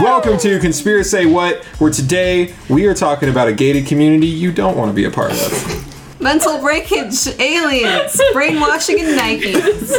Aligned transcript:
Welcome 0.00 0.38
to 0.38 0.58
Conspiracy 0.60 1.10
Say 1.10 1.26
What, 1.26 1.62
where 1.78 1.90
today 1.90 2.54
we 2.70 2.86
are 2.86 2.94
talking 2.94 3.28
about 3.28 3.48
a 3.48 3.52
gated 3.52 3.86
community 3.86 4.28
you 4.28 4.50
don't 4.50 4.78
want 4.78 4.88
to 4.88 4.94
be 4.94 5.04
a 5.04 5.10
part 5.10 5.32
of. 5.32 6.20
Mental 6.20 6.58
breakage, 6.58 7.26
aliens, 7.38 8.18
brainwashing, 8.32 8.98
and 8.98 9.18
Nikes. 9.18 9.92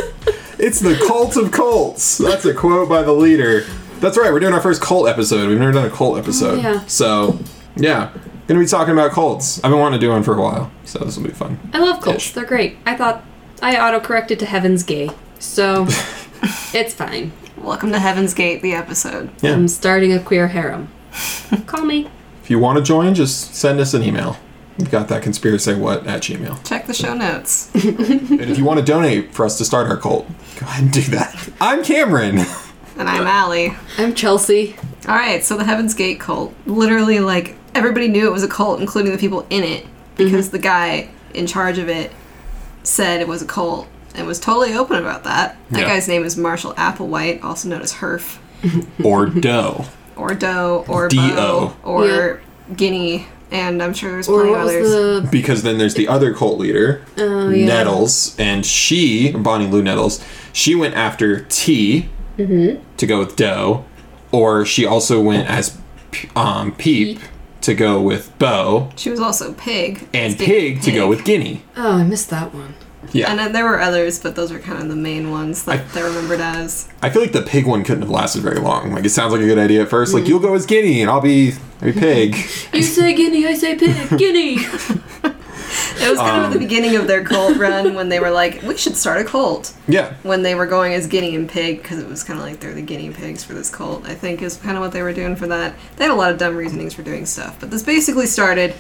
It's 0.58 0.80
the 0.80 0.96
cult 1.08 1.38
of 1.38 1.52
cults. 1.52 2.18
That's 2.18 2.46
a 2.46 2.54
quote 2.56 2.90
by 2.90 3.04
the 3.04 3.14
leader. 3.14 3.64
That's 4.04 4.18
right, 4.18 4.34
we're 4.34 4.42
doing 4.42 4.52
our 4.52 4.60
first 4.60 4.82
cult 4.82 5.08
episode. 5.08 5.48
We've 5.48 5.58
never 5.58 5.72
done 5.72 5.86
a 5.86 5.90
cult 5.90 6.18
episode. 6.18 6.60
Oh, 6.60 6.62
yeah. 6.62 6.86
So, 6.88 7.40
yeah, 7.78 8.12
gonna 8.48 8.60
be 8.60 8.66
talking 8.66 8.92
about 8.92 9.14
cults. 9.14 9.64
I've 9.64 9.72
been 9.72 9.80
wanting 9.80 9.98
to 9.98 10.06
do 10.06 10.12
one 10.12 10.24
for 10.24 10.38
a 10.38 10.42
while, 10.42 10.70
so 10.84 11.00
this 11.00 11.16
will 11.16 11.24
be 11.24 11.32
fun. 11.32 11.58
I 11.72 11.80
love 11.80 12.02
cults. 12.02 12.26
Ish. 12.26 12.34
They're 12.34 12.44
great. 12.44 12.76
I 12.86 12.98
thought 12.98 13.24
I 13.62 13.80
auto-corrected 13.80 14.40
to 14.40 14.46
Heaven's 14.46 14.84
Gay, 14.84 15.10
so 15.40 15.84
it's 16.74 16.94
fine. 16.94 17.32
Welcome 17.56 17.94
to 17.94 18.00
Heaven's 18.00 18.34
Gate, 18.34 18.62
the 18.62 18.74
episode. 18.74 19.30
Yeah. 19.42 19.54
I'm 19.54 19.70
starting 19.70 20.12
a 20.12 20.20
queer 20.20 20.50
harem. 20.50 20.90
Call 21.66 21.86
me. 21.86 22.10
If 22.44 22.50
you 22.50 22.60
want 22.60 22.80
to 22.80 22.84
join, 22.84 23.16
just 23.16 23.56
send 23.56 23.80
us 23.80 23.94
an 23.94 24.04
email. 24.04 24.36
We've 24.78 24.92
got 24.92 25.08
that 25.08 25.24
conspiracy 25.24 25.76
what 25.76 26.06
at 26.08 26.24
Gmail. 26.24 26.68
Check 26.68 26.88
the 26.88 26.94
show 26.94 27.14
notes. 27.14 27.72
And 27.84 28.52
if 28.52 28.58
you 28.58 28.66
want 28.66 28.82
to 28.82 28.86
donate 28.86 29.34
for 29.34 29.46
us 29.46 29.58
to 29.60 29.64
start 29.64 29.88
our 29.88 29.96
cult, 29.96 30.28
go 30.60 30.66
ahead 30.66 30.84
and 30.84 30.92
do 30.92 31.02
that. 31.12 31.50
I'm 31.62 31.86
Cameron. 31.86 32.40
And 32.98 33.10
I'm 33.10 33.26
Allie. 33.26 33.74
I'm 33.98 34.14
Chelsea. 34.14 34.76
All 35.08 35.16
right, 35.16 35.44
so 35.44 35.58
the 35.58 35.64
Heaven's 35.64 35.94
Gate 35.94 36.20
cult. 36.20 36.54
Literally, 36.66 37.20
like, 37.20 37.56
everybody 37.76 38.08
knew 38.08 38.28
it 38.28 38.32
was 38.32 38.44
a 38.44 38.48
cult, 38.48 38.80
including 38.80 39.12
the 39.12 39.18
people 39.18 39.46
in 39.50 39.64
it, 39.64 39.86
because 40.16 40.48
mm-hmm. 40.48 40.58
the 40.58 40.62
guy 40.62 41.10
in 41.34 41.48
charge 41.48 41.78
of 41.80 41.90
it 41.90 42.12
said 42.84 43.20
it 43.22 43.28
was 43.28 43.42
a 43.42 43.46
cult 43.46 43.88
and 44.16 44.28
was 44.28 44.40
totally 44.40 44.74
open 44.76 44.98
about 44.98 45.24
that. 45.24 45.58
That 45.72 45.82
Yeah. 45.82 45.88
guy's 45.88 46.08
name 46.08 46.24
is 46.24 46.38
Marshall 46.38 46.74
Applewhite, 46.76 47.44
also 47.44 47.68
known 47.68 47.82
as 47.82 47.94
Herf, 47.96 48.38
Or 49.04 49.26
Do. 49.26 49.84
or 50.16 50.36
Do, 50.36 50.84
or 50.88 51.08
D-O. 51.08 51.36
Bo, 51.36 51.76
or 51.84 52.42
Guinea, 52.76 53.28
and 53.52 53.82
I'm 53.82 53.94
sure 53.94 54.12
there's 54.12 54.28
plenty 54.28 54.54
of 54.54 54.60
others. 54.60 54.92
the? 54.92 55.28
Because 55.32 55.64
then 55.64 55.80
there's 55.80 55.96
the 55.96 56.08
other 56.08 56.34
cult 56.34 56.60
leader, 56.60 57.04
Oh 57.18 57.50
yeah. 57.50 57.66
Nettles, 57.66 58.36
and 58.40 58.64
she, 58.66 59.32
Bonnie 59.32 59.68
Lou 59.68 59.82
Nettles, 59.82 60.24
she 60.54 60.76
went 60.76 60.94
after 60.96 61.42
Ti 61.42 62.08
to 62.38 63.06
go 63.06 63.20
with 63.20 63.36
Do, 63.36 63.84
or 64.32 64.66
she 64.66 64.86
also 64.86 65.22
went 65.22 65.50
as 65.50 65.78
um, 66.36 66.74
Peep 66.76 67.20
to 67.62 67.74
go 67.74 68.02
with 68.02 68.38
Bo, 68.40 68.90
She 68.96 69.10
was 69.10 69.20
also 69.20 69.54
Pig. 69.54 70.08
and 70.14 70.34
Speaking 70.34 70.54
Pig 70.76 70.82
to 70.84 70.92
go 70.92 71.08
with 71.08 71.24
Guinea. 71.24 71.62
Oh, 71.78 71.94
I 71.94 72.04
missed 72.04 72.30
that 72.30 72.54
one. 72.54 72.76
Yeah. 73.12 73.30
And 73.30 73.38
then 73.40 73.52
there 73.52 73.66
were 73.66 73.80
others, 73.80 74.20
but 74.20 74.36
those 74.36 74.52
were 74.52 74.60
kind 74.60 74.82
of 74.82 74.90
the 74.90 74.96
main 74.96 75.30
ones 75.32 75.64
that 75.64 75.80
I- 75.80 75.84
they're 75.94 76.06
remembered 76.06 76.40
as. 76.42 76.88
I 77.02 77.10
feel 77.10 77.22
like 77.22 77.32
the 77.34 77.42
pig 77.42 77.66
one 77.68 77.84
couldn't 77.84 78.02
have 78.02 78.10
lasted 78.10 78.42
very 78.42 78.60
long. 78.60 78.92
Like 78.94 79.06
it 79.06 79.10
sounds 79.12 79.32
like 79.34 79.42
a 79.42 79.46
good 79.46 79.60
idea 79.60 79.84
at 79.84 79.90
first. 79.90 80.14
Like 80.14 80.28
you'll 80.28 80.40
go 80.40 80.54
as 80.56 80.66
Guinea 80.66 81.02
and 81.02 81.10
I'll 81.10 81.22
be 81.22 81.54
a 81.82 81.92
pig. 81.94 82.36
You 82.74 82.82
say 82.82 83.14
guinea, 83.14 83.46
I 83.46 83.54
say 83.54 83.76
pig. 83.78 84.18
Guinea. 84.18 84.58
It 86.02 86.10
was 86.10 86.20
kind 86.20 86.38
of 86.38 86.44
Um, 86.44 86.46
at 86.46 86.54
the 86.54 86.60
beginning 86.60 86.96
of 86.96 87.08
their 87.08 87.24
cult 87.24 87.58
run 87.58 87.94
when 87.96 88.10
they 88.10 88.20
were 88.20 88.30
like, 88.32 88.62
we 88.64 88.76
should 88.78 88.96
start 88.96 89.22
a 89.22 89.24
cult. 89.24 89.74
yeah. 89.88 90.14
When 90.24 90.44
they 90.44 90.56
were 90.56 90.66
going 90.66 90.94
as 90.94 91.08
guinea 91.08 91.36
and 91.36 91.48
pig, 91.50 91.82
because 91.82 92.00
it 92.00 92.08
was 92.10 92.24
kind 92.24 92.40
of 92.40 92.46
like 92.46 92.60
they're 92.60 92.74
the 92.74 92.82
guinea 92.82 93.10
pigs 93.12 93.44
for 93.44 93.54
this 93.54 93.70
cult, 93.70 94.06
I 94.08 94.14
think 94.16 94.42
is 94.42 94.58
kind 94.58 94.76
of 94.78 94.82
what 94.82 94.92
they 94.92 95.02
were 95.02 95.14
doing 95.14 95.36
for 95.36 95.48
that. 95.48 95.76
They 95.98 96.06
had 96.06 96.12
a 96.12 96.16
lot 96.16 96.32
of 96.32 96.38
dumb 96.38 96.56
reasonings 96.56 96.94
for 96.94 97.02
doing 97.04 97.26
stuff, 97.26 97.58
but 97.60 97.72
this 97.72 97.84
basically 97.84 98.26
started 98.28 98.72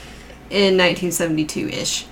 in 0.49 0.77
1972 0.77 1.69
ish 1.69 2.05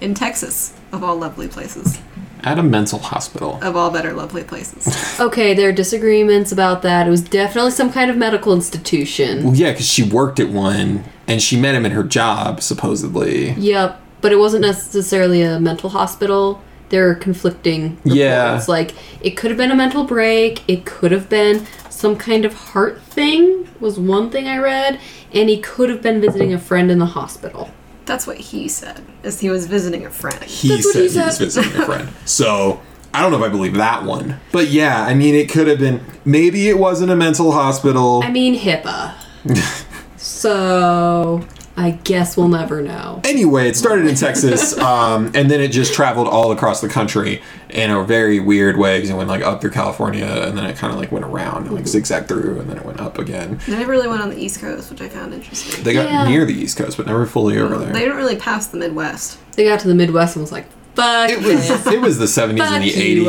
in 0.00 0.14
Texas, 0.14 0.74
of 0.92 1.02
all 1.02 1.16
lovely 1.16 1.48
places. 1.48 1.98
At 2.44 2.56
a 2.58 2.62
mental 2.62 3.00
hospital. 3.00 3.58
Of 3.62 3.74
all 3.76 3.90
better 3.90 4.12
lovely 4.12 4.44
places. 4.44 4.86
Okay, 5.20 5.52
there 5.54 5.68
are 5.70 5.72
disagreements 5.72 6.52
about 6.52 6.82
that. 6.82 7.08
It 7.08 7.10
was 7.10 7.22
definitely 7.22 7.72
some 7.72 7.90
kind 7.92 8.08
of 8.08 8.16
medical 8.16 8.52
institution. 8.54 9.42
Well, 9.42 9.54
yeah, 9.56 9.72
because 9.72 9.88
she 9.88 10.04
worked 10.04 10.38
at 10.38 10.48
one 10.48 11.02
and 11.26 11.42
she 11.42 11.58
met 11.60 11.74
him 11.74 11.84
at 11.84 11.90
her 11.90 12.04
job, 12.04 12.62
supposedly. 12.62 13.50
Yep, 13.54 14.00
but 14.20 14.32
it 14.32 14.36
wasn't 14.36 14.62
necessarily 14.62 15.42
a 15.42 15.60
mental 15.60 15.90
hospital. 15.90 16.62
There 16.90 17.08
are 17.10 17.14
conflicting 17.14 17.96
reports. 17.96 18.16
Yeah. 18.16 18.64
Like 18.66 18.94
it 19.20 19.32
could 19.32 19.50
have 19.50 19.58
been 19.58 19.70
a 19.70 19.76
mental 19.76 20.04
break. 20.04 20.62
It 20.68 20.86
could 20.86 21.12
have 21.12 21.28
been 21.28 21.66
some 21.90 22.16
kind 22.16 22.44
of 22.44 22.54
heart 22.54 23.00
thing. 23.02 23.68
Was 23.80 23.98
one 23.98 24.30
thing 24.30 24.48
I 24.48 24.58
read, 24.58 25.00
and 25.32 25.48
he 25.48 25.58
could 25.60 25.90
have 25.90 26.02
been 26.02 26.20
visiting 26.20 26.52
a 26.52 26.58
friend 26.58 26.90
in 26.90 26.98
the 26.98 27.06
hospital. 27.06 27.70
That's 28.06 28.26
what 28.26 28.38
he 28.38 28.68
said, 28.68 29.04
is 29.22 29.40
he 29.40 29.50
was 29.50 29.66
visiting 29.66 30.06
a 30.06 30.10
friend. 30.10 30.42
He 30.42 30.68
That's 30.68 30.86
what 30.86 30.92
said 30.94 31.02
he 31.02 31.08
he, 31.10 31.18
was 31.18 31.38
visiting 31.38 31.82
a 31.82 31.84
friend. 31.84 32.08
So 32.24 32.80
I 33.12 33.20
don't 33.20 33.30
know 33.30 33.38
if 33.38 33.44
I 33.44 33.48
believe 33.48 33.74
that 33.74 34.04
one. 34.04 34.40
But 34.52 34.68
yeah, 34.68 35.02
I 35.02 35.14
mean, 35.14 35.34
it 35.34 35.50
could 35.50 35.66
have 35.66 35.78
been. 35.78 36.04
Maybe 36.24 36.68
it 36.68 36.78
wasn't 36.78 37.10
a 37.10 37.16
mental 37.16 37.52
hospital. 37.52 38.22
I 38.24 38.30
mean 38.30 38.58
HIPAA. 38.58 39.14
so 40.16 41.46
I 41.78 41.92
guess 41.92 42.36
we'll 42.36 42.48
never 42.48 42.82
know. 42.82 43.20
Anyway, 43.22 43.68
it 43.68 43.76
started 43.76 44.06
in 44.06 44.16
Texas, 44.16 44.76
um, 44.78 45.26
and 45.34 45.48
then 45.48 45.60
it 45.60 45.68
just 45.68 45.94
traveled 45.94 46.26
all 46.26 46.50
across 46.50 46.80
the 46.80 46.88
country 46.88 47.40
in 47.70 47.92
a 47.92 48.02
very 48.02 48.40
weird 48.40 48.76
way 48.76 48.96
because 48.98 49.10
it 49.10 49.14
went 49.14 49.28
like 49.28 49.42
up 49.42 49.60
through 49.60 49.70
California, 49.70 50.24
and 50.26 50.58
then 50.58 50.64
it 50.66 50.76
kind 50.76 50.92
of 50.92 50.98
like 50.98 51.12
went 51.12 51.24
around 51.24 51.66
and 51.68 51.76
like 51.76 51.86
zigzagged 51.86 52.26
through, 52.26 52.58
and 52.58 52.68
then 52.68 52.78
it 52.78 52.84
went 52.84 52.98
up 53.00 53.18
again. 53.18 53.60
They 53.68 53.74
never 53.78 53.92
really 53.92 54.08
went 54.08 54.20
on 54.22 54.30
the 54.30 54.36
East 54.38 54.60
Coast, 54.60 54.90
which 54.90 55.00
I 55.00 55.08
found 55.08 55.32
interesting. 55.32 55.84
They 55.84 55.92
got 55.92 56.10
Yeah. 56.10 56.28
near 56.28 56.44
the 56.44 56.52
East 56.54 56.76
Coast, 56.76 56.96
but 56.96 57.06
never 57.06 57.26
fully 57.26 57.58
over 57.58 57.78
there. 57.78 57.92
They 57.92 58.00
didn't 58.00 58.16
really 58.16 58.36
pass 58.36 58.66
the 58.66 58.78
Midwest. 58.78 59.38
They 59.52 59.62
got 59.64 59.78
to 59.80 59.88
the 59.88 59.94
Midwest 59.94 60.34
and 60.34 60.42
was 60.42 60.50
like, 60.50 60.66
"Fuck 60.98 61.30
It 61.30 61.40
this." 61.42 61.70
was 61.70 61.86
it 61.94 62.00
was 62.00 62.18
the 62.18 62.28
seventies 62.28 62.64
and 62.64 62.82
the 62.84 62.94
eighties. 62.94 63.24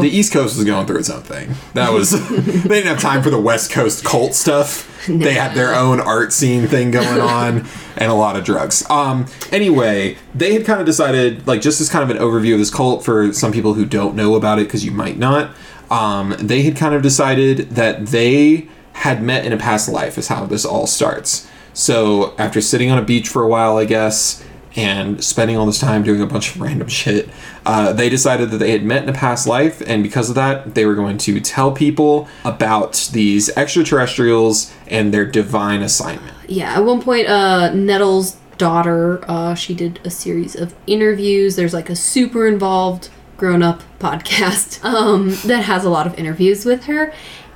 The 0.00 0.08
East 0.08 0.32
Coast 0.32 0.56
was 0.56 0.64
going 0.64 0.86
through 0.86 0.98
its 0.98 1.10
own 1.10 1.22
thing. 1.22 1.54
That 1.74 1.92
was 1.92 2.10
they 2.30 2.68
didn't 2.68 2.86
have 2.86 3.00
time 3.00 3.22
for 3.22 3.30
the 3.30 3.40
West 3.40 3.70
Coast 3.70 4.04
cult 4.04 4.34
stuff. 4.34 4.90
They 5.06 5.34
had 5.34 5.52
their 5.54 5.74
own 5.74 6.00
art 6.00 6.32
scene 6.32 6.66
thing 6.66 6.90
going 6.90 7.20
on 7.20 7.66
and 7.98 8.10
a 8.10 8.14
lot 8.14 8.36
of 8.36 8.44
drugs. 8.44 8.88
Um 8.88 9.26
anyway, 9.52 10.16
they 10.34 10.54
had 10.54 10.64
kind 10.64 10.80
of 10.80 10.86
decided 10.86 11.46
like 11.46 11.60
just 11.60 11.78
as 11.82 11.90
kind 11.90 12.08
of 12.08 12.16
an 12.16 12.22
overview 12.22 12.54
of 12.54 12.58
this 12.58 12.70
cult 12.70 13.04
for 13.04 13.30
some 13.34 13.52
people 13.52 13.74
who 13.74 13.84
don't 13.84 14.14
know 14.14 14.34
about 14.34 14.58
it 14.58 14.62
because 14.64 14.82
you 14.82 14.92
might 14.92 15.18
not. 15.18 15.50
Um 15.90 16.34
they 16.38 16.62
had 16.62 16.74
kind 16.76 16.94
of 16.94 17.02
decided 17.02 17.70
that 17.72 18.06
they 18.06 18.66
had 18.94 19.22
met 19.22 19.44
in 19.44 19.52
a 19.52 19.58
past 19.58 19.90
life 19.90 20.16
is 20.16 20.28
how 20.28 20.46
this 20.46 20.64
all 20.64 20.86
starts. 20.86 21.46
So 21.74 22.34
after 22.38 22.62
sitting 22.62 22.90
on 22.90 22.96
a 22.96 23.02
beach 23.02 23.28
for 23.28 23.42
a 23.42 23.48
while, 23.48 23.76
I 23.76 23.84
guess, 23.84 24.42
and 24.76 25.22
spending 25.22 25.56
all 25.56 25.66
this 25.66 25.78
time 25.78 26.02
doing 26.02 26.20
a 26.20 26.26
bunch 26.26 26.54
of 26.54 26.60
random 26.60 26.88
shit, 26.88 27.28
uh, 27.64 27.92
they 27.92 28.08
decided 28.08 28.50
that 28.50 28.58
they 28.58 28.72
had 28.72 28.82
met 28.82 29.02
in 29.02 29.08
a 29.08 29.12
past 29.12 29.46
life, 29.46 29.82
and 29.86 30.02
because 30.02 30.28
of 30.28 30.34
that, 30.34 30.74
they 30.74 30.84
were 30.84 30.94
going 30.94 31.18
to 31.18 31.40
tell 31.40 31.72
people 31.72 32.28
about 32.44 33.08
these 33.12 33.50
extraterrestrials 33.56 34.72
and 34.88 35.14
their 35.14 35.24
divine 35.24 35.82
assignment. 35.82 36.34
Yeah, 36.48 36.74
at 36.74 36.84
one 36.84 37.00
point, 37.00 37.28
uh, 37.28 37.72
Nettles' 37.72 38.36
daughter, 38.58 39.24
uh, 39.28 39.54
she 39.54 39.74
did 39.74 40.00
a 40.04 40.10
series 40.10 40.54
of 40.54 40.74
interviews. 40.86 41.56
There's 41.56 41.74
like 41.74 41.90
a 41.90 41.96
super 41.96 42.46
involved 42.46 43.10
grown 43.36 43.62
up 43.62 43.82
podcast 43.98 44.84
um, 44.84 45.30
that 45.46 45.62
has 45.64 45.84
a 45.84 45.90
lot 45.90 46.06
of 46.06 46.18
interviews 46.18 46.64
with 46.64 46.84
her. 46.84 47.12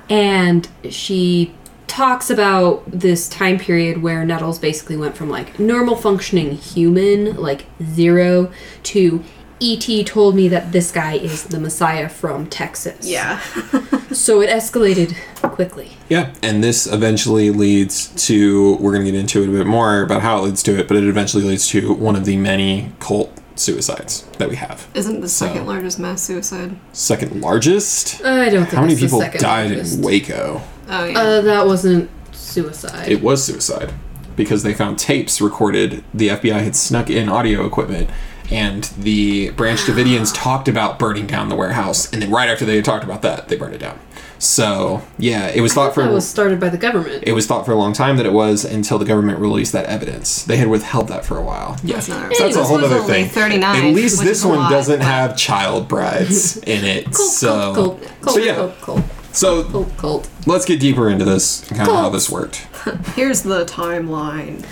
And 0.09 0.67
she 0.89 1.53
talks 1.99 2.29
about 2.29 2.81
this 2.89 3.27
time 3.27 3.57
period 3.59 4.01
where 4.01 4.23
Nettles 4.23 4.57
basically 4.57 4.95
went 4.95 5.17
from 5.17 5.29
like 5.29 5.59
normal 5.59 5.97
functioning 5.97 6.51
human, 6.55 7.35
like 7.35 7.65
zero, 7.83 8.53
to 8.83 9.21
E.T. 9.59 10.05
told 10.05 10.33
me 10.33 10.47
that 10.47 10.71
this 10.71 10.93
guy 10.93 11.15
is 11.15 11.43
the 11.43 11.59
Messiah 11.59 12.07
from 12.07 12.47
Texas. 12.47 13.05
Yeah. 13.07 13.41
So 14.11 14.41
it 14.41 14.49
escalated 14.49 15.15
quickly. 15.43 15.91
Yeah, 16.09 16.33
and 16.41 16.63
this 16.63 16.87
eventually 16.87 17.51
leads 17.51 18.07
to 18.25 18.75
we're 18.77 18.91
going 18.91 19.05
to 19.05 19.11
get 19.11 19.19
into 19.19 19.43
it 19.43 19.49
a 19.49 19.51
bit 19.51 19.67
more 19.67 20.01
about 20.01 20.23
how 20.23 20.39
it 20.39 20.41
leads 20.45 20.63
to 20.63 20.79
it, 20.79 20.87
but 20.87 20.97
it 20.97 21.03
eventually 21.03 21.43
leads 21.43 21.67
to 21.67 21.93
one 21.93 22.15
of 22.15 22.25
the 22.25 22.35
many 22.35 22.91
cult 22.99 23.31
suicides 23.53 24.23
that 24.39 24.49
we 24.49 24.55
have. 24.55 24.87
Isn't 24.95 25.21
the 25.21 25.29
So- 25.29 25.45
second 25.45 25.67
largest 25.67 25.99
mass 25.99 26.23
suicide? 26.23 26.75
Second 26.91 27.41
largest. 27.41 28.19
I 28.25 28.49
don't 28.49 28.63
think 28.63 28.73
How 28.73 28.81
many 28.81 28.93
it's 28.93 29.01
the 29.01 29.07
people 29.07 29.21
second 29.21 29.41
died 29.41 29.69
largest. 29.73 29.97
in 29.97 30.01
Waco? 30.01 30.61
Oh 30.89 31.05
yeah. 31.05 31.19
Uh, 31.19 31.41
that 31.41 31.65
wasn't 31.65 32.09
suicide. 32.31 33.07
It 33.07 33.21
was 33.21 33.43
suicide 33.43 33.93
because 34.35 34.63
they 34.63 34.73
found 34.73 34.97
tapes 34.99 35.39
recorded. 35.41 36.03
The 36.13 36.29
FBI 36.29 36.63
had 36.63 36.75
snuck 36.75 37.09
in 37.09 37.29
audio 37.29 37.65
equipment, 37.65 38.09
and 38.51 38.85
the 38.97 39.51
Branch 39.51 39.79
Davidians 39.79 40.31
talked 40.35 40.67
about 40.67 40.97
burning 40.99 41.27
down 41.27 41.49
the 41.49 41.55
warehouse. 41.55 42.11
And 42.11 42.21
then 42.21 42.31
right 42.31 42.49
after 42.49 42.65
they 42.65 42.75
had 42.77 42.85
talked 42.85 43.03
about 43.03 43.21
that, 43.21 43.49
they 43.49 43.55
burned 43.55 43.75
it 43.75 43.79
down. 43.79 43.99
So 44.41 45.01
yeah, 45.17 45.47
it 45.47 45.59
was 45.59 45.73
thought 45.73 45.93
for 45.93 46.03
that 46.03 46.11
was 46.13 46.25
started 46.25 46.61
by 46.61 46.69
the 46.69 46.77
government. 46.77 47.25
it 47.27 47.33
was 47.33 47.45
thought 47.45 47.65
for 47.65 47.73
a 47.73 47.75
long 47.75 47.91
time 47.91 48.15
that 48.15 48.25
it 48.25 48.31
was 48.31 48.63
until 48.63 48.97
the 48.97 49.03
government 49.03 49.37
released 49.39 49.73
that 49.73 49.85
evidence. 49.87 50.43
They 50.45 50.55
had 50.55 50.69
withheld 50.69 51.09
that 51.09 51.25
for 51.25 51.37
a 51.37 51.43
while. 51.43 51.75
Yeah, 51.83 51.95
That's 51.99 52.05
so 52.37 52.43
that's 52.45 52.55
a 52.55 52.63
whole 52.63 52.83
other 52.83 53.01
thing. 53.01 53.27
39, 53.27 53.75
At 53.85 53.93
least 53.93 54.23
this 54.23 54.45
one 54.45 54.59
lot, 54.59 54.69
doesn't 54.71 54.99
but- 54.99 55.05
have 55.05 55.35
child 55.37 55.89
brides 55.89 56.55
in 56.65 56.85
it. 56.85 57.05
Cool, 57.07 57.13
so 57.13 57.73
cool, 57.75 57.99
cool, 58.21 58.33
so 58.33 58.39
yeah, 58.39 58.55
cool, 58.55 58.73
cool. 58.81 59.03
So 59.31 59.63
Cult, 59.65 59.97
cult. 59.97 60.29
let's 60.47 60.65
get 60.65 60.79
deeper 60.79 61.09
into 61.09 61.25
this, 61.25 61.61
kind 61.69 61.81
of 61.81 61.87
how 61.87 61.93
Cults. 62.09 62.13
this 62.13 62.29
worked. 62.29 62.55
Here's 63.15 63.43
the 63.43 63.65
timeline. 63.65 64.65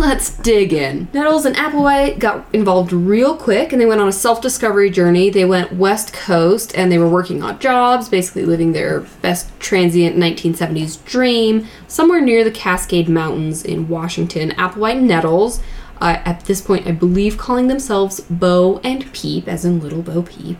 Let's 0.00 0.36
dig 0.38 0.72
in. 0.72 1.06
Nettles 1.12 1.44
and 1.44 1.54
Applewhite 1.54 2.18
got 2.18 2.44
involved 2.52 2.92
real 2.92 3.36
quick 3.36 3.72
and 3.72 3.80
they 3.80 3.86
went 3.86 4.00
on 4.00 4.08
a 4.08 4.12
self 4.12 4.40
discovery 4.42 4.90
journey. 4.90 5.30
They 5.30 5.44
went 5.44 5.72
west 5.74 6.12
coast 6.12 6.76
and 6.76 6.90
they 6.90 6.98
were 6.98 7.08
working 7.08 7.42
odd 7.42 7.60
jobs, 7.60 8.08
basically 8.08 8.44
living 8.44 8.72
their 8.72 9.00
best 9.22 9.48
transient 9.60 10.16
1970s 10.16 11.04
dream 11.04 11.66
somewhere 11.86 12.20
near 12.20 12.42
the 12.42 12.50
Cascade 12.50 13.08
Mountains 13.08 13.64
in 13.64 13.88
Washington. 13.88 14.50
Applewhite 14.52 14.98
and 14.98 15.06
Nettles, 15.08 15.60
uh, 16.00 16.18
at 16.24 16.40
this 16.46 16.60
point, 16.60 16.86
I 16.86 16.92
believe 16.92 17.38
calling 17.38 17.68
themselves 17.68 18.20
Bo 18.28 18.80
and 18.82 19.10
Peep, 19.12 19.46
as 19.48 19.64
in 19.64 19.80
Little 19.80 20.02
Bo 20.02 20.22
Peep, 20.22 20.58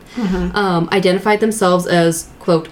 um, 0.54 0.88
identified 0.92 1.40
themselves 1.40 1.86
as, 1.86 2.30
quote, 2.38 2.68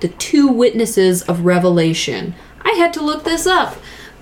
the 0.00 0.08
two 0.08 0.48
witnesses 0.48 1.22
of 1.22 1.44
Revelation. 1.44 2.34
I 2.62 2.72
had 2.72 2.92
to 2.94 3.02
look 3.02 3.24
this 3.24 3.46
up. 3.46 3.76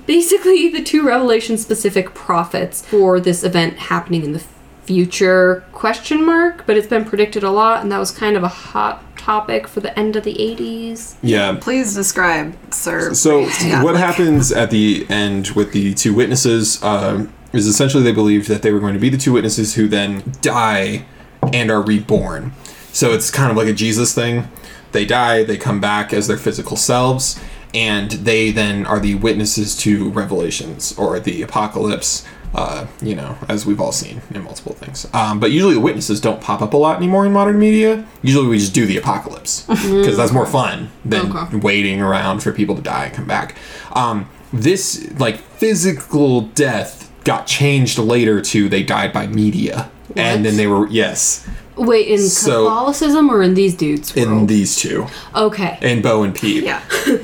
Basically, 0.06 0.69
the 0.69 0.82
two 0.82 1.06
Revelation 1.06 1.56
specific 1.56 2.14
prophets 2.14 2.84
for 2.84 3.19
this 3.19 3.43
event 3.43 3.78
happening 3.78 4.22
in 4.25 4.32
the 4.32 4.44
future 4.84 5.64
question 5.72 6.25
mark, 6.26 6.66
but 6.66 6.76
it's 6.76 6.87
been 6.87 7.05
predicted 7.05 7.43
a 7.43 7.50
lot, 7.50 7.82
and 7.82 7.90
that 7.90 7.99
was 7.99 8.11
kind 8.11 8.37
of 8.37 8.43
a 8.43 8.49
hot 8.49 9.02
topic 9.16 9.66
for 9.66 9.81
the 9.81 9.99
end 9.99 10.16
of 10.16 10.25
the 10.25 10.34
80s. 10.34 11.16
Yeah. 11.22 11.56
Please 11.61 11.94
describe, 11.94 12.55
sir. 12.72 13.14
So 13.14 13.49
Yeah, 13.62 13.82
what 13.82 13.96
happens 13.96 14.52
at 14.52 14.70
the 14.70 15.06
end 15.08 15.49
with 15.50 15.72
the 15.72 15.94
two 15.94 16.14
witnesses 16.14 16.82
um, 16.82 17.32
is 17.55 17.67
essentially 17.67 18.02
they 18.02 18.12
believed 18.12 18.49
that 18.49 18.60
they 18.62 18.72
were 18.72 18.81
going 18.81 18.94
to 18.94 19.00
be 19.00 19.08
the 19.08 19.17
two 19.17 19.32
witnesses 19.32 19.75
who 19.75 19.88
then 19.88 20.22
die 20.43 21.06
and 21.52 21.70
are 21.70 21.81
reborn. 21.81 22.52
So 22.93 23.12
it's 23.12 23.31
kind 23.31 23.50
of 23.50 23.56
like 23.56 23.69
a 23.69 23.72
Jesus 23.72 24.14
thing. 24.14 24.49
They 24.94 25.05
die, 25.05 25.44
they 25.44 25.58
come 25.58 25.81
back 25.81 26.14
as 26.14 26.26
their 26.29 26.38
physical 26.38 26.76
selves, 26.79 27.38
and 27.75 28.11
they 28.12 28.50
then 28.50 28.87
are 28.87 28.99
the 29.00 29.17
witnesses 29.17 29.76
to 29.79 30.08
revelations 30.11 30.96
or 30.99 31.20
the 31.20 31.43
apocalypse. 31.43 32.25
Uh, 32.55 32.87
you 33.02 33.17
know, 33.17 33.37
as 33.49 33.67
we've 33.67 33.81
all 33.81 33.91
seen 33.91 34.23
in 34.32 34.41
multiple 34.44 34.73
things. 34.75 35.08
Um, 35.12 35.41
but 35.41 35.50
usually 35.50 35.75
the 35.75 35.81
witnesses 35.81 36.20
don't 36.20 36.41
pop 36.41 36.62
up 36.62 36.73
a 36.73 36.76
lot 36.76 36.96
anymore 36.99 37.26
in 37.26 37.32
modern 37.32 37.58
media. 37.58 38.06
Usually 38.23 38.46
we 38.46 38.58
just 38.58 38.73
do 38.73 38.87
the 38.87 38.96
apocalypse 38.96 39.62
because 39.67 40.17
that's 40.17 40.31
more 40.31 40.46
fun 40.46 40.93
than 41.05 41.37
Okay. 41.37 41.56
waiting 41.56 42.00
around 42.00 42.44
for 42.44 42.52
people 42.52 42.76
to 42.76 42.81
die 42.81 43.06
and 43.06 43.14
come 43.14 43.26
back. 43.26 43.56
Um, 43.91 44.29
this 44.52 45.11
like 45.19 45.38
physical 45.38 46.43
death 46.43 47.11
got 47.25 47.49
changed 47.49 47.99
later 47.99 48.41
to 48.43 48.69
they 48.69 48.85
died 48.85 49.12
by 49.12 49.26
media, 49.26 49.91
and 50.14 50.44
then 50.44 50.56
they 50.56 50.69
were 50.69 50.87
yes 50.87 51.44
Wait, 51.76 52.06
in 52.08 52.18
So- 52.18 52.64
Catholicism 52.68 53.30
or 53.30 53.42
in 53.42 53.54
these 53.54 53.74
dudes? 53.74 54.16
in 54.16 54.46
these 54.46 54.76
two 54.76 55.06
okay. 55.34 55.78
in 55.80 56.02
Bo 56.02 56.22
and 56.22 56.34
Peep. 56.34 56.64
Yeah. 56.64 56.82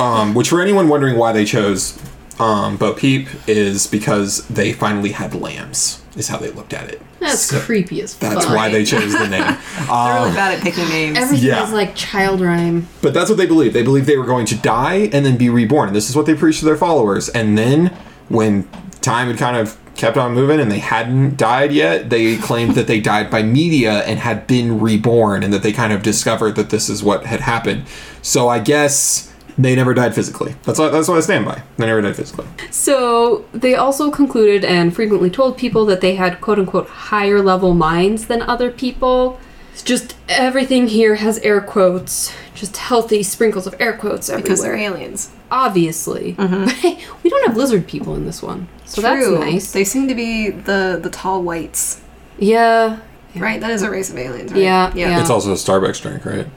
Um, 0.00 0.34
which 0.34 0.48
for 0.48 0.60
anyone 0.60 0.88
wondering 0.88 1.16
why 1.16 1.30
they 1.32 1.44
chose 1.44 1.96
um, 2.40 2.76
Bo 2.76 2.92
Peep 2.92 3.28
is 3.46 3.86
because 3.86 4.44
they 4.48 4.72
finally 4.72 5.12
had 5.12 5.32
lambs. 5.32 6.02
Is 6.16 6.26
how 6.26 6.38
they 6.38 6.50
looked 6.50 6.72
at 6.74 6.88
it. 6.90 7.00
That's 7.20 7.42
So 7.42 7.60
creepy 7.60 8.02
as 8.02 8.12
fuck. 8.14 8.32
That's 8.34 8.46
why 8.46 8.68
they 8.68 8.84
chose 8.84 9.12
the 9.12 9.28
name. 9.28 9.30
They're 9.78 9.90
Um, 9.90 10.22
really 10.24 10.34
bad 10.34 10.54
at 10.58 10.60
picking 10.62 10.88
names. 10.88 11.16
Everything 11.18 11.46
Yeah. 11.46 11.64
is 11.64 11.72
like 11.72 11.94
child 11.94 12.40
rhyme. 12.40 12.88
But 13.00 13.14
that's 13.14 13.30
what 13.30 13.36
they 13.38 13.46
believed. 13.46 13.74
They 13.76 13.84
believed 13.84 14.06
they 14.06 14.16
were 14.16 14.26
going 14.26 14.46
to 14.46 14.56
die 14.56 15.08
and 15.12 15.24
then 15.24 15.36
be 15.36 15.48
reborn. 15.50 15.92
This 15.92 16.10
is 16.10 16.16
what 16.16 16.26
they 16.26 16.34
preached 16.34 16.58
to 16.60 16.64
their 16.64 16.76
followers. 16.76 17.28
And 17.28 17.56
then 17.56 17.94
when 18.28 18.68
time 19.02 19.28
had 19.28 19.38
kind 19.38 19.56
of 19.56 19.76
kept 19.96 20.16
on 20.16 20.34
moving 20.34 20.60
and 20.60 20.70
they 20.70 20.78
hadn't 20.78 21.36
died 21.36 21.72
yet, 21.72 22.10
they 22.10 22.36
claimed 22.36 22.74
that 22.74 22.86
they 22.86 23.00
died 23.00 23.30
by 23.30 23.42
media 23.42 24.04
and 24.04 24.18
had 24.18 24.46
been 24.46 24.80
reborn 24.80 25.42
and 25.42 25.52
that 25.52 25.62
they 25.62 25.72
kind 25.72 25.92
of 25.92 26.02
discovered 26.02 26.56
that 26.56 26.70
this 26.70 26.88
is 26.88 27.02
what 27.02 27.26
had 27.26 27.40
happened. 27.40 27.84
So 28.22 28.48
I 28.48 28.58
guess 28.58 29.32
they 29.58 29.74
never 29.74 29.94
died 29.94 30.14
physically. 30.14 30.54
That's 30.64 30.78
what, 30.78 30.92
that's 30.92 31.08
what 31.08 31.16
I 31.16 31.20
stand 31.20 31.44
by. 31.44 31.62
They 31.78 31.86
never 31.86 32.02
died 32.02 32.16
physically. 32.16 32.46
So 32.70 33.46
they 33.52 33.74
also 33.74 34.10
concluded 34.10 34.64
and 34.64 34.94
frequently 34.94 35.30
told 35.30 35.56
people 35.56 35.86
that 35.86 36.00
they 36.00 36.14
had 36.14 36.40
quote 36.40 36.58
unquote 36.58 36.88
higher 36.88 37.40
level 37.40 37.74
minds 37.74 38.26
than 38.26 38.42
other 38.42 38.70
people. 38.70 39.40
It's 39.72 39.82
just 39.82 40.16
everything 40.28 40.88
here 40.88 41.16
has 41.16 41.38
air 41.38 41.60
quotes, 41.60 42.32
just 42.54 42.76
healthy 42.76 43.22
sprinkles 43.22 43.66
of 43.66 43.74
air 43.78 43.96
quotes 43.96 44.28
everywhere. 44.28 44.42
because 44.42 44.62
they're 44.62 44.76
aliens. 44.76 45.32
Obviously. 45.50 46.32
But 46.32 46.50
mm-hmm. 46.50 46.68
hey, 46.68 47.04
we 47.22 47.30
don't 47.30 47.46
have 47.46 47.56
lizard 47.56 47.86
people 47.86 48.14
in 48.14 48.26
this 48.26 48.42
one. 48.42 48.68
So 48.86 49.02
True. 49.02 49.32
that's 49.38 49.44
nice. 49.44 49.72
They 49.72 49.84
seem 49.84 50.08
to 50.08 50.14
be 50.14 50.50
the 50.50 50.98
the 51.02 51.10
tall 51.10 51.42
whites, 51.42 52.00
yeah. 52.38 53.00
right? 53.34 53.60
That 53.60 53.70
is 53.72 53.82
a 53.82 53.90
race 53.90 54.10
of 54.10 54.16
aliens, 54.16 54.52
right? 54.52 54.62
Yeah, 54.62 54.92
yeah. 54.94 55.20
It's 55.20 55.28
also 55.30 55.50
a 55.52 55.54
Starbucks 55.54 56.00
drink, 56.00 56.24
right? 56.24 56.46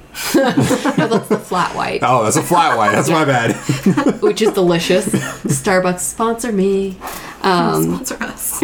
No, 0.97 1.07
that's 1.07 1.29
the 1.29 1.39
flat 1.39 1.75
white, 1.75 2.01
Oh, 2.03 2.23
that's 2.23 2.35
a 2.35 2.43
flat 2.43 2.77
white. 2.77 2.91
That's 2.91 3.09
my 3.09 3.25
bad. 3.25 3.55
which 4.21 4.41
is 4.41 4.51
delicious. 4.53 5.07
Starbucks 5.07 5.99
sponsor 5.99 6.51
me. 6.51 6.97
Um, 7.41 7.83
Sponsor 7.83 8.23
us. 8.23 8.63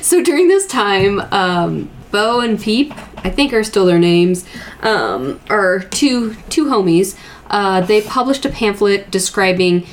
So 0.00 0.22
during 0.22 0.48
this 0.48 0.66
time, 0.66 1.20
um, 1.32 1.90
Bo 2.10 2.40
and 2.40 2.60
Peep, 2.60 2.92
I 3.18 3.30
think 3.30 3.52
are 3.52 3.62
still 3.62 3.86
their 3.86 3.98
names, 3.98 4.44
um, 4.82 5.38
are 5.48 5.78
two 5.80 6.34
two 6.48 6.66
homies. 6.66 7.16
Uh, 7.48 7.80
they 7.80 8.00
published 8.02 8.44
a 8.44 8.48
pamphlet 8.48 9.10
describing 9.10 9.86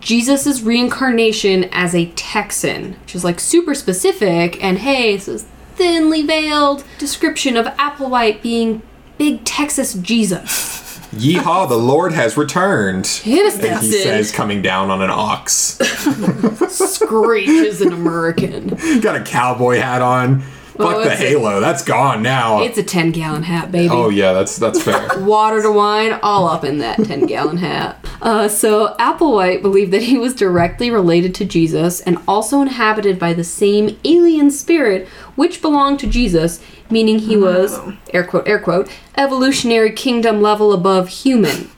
Jesus' 0.00 0.60
reincarnation 0.60 1.64
as 1.72 1.94
a 1.94 2.06
Texan, 2.12 2.94
which 3.02 3.14
is 3.14 3.24
like 3.24 3.40
super 3.40 3.74
specific. 3.74 4.62
And 4.62 4.78
hey, 4.78 5.14
this 5.16 5.28
is 5.28 5.46
thinly 5.74 6.22
veiled 6.22 6.84
description 6.98 7.56
of 7.56 7.66
Applewhite 7.66 8.42
being 8.42 8.82
big 9.18 9.44
Texas 9.44 9.94
Jesus. 9.94 10.86
Yeehaw, 11.08 11.68
the 11.68 11.78
Lord 11.78 12.12
has 12.12 12.36
returned. 12.36 13.22
Yes, 13.24 13.58
And 13.58 13.80
he 13.80 13.90
says, 13.90 14.30
coming 14.30 14.60
down 14.60 14.90
on 14.90 15.00
an 15.00 15.10
ox. 15.10 15.78
Screeches 16.68 17.80
an 17.80 17.92
American. 17.92 18.68
Got 19.00 19.16
a 19.16 19.24
cowboy 19.24 19.78
hat 19.78 20.02
on. 20.02 20.42
Well, 20.78 20.92
Fuck 20.92 21.04
the 21.04 21.12
it's 21.12 21.20
halo. 21.20 21.60
That's 21.60 21.82
gone 21.82 22.22
now. 22.22 22.62
It's 22.62 22.78
a 22.78 22.82
10 22.82 23.10
gallon 23.12 23.42
hat, 23.42 23.72
baby. 23.72 23.88
oh 23.92 24.08
yeah, 24.10 24.32
that's 24.32 24.56
that's 24.56 24.80
fair. 24.82 25.08
water 25.24 25.60
to 25.62 25.72
wine, 25.72 26.18
all 26.22 26.46
up 26.46 26.64
in 26.64 26.78
that 26.78 26.96
10 27.04 27.26
gallon 27.26 27.56
hat. 27.56 28.04
Uh, 28.22 28.48
so, 28.48 28.94
Applewhite 28.98 29.62
believed 29.62 29.92
that 29.92 30.02
he 30.02 30.18
was 30.18 30.34
directly 30.34 30.90
related 30.90 31.34
to 31.36 31.44
Jesus 31.44 32.00
and 32.00 32.18
also 32.26 32.60
inhabited 32.62 33.18
by 33.18 33.32
the 33.32 33.44
same 33.44 33.98
alien 34.04 34.50
spirit 34.50 35.06
which 35.36 35.60
belonged 35.62 36.00
to 36.00 36.06
Jesus, 36.06 36.60
meaning 36.90 37.18
he 37.18 37.36
was, 37.36 37.78
air 38.12 38.24
quote, 38.24 38.46
air 38.48 38.58
quote, 38.58 38.88
evolutionary 39.16 39.92
kingdom 39.92 40.40
level 40.40 40.72
above 40.72 41.08
human. 41.08 41.70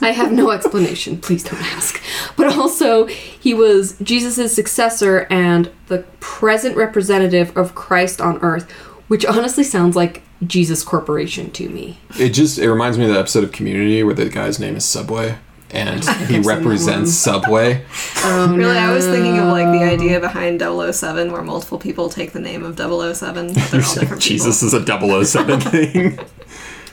I 0.00 0.12
have 0.12 0.32
no 0.32 0.50
explanation. 0.50 1.20
Please 1.20 1.42
don't 1.44 1.60
ask. 1.60 2.00
But 2.36 2.56
also, 2.56 3.06
he 3.06 3.54
was 3.54 3.96
Jesus' 4.02 4.54
successor 4.54 5.26
and 5.30 5.70
the 5.88 6.04
present 6.20 6.76
representative 6.76 7.56
of 7.56 7.74
Christ 7.74 8.20
on 8.20 8.38
earth, 8.38 8.70
which 9.08 9.24
honestly 9.24 9.64
sounds 9.64 9.96
like 9.96 10.22
Jesus 10.46 10.84
Corporation 10.84 11.50
to 11.52 11.68
me. 11.68 11.98
it 12.18 12.30
just 12.30 12.58
it 12.58 12.70
reminds 12.70 12.96
me 12.96 13.04
of 13.06 13.12
the 13.12 13.18
episode 13.18 13.42
of 13.42 13.50
Community 13.50 14.04
where 14.04 14.14
the 14.14 14.28
guy's 14.28 14.60
name 14.60 14.76
is 14.76 14.84
Subway 14.84 15.36
and 15.70 16.00
he 16.00 16.02
seen 16.02 16.42
that 16.42 16.46
one. 16.46 16.56
represents 16.56 17.14
Subway. 17.14 17.84
really, 18.24 18.78
I 18.78 18.92
was 18.92 19.06
thinking 19.06 19.38
of 19.38 19.48
like 19.48 19.66
the 19.66 19.84
oh, 19.84 19.88
idea 19.88 20.20
behind 20.20 20.60
007 20.60 21.30
where 21.30 21.42
multiple 21.42 21.78
people 21.78 22.08
take 22.08 22.32
the 22.32 22.40
name 22.40 22.64
of 22.64 22.78
007. 22.78 23.54
But 23.54 23.70
they're 23.70 23.84
all 23.84 23.94
different 24.00 24.22
Jesus 24.22 24.62
is 24.62 24.74
a 24.74 25.24
007 25.24 25.60
thing. 25.60 26.18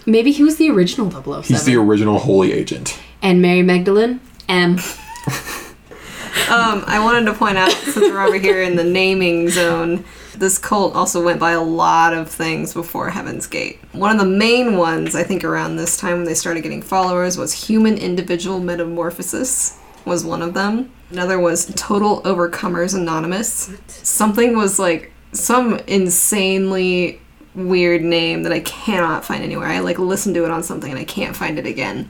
Maybe 0.06 0.32
he 0.32 0.44
was 0.44 0.58
the 0.58 0.70
original 0.70 1.10
007. 1.10 1.44
He's 1.44 1.64
the 1.66 1.76
original 1.76 2.20
holy 2.20 2.52
agent. 2.54 3.00
and 3.22 3.42
Mary 3.42 3.62
Magdalene, 3.64 4.20
M. 4.48 4.78
Um, 6.48 6.84
I 6.86 7.00
wanted 7.04 7.26
to 7.26 7.34
point 7.34 7.58
out, 7.58 7.72
since 7.72 7.96
we're 7.98 8.22
over 8.22 8.38
here 8.38 8.62
in 8.62 8.76
the 8.76 8.84
naming 8.84 9.50
zone, 9.50 10.06
this 10.36 10.60
cult 10.60 10.94
also 10.94 11.24
went 11.24 11.40
by 11.40 11.52
a 11.54 11.62
lot 11.62 12.14
of 12.14 12.30
things 12.30 12.72
before 12.72 13.10
Heaven's 13.10 13.48
Gate. 13.48 13.80
One 13.94 14.12
of 14.12 14.20
the 14.20 14.32
main 14.32 14.78
ones, 14.78 15.16
I 15.16 15.24
think, 15.24 15.44
around 15.44 15.76
this 15.78 15.98
time 15.98 16.18
when 16.18 16.26
they 16.26 16.36
started 16.36 16.62
getting 16.62 16.84
followers 16.84 17.36
was 17.36 17.68
Human 17.68 17.98
Individual 17.98 18.60
Metamorphosis, 18.60 19.80
was 20.06 20.24
one 20.24 20.44
of 20.44 20.54
them. 20.54 20.92
Another 21.10 21.40
was 21.40 21.66
Total 21.74 22.22
Overcomers 22.22 22.94
Anonymous. 22.94 23.72
Something 23.88 24.56
was 24.56 24.78
like 24.78 25.12
some 25.32 25.80
insanely 25.88 27.22
weird 27.56 28.02
name 28.04 28.44
that 28.44 28.52
I 28.52 28.60
cannot 28.62 29.24
find 29.26 29.44
anywhere. 29.44 29.68
I 29.68 29.80
like 29.80 29.98
listened 30.00 30.36
to 30.36 30.46
it 30.46 30.52
on 30.52 30.64
something 30.64 30.90
and 30.92 31.00
I 31.00 31.06
can't 31.06 31.36
find 31.36 31.58
it 31.60 31.66
again 31.66 32.10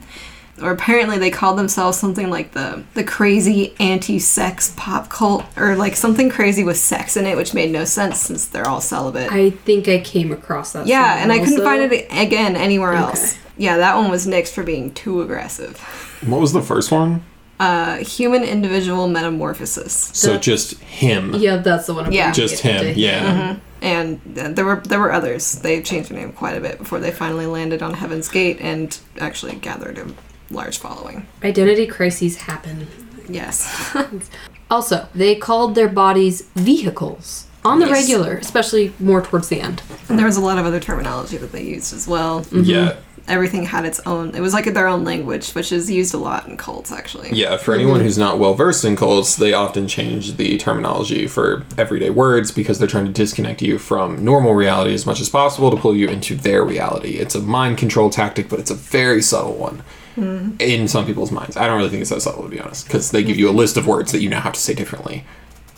or 0.62 0.70
apparently 0.70 1.18
they 1.18 1.30
called 1.30 1.58
themselves 1.58 1.98
something 1.98 2.30
like 2.30 2.52
the 2.52 2.82
the 2.94 3.04
crazy 3.04 3.74
anti-sex 3.78 4.72
pop 4.74 5.10
cult 5.10 5.44
or 5.54 5.76
like 5.76 5.94
something 5.94 6.30
crazy 6.30 6.64
with 6.64 6.78
sex 6.78 7.14
in 7.14 7.26
it 7.26 7.36
which 7.36 7.52
made 7.52 7.70
no 7.70 7.84
sense 7.84 8.18
since 8.22 8.46
they're 8.46 8.66
all 8.66 8.80
celibate 8.80 9.30
I 9.30 9.50
think 9.50 9.86
I 9.86 9.98
came 10.00 10.32
across 10.32 10.72
that. 10.72 10.86
yeah 10.86 11.22
and 11.22 11.30
i 11.30 11.38
couldn't 11.40 11.62
find 11.62 11.82
it 11.92 12.06
again 12.10 12.56
anywhere 12.56 12.92
Okay. 12.94 13.02
else 13.02 13.36
yeah 13.58 13.76
that 13.76 13.96
one 13.96 14.10
was 14.10 14.26
nixed 14.26 14.54
for 14.54 14.62
being 14.62 14.94
too 14.94 15.20
aggressive 15.20 15.78
What 16.26 16.40
was 16.40 16.54
the 16.54 16.62
first 16.62 16.90
one? 16.90 17.22
uh 17.60 17.96
human 17.96 18.42
individual 18.42 19.08
metamorphosis 19.08 19.92
So 20.14 20.38
just 20.38 20.78
him. 20.80 21.34
Yeah, 21.34 21.58
that's 21.58 21.86
the 21.86 21.92
one. 21.92 22.06
I'm 22.06 22.12
Yeah. 22.12 22.32
thinking 22.32 22.48
Just 22.48 22.64
of. 22.64 22.70
him. 22.86 22.94
Yeah. 22.96 23.56
And 23.82 24.20
uh, 24.38 24.48
there 24.48 24.64
were 24.64 24.80
there 24.84 24.98
were 25.00 25.12
others. 25.12 25.60
They 25.60 25.82
changed 25.82 26.10
their 26.10 26.18
name 26.18 26.32
quite 26.32 26.56
a 26.56 26.60
bit 26.60 26.78
before 26.78 26.98
they 26.98 27.10
finally 27.10 27.46
landed 27.46 27.82
on 27.82 27.94
Heaven's 27.94 28.28
Gate 28.28 28.58
and 28.60 28.98
actually 29.18 29.54
gathered 29.56 29.98
a 29.98 30.06
large 30.50 30.78
following. 30.78 31.26
Identity 31.44 31.86
crises 31.86 32.36
happen. 32.36 32.86
Yes. 33.28 33.94
Also, 34.68 35.06
they 35.14 35.36
called 35.36 35.76
their 35.76 35.86
bodies 35.88 36.42
vehicles 36.56 37.46
on 37.64 37.78
the 37.78 37.86
Yes. 37.86 38.02
regular, 38.02 38.36
especially 38.36 38.92
more 38.98 39.22
towards 39.22 39.48
the 39.48 39.60
end. 39.60 39.80
and 40.08 40.18
there 40.18 40.26
was 40.26 40.36
a 40.36 40.40
lot 40.40 40.58
of 40.58 40.66
other 40.66 40.80
terminology 40.80 41.36
that 41.36 41.52
they 41.52 41.62
used 41.62 41.94
as 41.94 42.08
well. 42.08 42.44
Yeah. 42.50 42.96
Everything 43.28 43.64
had 43.64 43.84
its 43.84 44.00
own. 44.06 44.34
It 44.34 44.40
was 44.40 44.54
like 44.54 44.72
their 44.72 44.86
own 44.86 45.04
language, 45.04 45.52
which 45.52 45.72
is 45.72 45.90
used 45.90 46.14
a 46.14 46.18
lot 46.18 46.46
in 46.46 46.56
cults 46.56 46.92
actually. 46.92 47.30
Yeah, 47.32 47.56
for 47.56 47.74
anyone 47.74 48.00
who's 48.00 48.18
not 48.18 48.38
well 48.38 48.54
versed 48.54 48.84
in 48.84 48.96
cults, 48.96 49.36
they 49.36 49.52
often 49.52 49.88
change 49.88 50.36
the 50.36 50.58
terminology 50.58 51.26
for 51.26 51.64
everyday 51.76 52.10
words 52.10 52.52
because 52.52 52.78
they're 52.78 52.88
trying 52.88 53.06
to 53.06 53.12
disconnect 53.12 53.62
you 53.62 53.78
from 53.78 54.24
normal 54.24 54.54
reality 54.54 54.94
as 54.94 55.06
much 55.06 55.20
as 55.20 55.28
possible 55.28 55.70
to 55.70 55.76
pull 55.76 55.96
you 55.96 56.08
into 56.08 56.34
their 56.34 56.64
reality. 56.64 57.18
It's 57.18 57.34
a 57.34 57.40
mind 57.40 57.78
control 57.78 58.10
tactic, 58.10 58.48
but 58.48 58.58
it's 58.58 58.70
a 58.70 58.74
very 58.74 59.22
subtle 59.22 59.54
one 59.54 59.82
mm-hmm. 60.16 60.56
in 60.60 60.88
some 60.88 61.06
people's 61.06 61.32
minds. 61.32 61.56
I 61.56 61.66
don't 61.66 61.78
really 61.78 61.90
think 61.90 62.02
it's 62.02 62.10
that 62.10 62.22
subtle, 62.22 62.42
to 62.42 62.48
be 62.48 62.60
honest, 62.60 62.86
because 62.86 63.10
they 63.10 63.22
give 63.22 63.38
you 63.38 63.48
a 63.48 63.52
list 63.52 63.76
of 63.76 63.86
words 63.86 64.12
that 64.12 64.20
you 64.20 64.28
now 64.28 64.40
have 64.40 64.54
to 64.54 64.60
say 64.60 64.74
differently. 64.74 65.24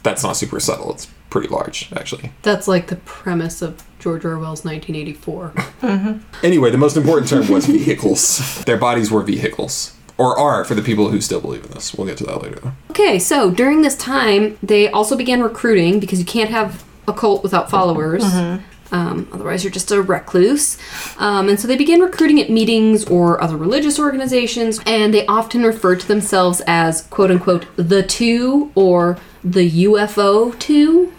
That's 0.08 0.22
not 0.22 0.38
super 0.38 0.58
subtle. 0.58 0.90
It's 0.94 1.06
pretty 1.28 1.48
large, 1.48 1.92
actually. 1.92 2.32
That's 2.40 2.66
like 2.66 2.86
the 2.86 2.96
premise 2.96 3.60
of 3.60 3.84
George 3.98 4.24
Orwell's 4.24 4.64
1984. 4.64 5.50
Mm-hmm. 5.50 6.44
Anyway, 6.46 6.70
the 6.70 6.78
most 6.78 6.96
important 6.96 7.28
term 7.28 7.46
was 7.48 7.66
vehicles. 7.66 8.64
Their 8.66 8.78
bodies 8.78 9.10
were 9.10 9.22
vehicles. 9.22 9.94
Or 10.16 10.36
are 10.38 10.64
for 10.64 10.74
the 10.74 10.80
people 10.80 11.10
who 11.10 11.20
still 11.20 11.42
believe 11.42 11.62
in 11.62 11.72
this. 11.72 11.94
We'll 11.94 12.06
get 12.06 12.16
to 12.18 12.24
that 12.24 12.42
later, 12.42 12.58
though. 12.58 12.72
Okay, 12.90 13.18
so 13.18 13.50
during 13.50 13.82
this 13.82 13.96
time, 13.98 14.56
they 14.62 14.88
also 14.88 15.14
began 15.14 15.42
recruiting 15.42 16.00
because 16.00 16.18
you 16.18 16.24
can't 16.24 16.48
have 16.50 16.84
a 17.06 17.12
cult 17.12 17.42
without 17.42 17.68
followers. 17.70 18.24
Mm-hmm. 18.24 18.64
Um, 18.90 19.28
otherwise, 19.32 19.64
you're 19.64 19.72
just 19.72 19.90
a 19.90 20.02
recluse. 20.02 20.78
Um, 21.18 21.48
and 21.48 21.60
so 21.60 21.68
they 21.68 21.76
began 21.76 22.00
recruiting 22.00 22.40
at 22.40 22.50
meetings 22.50 23.04
or 23.04 23.40
other 23.42 23.56
religious 23.56 23.98
organizations, 23.98 24.80
and 24.86 25.12
they 25.12 25.26
often 25.26 25.62
referred 25.62 26.00
to 26.00 26.08
themselves 26.08 26.62
as 26.66 27.02
quote 27.02 27.30
unquote 27.30 27.66
the 27.76 28.02
two 28.02 28.72
or 28.74 29.18
the 29.44 29.84
UFO 29.84 30.58
2 30.58 31.12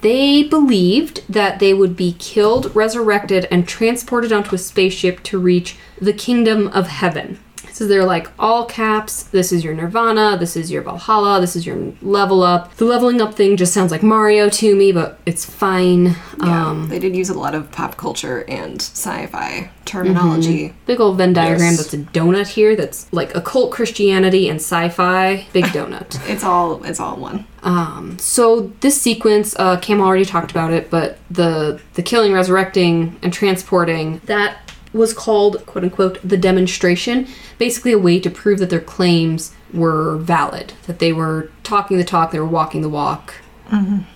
They 0.00 0.44
believed 0.44 1.22
that 1.28 1.58
they 1.58 1.74
would 1.74 1.96
be 1.96 2.14
killed, 2.18 2.74
resurrected, 2.74 3.48
and 3.50 3.66
transported 3.66 4.32
onto 4.32 4.54
a 4.54 4.58
spaceship 4.58 5.22
to 5.24 5.38
reach 5.38 5.76
the 6.00 6.12
kingdom 6.12 6.68
of 6.68 6.86
heaven. 6.86 7.40
So 7.78 7.86
they're 7.86 8.04
like 8.04 8.26
all 8.40 8.64
caps. 8.64 9.22
This 9.22 9.52
is 9.52 9.62
your 9.62 9.72
nirvana. 9.72 10.36
This 10.36 10.56
is 10.56 10.68
your 10.68 10.82
Valhalla. 10.82 11.40
This 11.40 11.54
is 11.54 11.64
your 11.64 11.92
level 12.02 12.42
up. 12.42 12.74
The 12.74 12.84
leveling 12.84 13.20
up 13.20 13.34
thing 13.34 13.56
just 13.56 13.72
sounds 13.72 13.92
like 13.92 14.02
Mario 14.02 14.48
to 14.48 14.74
me, 14.74 14.90
but 14.90 15.20
it's 15.26 15.44
fine. 15.44 16.16
Yeah, 16.42 16.66
Um, 16.70 16.88
they 16.88 16.98
did 16.98 17.14
use 17.14 17.28
a 17.30 17.38
lot 17.38 17.54
of 17.54 17.70
pop 17.70 17.96
culture 17.96 18.44
and 18.48 18.82
sci-fi 18.82 19.70
terminology. 19.84 20.74
big 20.86 21.00
old 21.00 21.18
Venn 21.18 21.32
diagram 21.32 21.70
Yes. 21.74 21.76
that's 21.76 21.94
a 21.94 21.98
donut 21.98 22.48
here. 22.48 22.74
That's 22.74 23.06
like 23.12 23.32
occult 23.36 23.70
Christianity 23.70 24.48
and 24.48 24.56
sci-fi. 24.60 25.46
Big 25.52 25.64
donut. 25.76 26.18
It's 26.28 26.42
all 26.42 26.82
it's 26.82 26.98
all 26.98 27.14
one. 27.16 27.44
Um, 27.62 28.18
so 28.18 28.72
this 28.80 29.00
sequence, 29.00 29.54
uh, 29.56 29.76
Cam 29.78 30.00
already 30.00 30.24
talked 30.24 30.50
about 30.50 30.72
it, 30.72 30.90
but 30.90 31.18
the 31.30 31.80
the 31.94 32.02
killing, 32.02 32.32
resurrecting, 32.32 33.16
and 33.22 33.32
transporting 33.32 34.20
that 34.26 34.58
was 34.98 35.14
called 35.14 35.64
quote 35.64 35.84
unquote 35.84 36.18
the 36.22 36.36
demonstration. 36.36 37.26
Basically, 37.58 37.92
a 37.92 37.98
way 37.98 38.20
to 38.20 38.30
prove 38.30 38.58
that 38.58 38.70
their 38.70 38.80
claims 38.80 39.52
were 39.72 40.16
valid, 40.18 40.74
that 40.86 40.98
they 40.98 41.12
were 41.12 41.50
talking 41.62 41.96
the 41.98 42.04
talk, 42.04 42.30
they 42.32 42.40
were 42.40 42.46
walking 42.46 42.82
the 42.82 42.88
walk. 42.88 43.34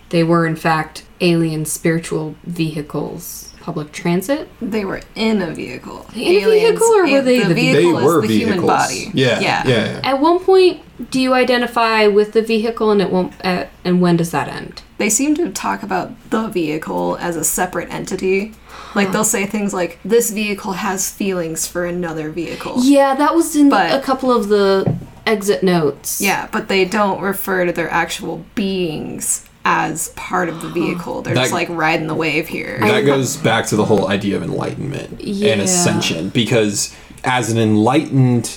They 0.09 0.25
were 0.25 0.47
in 0.47 0.57
fact 0.57 1.05
alien 1.21 1.65
spiritual 1.67 2.35
vehicles, 2.45 3.53
public 3.61 3.93
transit. 3.93 4.49
They 4.61 4.85
were 4.85 5.03
in 5.15 5.41
a 5.43 5.51
vehicle. 5.55 6.07
In 6.15 6.43
a 6.43 6.51
vehicle, 6.51 6.87
or 6.87 7.03
were 7.11 7.21
they 7.23 7.41
the 7.41 7.55
vehicle? 7.55 7.55
vehicle 7.55 7.99
They 8.01 8.05
were 8.07 8.25
is 8.25 8.29
the 8.29 8.29
vehicles. 8.29 8.55
human 8.55 8.67
body. 8.67 9.11
Yeah, 9.15 9.41
yeah. 9.41 9.69
yeah, 9.69 9.85
yeah. 9.85 10.01
At 10.05 10.21
one 10.21 10.39
point, 10.41 10.81
do 11.11 11.21
you 11.21 11.35
identify 11.35 12.07
with 12.07 12.33
the 12.33 12.43
vehicle, 12.43 12.91
and 12.91 13.01
it 13.03 13.11
won't? 13.11 13.33
Uh, 13.45 13.67
and 13.85 14.01
when 14.01 14.17
does 14.17 14.31
that 14.31 14.49
end? 14.49 14.83
They 14.99 15.11
seem 15.11 15.35
to 15.37 15.51
talk 15.51 15.83
about 15.83 16.12
the 16.31 16.49
vehicle 16.49 17.17
as 17.21 17.37
a 17.37 17.45
separate 17.45 17.91
entity. 17.93 18.53
Like 18.95 19.13
they'll 19.13 19.25
say 19.25 19.47
things 19.47 19.73
like, 19.73 19.99
"This 20.05 20.31
vehicle 20.31 20.73
has 20.73 21.11
feelings 21.11 21.67
for 21.67 21.85
another 21.87 22.31
vehicle." 22.31 22.75
Yeah, 22.79 23.15
that 23.15 23.35
was 23.35 23.55
in 23.57 23.69
But- 23.69 23.93
a 23.93 24.01
couple 24.01 24.31
of 24.33 24.49
the 24.49 24.95
exit 25.27 25.63
notes. 25.63 26.21
Yeah, 26.21 26.49
but 26.53 26.69
they 26.69 26.85
don't 26.85 27.21
refer 27.21 27.65
to 27.67 27.73
their 27.73 27.91
actual 27.91 28.45
beings 28.55 29.45
as 29.65 30.09
part 30.17 30.49
of 30.49 30.61
the 30.61 30.69
vehicle. 30.69 31.23
They're 31.23 31.35
just 31.37 31.51
That- 31.51 31.55
like 31.57 31.69
riding 31.71 32.09
the 32.09 32.15
wave 32.17 32.49
here. 32.49 32.79
that 32.81 33.03
goes 33.07 33.37
back 33.37 33.67
to 33.67 33.77
the 33.77 33.85
whole 33.85 34.09
idea 34.09 34.37
of 34.37 34.43
enlightenment 34.43 35.21
Yeah. 35.21 35.53
and 35.53 35.61
ascension 35.63 36.31
because 36.31 36.91
as 37.23 37.49
an 37.51 37.59
enlightened 37.59 38.51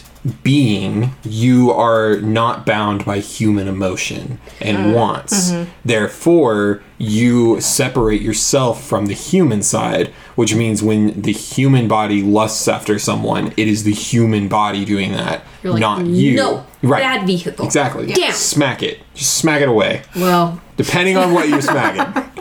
being 0.44 1.12
you 1.24 1.72
are 1.72 2.20
not 2.22 2.66
bound 2.66 3.06
by 3.06 3.20
human 3.20 3.68
emotion 3.68 4.40
and 4.60 4.78
mm-hmm. 4.78 4.94
wants. 4.94 5.52
Mm-hmm. 5.52 5.72
Therefore 5.84 6.82
you 6.98 7.60
separate 7.62 8.22
yourself 8.22 8.84
from 8.84 9.08
the 9.08 9.14
human 9.14 9.62
side 9.62 10.08
which 10.36 10.56
means 10.56 10.82
when 10.82 11.22
the 11.22 11.34
human 11.34 11.88
body 11.88 12.22
lusts 12.22 12.68
after 12.68 12.98
someone 12.98 13.54
it 13.58 13.68
is 13.68 13.84
the 13.84 13.94
human 13.94 14.48
body 14.48 14.86
doing 14.86 15.12
that 15.12 15.44
like, 15.64 15.80
not 15.80 16.06
you. 16.06 16.36
No, 16.36 16.66
right. 16.84 17.02
bad 17.02 17.28
vehicle. 17.28 17.66
exactly. 17.66 18.08
Damn. 18.08 18.32
smack 18.32 18.84
it. 18.84 19.00
Just 19.14 19.38
smack 19.38 19.62
it 19.62 19.68
away. 19.68 20.04
Well, 20.16 20.62
depending 20.78 21.18
on 21.18 21.34
what 21.34 21.50
you're 21.50 21.62
smacking. 21.62 22.24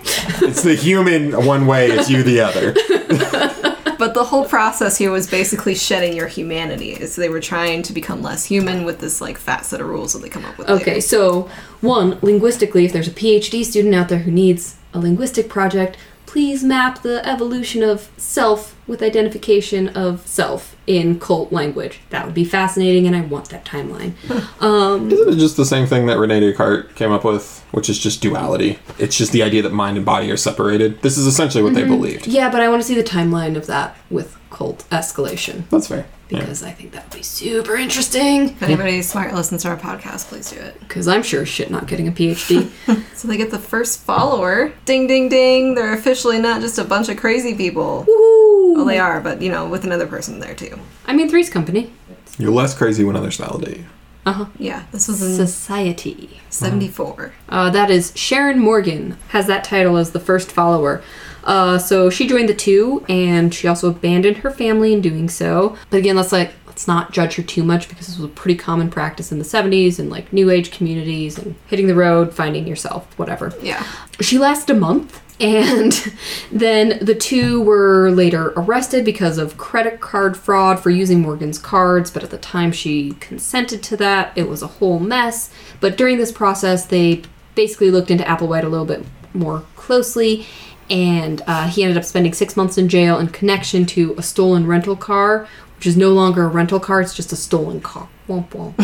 It's 0.42 0.62
the 0.62 0.74
human 0.74 1.46
one 1.46 1.66
way 1.66 1.90
it's 1.90 2.10
you 2.10 2.22
the 2.22 2.40
other 2.40 2.74
But 3.98 4.14
the 4.14 4.24
whole 4.24 4.44
process 4.44 4.98
here 4.98 5.10
was 5.10 5.28
basically 5.30 5.74
shedding 5.74 6.16
your 6.16 6.28
humanity. 6.28 6.92
Is 6.92 7.16
they 7.16 7.28
were 7.28 7.40
trying 7.40 7.82
to 7.82 7.92
become 7.92 8.22
less 8.22 8.44
human 8.44 8.84
with 8.84 9.00
this 9.00 9.20
like 9.20 9.38
fat 9.38 9.64
set 9.64 9.80
of 9.80 9.88
rules 9.88 10.12
that 10.12 10.20
they 10.20 10.28
come 10.28 10.44
up 10.44 10.58
with. 10.58 10.68
okay. 10.68 10.94
later. 10.94 11.00
So, 11.00 11.48
one, 11.80 12.18
linguistically, 12.22 12.84
if 12.84 12.92
there's 12.92 13.08
a 13.08 13.12
PhD 13.12 13.64
student 13.64 13.94
out 13.94 14.08
there 14.08 14.20
who 14.20 14.30
needs 14.30 14.76
a 14.92 14.98
linguistic 14.98 15.48
project, 15.48 15.96
please 16.34 16.64
map 16.64 17.00
the 17.02 17.24
evolution 17.24 17.80
of 17.80 18.10
self 18.16 18.76
with 18.88 19.00
identification 19.00 19.86
of 19.90 20.26
self 20.26 20.74
in 20.84 21.20
cult 21.20 21.52
language. 21.52 22.00
That 22.10 22.26
would 22.26 22.34
be 22.34 22.44
fascinating, 22.44 23.06
and 23.06 23.14
I 23.14 23.20
want 23.20 23.50
that 23.50 23.64
timeline. 23.64 24.14
Um, 24.60 25.10
Isn't 25.10 25.34
it 25.34 25.36
just 25.36 25.56
the 25.56 25.64
same 25.64 25.86
thing 25.86 26.06
that 26.06 26.18
Rene 26.18 26.40
Descartes 26.40 26.94
came 26.94 27.12
up 27.12 27.22
with, 27.22 27.64
which 27.70 27.88
is 27.90 27.98
just 27.98 28.22
duality? 28.22 28.78
It's 28.98 29.16
just 29.16 29.30
the 29.32 29.42
idea 29.42 29.62
that 29.62 29.72
mind 29.72 29.96
and 29.96 30.06
body 30.06 30.30
are 30.30 30.36
separated. 30.36 31.02
This 31.02 31.18
is 31.18 31.26
essentially 31.26 31.62
what 31.62 31.74
they 31.74 31.84
believed. 31.84 32.26
yeah, 32.26 32.50
but 32.50 32.60
I 32.60 32.68
want 32.68 32.80
to 32.80 32.88
see 32.88 32.94
the 32.94 33.04
timeline 33.04 33.56
of 33.56 33.66
that 33.66 33.96
with 34.10 34.36
cult 34.50 34.86
escalation 34.90 35.68
That's 35.68 35.88
fair. 35.88 36.06
Yeah. 36.34 36.40
because 36.40 36.62
I 36.62 36.70
think 36.72 36.92
that 36.92 37.04
would 37.04 37.16
be 37.16 37.22
super 37.22 37.76
interesting. 37.76 38.50
If 38.50 38.62
anybody 38.62 39.00
smart 39.02 39.34
listens 39.34 39.62
to 39.62 39.68
our 39.68 39.76
podcast, 39.76 40.28
please 40.28 40.50
do 40.50 40.58
it. 40.60 40.78
Because 40.80 41.08
I'm 41.08 41.22
sure 41.22 41.44
shit 41.46 41.70
not 41.70 41.86
getting 41.86 42.08
a 42.08 42.12
PhD. 42.12 42.70
So 43.14 43.28
they 43.28 43.36
get 43.38 43.50
the 43.50 43.58
first 43.58 44.00
follower. 44.00 44.72
Ding, 44.84 45.06
ding, 45.06 45.30
ding. 45.30 45.74
They're 45.74 45.94
officially 45.94 46.38
not 46.38 46.60
just 46.60 46.78
a 46.78 46.84
bunch 46.84 47.08
of 47.08 47.16
crazy 47.16 47.54
people. 47.54 48.04
Woohoo! 48.06 48.74
Well, 48.76 48.84
they 48.84 48.98
are, 48.98 49.18
but 49.22 49.40
you 49.40 49.50
know, 49.50 49.66
with 49.66 49.84
another 49.84 50.06
person 50.06 50.40
there 50.40 50.54
too. 50.54 50.78
I 51.06 51.14
mean, 51.14 51.30
Three's 51.30 51.48
Company. 51.48 51.90
You're 52.36 52.50
less 52.52 52.74
crazy 52.76 53.02
when 53.02 53.16
others 53.16 53.38
validate 53.38 53.78
you. 53.78 53.84
Uh 54.26 54.32
huh. 54.32 54.46
Yeah, 54.58 54.84
this 54.92 55.08
was 55.08 55.22
in 55.22 55.46
Society. 55.46 56.40
74. 56.50 57.32
Uh, 57.48 57.70
that 57.70 57.90
is 57.90 58.12
Sharon 58.14 58.58
Morgan 58.58 59.16
has 59.28 59.46
that 59.46 59.64
title 59.64 59.96
as 59.96 60.10
the 60.12 60.20
first 60.20 60.50
follower. 60.52 61.02
Uh, 61.44 61.78
so 61.78 62.10
she 62.10 62.26
joined 62.26 62.48
the 62.48 62.54
two, 62.54 63.04
and 63.08 63.54
she 63.54 63.68
also 63.68 63.90
abandoned 63.90 64.38
her 64.38 64.50
family 64.50 64.92
in 64.92 65.00
doing 65.00 65.28
so. 65.28 65.76
But 65.90 65.98
again, 65.98 66.16
let's 66.16 66.32
like 66.32 66.52
let's 66.74 66.88
not 66.88 67.12
judge 67.12 67.36
her 67.36 67.42
too 67.42 67.62
much 67.62 67.88
because 67.88 68.08
this 68.08 68.18
was 68.18 68.24
a 68.24 68.34
pretty 68.34 68.58
common 68.58 68.90
practice 68.90 69.30
in 69.30 69.38
the 69.38 69.44
70s 69.44 70.00
and 70.00 70.10
like 70.10 70.32
new 70.32 70.50
age 70.50 70.72
communities 70.72 71.38
and 71.38 71.54
hitting 71.68 71.86
the 71.86 71.94
road, 71.94 72.34
finding 72.34 72.66
yourself, 72.66 73.16
whatever. 73.16 73.52
Yeah. 73.62 73.86
She 74.20 74.38
lasted 74.38 74.76
a 74.76 74.80
month, 74.80 75.22
and 75.40 75.92
then 76.50 76.98
the 77.00 77.14
two 77.14 77.60
were 77.62 78.10
later 78.10 78.52
arrested 78.56 79.04
because 79.04 79.38
of 79.38 79.56
credit 79.56 80.00
card 80.00 80.36
fraud 80.36 80.80
for 80.80 80.90
using 80.90 81.20
Morgan's 81.20 81.60
cards. 81.60 82.10
But 82.10 82.24
at 82.24 82.30
the 82.30 82.38
time 82.38 82.72
she 82.72 83.12
consented 83.20 83.82
to 83.84 83.96
that, 83.98 84.32
it 84.36 84.48
was 84.48 84.62
a 84.62 84.66
whole 84.66 84.98
mess. 84.98 85.50
But 85.78 85.96
during 85.96 86.18
this 86.18 86.32
process, 86.32 86.86
they 86.86 87.22
basically 87.54 87.92
looked 87.92 88.10
into 88.10 88.24
Applewhite 88.24 88.64
a 88.64 88.68
little 88.68 88.86
bit 88.86 89.04
more 89.32 89.64
closely. 89.76 90.46
And 90.90 91.42
uh, 91.46 91.68
he 91.68 91.82
ended 91.82 91.96
up 91.96 92.04
spending 92.04 92.32
six 92.32 92.56
months 92.56 92.76
in 92.78 92.88
jail 92.88 93.18
in 93.18 93.28
connection 93.28 93.86
to 93.86 94.14
a 94.18 94.22
stolen 94.22 94.66
rental 94.66 94.96
car, 94.96 95.48
which 95.76 95.86
is 95.86 95.96
no 95.96 96.12
longer 96.12 96.44
a 96.44 96.48
rental 96.48 96.80
car, 96.80 97.00
it's 97.00 97.14
just 97.14 97.32
a 97.32 97.36
stolen 97.36 97.80
car. 97.80 98.08
Womp 98.28 98.48
womp. 98.50 98.74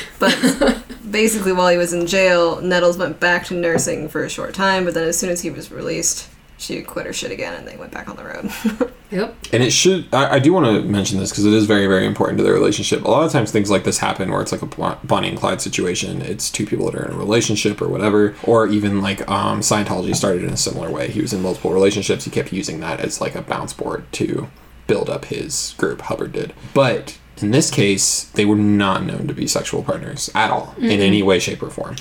But 0.20 0.82
basically, 1.10 1.52
while 1.52 1.68
he 1.68 1.78
was 1.78 1.94
in 1.94 2.06
jail, 2.06 2.60
Nettles 2.60 2.98
went 2.98 3.18
back 3.20 3.46
to 3.46 3.54
nursing 3.54 4.08
for 4.08 4.22
a 4.22 4.28
short 4.28 4.52
time, 4.52 4.84
but 4.84 4.92
then 4.92 5.08
as 5.08 5.18
soon 5.18 5.30
as 5.30 5.40
he 5.40 5.48
was 5.48 5.72
released, 5.72 6.28
she 6.60 6.82
quit 6.82 7.06
her 7.06 7.12
shit 7.12 7.32
again, 7.32 7.54
and 7.54 7.66
they 7.66 7.76
went 7.76 7.92
back 7.92 8.08
on 8.08 8.16
the 8.16 8.24
road. 8.24 8.92
Yep. 9.10 9.34
And 9.52 9.62
it 9.62 9.72
should. 9.72 10.06
I, 10.14 10.36
I 10.36 10.38
do 10.38 10.52
want 10.52 10.66
to 10.66 10.88
mention 10.88 11.18
this 11.18 11.30
because 11.30 11.44
it 11.44 11.52
is 11.52 11.66
very, 11.66 11.86
very 11.86 12.06
important 12.06 12.38
to 12.38 12.44
their 12.44 12.52
relationship. 12.52 13.04
A 13.04 13.10
lot 13.10 13.26
of 13.26 13.32
times, 13.32 13.50
things 13.50 13.70
like 13.70 13.82
this 13.82 13.98
happen 13.98 14.30
where 14.30 14.40
it's 14.40 14.52
like 14.52 14.62
a 14.62 14.66
Bl- 14.66 15.04
Bonnie 15.04 15.30
and 15.30 15.38
Clyde 15.38 15.60
situation. 15.60 16.22
It's 16.22 16.48
two 16.48 16.64
people 16.64 16.86
that 16.86 16.94
are 16.94 17.06
in 17.06 17.14
a 17.14 17.18
relationship 17.18 17.82
or 17.82 17.88
whatever, 17.88 18.36
or 18.44 18.68
even 18.68 19.02
like 19.02 19.28
um, 19.28 19.60
Scientology 19.60 20.14
started 20.14 20.44
in 20.44 20.50
a 20.50 20.56
similar 20.56 20.90
way. 20.90 21.10
He 21.10 21.20
was 21.20 21.32
in 21.32 21.42
multiple 21.42 21.72
relationships. 21.72 22.24
He 22.24 22.30
kept 22.30 22.52
using 22.52 22.78
that 22.80 23.00
as 23.00 23.20
like 23.20 23.34
a 23.34 23.42
bounce 23.42 23.72
board 23.72 24.04
to 24.12 24.48
build 24.86 25.10
up 25.10 25.24
his 25.24 25.74
group. 25.76 26.02
Hubbard 26.02 26.32
did, 26.32 26.52
but 26.72 27.18
in 27.38 27.50
this 27.50 27.70
case, 27.70 28.24
they 28.24 28.44
were 28.44 28.56
not 28.56 29.04
known 29.04 29.26
to 29.26 29.34
be 29.34 29.46
sexual 29.46 29.82
partners 29.82 30.30
at 30.34 30.50
all 30.50 30.74
in 30.78 31.00
any 31.00 31.22
way, 31.22 31.38
shape, 31.38 31.62
or 31.62 31.70
form. 31.70 31.96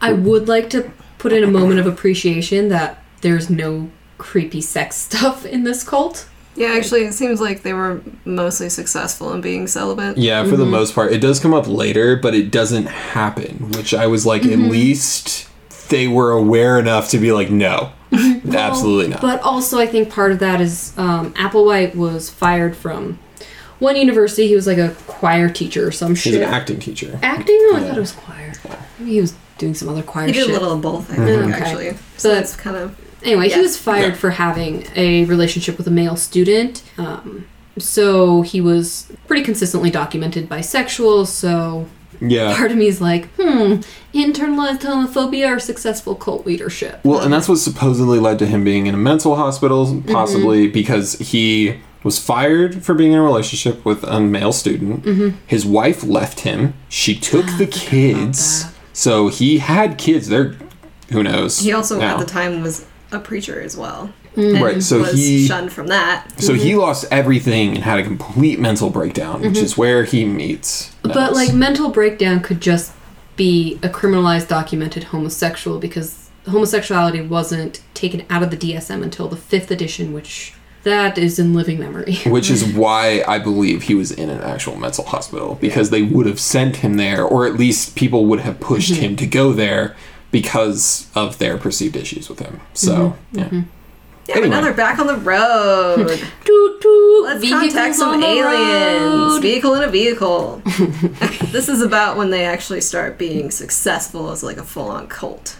I 0.00 0.12
would 0.12 0.48
like 0.48 0.70
to 0.70 0.92
put 1.18 1.32
in 1.32 1.44
a 1.44 1.48
moment 1.48 1.80
of 1.80 1.86
appreciation 1.86 2.68
that 2.68 3.02
there's 3.20 3.50
no 3.50 3.90
creepy 4.18 4.60
sex 4.60 4.96
stuff 5.08 5.44
in 5.46 5.64
this 5.64 5.84
cult. 5.84 6.28
yeah, 6.54 6.68
actually, 6.68 7.04
it 7.04 7.12
seems 7.12 7.40
like 7.40 7.62
they 7.62 7.72
were 7.72 8.02
mostly 8.24 8.68
successful 8.68 9.32
in 9.32 9.40
being 9.40 9.66
celibate. 9.66 10.18
Yeah, 10.18 10.44
for 10.44 10.56
the 10.56 10.64
mm-hmm. 10.64 10.72
most 10.72 10.94
part, 10.94 11.12
it 11.12 11.20
does 11.20 11.40
come 11.40 11.54
up 11.54 11.68
later, 11.68 12.16
but 12.16 12.34
it 12.34 12.50
doesn't 12.50 12.86
happen. 12.86 13.70
Which 13.72 13.94
I 13.94 14.06
was 14.06 14.26
like, 14.26 14.44
at 14.44 14.50
mm-hmm. 14.50 14.68
least 14.68 15.48
they 15.88 16.08
were 16.08 16.32
aware 16.32 16.78
enough 16.78 17.10
to 17.10 17.18
be 17.18 17.32
like, 17.32 17.50
no, 17.50 17.92
absolutely 18.12 19.08
not. 19.08 19.20
But 19.20 19.40
also, 19.42 19.78
I 19.78 19.86
think 19.86 20.10
part 20.10 20.32
of 20.32 20.38
that 20.40 20.60
is 20.60 20.96
um, 20.98 21.32
Applewhite 21.34 21.94
was 21.94 22.28
fired 22.28 22.76
from 22.76 23.18
one 23.78 23.96
university. 23.96 24.48
He 24.48 24.54
was 24.54 24.66
like 24.66 24.78
a 24.78 24.94
choir 25.06 25.48
teacher 25.48 25.86
or 25.86 25.92
some 25.92 26.14
She's 26.14 26.34
shit. 26.34 26.42
an 26.42 26.48
acting 26.48 26.80
teacher. 26.80 27.18
Acting? 27.22 27.58
Oh, 27.60 27.74
I 27.76 27.80
thought 27.80 27.96
it 27.96 28.00
was 28.00 28.12
choir. 28.12 28.52
Maybe 28.98 29.12
he 29.12 29.20
was 29.20 29.34
doing 29.58 29.74
some 29.74 29.88
other 29.88 30.02
choir 30.02 30.26
He 30.26 30.32
did 30.32 30.46
shit. 30.46 30.50
a 30.50 30.52
little 30.52 30.72
of 30.72 30.82
both, 30.82 31.10
I 31.10 31.16
mm-hmm. 31.16 31.24
think, 31.24 31.54
Okay. 31.54 31.64
actually. 31.64 31.98
So 32.16 32.30
But- 32.30 32.34
that's 32.34 32.56
kind 32.56 32.76
of 32.76 32.96
Anyway, 33.22 33.48
he 33.48 33.60
was 33.60 33.76
fired 33.76 34.12
Yeah. 34.14 34.14
for 34.14 34.30
having 34.30 34.86
a 34.96 35.24
relationship 35.24 35.76
with 35.78 35.86
a 35.86 35.90
male 35.90 36.16
student. 36.16 36.82
Um, 36.98 37.46
so 37.78 38.42
he 38.42 38.60
was 38.60 39.06
pretty 39.26 39.42
consistently 39.42 39.90
documented 39.90 40.48
bisexual. 40.48 41.26
So 41.26 41.86
Yeah. 42.20 42.56
part 42.56 42.70
of 42.70 42.76
me 42.76 42.86
is 42.86 43.00
like, 43.00 43.28
hmm, 43.36 43.76
internalized 44.14 44.80
homophobia 44.80 45.56
or 45.56 45.58
successful 45.60 46.14
cult 46.14 46.46
leadership? 46.46 47.00
Well, 47.04 47.20
and 47.20 47.32
that's 47.32 47.48
what 47.48 47.58
supposedly 47.58 48.18
led 48.18 48.38
to 48.40 48.46
him 48.46 48.64
being 48.64 48.86
in 48.86 48.94
a 48.94 48.98
mental 48.98 49.36
hospital, 49.36 50.02
possibly 50.08 50.64
Mm-hmm. 50.64 50.72
because 50.72 51.14
he 51.18 51.74
was 52.04 52.18
fired 52.18 52.82
for 52.84 52.94
being 52.94 53.12
in 53.12 53.18
a 53.18 53.22
relationship 53.22 53.84
with 53.84 54.02
a 54.04 54.20
male 54.20 54.52
student. 54.52 55.04
Mm-hmm. 55.04 55.36
His 55.46 55.66
wife 55.66 56.02
left 56.04 56.40
him. 56.40 56.74
She 56.88 57.14
took 57.14 57.46
the 57.58 57.66
kids. 57.66 58.66
So 58.92 59.28
he 59.28 59.58
had 59.58 59.98
kids. 59.98 60.28
They're, 60.28 60.54
who 61.10 61.22
knows? 61.22 61.60
He 61.60 61.72
also 61.72 61.98
now. 62.00 62.14
at 62.14 62.18
the 62.18 62.24
time 62.32 62.62
was 62.62 62.84
a 63.12 63.18
preacher 63.18 63.60
as 63.60 63.76
well. 63.76 64.12
Mm-hmm. 64.36 64.56
And 64.56 64.64
Right, 64.64 64.82
so 64.82 65.00
was 65.00 65.12
he- 65.14 65.46
shunned 65.46 65.72
from 65.72 65.86
that. 65.88 66.26
So 66.40 66.54
he 66.54 66.76
lost 66.76 67.06
everything 67.10 67.74
and 67.74 67.84
had 67.84 67.98
a 67.98 68.02
complete 68.02 68.58
mental 68.60 68.90
breakdown, 68.90 69.40
which 69.42 69.58
is 69.58 69.76
where 69.76 70.04
he 70.04 70.24
meets. 70.24 70.90
Mm-hmm. 71.02 71.12
But 71.12 71.32
like 71.32 71.52
mental 71.54 71.90
breakdown 71.90 72.40
could 72.40 72.60
just 72.60 72.92
be 73.36 73.78
a 73.82 73.88
criminalized 73.88 74.48
documented 74.48 75.04
homosexual 75.04 75.78
because 75.78 76.28
homosexuality 76.46 77.20
wasn't 77.20 77.80
taken 77.94 78.24
out 78.30 78.42
of 78.42 78.50
the 78.50 78.56
DSM 78.56 79.02
until 79.02 79.28
the 79.28 79.36
fifth 79.36 79.70
edition, 79.70 80.12
which 80.12 80.54
that 80.84 81.18
is 81.18 81.38
in 81.38 81.54
living 81.54 81.78
memory. 81.78 82.16
which 82.26 82.50
is 82.50 82.64
why 82.74 83.22
I 83.26 83.38
believe 83.38 83.82
he 83.82 83.94
was 83.94 84.10
in 84.12 84.28
an 84.30 84.40
actual 84.40 84.76
mental 84.76 85.04
hospital 85.04 85.56
because 85.60 85.90
they 85.90 86.02
would 86.02 86.26
have 86.26 86.40
sent 86.40 86.76
him 86.76 86.94
there, 86.94 87.24
or 87.24 87.46
at 87.46 87.54
least 87.54 87.96
people 87.96 88.26
would 88.26 88.40
have 88.40 88.60
pushed 88.60 88.92
Mm-hmm. 88.92 89.02
him 89.02 89.16
to 89.16 89.26
go 89.26 89.52
there 89.52 89.96
because 90.30 91.08
of 91.14 91.38
their 91.38 91.56
perceived 91.56 91.96
issues 91.96 92.28
with 92.28 92.40
him. 92.40 92.60
So 92.74 93.16
Mm-hmm. 93.32 93.38
yeah, 93.38 93.48
Yeah, 94.26 94.34
Anyway. 94.34 94.48
but 94.50 94.54
now 94.56 94.60
they're 94.60 94.74
back 94.74 94.98
on 94.98 95.06
the 95.06 95.16
road. 95.16 96.06
Toot 96.44 96.80
toot. 96.82 97.24
Let's 97.24 97.40
Vehicles 97.40 97.72
contact 97.72 97.94
some 97.94 98.14
on 98.14 98.22
aliens. 98.22 99.38
Vehicle 99.40 99.74
in 99.74 99.82
a 99.84 99.88
vehicle. 99.90 100.60
this 101.50 101.68
is 101.68 101.80
about 101.82 102.16
when 102.16 102.30
they 102.30 102.44
actually 102.44 102.80
start 102.82 103.16
being 103.18 103.50
successful 103.50 104.30
as 104.30 104.42
like 104.42 104.58
a 104.58 104.64
full 104.64 104.88
on 104.88 105.06
cult. 105.08 105.56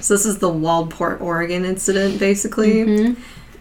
So 0.00 0.14
this 0.14 0.24
is 0.26 0.38
the 0.38 0.48
Waldport, 0.50 1.20
Oregon 1.20 1.64
incident, 1.64 2.18
basically, 2.18 2.84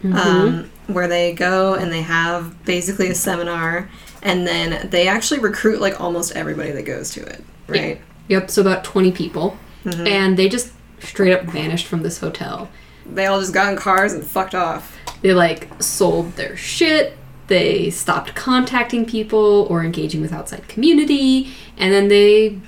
Mm-hmm. 0.04 0.14
Um, 0.14 0.70
where 0.88 1.08
they 1.08 1.34
go 1.34 1.74
and 1.74 1.92
they 1.92 2.02
have 2.04 2.64
basically 2.64 3.10
a 3.10 3.16
seminar, 3.16 3.90
and 4.22 4.46
then 4.46 4.88
they 4.90 5.08
actually 5.08 5.40
recruit 5.40 5.82
like 5.82 6.00
almost 6.00 6.34
everybody 6.36 6.72
that 6.72 6.84
goes 6.86 7.10
to 7.12 7.22
it, 7.26 7.44
right? 7.68 8.00
Yep, 8.28 8.52
so 8.52 8.62
about 8.62 8.84
20 8.84 9.12
people. 9.14 9.58
Mm-hmm. 9.86 10.08
And 10.08 10.38
they 10.38 10.50
just 10.50 10.74
straight 11.00 11.34
up 11.34 11.44
vanished 11.44 11.86
from 11.86 12.02
this 12.02 12.19
hotel. 12.19 12.69
They 13.06 13.26
all 13.28 13.39
just 13.39 13.54
got 13.54 13.71
in 13.71 13.78
cars 13.78 14.13
and 14.13 14.26
fucked 14.26 14.56
off. 14.56 14.98
They 15.21 15.34
like 15.34 15.69
sold 15.82 16.34
their 16.34 16.58
shit, 16.58 17.17
they 17.48 17.89
stopped 17.89 18.36
contacting 18.36 19.06
people 19.06 19.67
or 19.69 19.84
engaging 19.84 20.21
with 20.21 20.34
outside 20.34 20.67
community, 20.67 21.54
and 21.78 21.93
then 21.93 22.08
they 22.08 22.60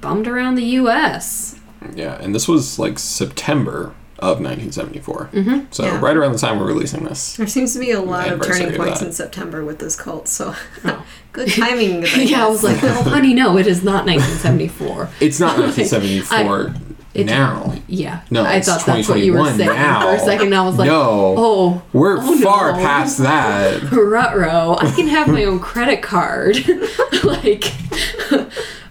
bummed 0.00 0.28
around 0.28 0.56
the 0.56 0.64
US. 0.64 1.58
yeah, 1.94 2.20
and 2.20 2.34
this 2.34 2.46
was 2.46 2.78
like 2.78 2.98
September 2.98 3.94
of 4.18 4.40
1974. 4.40 5.30
Mm-hmm. 5.32 5.58
So 5.70 5.84
Yeah. 5.84 6.00
right 6.00 6.16
around 6.16 6.32
the 6.32 6.38
time 6.38 6.58
we're 6.58 6.66
releasing 6.66 7.04
this. 7.04 7.36
There 7.36 7.46
seems 7.46 7.72
to 7.74 7.78
be 7.78 7.90
a 7.90 8.00
lot 8.00 8.28
of 8.32 8.40
turning 8.42 8.74
points 8.74 9.00
that. 9.00 9.06
in 9.06 9.12
September 9.12 9.64
with 9.64 9.78
this 9.78 9.94
cult, 9.96 10.28
so 10.28 10.54
Oh. 10.84 11.06
good 11.32 11.48
timing. 11.50 12.04
I 12.04 12.08
yeah, 12.22 12.46
I 12.46 12.48
was 12.48 12.62
like, 12.64 12.82
oh, 12.82 13.02
honey, 13.02 13.34
no, 13.34 13.58
it 13.58 13.66
is 13.66 13.82
not 13.84 14.06
1974. 14.06 15.10
It's 15.20 15.38
not 15.38 15.58
1974 15.58 16.74
it- 17.20 17.26
now. 17.26 17.74
Yeah. 17.88 18.22
No, 18.30 18.44
I 18.44 18.56
it's 18.56 18.68
thought 18.68 18.84
that's 18.84 19.08
what 19.08 19.20
you 19.20 19.32
were 19.34 19.44
saying 19.52 19.58
now. 19.70 20.00
for 20.10 20.16
a 20.16 20.18
second. 20.18 20.54
I 20.54 20.62
was 20.64 20.76
like, 20.76 20.86
no, 20.88 21.34
oh, 21.36 21.82
we're 21.92 22.18
oh, 22.18 22.40
far 22.40 22.72
no. 22.72 22.78
past 22.78 23.18
that. 23.18 23.82
Rutro, 23.92 24.76
I 24.78 24.90
can 24.94 25.08
have 25.08 25.28
my 25.28 25.44
own 25.44 25.60
credit 25.60 26.02
card. 26.02 26.56
like, 27.24 27.64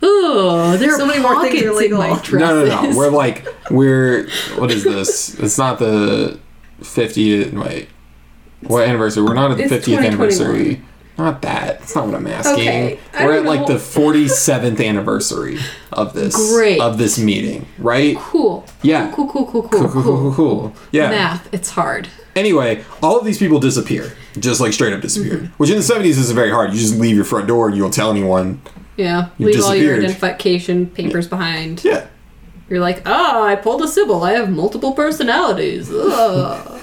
oh, 0.02 0.76
there 0.78 0.94
are 0.94 0.98
So 1.00 1.06
many 1.06 1.22
more 1.22 1.42
things 1.42 1.62
are 1.62 1.66
pockets 1.68 1.72
in 1.72 1.76
legal. 1.78 1.98
my 2.00 2.10
No, 2.10 2.20
dresses. 2.20 2.70
No, 2.70 2.82
no, 2.82 2.90
no. 2.92 2.98
We're 2.98 3.10
like 3.10 3.48
we're 3.70 4.28
what 4.58 4.72
is 4.72 4.84
this? 4.84 5.38
It's 5.40 5.58
not 5.58 5.80
the 5.80 6.40
50th. 6.82 7.54
Wait, 7.54 7.90
what 8.62 8.88
anniversary? 8.88 9.24
We're 9.24 9.34
not 9.34 9.52
at 9.52 9.58
the 9.58 9.64
It's 9.76 9.88
50th 9.88 10.06
anniversary. 10.06 10.82
Not 11.18 11.42
that. 11.44 11.80
That's 11.80 11.96
not 11.96 12.08
what 12.08 12.16
I'm 12.16 12.28
asking. 12.28 12.54
Okay, 12.68 13.00
We're 13.14 13.36
don't 13.38 13.46
at 13.46 13.46
like 13.46 13.68
the 13.68 13.76
47th 13.76 14.86
anniversary 14.86 15.58
of 15.94 16.14
this 16.14 16.36
Great. 16.54 16.82
of 16.82 16.98
this 16.98 17.18
meeting, 17.18 17.66
right? 17.78 18.18
Cool. 18.18 18.66
Yeah. 18.82 19.12
Cool, 19.14 19.30
cool, 19.30 19.46
cool, 19.46 19.64
cool, 19.64 19.70
Cool, 19.70 19.90
cool, 19.90 20.04
cool, 20.04 20.18
cool, 20.18 20.34
cool. 20.34 20.74
Yeah. 20.92 21.10
Math, 21.12 21.54
it's 21.54 21.70
hard. 21.70 22.10
Anyway, 22.36 22.84
all 23.02 23.18
of 23.18 23.24
these 23.26 23.38
people 23.38 23.60
disappear, 23.62 24.12
just 24.38 24.60
like 24.60 24.74
straight 24.74 24.92
up 24.92 25.00
disappear. 25.02 25.36
Mm-hmm. 25.38 25.46
Which 25.56 25.70
in 25.70 25.78
the 25.78 25.84
70s 25.84 26.06
is 26.18 26.32
very 26.32 26.52
hard. 26.52 26.74
You 26.74 26.80
just 26.80 26.96
leave 27.00 27.16
your 27.16 27.24
front 27.24 27.48
door 27.48 27.68
and 27.68 27.78
you 27.78 27.82
don't 27.84 27.94
tell 27.94 28.12
anyone. 28.12 28.62
Yeah. 28.98 29.30
You 29.38 29.48
Leave 29.48 29.64
all 29.64 29.74
your 29.74 29.96
disappeared. 29.96 30.04
identification 30.04 30.88
papers 30.88 31.28
behind. 31.30 31.82
Yeah. 31.86 32.08
You're 32.70 32.80
like, 32.82 33.04
oh, 33.06 33.44
I 33.46 33.56
pulled 33.56 33.82
a 33.84 33.88
Sybil. 33.88 34.24
I 34.24 34.34
have 34.34 34.50
multiple 34.50 34.92
personalities. 34.94 35.90
Ugh. 35.94 36.82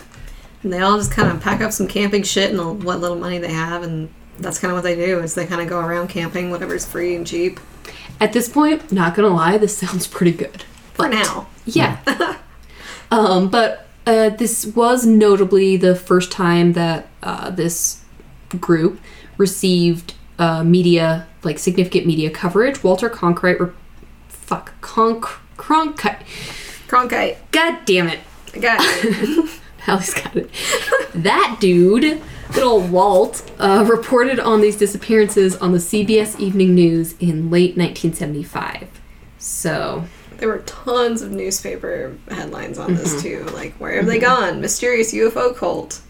And 0.62 0.73
they 0.73 0.79
all 0.79 0.97
just 0.97 1.11
kind 1.11 1.29
of 1.31 1.40
pack 1.42 1.61
up 1.61 1.73
some 1.73 1.88
camping 1.88 2.23
shit 2.23 2.51
and 2.51 2.83
what 2.85 3.01
little 3.01 3.16
money 3.18 3.38
they 3.38 3.53
have, 3.53 3.83
and 3.83 4.09
that's 4.38 4.59
kind 4.59 4.71
of 4.73 4.77
what 4.77 4.83
they 4.85 4.95
do. 4.97 5.21
Is 5.21 5.35
they 5.35 5.47
kind 5.47 5.61
of 5.61 5.68
go 5.68 5.79
around 5.81 6.09
camping, 6.09 6.51
whatever's 6.51 6.87
free 6.87 7.14
and 7.14 7.27
cheap 7.27 7.61
At 8.21 8.33
this 8.33 8.49
point, 8.49 8.90
not 8.92 9.14
gonna 9.14 9.29
lie, 9.29 9.59
this 9.59 9.77
sounds 9.77 10.07
pretty 10.07 10.33
good. 10.33 10.62
for 10.95 11.09
But- 11.09 11.11
now. 11.11 11.49
Yeah. 11.64 11.99
um, 13.11 13.49
but 13.51 13.87
uh, 14.07 14.31
this 14.31 14.66
was 14.66 15.07
notably 15.07 15.77
the 15.77 15.95
first 15.95 16.33
time 16.33 16.73
that 16.73 17.07
uh, 17.23 17.51
this 17.51 18.03
group 18.61 19.01
received 19.38 20.14
uh, 20.38 20.64
media, 20.64 21.27
like 21.45 21.59
significant 21.59 22.07
media 22.07 22.31
coverage. 22.31 22.83
Walter 22.83 23.09
Cronkite, 23.09 23.61
re- 23.61 23.71
fuck, 24.29 24.73
Conk, 24.81 25.25
Cronkite. 25.57 26.23
Cronkite, 26.88 27.37
God 27.53 27.79
damn 27.87 28.09
it. 28.09 28.18
I 28.55 28.59
got 28.59 28.81
it. 28.83 29.61
Allie's 29.87 30.14
got 30.14 30.37
it. 30.37 30.51
that 31.14 31.57
dude, 31.61 32.21
good 32.53 32.62
old 32.65 32.91
Walt, 32.91 33.51
uh, 33.59 33.85
reported 33.88 34.38
on 34.41 34.61
these 34.61 34.77
disappearances 34.77 35.57
on 35.57 35.73
the 35.73 35.79
CBS 35.79 36.38
Evening 36.38 36.75
News 36.75 37.15
in 37.21 37.51
late 37.51 37.77
1975. 37.77 38.88
So, 39.38 40.05
there 40.38 40.49
were 40.49 40.59
tons 40.67 41.23
of 41.23 41.31
newspaper 41.31 42.17
headlines 42.29 42.79
on 42.79 42.95
this 42.95 43.15
Mm-hmm. 43.23 43.47
too. 43.49 43.55
Like, 43.55 43.75
where 43.75 43.95
have 43.97 44.07
they 44.07 44.19
gone? 44.19 44.61
Mysterious 44.61 45.12
UFO 45.15 45.55
cult. 45.55 46.01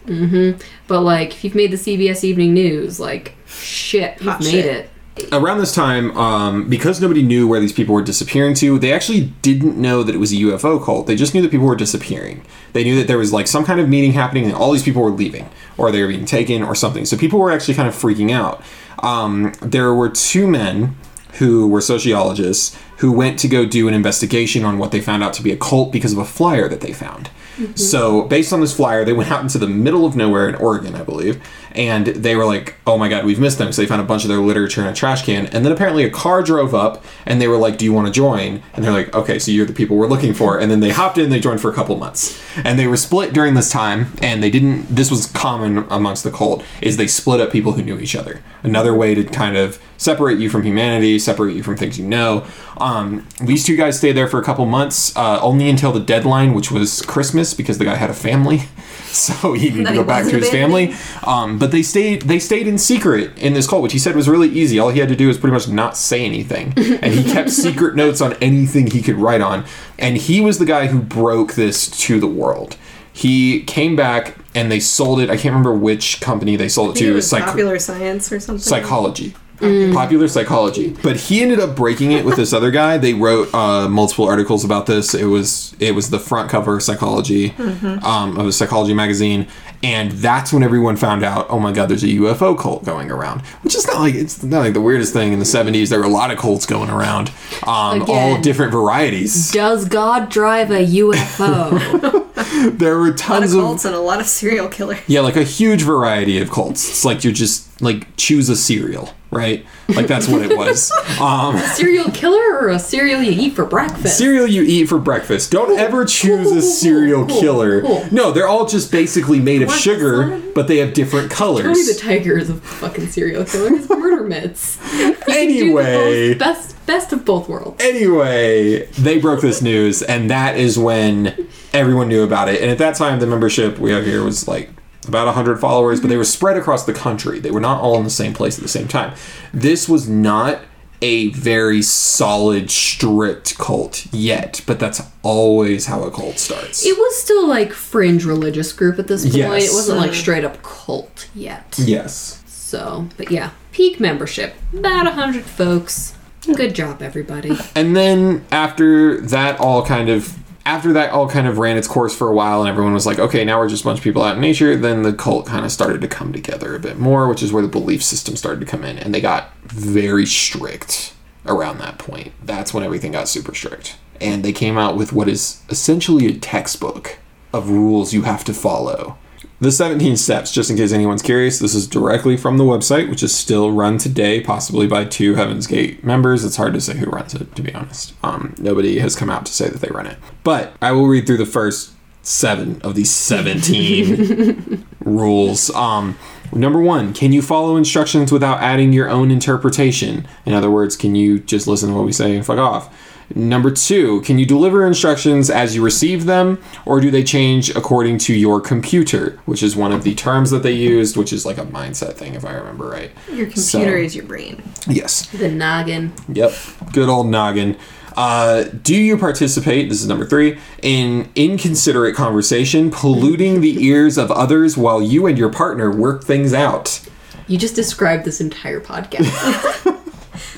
but 0.88 1.00
like, 1.00 1.30
if 1.32 1.44
you've 1.44 1.54
made 1.54 1.70
the 1.70 1.76
CBS 1.76 2.24
Evening 2.24 2.54
News, 2.54 2.98
like, 2.98 3.34
shit, 3.46 4.14
you've 4.20 4.30
Hot 4.32 4.40
made 4.40 4.50
shit. 4.50 4.64
it. 4.66 4.90
Around 5.30 5.58
this 5.58 5.74
time, 5.74 6.16
um, 6.16 6.70
because 6.70 7.00
nobody 7.00 7.22
knew 7.22 7.46
where 7.46 7.60
these 7.60 7.72
people 7.72 7.94
were 7.94 8.02
disappearing 8.02 8.54
to, 8.54 8.78
they 8.78 8.92
actually 8.92 9.32
didn't 9.42 9.76
know 9.76 10.02
that 10.02 10.14
it 10.14 10.18
was 10.18 10.32
a 10.32 10.36
UFO 10.36 10.82
cult. 10.82 11.06
They 11.06 11.16
just 11.16 11.34
knew 11.34 11.42
that 11.42 11.50
people 11.50 11.66
were 11.66 11.76
disappearing. 11.76 12.42
They 12.72 12.82
knew 12.82 12.96
that 12.96 13.08
there 13.08 13.18
was 13.18 13.30
like 13.30 13.46
some 13.46 13.64
kind 13.64 13.78
of 13.78 13.90
meeting 13.90 14.12
happening 14.12 14.46
and 14.46 14.54
all 14.54 14.72
these 14.72 14.82
people 14.82 15.02
were 15.02 15.10
leaving, 15.10 15.50
or 15.76 15.92
they 15.92 16.00
were 16.00 16.08
being 16.08 16.24
taken, 16.24 16.62
or 16.62 16.74
something. 16.74 17.04
So 17.04 17.18
people 17.18 17.38
were 17.38 17.50
actually 17.50 17.74
kind 17.74 17.88
of 17.88 17.94
freaking 17.94 18.30
out. 18.30 18.62
Um, 19.02 19.52
there 19.60 19.92
were 19.92 20.08
two 20.08 20.46
men 20.46 20.96
who 21.34 21.68
were 21.68 21.80
sociologists 21.80 22.78
who 22.98 23.12
went 23.12 23.38
to 23.40 23.48
go 23.48 23.66
do 23.66 23.88
an 23.88 23.94
investigation 23.94 24.64
on 24.64 24.78
what 24.78 24.92
they 24.92 25.00
found 25.00 25.22
out 25.22 25.32
to 25.34 25.42
be 25.42 25.50
a 25.50 25.56
cult 25.56 25.92
because 25.92 26.12
of 26.12 26.18
a 26.18 26.24
flyer 26.24 26.68
that 26.68 26.80
they 26.80 26.92
found. 26.92 27.30
So, 27.74 28.22
based 28.22 28.52
on 28.52 28.60
this 28.60 28.74
flyer, 28.74 29.04
they 29.04 29.12
went 29.12 29.30
out 29.30 29.42
into 29.42 29.58
the 29.58 29.66
middle 29.66 30.06
of 30.06 30.16
nowhere 30.16 30.48
in 30.48 30.54
Oregon, 30.54 30.94
I 30.94 31.02
believe, 31.02 31.42
and 31.72 32.06
they 32.06 32.36
were 32.36 32.44
like, 32.44 32.76
"Oh 32.86 32.98
my 32.98 33.08
god, 33.08 33.24
we've 33.24 33.40
missed 33.40 33.58
them." 33.58 33.72
So 33.72 33.82
they 33.82 33.88
found 33.88 34.00
a 34.00 34.04
bunch 34.04 34.24
of 34.24 34.28
their 34.28 34.38
literature 34.38 34.80
in 34.82 34.86
a 34.86 34.94
trash 34.94 35.24
can, 35.24 35.46
and 35.46 35.64
then 35.64 35.72
apparently 35.72 36.04
a 36.04 36.10
car 36.10 36.42
drove 36.42 36.74
up, 36.74 37.04
and 37.26 37.40
they 37.40 37.48
were 37.48 37.56
like, 37.56 37.78
"Do 37.78 37.84
you 37.84 37.92
want 37.92 38.06
to 38.06 38.12
join?" 38.12 38.62
And 38.74 38.84
they're 38.84 38.92
like, 38.92 39.14
"Okay, 39.14 39.38
so 39.38 39.50
you're 39.50 39.66
the 39.66 39.72
people 39.72 39.96
we're 39.96 40.06
looking 40.06 40.34
for." 40.34 40.58
And 40.58 40.70
then 40.70 40.80
they 40.80 40.90
hopped 40.90 41.18
in, 41.18 41.30
they 41.30 41.40
joined 41.40 41.60
for 41.60 41.70
a 41.70 41.74
couple 41.74 41.96
months, 41.96 42.40
and 42.64 42.78
they 42.78 42.86
were 42.86 42.96
split 42.96 43.32
during 43.32 43.54
this 43.54 43.70
time, 43.70 44.12
and 44.20 44.42
they 44.42 44.50
didn't. 44.50 44.86
This 44.94 45.10
was 45.10 45.26
common 45.26 45.86
amongst 45.90 46.24
the 46.24 46.30
cult 46.30 46.64
is 46.80 46.96
they 46.96 47.06
split 47.06 47.40
up 47.40 47.50
people 47.50 47.72
who 47.72 47.82
knew 47.82 47.98
each 47.98 48.16
other. 48.16 48.42
Another 48.62 48.94
way 48.94 49.14
to 49.14 49.24
kind 49.24 49.56
of 49.56 49.80
separate 49.96 50.38
you 50.38 50.50
from 50.50 50.62
humanity, 50.62 51.18
separate 51.18 51.54
you 51.54 51.62
from 51.62 51.76
things 51.76 51.98
you 51.98 52.06
know. 52.06 52.44
Um, 52.78 53.26
these 53.40 53.64
two 53.64 53.76
guys 53.76 53.98
stayed 53.98 54.12
there 54.12 54.26
for 54.28 54.40
a 54.40 54.44
couple 54.44 54.66
months, 54.66 55.16
uh, 55.16 55.40
only 55.40 55.68
until 55.68 55.92
the 55.92 56.00
deadline, 56.00 56.54
which 56.54 56.70
was 56.70 57.02
Christmas, 57.02 57.54
because 57.54 57.78
the 57.78 57.84
guy 57.84 57.94
had 57.94 58.10
a 58.10 58.14
family, 58.14 58.62
so 59.04 59.52
he 59.52 59.70
needed 59.70 59.88
to 59.88 59.94
go 59.94 60.04
back 60.04 60.24
to 60.28 60.36
his 60.38 60.50
family. 60.50 60.94
Um, 61.24 61.58
but 61.58 61.70
they 61.70 61.82
stayed 61.82 62.22
they 62.22 62.38
stayed 62.38 62.66
in 62.66 62.78
secret 62.78 63.36
in 63.38 63.54
this 63.54 63.66
cult, 63.68 63.82
which 63.82 63.92
he 63.92 63.98
said 63.98 64.14
was 64.16 64.28
really 64.28 64.48
easy. 64.48 64.78
All 64.78 64.90
he 64.90 65.00
had 65.00 65.08
to 65.08 65.16
do 65.16 65.28
was 65.28 65.38
pretty 65.38 65.52
much 65.54 65.68
not 65.68 65.96
say 65.96 66.24
anything, 66.24 66.72
and 66.76 67.12
he 67.14 67.24
kept 67.30 67.50
secret 67.50 67.94
notes 67.96 68.20
on 68.20 68.34
anything 68.34 68.90
he 68.90 69.02
could 69.02 69.16
write 69.16 69.40
on. 69.40 69.64
And 69.98 70.16
he 70.16 70.40
was 70.40 70.58
the 70.58 70.66
guy 70.66 70.86
who 70.86 71.00
broke 71.00 71.54
this 71.54 71.90
to 72.02 72.20
the 72.20 72.26
world. 72.26 72.76
He 73.12 73.62
came 73.64 73.94
back 73.94 74.36
and 74.54 74.70
they 74.72 74.80
sold 74.80 75.20
it. 75.20 75.28
I 75.28 75.34
can't 75.36 75.54
remember 75.54 75.74
which 75.74 76.20
company 76.20 76.56
they 76.56 76.68
sold 76.68 76.96
it 76.96 77.00
to. 77.00 77.10
it 77.10 77.14
was 77.14 77.28
Psych- 77.28 77.44
popular 77.44 77.78
science 77.78 78.32
or 78.32 78.40
something. 78.40 78.62
psychology. 78.62 79.34
Popular 79.62 80.26
psychology, 80.26 80.96
but 81.02 81.16
he 81.16 81.40
ended 81.40 81.60
up 81.60 81.76
breaking 81.76 82.10
it 82.12 82.24
with 82.24 82.34
this 82.36 82.52
other 82.52 82.70
guy. 82.72 82.98
They 82.98 83.14
wrote 83.14 83.52
uh, 83.54 83.88
multiple 83.88 84.26
articles 84.26 84.64
about 84.64 84.86
this. 84.86 85.14
It 85.14 85.26
was 85.26 85.74
it 85.78 85.94
was 85.94 86.10
the 86.10 86.18
front 86.18 86.50
cover 86.50 86.76
of 86.76 86.82
Psychology 86.82 87.54
um, 88.02 88.36
of 88.38 88.46
a 88.46 88.52
Psychology 88.52 88.92
magazine, 88.92 89.46
and 89.82 90.10
that's 90.12 90.52
when 90.52 90.62
everyone 90.64 90.96
found 90.96 91.22
out. 91.22 91.46
Oh 91.48 91.60
my 91.60 91.70
God, 91.70 91.88
there's 91.88 92.02
a 92.02 92.08
UFO 92.08 92.58
cult 92.58 92.84
going 92.84 93.10
around. 93.10 93.42
Which 93.62 93.76
is 93.76 93.86
not 93.86 94.00
like 94.00 94.14
it's 94.14 94.42
not 94.42 94.60
like 94.60 94.74
the 94.74 94.80
weirdest 94.80 95.12
thing 95.12 95.32
in 95.32 95.38
the 95.38 95.44
'70s. 95.44 95.90
There 95.90 96.00
were 96.00 96.06
a 96.06 96.08
lot 96.08 96.32
of 96.32 96.38
cults 96.38 96.66
going 96.66 96.90
around, 96.90 97.30
um, 97.64 98.04
all 98.08 98.40
different 98.40 98.72
varieties. 98.72 99.52
Does 99.52 99.88
God 99.88 100.28
drive 100.28 100.70
a 100.70 100.84
UFO? 100.84 102.18
There 102.72 102.96
were 102.98 103.06
A 103.06 103.10
lot 103.10 103.10
of 103.10 103.16
tons 103.16 103.54
of 103.54 103.60
cults 103.60 103.84
and 103.84 103.94
a 103.94 103.98
lot 104.00 104.20
of 104.20 104.26
serial 104.26 104.68
killers. 104.68 104.98
Yeah, 105.06 105.20
like 105.20 105.36
a 105.36 105.42
huge 105.42 105.82
variety 105.82 106.40
of 106.40 106.50
cults. 106.50 106.88
It's 106.88 107.04
like 107.04 107.24
you're 107.24 107.32
just 107.32 107.80
like 107.80 108.14
choose 108.16 108.48
a 108.48 108.56
cereal, 108.56 109.10
right? 109.32 109.66
Like 109.88 110.06
that's 110.06 110.28
what 110.28 110.42
it 110.42 110.56
was. 110.56 110.92
Um, 111.20 111.56
serial 111.58 112.10
killer 112.10 112.58
or 112.58 112.68
a 112.70 112.78
cereal 112.80 113.22
you 113.22 113.30
eat 113.30 113.54
for 113.54 113.64
breakfast? 113.64 114.18
cereal 114.18 114.46
you 114.46 114.62
eat 114.62 114.86
for 114.88 114.98
breakfast. 114.98 115.52
Don't 115.52 115.78
ever 115.78 116.04
choose 116.04 116.50
a 116.50 116.60
serial 116.62 117.26
Cool, 117.26 117.40
killer. 117.40 117.82
No, 118.10 118.32
they're 118.32 118.48
all 118.48 118.66
just 118.66 118.90
basically 118.90 119.38
made 119.38 119.62
of 119.62 119.70
sugar, 119.72 120.40
but 120.54 120.66
they 120.66 120.78
have 120.78 120.94
different 120.94 121.30
colors. 121.30 121.62
Tony 121.64 121.82
the. 121.84 121.98
Tiger 122.00 122.38
is 122.38 122.50
a 122.50 122.54
fucking 122.54 123.06
serial 123.08 123.44
killer. 123.44 123.72
It's 123.74 123.88
murder 123.88 124.24
myths. 124.24 124.78
You 124.98 125.14
do 125.14 125.20
the 125.26 125.32
Anyway, 125.32 126.34
best 126.34 126.74
best 126.86 127.12
of 127.12 127.24
both 127.24 127.48
worlds. 127.48 127.80
anyway, 127.82 128.86
they 128.86 129.18
broke 129.20 129.40
this 129.42 129.62
news, 129.62 130.02
and 130.02 130.28
that 130.30 130.56
is 130.56 130.76
when 130.78 131.48
everyone 131.72 132.08
knew 132.08 132.22
about 132.24 132.48
it. 132.48 132.60
And 132.60 132.70
at 132.70 132.78
that 132.78 132.96
time, 132.96 133.20
the 133.20 133.26
membership 133.26 133.78
we 133.78 133.92
have 133.92 134.04
here 134.04 134.24
was 134.24 134.48
like 134.48 134.70
about 135.06 135.26
100 135.26 135.58
followers, 135.58 136.00
but 136.00 136.08
they 136.08 136.16
were 136.16 136.22
mm-hmm. 136.22 136.28
spread 136.28 136.56
across 136.56 136.84
the 136.84 136.92
country. 136.92 137.40
They 137.40 137.50
were 137.50 137.60
not 137.60 137.80
all 137.80 137.96
in 137.98 138.04
the 138.04 138.10
same 138.10 138.34
place 138.34 138.58
at 138.58 138.62
the 138.62 138.68
same 138.68 138.88
time. 138.88 139.14
This 139.52 139.88
was 139.88 140.08
not 140.08 140.60
a 141.02 141.30
very 141.30 141.82
solid, 141.82 142.70
strict 142.70 143.58
cult 143.58 144.06
yet, 144.12 144.62
but 144.66 144.78
that's 144.78 145.02
always 145.22 145.86
how 145.86 146.04
a 146.04 146.10
cult 146.10 146.38
starts. 146.38 146.86
It 146.86 146.96
was 146.96 147.20
still 147.20 147.48
like 147.48 147.72
fringe 147.72 148.24
religious 148.24 148.72
group 148.72 149.00
at 149.00 149.08
this 149.08 149.24
point. 149.24 149.34
Yes. 149.34 149.72
It 149.72 149.74
wasn't 149.74 149.98
like 149.98 150.10
uh-huh. 150.10 150.20
straight 150.20 150.44
up 150.44 150.62
cult 150.62 151.28
yet. 151.34 151.74
yes. 151.76 152.42
So, 152.46 153.08
but 153.16 153.30
yeah, 153.30 153.50
peak 153.72 154.00
membership, 154.00 154.54
about 154.72 155.06
a 155.06 155.10
hundred 155.10 155.44
folks. 155.44 156.14
Good 156.56 156.74
job, 156.74 157.02
everybody. 157.02 157.56
And 157.76 157.94
then 157.94 158.44
after 158.50 159.20
that 159.20 159.60
all 159.60 159.84
kind 159.84 160.08
of 160.08 160.41
after 160.64 160.92
that 160.92 161.10
all 161.10 161.28
kind 161.28 161.46
of 161.46 161.58
ran 161.58 161.76
its 161.76 161.88
course 161.88 162.14
for 162.14 162.28
a 162.28 162.34
while 162.34 162.60
and 162.60 162.68
everyone 162.68 162.94
was 162.94 163.06
like, 163.06 163.18
okay, 163.18 163.44
now 163.44 163.58
we're 163.58 163.68
just 163.68 163.82
a 163.82 163.86
bunch 163.86 163.98
of 163.98 164.04
people 164.04 164.22
out 164.22 164.36
in 164.36 164.40
nature, 164.40 164.76
then 164.76 165.02
the 165.02 165.12
cult 165.12 165.46
kind 165.46 165.64
of 165.64 165.72
started 165.72 166.00
to 166.00 166.08
come 166.08 166.32
together 166.32 166.74
a 166.74 166.80
bit 166.80 166.98
more, 166.98 167.28
which 167.28 167.42
is 167.42 167.52
where 167.52 167.62
the 167.62 167.68
belief 167.68 168.02
system 168.02 168.36
started 168.36 168.60
to 168.60 168.66
come 168.66 168.84
in. 168.84 168.98
And 168.98 169.14
they 169.14 169.20
got 169.20 169.56
very 169.64 170.26
strict 170.26 171.14
around 171.46 171.78
that 171.78 171.98
point. 171.98 172.32
That's 172.44 172.72
when 172.72 172.84
everything 172.84 173.12
got 173.12 173.28
super 173.28 173.54
strict. 173.54 173.96
And 174.20 174.44
they 174.44 174.52
came 174.52 174.78
out 174.78 174.96
with 174.96 175.12
what 175.12 175.28
is 175.28 175.62
essentially 175.68 176.26
a 176.26 176.38
textbook 176.38 177.18
of 177.52 177.70
rules 177.70 178.14
you 178.14 178.22
have 178.22 178.44
to 178.44 178.54
follow. 178.54 179.18
The 179.62 179.70
17 179.70 180.16
steps, 180.16 180.50
just 180.50 180.70
in 180.70 180.76
case 180.76 180.90
anyone's 180.90 181.22
curious, 181.22 181.60
this 181.60 181.72
is 181.72 181.86
directly 181.86 182.36
from 182.36 182.58
the 182.58 182.64
website, 182.64 183.08
which 183.08 183.22
is 183.22 183.32
still 183.32 183.70
run 183.70 183.96
today, 183.96 184.40
possibly 184.40 184.88
by 184.88 185.04
two 185.04 185.36
Heaven's 185.36 185.68
Gate 185.68 186.02
members. 186.02 186.44
It's 186.44 186.56
hard 186.56 186.74
to 186.74 186.80
say 186.80 186.96
who 186.96 187.06
runs 187.06 187.32
it, 187.32 187.54
to 187.54 187.62
be 187.62 187.72
honest. 187.72 188.12
Um, 188.24 188.56
nobody 188.58 188.98
has 188.98 189.14
come 189.14 189.30
out 189.30 189.46
to 189.46 189.52
say 189.52 189.68
that 189.68 189.80
they 189.80 189.86
run 189.92 190.08
it. 190.08 190.18
But 190.42 190.74
I 190.82 190.90
will 190.90 191.06
read 191.06 191.28
through 191.28 191.36
the 191.36 191.46
first 191.46 191.92
seven 192.22 192.82
of 192.82 192.96
these 192.96 193.12
17 193.12 194.84
rules. 195.04 195.70
Um, 195.70 196.18
number 196.52 196.80
one, 196.80 197.14
can 197.14 197.32
you 197.32 197.40
follow 197.40 197.76
instructions 197.76 198.32
without 198.32 198.60
adding 198.60 198.92
your 198.92 199.08
own 199.08 199.30
interpretation? 199.30 200.26
In 200.44 200.54
other 200.54 200.72
words, 200.72 200.96
can 200.96 201.14
you 201.14 201.38
just 201.38 201.68
listen 201.68 201.90
to 201.90 201.94
what 201.94 202.04
we 202.04 202.10
say 202.10 202.34
and 202.34 202.44
fuck 202.44 202.58
off? 202.58 202.92
Number 203.34 203.70
two, 203.70 204.20
can 204.22 204.38
you 204.38 204.46
deliver 204.46 204.86
instructions 204.86 205.48
as 205.50 205.74
you 205.74 205.82
receive 205.82 206.26
them, 206.26 206.62
or 206.84 207.00
do 207.00 207.10
they 207.10 207.22
change 207.24 207.70
according 207.70 208.18
to 208.18 208.34
your 208.34 208.60
computer? 208.60 209.38
Which 209.46 209.62
is 209.62 209.74
one 209.76 209.92
of 209.92 210.02
the 210.04 210.14
terms 210.14 210.50
that 210.50 210.62
they 210.62 210.72
used, 210.72 211.16
which 211.16 211.32
is 211.32 211.46
like 211.46 211.58
a 211.58 211.64
mindset 211.64 212.14
thing, 212.14 212.34
if 212.34 212.44
I 212.44 212.52
remember 212.52 212.88
right. 212.88 213.10
Your 213.28 213.46
computer 213.46 213.56
So- 213.60 213.80
is 214.04 214.14
your 214.16 214.24
brain. 214.24 214.62
Yes. 214.88 215.26
The 215.26 215.50
noggin. 215.50 216.12
Yep. 216.32 216.52
Good 216.92 217.08
old 217.08 217.28
noggin. 217.28 217.76
Uh, 218.16 218.64
do 218.82 218.94
you 218.94 219.16
participate, 219.16 219.88
this 219.88 220.02
is 220.02 220.06
number 220.08 220.26
three, 220.26 220.58
in 220.82 221.30
inconsiderate 221.34 222.14
conversation, 222.14 222.90
polluting 222.90 223.62
the 223.62 223.82
ears 223.86 224.18
of 224.18 224.30
others 224.30 224.76
while 224.76 225.00
you 225.00 225.26
and 225.26 225.38
your 225.38 225.48
partner 225.50 225.90
work 225.90 226.22
things 226.24 226.52
out? 226.52 227.00
You 227.48 227.56
just 227.56 227.74
described 227.74 228.24
this 228.26 228.40
entire 228.40 228.80
podcast. 228.80 229.88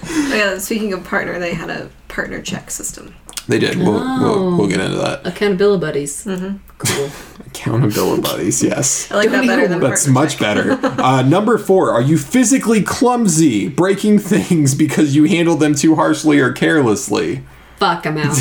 Oh, 0.07 0.37
yeah, 0.37 0.59
speaking 0.59 0.93
of 0.93 1.03
partner, 1.05 1.39
they 1.39 1.55
had 1.55 1.71
a 1.71 1.89
partner 2.14 2.40
check 2.40 2.70
system. 2.70 3.14
They 3.46 3.59
did. 3.59 3.77
We'll, 3.77 3.92
we'll, 3.92 4.57
we'll 4.57 4.68
get 4.68 4.81
into 4.81 4.96
that. 4.96 5.27
Accountability 5.27 5.81
buddies. 5.81 6.24
Mm-hmm. 6.24 6.57
Cool. 6.79 7.11
Accountability 7.46 8.22
buddies, 8.22 8.62
yes. 8.62 9.11
I 9.12 9.16
like 9.16 9.31
that 9.31 9.46
better 9.46 9.68
than 9.68 9.81
That's 9.81 10.07
much 10.07 10.37
check. 10.37 10.40
better. 10.40 10.79
Uh, 11.05 11.20
number 11.20 11.59
four, 11.59 11.90
are 11.90 12.00
you 12.00 12.16
physically 12.16 12.83
clumsy, 12.83 13.68
breaking 13.68 14.18
things 14.18 14.74
because 14.74 15.14
you 15.14 15.24
handle 15.24 15.57
them 15.57 15.74
too 15.74 15.96
harshly 15.96 16.40
or 16.40 16.50
carelessly? 16.50 17.42
Fuck, 17.77 18.07
I'm 18.07 18.16
out. 18.16 18.38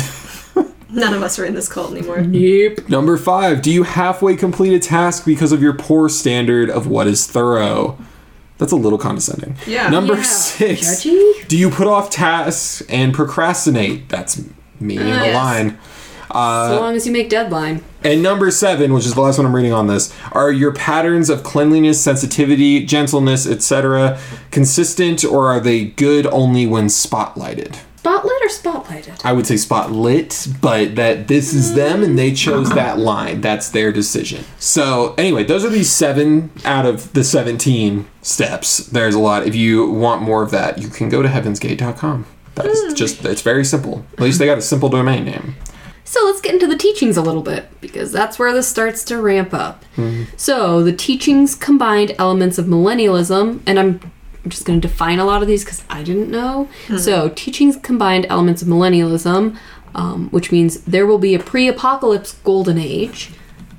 None 0.88 1.12
of 1.12 1.22
us 1.22 1.38
are 1.38 1.44
in 1.44 1.54
this 1.54 1.68
cult 1.68 1.92
anymore. 1.92 2.22
Nope. 2.22 2.88
Number 2.88 3.18
five, 3.18 3.60
do 3.60 3.70
you 3.70 3.82
halfway 3.82 4.36
complete 4.36 4.72
a 4.74 4.78
task 4.78 5.26
because 5.26 5.52
of 5.52 5.60
your 5.60 5.74
poor 5.74 6.08
standard 6.08 6.70
of 6.70 6.86
what 6.86 7.06
is 7.06 7.26
thorough? 7.26 7.98
That's 8.58 8.72
a 8.72 8.76
little 8.76 8.98
condescending. 8.98 9.56
Yeah. 9.66 9.88
Number 9.88 10.14
Yeah. 10.14 10.22
six, 10.22 10.80
Judgy? 11.04 11.48
do 11.48 11.56
you 11.58 11.70
put 11.70 11.86
off 11.86 12.10
tasks 12.10 12.82
and 12.88 13.12
procrastinate? 13.12 14.08
That's 14.08 14.42
me 14.80 14.96
in 14.96 15.06
a 15.06 15.10
uh, 15.10 15.24
yes. 15.24 15.34
line. 15.34 15.78
Uh, 16.30 16.68
so 16.68 16.80
long 16.80 16.96
as 16.96 17.06
you 17.06 17.12
make 17.12 17.28
deadline. 17.28 17.82
And 18.02 18.22
number 18.22 18.50
seven, 18.50 18.92
which 18.92 19.06
is 19.06 19.14
the 19.14 19.20
last 19.20 19.38
one 19.38 19.46
I'm 19.46 19.54
reading 19.54 19.72
on 19.72 19.86
this, 19.86 20.12
are 20.32 20.50
your 20.50 20.72
patterns 20.72 21.30
of 21.30 21.42
cleanliness, 21.44 22.02
sensitivity, 22.02 22.84
gentleness, 22.84 23.46
etc. 23.46 24.18
consistent 24.50 25.24
or 25.24 25.46
are 25.48 25.60
they 25.60 25.84
good 25.84 26.26
only 26.26 26.66
when 26.66 26.86
spotlighted? 26.86 27.76
Spotlit 28.04 28.42
or 28.42 28.48
spotlighted? 28.48 29.24
I 29.24 29.32
would 29.32 29.46
say 29.46 29.54
spotlit, 29.54 30.60
but 30.60 30.94
that 30.96 31.26
this 31.26 31.54
is 31.54 31.74
them 31.74 32.02
and 32.02 32.18
they 32.18 32.34
chose 32.34 32.68
that 32.74 32.98
line. 32.98 33.40
That's 33.40 33.70
their 33.70 33.92
decision. 33.92 34.44
So, 34.58 35.14
anyway, 35.16 35.44
those 35.44 35.64
are 35.64 35.70
these 35.70 35.90
seven 35.90 36.50
out 36.66 36.84
of 36.84 37.14
the 37.14 37.24
17 37.24 38.06
steps. 38.20 38.88
There's 38.88 39.14
a 39.14 39.18
lot. 39.18 39.46
If 39.46 39.54
you 39.54 39.90
want 39.90 40.20
more 40.20 40.42
of 40.42 40.50
that, 40.50 40.76
you 40.76 40.88
can 40.88 41.08
go 41.08 41.22
to 41.22 41.28
heavensgate.com. 41.28 42.26
That's 42.56 42.88
hmm. 42.88 42.94
just, 42.94 43.24
it's 43.24 43.40
very 43.40 43.64
simple. 43.64 44.04
At 44.12 44.20
least 44.20 44.38
they 44.38 44.44
got 44.44 44.58
a 44.58 44.62
simple 44.62 44.90
domain 44.90 45.24
name. 45.24 45.56
So 46.04 46.26
let's 46.26 46.42
get 46.42 46.52
into 46.52 46.66
the 46.66 46.76
teachings 46.76 47.16
a 47.16 47.22
little 47.22 47.42
bit 47.42 47.68
because 47.80 48.12
that's 48.12 48.38
where 48.38 48.52
this 48.52 48.68
starts 48.68 49.02
to 49.04 49.18
ramp 49.22 49.54
up. 49.54 49.82
Hmm. 49.96 50.24
So 50.36 50.82
the 50.82 50.92
teachings 50.92 51.54
combined 51.54 52.14
elements 52.18 52.58
of 52.58 52.66
millennialism, 52.66 53.62
and 53.66 53.78
I'm 53.78 54.12
I'm 54.44 54.50
just 54.50 54.66
going 54.66 54.80
to 54.80 54.88
define 54.88 55.18
a 55.18 55.24
lot 55.24 55.40
of 55.40 55.48
these 55.48 55.64
because 55.64 55.82
I 55.88 56.02
didn't 56.02 56.30
know. 56.30 56.68
So 56.98 57.30
teachings 57.30 57.76
combined 57.76 58.26
elements 58.28 58.60
of 58.60 58.68
millennialism, 58.68 59.56
um, 59.94 60.28
which 60.30 60.52
means 60.52 60.80
there 60.82 61.06
will 61.06 61.18
be 61.18 61.34
a 61.34 61.38
pre-apocalypse 61.38 62.34
golden 62.44 62.76
age, 62.78 63.30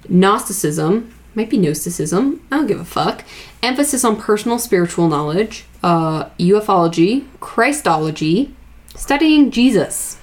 Gnosticism, 0.09 1.13
might 1.35 1.49
be 1.49 1.57
Gnosticism, 1.57 2.41
I 2.51 2.57
don't 2.57 2.67
give 2.67 2.79
a 2.79 2.85
fuck, 2.85 3.23
emphasis 3.61 4.03
on 4.03 4.19
personal 4.19 4.57
spiritual 4.57 5.07
knowledge, 5.07 5.65
uh, 5.83 6.29
ufology, 6.39 7.25
Christology, 7.39 8.55
studying 8.95 9.51
Jesus, 9.51 10.17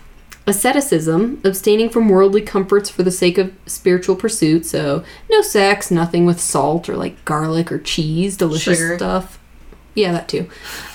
Asceticism, 0.44 1.40
abstaining 1.44 1.88
from 1.88 2.08
worldly 2.08 2.40
comforts 2.42 2.90
for 2.90 3.04
the 3.04 3.12
sake 3.12 3.38
of 3.38 3.52
spiritual 3.66 4.16
pursuit. 4.16 4.66
So, 4.66 5.04
no 5.30 5.40
sex, 5.40 5.88
nothing 5.88 6.26
with 6.26 6.40
salt 6.40 6.88
or 6.88 6.96
like 6.96 7.24
garlic 7.24 7.70
or 7.70 7.78
cheese, 7.78 8.36
delicious 8.36 8.76
Sugar. 8.76 8.96
stuff. 8.96 9.38
Yeah, 9.94 10.12
that 10.12 10.28
too. 10.28 10.48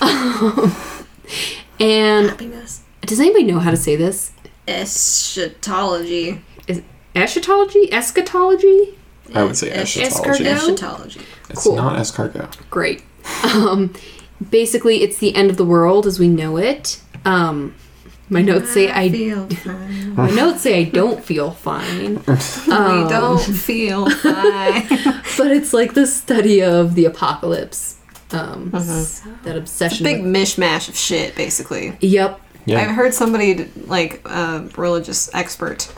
and 1.80 2.28
Happiness. 2.30 2.82
does 3.02 3.20
anybody 3.20 3.44
know 3.44 3.58
how 3.60 3.70
to 3.70 3.76
say 3.76 3.96
this? 3.96 4.32
Eschatology. 4.66 6.42
Is 6.66 6.82
eschatology? 7.14 7.92
Eschatology? 7.92 8.94
I 9.34 9.44
would 9.44 9.56
say 9.56 9.70
Es- 9.70 9.96
eschatology. 9.96 10.46
Eschatology. 10.46 11.20
It's 11.50 11.62
Cool. 11.64 11.76
not 11.76 11.98
escargot. 11.98 12.56
Great. 12.70 13.02
Um, 13.44 13.92
basically, 14.50 15.02
it's 15.02 15.18
the 15.18 15.34
end 15.34 15.50
of 15.50 15.56
the 15.56 15.64
world 15.64 16.06
as 16.06 16.18
we 16.18 16.28
know 16.28 16.56
it. 16.56 17.00
Um, 17.24 17.74
my 18.30 18.42
notes 18.42 18.70
say 18.72 18.90
I. 18.90 19.10
feel 19.10 19.46
fine. 19.64 20.14
My 20.14 20.30
notes 20.30 20.62
say 20.62 20.80
I 20.80 20.84
don't 20.84 21.22
feel 21.24 21.50
fine, 21.50 22.16
we 22.26 23.08
don't 23.08 23.38
feel 23.40 24.08
fine. 24.10 24.86
but 25.36 25.50
it's 25.52 25.72
like 25.72 25.94
the 25.94 26.06
study 26.06 26.62
of 26.62 26.94
the 26.94 27.04
apocalypse. 27.04 27.96
Um, 28.30 28.70
s- 28.74 29.20
mm-hmm. 29.20 29.44
that 29.44 29.56
obsession. 29.56 30.04
Big 30.04 30.22
with- 30.22 30.34
mishmash 30.34 30.88
of 30.88 30.96
shit, 30.96 31.34
basically. 31.36 31.96
yep. 32.00 32.40
Yeah. 32.66 32.80
I've 32.80 32.94
heard 32.94 33.14
somebody, 33.14 33.64
like 33.86 34.20
a 34.26 34.68
religious 34.76 35.32
expert, 35.34 35.90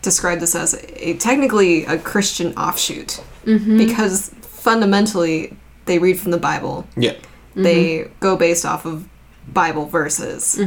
describe 0.00 0.40
this 0.40 0.56
as 0.56 0.74
a, 0.74 1.14
technically 1.18 1.84
a 1.84 1.96
Christian 1.96 2.52
offshoot 2.56 3.22
mm-hmm. 3.44 3.78
because 3.78 4.30
fundamentally 4.40 5.56
they 5.84 6.00
read 6.00 6.18
from 6.18 6.32
the 6.32 6.38
Bible. 6.38 6.86
yeah. 6.96 7.14
They 7.54 7.98
mm-hmm. 7.98 8.12
go 8.18 8.36
based 8.36 8.64
off 8.64 8.84
of 8.86 9.08
Bible 9.46 9.86
verses, 9.86 10.58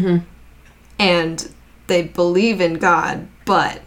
and 0.99 1.53
they 1.87 2.03
believe 2.03 2.61
in 2.61 2.75
God, 2.75 3.27
but 3.45 3.81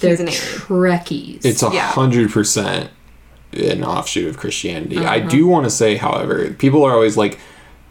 They're 0.00 0.14
an 0.14 0.28
alien. 0.28 0.32
Trekkies. 0.32 1.44
It's 1.44 1.62
a 1.62 1.70
hundred 1.70 2.30
percent 2.30 2.90
an 3.52 3.82
offshoot 3.84 4.28
of 4.28 4.36
Christianity. 4.38 4.98
I 4.98 5.18
Uh-huh. 5.18 5.28
do 5.28 5.46
want 5.46 5.64
to 5.64 5.70
say, 5.70 5.96
however, 5.96 6.50
people 6.50 6.84
are 6.84 6.92
always 6.92 7.16
like, 7.16 7.38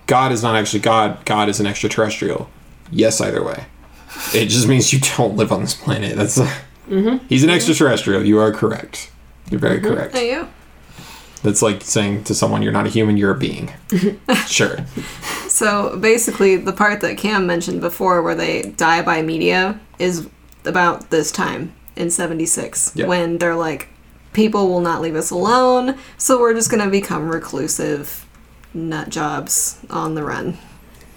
God 0.07 0.31
is 0.31 0.41
not 0.41 0.55
actually 0.55 0.79
God. 0.79 1.23
God 1.25 1.49
is 1.49 1.59
an 1.59 1.67
extraterrestrial. 1.67 2.49
Yes, 2.91 3.21
either 3.21 3.43
way. 3.43 3.65
It 4.33 4.47
just 4.47 4.67
means 4.67 4.91
you 4.93 4.99
don't 5.17 5.35
live 5.35 5.51
on 5.51 5.61
this 5.61 5.73
planet. 5.75 6.15
That's 6.15 6.39
Mm-hmm. 6.89 7.23
he's 7.27 7.43
an 7.43 7.51
extraterrestrial. 7.51 8.25
You 8.25 8.39
are 8.39 8.51
correct. 8.51 9.11
You're 9.51 9.59
very 9.59 9.79
correct. 9.79 10.13
There 10.13 10.25
you. 10.41 10.47
That's 11.43 11.61
like 11.61 11.83
saying 11.83 12.23
to 12.23 12.33
someone, 12.33 12.63
"You're 12.63 12.71
not 12.73 12.87
a 12.87 12.89
human. 12.89 13.15
You're 13.15 13.29
a 13.35 13.37
being." 13.37 13.71
sure. 14.47 14.77
So 15.47 15.97
basically, 15.97 16.55
the 16.55 16.73
part 16.73 17.01
that 17.01 17.15
Cam 17.17 17.45
mentioned 17.45 17.79
before, 17.81 18.23
where 18.23 18.33
they 18.33 18.63
die 18.75 19.03
by 19.03 19.21
media, 19.21 19.79
is 19.99 20.27
about 20.65 21.11
this 21.11 21.31
time 21.31 21.73
in 21.95 22.09
'76 22.09 22.91
Yeah. 22.95 23.05
when 23.05 23.37
they're 23.37 23.55
like, 23.55 23.87
people 24.39 24.69
will 24.69 24.79
not 24.79 25.01
leave 25.01 25.17
us 25.17 25.31
alone, 25.31 25.97
so 26.17 26.39
we're 26.39 26.53
just 26.53 26.71
gonna 26.71 26.89
become 26.89 27.27
reclusive 27.27 28.25
nut 28.73 29.09
jobs 29.09 29.77
on 29.89 30.15
the 30.15 30.23
run. 30.23 30.57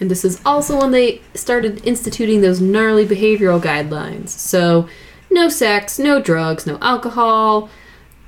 And 0.01 0.11
this 0.11 0.25
is 0.25 0.41
also 0.45 0.81
when 0.81 0.91
they 0.91 1.21
started 1.33 1.87
instituting 1.87 2.41
those 2.41 2.61
gnarly 2.61 3.07
behavioral 3.07 3.61
guidelines. 3.61 4.31
So, 4.31 4.89
no 5.31 5.49
sex, 5.49 6.01
no 6.01 6.21
drugs, 6.21 6.67
no 6.67 6.79
alcohol, 6.83 7.71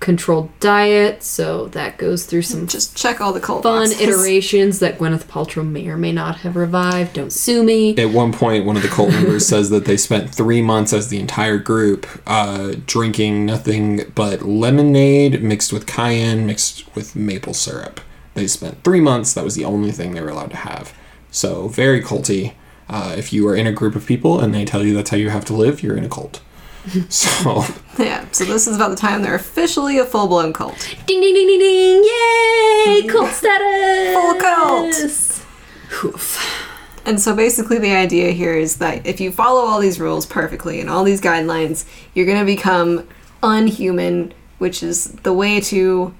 controlled 0.05 0.51
diet. 0.61 1.23
So 1.23 1.69
that 1.69 1.97
goes 1.97 2.27
through 2.27 2.43
some 2.43 2.67
Just 2.67 2.95
check 2.95 3.21
all 3.23 3.33
the 3.33 3.41
cult 3.41 3.63
fun 3.63 3.89
boxes. 3.89 4.01
iterations 4.01 4.79
that 4.81 4.99
Gwyneth 4.99 5.25
Paltrow 5.25 5.67
may 5.67 5.89
or 5.89 5.97
may 5.97 6.13
not 6.13 6.37
have 6.41 6.57
revived. 6.57 7.15
Don't 7.15 7.33
sue 7.33 7.65
me. 7.65 7.97
At 7.97 8.11
one 8.11 8.33
point, 8.33 8.67
one 8.67 8.77
of 8.77 8.83
the 8.83 8.89
cult 8.89 9.11
members 9.11 9.49
says 9.53 9.71
that 9.71 9.87
they 9.87 9.97
spent 9.97 10.33
three 10.33 10.61
months 10.61 10.93
as 10.93 11.09
the 11.09 11.19
entire 11.19 11.57
group 11.59 12.07
uh, 12.27 12.75
drinking 12.87 13.47
nothing 13.47 14.13
but 14.15 14.43
lemonade 14.43 15.43
mixed 15.43 15.73
with 15.73 15.87
cayenne, 15.87 16.47
mixed 16.47 16.95
with 16.95 17.17
maple 17.17 17.55
syrup. 17.55 18.01
They 18.35 18.47
spent 18.47 18.85
three 18.85 19.01
months. 19.01 19.33
That 19.33 19.45
was 19.45 19.55
the 19.55 19.65
only 19.65 19.91
thing 19.91 20.13
they 20.13 20.21
were 20.21 20.29
allowed 20.29 20.51
to 20.51 20.57
have. 20.59 20.93
So, 21.31 21.69
very 21.69 22.03
culty. 22.03 22.53
Uh, 22.91 23.15
if 23.17 23.33
you 23.33 23.49
are 23.49 23.57
in 23.57 23.67
a 23.67 23.73
group 23.73 23.97
of 23.97 24.05
people 24.05 24.39
and 24.39 24.55
they 24.55 24.67
tell 24.67 24.85
you 24.85 24.93
that's 24.93 25.09
how 25.09 25.17
you 25.17 25.31
have 25.31 25.47
to 25.47 25.55
live, 25.55 25.83
you're 25.83 25.97
in 25.97 26.05
a 26.05 26.09
cult. 26.11 26.43
So, 27.09 27.65
Yeah, 27.99 28.27
so 28.33 28.45
this 28.45 28.67
is 28.67 28.77
about 28.77 28.91
the 28.91 28.97
time 28.97 29.23
they're 29.23 29.35
officially 29.35 29.99
a 29.99 30.05
full 30.05 30.27
blown 30.29 30.53
cult. 30.53 30.77
Ding 31.07 31.21
ding 31.21 31.35
ding 31.35 31.47
ding 31.47 31.59
ding! 31.59 32.05
Yay! 32.05 33.03
Cult 33.09 33.31
status! 33.31 34.15
Full 34.15 34.35
cult. 34.41 36.15
Oof. 36.15 36.61
And 37.07 37.21
so 37.21 37.35
basically, 37.35 37.79
the 37.79 37.93
idea 37.93 38.33
here 38.33 38.55
is 38.55 38.77
that 38.79 39.07
if 39.07 39.21
you 39.21 39.31
follow 39.31 39.61
all 39.63 39.79
these 39.81 40.01
rules 40.01 40.25
perfectly 40.27 40.81
and 40.81 40.89
all 40.89 41.05
these 41.05 41.21
guidelines, 41.21 41.85
you're 42.15 42.27
going 42.27 42.39
to 42.39 42.47
become 42.47 43.07
unhuman, 43.43 44.33
which 44.59 44.83
is 44.83 45.05
the 45.23 45.33
way 45.33 45.61
to, 45.61 46.15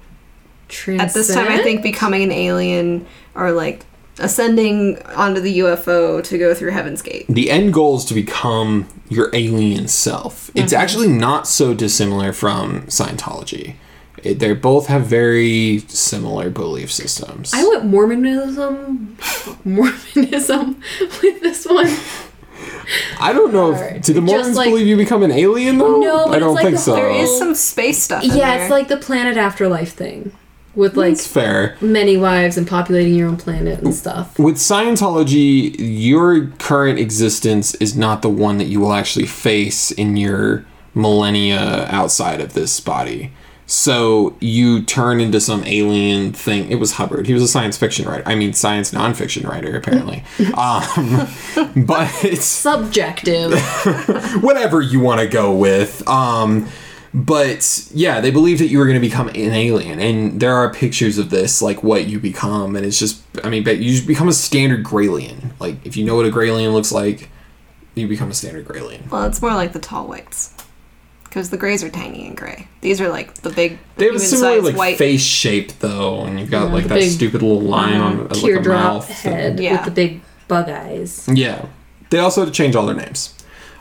at 0.99 1.13
this 1.13 1.33
time, 1.33 1.47
I 1.47 1.61
think, 1.63 1.81
becoming 1.81 2.23
an 2.23 2.31
alien 2.31 3.05
or 3.33 3.51
like 3.51 3.83
ascending 4.19 5.01
onto 5.03 5.41
the 5.41 5.59
UFO 5.59 6.23
to 6.23 6.37
go 6.37 6.53
through 6.53 6.71
Heaven's 6.71 7.01
Gate. 7.01 7.25
the 7.27 7.51
end 7.51 7.73
goal 7.73 7.97
is 7.97 8.05
to 8.05 8.13
become 8.13 8.87
your 9.09 9.29
alien 9.33 9.87
self. 9.87 10.49
It's 10.55 10.73
mm-hmm. 10.73 10.81
actually 10.81 11.07
not 11.09 11.47
so 11.47 11.73
dissimilar 11.73 12.33
from 12.33 12.83
Scientology. 12.83 13.75
It, 14.23 14.39
they 14.39 14.53
both 14.53 14.87
have 14.87 15.05
very 15.05 15.79
similar 15.87 16.49
belief 16.49 16.91
systems. 16.91 17.53
I 17.53 17.67
went 17.67 17.85
Mormonism, 17.85 19.17
Mormonism 19.65 20.81
with 21.21 21.41
this 21.41 21.65
one. 21.65 21.95
I 23.19 23.33
don't 23.33 23.51
know 23.53 23.73
if 23.73 24.03
do 24.03 24.13
the 24.13 24.21
Just 24.21 24.31
Mormons 24.31 24.57
like- 24.57 24.69
believe 24.69 24.87
you 24.87 24.97
become 24.97 25.23
an 25.23 25.31
alien 25.31 25.77
though. 25.77 25.99
No, 25.99 26.25
but 26.27 26.35
I 26.35 26.39
don't 26.39 26.49
it's 26.49 26.55
like 26.55 26.63
think 26.65 26.75
the- 26.77 26.81
so. 26.81 26.95
There 26.95 27.09
is 27.09 27.37
some 27.37 27.53
space 27.55 28.01
stuff. 28.01 28.23
In 28.23 28.29
Yeah, 28.29 28.55
there. 28.55 28.61
it's 28.61 28.71
like 28.71 28.87
the 28.87 28.97
planet 28.97 29.37
afterlife 29.37 29.93
thing, 29.93 30.31
with 30.75 30.95
like 30.97 31.13
It's 31.13 31.27
fair. 31.27 31.77
many 31.81 32.17
wives 32.17 32.57
and 32.57 32.67
populating 32.67 33.13
your 33.15 33.27
own 33.29 33.37
planet 33.37 33.79
and 33.81 33.93
stuff. 33.93 34.37
With 34.39 34.55
Scientology, 34.55 35.75
your 35.77 36.47
current 36.59 36.99
existence 36.99 37.75
is 37.75 37.95
not 37.95 38.21
the 38.21 38.29
one 38.29 38.57
that 38.57 38.65
you 38.65 38.79
will 38.79 38.93
actually 38.93 39.25
face 39.27 39.91
in 39.91 40.17
your 40.17 40.65
millennia 40.93 41.85
outside 41.89 42.41
of 42.41 42.53
this 42.53 42.79
body. 42.79 43.31
So 43.67 44.35
you 44.39 44.83
turn 44.83 45.19
into 45.19 45.41
some 45.41 45.63
alien 45.65 46.33
thing. 46.33 46.69
It 46.69 46.75
was 46.75 46.93
Hubbard. 46.93 47.25
He 47.25 47.33
was 47.33 47.41
a 47.41 47.47
science 47.47 47.77
fiction 47.77 48.07
writer. 48.07 48.21
I 48.27 48.35
mean, 48.35 48.53
science 48.53 48.91
nonfiction 48.91 49.47
writer, 49.47 49.75
apparently. 49.75 50.23
um, 50.55 51.27
but 51.85 52.11
it's 52.23 52.45
Subjective. 52.45 53.59
whatever 54.43 54.81
you 54.81 54.99
want 54.99 55.21
to 55.21 55.27
go 55.27 55.55
with. 55.55 56.07
Um, 56.07 56.67
but 57.17 57.87
yeah, 57.93 58.19
they 58.19 58.29
believe 58.29 58.59
that 58.59 58.67
you 58.67 58.77
were 58.77 58.85
going 58.85 58.99
to 59.01 59.07
become 59.07 59.29
an 59.29 59.35
alien, 59.37 59.99
and 60.01 60.41
there 60.41 60.53
are 60.53 60.73
pictures 60.73 61.17
of 61.17 61.29
this, 61.29 61.61
like 61.61 61.81
what 61.81 62.07
you 62.07 62.19
become, 62.19 62.75
and 62.75 62.85
it's 62.85 62.99
just, 62.99 63.21
I 63.41 63.49
mean, 63.49 63.63
but 63.63 63.77
you 63.77 63.91
just 63.93 64.05
become 64.05 64.27
a 64.27 64.33
standard 64.33 64.83
Graylien. 64.83 65.51
Like 65.59 65.77
if 65.85 65.95
you 65.95 66.03
know 66.03 66.15
what 66.17 66.25
a 66.25 66.29
Graylien 66.29 66.73
looks 66.73 66.91
like, 66.91 67.29
you 67.95 68.05
become 68.09 68.29
a 68.29 68.33
standard 68.33 68.65
Graylien. 68.67 69.09
well, 69.09 69.23
it's 69.23 69.41
more 69.41 69.53
like 69.53 69.71
the 69.71 69.79
tall 69.79 70.07
whites. 70.07 70.51
Because 71.23 71.49
the 71.49 71.57
grays 71.57 71.83
are 71.83 71.89
tiny 71.89 72.25
and 72.27 72.37
gray. 72.37 72.67
These 72.79 73.01
are 73.01 73.09
like 73.09 73.33
the 73.35 73.49
big, 73.49 73.77
They 73.97 74.05
have 74.05 74.15
a 74.15 74.19
similar 74.19 74.61
like 74.61 74.75
white. 74.77 74.97
face 74.97 75.21
shape 75.21 75.71
though, 75.79 76.21
and 76.23 76.39
you've 76.39 76.49
got 76.51 76.67
Yeah, 76.67 76.73
like 76.73 76.85
that 76.85 76.95
big, 76.95 77.11
stupid 77.11 77.41
little 77.41 77.59
line 77.61 77.99
on 77.99 78.19
like 78.23 78.31
a 78.31 78.35
Teardrop 78.35 78.83
mouth. 78.93 79.09
head 79.09 79.59
Yeah. 79.59 79.73
with 79.73 79.83
the 79.85 79.91
big 79.91 80.21
bug 80.47 80.69
eyes. 80.69 81.27
Yeah, 81.31 81.65
they 82.09 82.19
also 82.19 82.41
had 82.41 82.53
to 82.53 82.53
change 82.53 82.75
all 82.75 82.85
their 82.85 82.95
names. 82.95 83.33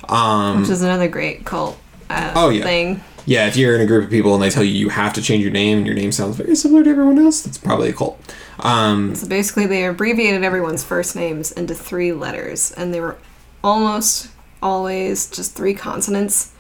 Um, 0.09 0.61
which 0.63 0.71
is 0.71 0.83
another 0.83 1.07
great 1.09 1.45
cult 1.45 1.79
uh, 2.11 2.33
Oh, 2.35 2.49
yeah. 2.49 2.65
thing. 2.65 3.01
Yeah, 3.27 3.47
if 3.47 3.57
you're 3.57 3.75
in 3.75 3.81
a 3.81 3.87
group 3.87 4.05
of 4.05 4.11
people 4.11 4.35
and 4.35 4.43
they 4.43 4.51
tell 4.51 4.63
you 4.65 4.73
you 4.73 4.91
have 4.91 5.13
to 5.15 5.23
change 5.23 5.43
your 5.43 5.53
name 5.53 5.79
and 5.79 5.87
your 5.87 5.97
name 5.97 6.13
sounds 6.13 6.37
very 6.37 6.55
similar 6.55 6.85
to 6.85 6.91
everyone 6.91 7.19
else, 7.19 7.41
that's 7.43 7.59
probably 7.59 7.89
a 7.91 7.93
cult. 7.93 8.21
Um, 8.61 9.15
So 9.15 9.27
basically, 9.27 9.67
they 9.67 9.85
abbreviated 9.87 10.45
everyone's 10.45 10.85
first 10.85 11.17
names 11.17 11.51
into 11.53 11.75
three 11.75 12.13
letters, 12.13 12.73
and 12.73 12.93
they 12.93 13.01
were 13.01 13.17
almost 13.63 14.29
always 14.63 15.29
just 15.31 15.55
three 15.55 15.75
consonants. 15.75 16.53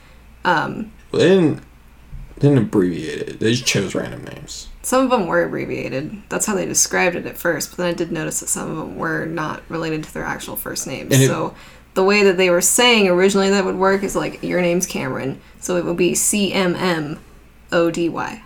Um, 0.44 0.92
they 1.12 1.28
didn't, 1.28 1.56
they 2.36 2.48
didn't 2.48 2.58
abbreviate 2.58 3.20
it. 3.28 3.40
They 3.40 3.50
just 3.52 3.66
chose 3.66 3.94
random 3.94 4.24
names. 4.24 4.68
some 4.82 5.04
of 5.04 5.10
them 5.10 5.26
were 5.26 5.42
abbreviated. 5.42 6.22
That's 6.28 6.46
how 6.46 6.54
they 6.54 6.66
described 6.66 7.14
it 7.16 7.24
at 7.26 7.38
first, 7.38 7.70
but 7.70 7.76
then 7.78 7.86
I 7.86 7.92
did 7.94 8.10
notice 8.12 8.40
that 8.40 8.48
some 8.48 8.70
of 8.70 8.76
them 8.76 8.96
were 8.96 9.24
not 9.26 9.62
related 9.68 10.04
to 10.04 10.14
their 10.14 10.24
actual 10.24 10.56
first 10.56 10.86
names. 10.86 11.12
And 11.14 11.22
it- 11.22 11.28
so 11.28 11.54
the 11.94 12.04
way 12.04 12.22
that 12.24 12.36
they 12.36 12.50
were 12.50 12.60
saying 12.60 13.08
originally 13.08 13.50
that 13.50 13.64
would 13.64 13.76
work 13.76 14.02
is 14.02 14.14
like 14.16 14.42
your 14.42 14.60
name's 14.60 14.86
Cameron, 14.86 15.40
so 15.60 15.76
it 15.76 15.84
would 15.84 15.96
be 15.96 16.14
C 16.14 16.52
M 16.52 16.74
M 16.74 17.18
O 17.72 17.90
D 17.90 18.08
Y, 18.08 18.42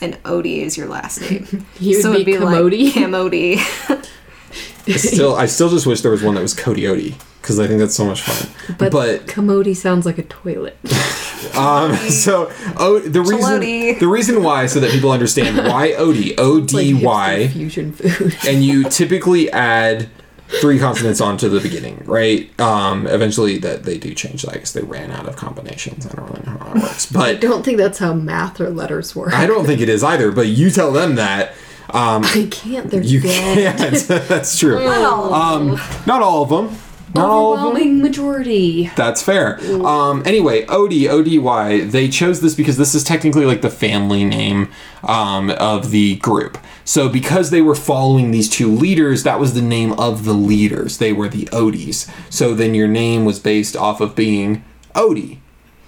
and 0.00 0.14
Odie 0.24 0.58
is 0.58 0.76
your 0.76 0.86
last 0.88 1.20
name. 1.20 1.66
You 1.80 2.00
so 2.00 2.10
would 2.10 2.16
it'd 2.20 2.26
be 2.26 2.32
be 2.32 2.38
Commodie. 2.38 2.84
like 2.86 2.94
Camody. 2.94 3.56
I 4.86 4.92
still, 4.92 5.34
I 5.34 5.46
still 5.46 5.70
just 5.70 5.86
wish 5.86 6.02
there 6.02 6.10
was 6.10 6.22
one 6.22 6.34
that 6.34 6.42
was 6.42 6.52
Cody 6.54 6.82
Coyote 6.82 7.14
because 7.40 7.58
I 7.58 7.66
think 7.66 7.80
that's 7.80 7.94
so 7.94 8.04
much 8.04 8.20
fun. 8.22 8.76
But, 8.78 8.92
But- 8.92 9.26
commodie 9.26 9.74
sounds 9.74 10.04
like 10.06 10.18
a 10.18 10.22
toilet. 10.24 10.76
Um, 11.54 11.94
so 11.96 12.50
oh, 12.78 13.00
the 13.00 13.20
reason 13.20 13.60
Chalote. 13.60 14.00
the 14.00 14.08
reason 14.08 14.42
why 14.42 14.64
so 14.64 14.80
that 14.80 14.90
people 14.92 15.12
understand 15.12 15.58
why 15.58 15.90
Odie 15.90 16.34
O 16.38 16.56
It's 16.62 16.72
like 16.72 16.86
D 16.86 16.92
hipster 16.94 17.02
Y 17.04 17.48
fusion 17.48 17.92
food. 17.92 18.34
and 18.48 18.64
you 18.64 18.84
typically 18.84 19.50
add 19.52 20.08
three 20.48 20.78
consonants 20.78 21.20
onto 21.20 21.48
the 21.48 21.60
beginning, 21.60 22.02
right? 22.04 22.58
Um, 22.60 23.06
eventually, 23.06 23.58
that 23.58 23.84
they 23.84 23.98
do 23.98 24.14
change. 24.14 24.46
I 24.46 24.54
guess 24.54 24.72
they 24.72 24.82
ran 24.82 25.10
out 25.10 25.26
of 25.26 25.36
combinations. 25.36 26.06
I 26.06 26.14
don't 26.14 26.30
really 26.30 26.42
know 26.46 26.52
how 26.58 26.72
that 26.74 26.82
works, 26.82 27.06
but 27.06 27.28
I 27.28 27.34
don't 27.34 27.64
think 27.64 27.78
that's 27.78 27.98
how 27.98 28.12
math 28.14 28.60
or 28.60 28.70
letters 28.70 29.14
work. 29.16 29.32
I 29.34 29.46
don't 29.46 29.64
think 29.66 29.80
it 29.80 29.88
is 29.88 30.02
either. 30.04 30.30
But 30.32 30.48
you 30.48 30.70
tell 30.70 30.92
them 30.92 31.16
that. 31.16 31.54
Um, 31.90 32.24
I 32.24 32.48
can't. 32.50 32.90
They're 32.90 33.02
you 33.02 33.20
dead. 33.20 33.76
can't. 33.76 33.94
That's 34.28 34.58
true. 34.58 34.78
Oh. 34.80 35.32
Um, 35.32 35.80
not 36.06 36.22
all 36.22 36.42
of 36.42 36.48
them. 36.48 36.76
Not 37.14 37.30
all 37.30 37.52
of 37.52 37.60
them. 37.60 37.66
Overwhelming 37.68 38.02
majority. 38.02 38.90
That's 38.96 39.22
fair. 39.22 39.60
Um, 39.86 40.22
anyway, 40.26 40.66
OD, 40.66 41.06
ODY, 41.06 41.84
they 41.84 42.08
chose 42.08 42.40
this 42.40 42.54
because 42.54 42.76
this 42.76 42.94
is 42.94 43.04
technically 43.04 43.44
like 43.44 43.62
the 43.62 43.70
family 43.70 44.24
name 44.24 44.70
um, 45.04 45.50
of 45.50 45.90
the 45.90 46.16
group. 46.16 46.58
So 46.84 47.08
because 47.08 47.50
they 47.50 47.62
were 47.62 47.76
following 47.76 48.30
these 48.30 48.48
two 48.48 48.68
leaders, 48.68 49.22
that 49.22 49.38
was 49.38 49.54
the 49.54 49.62
name 49.62 49.92
of 49.92 50.24
the 50.24 50.32
leaders. 50.32 50.98
They 50.98 51.12
were 51.12 51.28
the 51.28 51.48
Odies. 51.52 52.10
So 52.30 52.52
then 52.52 52.74
your 52.74 52.88
name 52.88 53.24
was 53.24 53.38
based 53.38 53.76
off 53.76 54.00
of 54.00 54.16
being 54.16 54.64
Odie. 54.94 55.38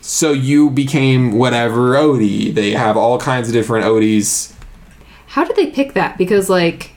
So 0.01 0.31
you 0.31 0.71
became 0.71 1.33
whatever 1.33 1.95
Odie. 1.95 2.55
They 2.55 2.71
have 2.71 2.97
all 2.97 3.19
kinds 3.19 3.49
of 3.49 3.53
different 3.53 3.85
Odies. 3.85 4.55
How 5.27 5.45
did 5.45 5.57
they 5.57 5.67
pick 5.67 5.95
that? 5.95 6.17
Because 6.17 6.49
like, 6.49 6.93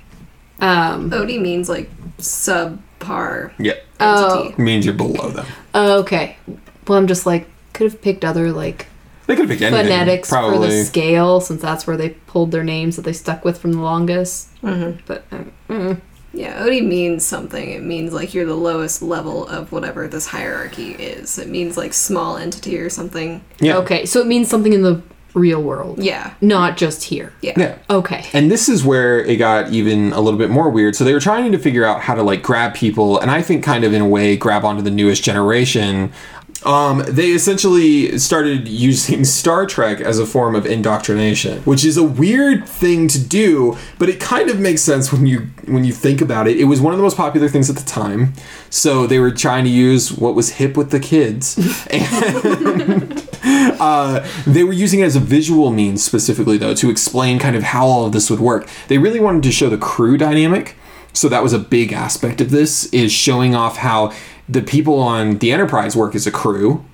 um, 0.59 1.09
Odie 1.09 1.41
means 1.41 1.67
like 1.67 1.89
subpar 2.99 3.51
Yep. 3.59 3.85
Oh. 3.99 4.53
Means 4.57 4.85
you're 4.85 4.93
below 4.93 5.29
them. 5.29 5.45
okay. 5.75 6.37
Well, 6.87 6.97
I'm 6.97 7.07
just 7.07 7.25
like 7.25 7.47
could 7.73 7.91
have 7.91 8.01
picked 8.01 8.25
other 8.25 8.51
like 8.51 8.87
They 9.27 9.35
could 9.35 9.49
have 9.49 9.49
picked 9.49 9.61
anything. 9.61 9.85
phonetics 9.85 10.29
for 10.29 10.35
probably. 10.35 10.69
the 10.69 10.85
scale 10.85 11.41
since 11.41 11.61
that's 11.61 11.85
where 11.87 11.97
they 11.97 12.09
pulled 12.09 12.51
their 12.51 12.63
names 12.63 12.95
that 12.95 13.03
they 13.03 13.13
stuck 13.13 13.45
with 13.45 13.57
from 13.59 13.73
the 13.73 13.81
longest. 13.81 14.49
Mm-hmm. 14.61 14.99
But 15.05 15.25
um, 15.31 15.51
mm. 15.69 16.01
Yeah, 16.31 16.61
Odie 16.61 16.85
means 16.85 17.25
something. 17.25 17.71
It 17.71 17.81
means 17.81 18.13
like 18.13 18.33
you're 18.35 18.45
the 18.45 18.53
lowest 18.55 19.01
level 19.01 19.47
of 19.47 19.71
whatever 19.71 20.07
this 20.07 20.27
hierarchy 20.27 20.91
is. 20.91 21.39
It 21.39 21.47
means 21.47 21.75
like 21.75 21.91
small 21.93 22.37
entity 22.37 22.77
or 22.77 22.89
something. 22.89 23.43
yeah. 23.59 23.77
okay, 23.77 24.05
so 24.05 24.19
it 24.21 24.27
means 24.27 24.47
something 24.47 24.71
in 24.73 24.83
the 24.83 25.01
real 25.33 25.61
world, 25.61 25.99
Yeah. 26.03 26.33
not 26.41 26.75
just 26.77 27.03
here. 27.03 27.31
Yeah. 27.41 27.53
Yeah. 27.57 27.75
Okay. 27.89 28.25
And 28.33 28.49
this 28.49 28.67
is 28.69 28.83
where 28.83 29.19
it 29.23 29.37
got 29.37 29.71
even 29.71 30.11
a 30.13 30.21
little 30.21 30.39
bit 30.39 30.49
more 30.49 30.69
weird. 30.69 30.95
So 30.95 31.03
they 31.03 31.13
were 31.13 31.19
trying 31.19 31.51
to 31.51 31.59
figure 31.59 31.85
out 31.85 32.01
how 32.01 32.15
to 32.15 32.23
like 32.23 32.41
grab 32.41 32.73
people, 32.73 33.19
and 33.19 33.29
I 33.29 33.41
think 33.41 33.63
kind 33.63 33.83
of 33.83 33.93
in 33.93 34.01
a 34.01 34.07
way 34.07 34.35
grab 34.37 34.65
onto 34.65 34.81
the 34.81 34.91
newest 34.91 35.23
generation. 35.23 36.11
Um, 36.65 37.05
they 37.07 37.27
essentially 37.29 38.17
started 38.19 38.67
using 38.67 39.23
Star 39.39 39.65
Trek 39.65 40.01
as 40.01 40.19
a 40.19 40.25
form 40.25 40.55
of 40.55 40.65
indoctrination, 40.65 41.61
which 41.61 41.85
is 41.85 41.95
a 41.95 42.03
weird 42.03 42.67
thing 42.67 43.07
to 43.09 43.19
do, 43.19 43.77
but 43.97 44.09
it 44.09 44.19
kind 44.19 44.49
of 44.49 44.59
makes 44.59 44.81
sense 44.81 45.09
when 45.13 45.25
you 45.25 45.47
when 45.67 45.85
you 45.85 45.93
think 45.93 46.19
about 46.19 46.47
it. 46.49 46.57
It 46.59 46.65
was 46.65 46.81
one 46.81 46.91
of 46.91 46.97
the 46.97 47.03
most 47.03 47.15
popular 47.15 47.47
things 47.47 47.69
at 47.69 47.77
the 47.77 47.85
time, 47.85 48.33
so 48.69 49.07
they 49.07 49.19
were 49.19 49.31
trying 49.31 49.63
to 49.63 49.69
use 49.69 50.11
what 50.11 50.35
was 50.35 50.49
hip 50.55 50.75
with 50.75 50.89
the 50.91 50.99
kids, 50.99 51.55
and 51.91 53.28
uh, 53.79 54.27
they 54.45 54.63
were 54.63 54.73
using 54.73 54.99
it 54.99 55.03
as 55.03 55.15
a 55.15 55.19
visual 55.19 55.71
means 55.71 56.03
specifically 56.03 56.57
though 56.57 56.73
to 56.73 56.89
explain 56.89 57.39
kind 57.39 57.55
of 57.55 57.63
how 57.63 57.85
all 57.85 58.05
of 58.05 58.11
this 58.11 58.29
would 58.29 58.39
work 58.39 58.69
they 58.87 58.97
really 58.97 59.19
wanted 59.19 59.43
to 59.43 59.51
show 59.51 59.69
the 59.69 59.77
crew 59.77 60.17
dynamic 60.17 60.75
so 61.13 61.27
that 61.27 61.41
was 61.41 61.53
a 61.53 61.59
big 61.59 61.91
aspect 61.91 62.39
of 62.39 62.51
this 62.51 62.85
is 62.93 63.11
showing 63.11 63.55
off 63.55 63.77
how 63.77 64.11
the 64.47 64.61
people 64.61 64.99
on 64.99 65.37
the 65.39 65.51
enterprise 65.51 65.95
work 65.95 66.15
as 66.15 66.27
a 66.27 66.31
crew 66.31 66.85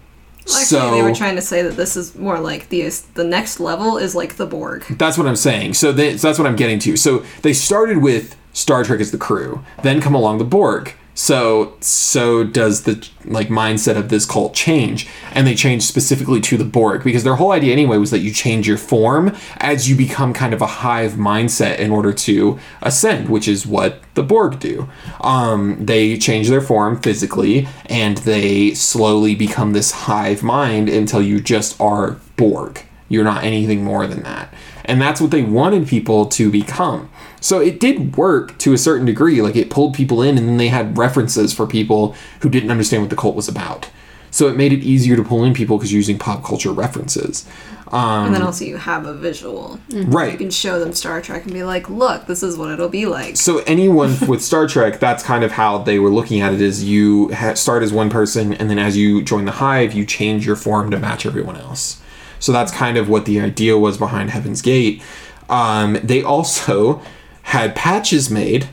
Actually, 0.48 0.66
so 0.66 0.92
they 0.92 1.02
were 1.02 1.16
trying 1.16 1.36
to 1.38 1.42
say 1.42 1.64
that 1.64 1.76
this 1.76 1.98
is 1.98 2.16
more 2.16 2.40
like 2.40 2.70
the 2.70 2.88
the 3.16 3.24
next 3.24 3.60
level 3.60 3.98
is 3.98 4.14
like 4.14 4.36
the 4.36 4.46
Borg. 4.46 4.86
That's 4.92 5.18
what 5.18 5.26
I'm 5.26 5.36
saying. 5.36 5.74
So, 5.74 5.92
they, 5.92 6.18
so 6.18 6.28
that's 6.28 6.38
what 6.38 6.48
I'm 6.48 6.56
getting 6.56 6.78
to. 6.80 6.96
So 6.98 7.26
they 7.42 7.52
started 7.52 7.98
with 7.98 8.36
Star 8.54 8.84
Trek 8.84 9.00
as 9.00 9.10
the 9.10 9.18
crew, 9.18 9.66
then 9.82 10.02
come 10.02 10.14
along 10.14 10.38
the 10.38 10.46
Borg. 10.46 10.94
So 11.18 11.74
so 11.80 12.44
does 12.44 12.84
the 12.84 13.08
like 13.24 13.48
mindset 13.48 13.96
of 13.96 14.10
this 14.10 14.26
cult 14.26 14.54
change, 14.54 15.08
and 15.32 15.48
they 15.48 15.56
change 15.56 15.84
specifically 15.84 16.42
to 16.42 16.58
the 16.58 16.66
Borg 16.66 17.06
because 17.06 17.24
their 17.24 17.36
whole 17.36 17.54
idea 17.54 17.72
anyway 17.72 17.98
was 17.98 18.12
that 18.12 18.20
you 18.20 18.32
change 18.32 18.68
your 18.68 18.78
form 18.78 19.34
as 19.58 19.90
you 19.90 19.96
become 19.96 20.34
kind 20.34 20.54
of 20.54 20.62
a 20.62 20.68
hive 20.68 21.14
mindset 21.14 21.80
in 21.80 21.90
order 21.90 22.12
to 22.12 22.60
ascend, 22.82 23.30
which 23.30 23.48
is 23.48 23.66
what 23.66 24.02
the 24.16 24.24
Borg 24.24 24.60
do. 24.60 24.90
Um, 25.22 25.86
they 25.86 26.18
change 26.18 26.50
their 26.50 26.62
form 26.62 27.00
physically, 27.02 27.66
and 27.86 28.18
they 28.20 28.74
slowly 28.74 29.36
become 29.36 29.72
this 29.72 29.92
hive 29.92 30.44
mind 30.44 30.90
until 30.90 31.22
you 31.22 31.40
just 31.40 31.80
are 31.80 32.20
Borg. 32.36 32.84
You're 33.08 33.24
not 33.24 33.46
anything 33.46 33.86
more 33.86 34.06
than 34.06 34.24
that. 34.24 34.54
And 34.84 35.02
that's 35.02 35.22
what 35.22 35.32
they 35.32 35.44
wanted 35.44 35.88
people 35.88 36.26
to 36.28 36.52
become. 36.52 37.10
So 37.46 37.60
it 37.60 37.80
did 37.80 38.18
work 38.18 38.58
to 38.58 38.74
a 38.74 38.78
certain 38.78 39.06
degree. 39.06 39.40
Like 39.40 39.56
it 39.56 39.70
pulled 39.70 39.94
people 39.94 40.24
in, 40.24 40.36
and 40.36 40.48
then 40.50 40.58
they 40.58 40.70
had 40.70 40.98
references 40.98 41.54
for 41.54 41.68
people 41.68 42.16
who 42.40 42.50
didn't 42.50 42.72
understand 42.72 43.04
what 43.04 43.12
the 43.12 43.16
cult 43.16 43.36
was 43.36 43.48
about. 43.48 43.88
So 44.32 44.48
it 44.48 44.58
made 44.58 44.74
it 44.74 44.80
easier 44.80 45.16
to 45.16 45.24
pull 45.24 45.44
in 45.44 45.54
people 45.54 45.78
because 45.78 45.92
you're 45.94 46.00
using 46.00 46.18
pop 46.18 46.44
culture 46.44 46.72
references. 46.72 47.46
Um, 47.92 48.26
And 48.26 48.34
then 48.34 48.42
also 48.42 48.66
you 48.66 48.78
have 48.78 49.06
a 49.06 49.14
visual. 49.14 49.80
You 49.90 50.06
right. 50.06 50.32
You 50.32 50.40
can 50.40 50.50
show 50.50 50.80
them 50.80 50.92
Star 50.92 51.22
Trek 51.22 51.44
and 51.44 51.54
be 51.54 51.62
like, 51.62 51.88
look, 51.88 52.26
this 52.26 52.42
is 52.42 52.58
what 52.58 52.72
it'll 52.72 52.90
be 52.90 53.06
like. 53.06 53.38
So 53.38 53.60
anyone 53.68 54.18
with 54.28 54.44
Star 54.44 54.66
Trek, 54.66 55.00
that's 55.00 55.22
kind 55.24 55.44
of 55.44 55.52
how 55.52 55.78
they 55.78 56.00
were 56.00 56.10
looking 56.10 56.42
at 56.42 56.52
it. 56.52 56.62
Is 56.62 56.84
you 56.84 57.32
ha- 57.32 57.54
start 57.54 57.84
as 57.84 57.94
one 57.94 58.10
person, 58.10 58.54
and 58.54 58.72
then 58.72 58.80
as 58.80 58.98
you 58.98 59.22
join 59.22 59.46
the 59.46 59.52
hive, 59.52 59.94
you 59.94 60.04
change 60.04 60.48
your 60.48 60.56
form 60.56 60.90
to 60.90 60.98
match 60.98 61.28
everyone 61.28 61.58
else. 61.58 62.02
So 62.40 62.52
that's 62.52 62.72
kind 62.72 62.98
of 62.98 63.08
what 63.08 63.26
the 63.26 63.40
idea 63.40 63.78
was 63.78 64.00
behind 64.00 64.32
Heaven's 64.32 64.64
Gate. 64.64 65.04
Um, 65.48 66.00
they 66.04 66.24
also 66.24 67.04
had 67.46 67.76
patches 67.76 68.30
made 68.30 68.68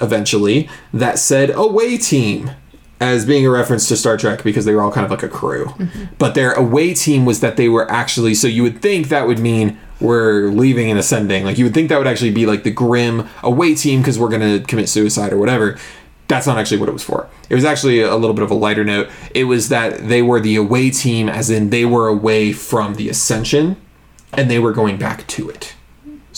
eventually 0.00 0.68
that 0.92 1.18
said 1.18 1.50
oh, 1.50 1.68
away 1.68 1.96
team 1.96 2.50
as 2.98 3.26
being 3.26 3.44
a 3.44 3.50
reference 3.50 3.88
to 3.88 3.96
Star 3.96 4.16
Trek 4.16 4.42
because 4.42 4.64
they 4.64 4.74
were 4.74 4.82
all 4.82 4.90
kind 4.90 5.04
of 5.04 5.10
like 5.10 5.22
a 5.22 5.28
crew. 5.28 5.66
Mm-hmm. 5.66 6.04
But 6.18 6.34
their 6.34 6.52
away 6.52 6.94
team 6.94 7.26
was 7.26 7.40
that 7.40 7.56
they 7.56 7.68
were 7.68 7.90
actually 7.90 8.34
so 8.34 8.48
you 8.48 8.62
would 8.62 8.80
think 8.80 9.08
that 9.08 9.26
would 9.26 9.38
mean 9.38 9.78
we're 10.00 10.48
leaving 10.48 10.90
and 10.90 10.98
ascending. 10.98 11.44
Like 11.44 11.58
you 11.58 11.64
would 11.64 11.74
think 11.74 11.90
that 11.90 11.98
would 11.98 12.06
actually 12.06 12.30
be 12.30 12.46
like 12.46 12.62
the 12.62 12.70
grim 12.70 13.28
away 13.42 13.74
team 13.74 14.00
because 14.00 14.18
we're 14.18 14.30
going 14.30 14.60
to 14.60 14.66
commit 14.66 14.88
suicide 14.88 15.32
or 15.32 15.38
whatever. 15.38 15.78
That's 16.28 16.46
not 16.46 16.58
actually 16.58 16.78
what 16.78 16.88
it 16.88 16.92
was 16.92 17.04
for. 17.04 17.28
It 17.48 17.54
was 17.54 17.64
actually 17.64 18.00
a 18.00 18.16
little 18.16 18.34
bit 18.34 18.42
of 18.42 18.50
a 18.50 18.54
lighter 18.54 18.82
note. 18.82 19.08
It 19.34 19.44
was 19.44 19.68
that 19.68 20.08
they 20.08 20.22
were 20.22 20.40
the 20.40 20.56
away 20.56 20.90
team 20.90 21.28
as 21.28 21.50
in 21.50 21.70
they 21.70 21.84
were 21.84 22.08
away 22.08 22.52
from 22.52 22.94
the 22.94 23.08
ascension 23.08 23.76
and 24.32 24.50
they 24.50 24.58
were 24.58 24.72
going 24.72 24.96
back 24.96 25.26
to 25.28 25.48
it. 25.48 25.75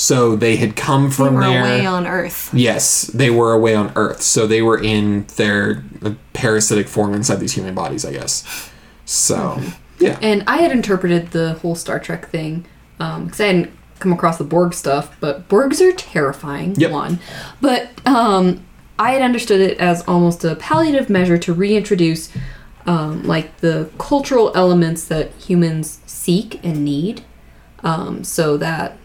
So 0.00 0.36
they 0.36 0.54
had 0.54 0.76
come 0.76 1.10
from 1.10 1.34
We're 1.34 1.40
there. 1.40 1.60
away 1.60 1.84
on 1.84 2.06
Earth. 2.06 2.50
Yes, 2.54 3.02
they 3.08 3.30
were 3.30 3.52
away 3.52 3.74
on 3.74 3.90
Earth, 3.96 4.22
so 4.22 4.46
they 4.46 4.62
were 4.62 4.78
in 4.80 5.26
their 5.34 5.82
uh, 6.04 6.12
parasitic 6.34 6.86
form 6.86 7.14
inside 7.14 7.40
these 7.40 7.52
human 7.54 7.74
bodies, 7.74 8.04
I 8.04 8.12
guess. 8.12 8.70
So, 9.04 9.36
Mm-hmm. 9.56 10.04
yeah, 10.04 10.18
And 10.22 10.44
I 10.46 10.58
had 10.58 10.70
interpreted 10.70 11.32
the 11.32 11.54
whole 11.54 11.74
Star 11.74 11.98
Trek 11.98 12.28
thing 12.28 12.64
because 12.98 13.40
I 13.40 13.46
hadn't 13.46 13.70
come 13.98 14.12
across 14.12 14.38
the 14.38 14.44
Borg 14.44 14.72
stuff, 14.72 15.16
but 15.18 15.48
Borgs 15.48 15.80
are 15.80 15.90
terrifying. 15.96 16.76
Yep. 16.76 16.92
One, 16.92 17.18
but 17.60 17.90
um, 18.06 18.64
I 19.00 19.10
had 19.14 19.22
understood 19.22 19.60
it 19.60 19.78
as 19.80 20.06
almost 20.06 20.44
a 20.44 20.54
palliative 20.54 21.10
measure 21.10 21.38
to 21.38 21.52
reintroduce 21.52 22.30
um, 22.86 23.24
like 23.24 23.56
the 23.58 23.90
cultural 23.98 24.52
elements 24.54 25.02
that 25.06 25.32
humans 25.34 25.98
seek 26.06 26.62
and 26.64 26.84
need, 26.84 27.24
um, 27.82 28.22
so 28.22 28.56
that 28.58 28.96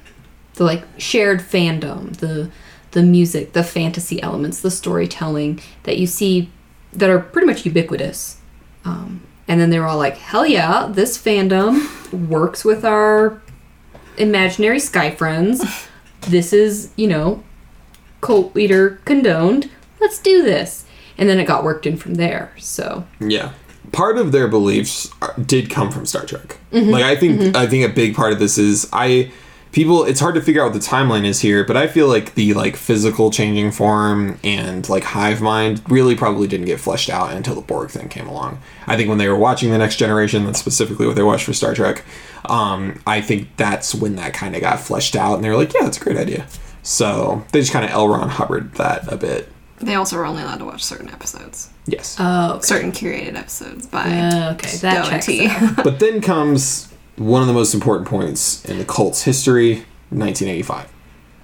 the 0.56 0.64
like 0.64 0.84
shared 0.98 1.40
fandom, 1.42 2.16
the 2.18 2.50
the 2.92 3.04
music, 3.04 3.54
the 3.54 3.64
fantasy 3.64 4.22
elements, 4.22 4.62
the 4.62 4.72
storytelling 4.72 5.60
that 5.84 5.98
you 5.98 6.06
see 6.06 6.52
that 6.92 7.10
are 7.10 7.20
pretty 7.20 7.48
much 7.48 7.66
ubiquitous. 7.66 8.38
Um, 8.86 9.22
and 9.48 9.60
then 9.60 9.72
they 9.72 9.80
were 9.80 9.88
all 9.88 9.98
like, 9.98 10.18
hell 10.18 10.46
yeah, 10.46 10.88
this 10.90 11.18
fandom 11.18 12.30
works 12.30 12.64
with 12.64 12.86
our 12.86 13.42
imaginary 14.18 14.80
sky 14.80 15.10
friends. 15.10 15.88
This 16.22 16.54
is, 16.54 16.92
you 16.96 17.08
know, 17.08 17.44
cult 18.22 18.56
leader 18.56 19.02
condoned. 19.06 19.70
Let's 20.00 20.20
do 20.20 20.44
this. 20.44 20.86
And 21.18 21.28
then 21.28 21.40
it 21.40 21.46
got 21.46 21.64
worked 21.64 21.86
in 21.86 21.98
from 21.98 22.16
there. 22.16 22.54
So, 22.60 23.06
yeah. 23.20 23.54
Part 23.92 24.18
of 24.18 24.32
their 24.32 24.48
beliefs 24.48 25.10
are, 25.22 25.34
did 25.40 25.70
come 25.70 25.92
from 25.92 26.06
Star 26.06 26.26
Trek. 26.26 26.58
Like 26.72 27.04
I 27.04 27.16
think, 27.16 27.56
I 27.56 27.68
think 27.68 27.90
a 27.90 27.94
big 27.94 28.16
part 28.16 28.34
of 28.34 28.40
this 28.40 28.58
is 28.58 28.90
I 28.94 29.32
people. 29.74 30.06
It's 30.06 30.20
hard 30.22 30.36
to 30.36 30.42
figure 30.42 30.62
out 30.64 30.72
what 30.72 30.80
the 30.82 30.88
timeline 30.88 31.26
is 31.26 31.42
here, 31.42 31.66
but 31.66 31.76
I 31.76 31.88
feel 31.88 32.08
like 32.08 32.36
the 32.36 32.54
like 32.54 32.78
physical 32.78 33.30
changing 33.32 33.72
form 33.72 34.40
and 34.44 34.88
like 34.88 35.04
hive 35.04 35.42
mind 35.42 35.82
really 35.90 36.16
probably 36.16 36.48
didn't 36.48 36.68
get 36.68 36.80
fleshed 36.80 37.10
out 37.10 37.34
until 37.34 37.56
the 37.56 37.62
Borg 37.62 37.90
thing 37.90 38.08
came 38.08 38.28
along. 38.28 38.60
I 38.88 38.96
think 38.96 39.10
when 39.10 39.18
they 39.18 39.28
were 39.28 39.36
watching 39.38 39.72
the 39.72 39.78
Next 39.78 39.98
Generation, 39.98 40.46
that's 40.46 40.60
specifically 40.60 41.06
what 41.08 41.16
they 41.18 41.24
watched 41.24 41.44
for 41.46 41.54
Star 41.54 41.74
Trek. 41.74 42.06
Um, 42.46 43.02
I 43.06 43.20
think 43.22 43.50
that's 43.58 43.94
when 43.94 44.16
that 44.16 44.34
kind 44.34 44.56
of 44.56 44.62
got 44.62 44.80
fleshed 44.80 45.16
out, 45.16 45.36
and 45.36 45.44
they 45.44 45.50
were 45.50 45.58
like, 45.58 45.74
"Yeah, 45.74 45.84
that's 45.84 45.98
a 45.98 46.04
great 46.04 46.18
idea." 46.18 46.48
So 46.84 47.44
they 47.52 47.60
just 47.62 47.72
kind 47.74 47.86
of 47.86 47.92
elron 47.92 48.20
Ron 48.20 48.30
Hubbard 48.30 48.74
that 48.76 49.12
a 49.12 49.18
bit. 49.18 49.50
They 49.80 49.96
also 49.96 50.18
were 50.18 50.26
only 50.26 50.44
allowed 50.44 50.60
to 50.60 50.66
watch 50.66 50.84
certain 50.84 51.10
episodes, 51.10 51.70
Yes. 51.88 52.16
oh, 52.20 52.60
certain 52.62 52.92
curated 52.94 53.36
episodes 53.38 53.86
by 53.88 54.04
Uh, 54.04 54.54
okay, 54.54 54.78
that 54.78 55.06
Stowe 55.06 55.14
and 55.14 55.24
checks 55.24 55.62
out. 55.78 55.84
but 55.84 56.00
then 56.00 56.22
comes 56.22 56.88
one 57.16 57.42
of 57.42 57.48
the 57.48 57.54
most 57.54 57.74
important 57.74 58.08
points 58.08 58.64
in 58.66 58.78
the 58.80 58.86
cult's 58.86 59.24
history 59.24 59.86
1985 60.10 60.86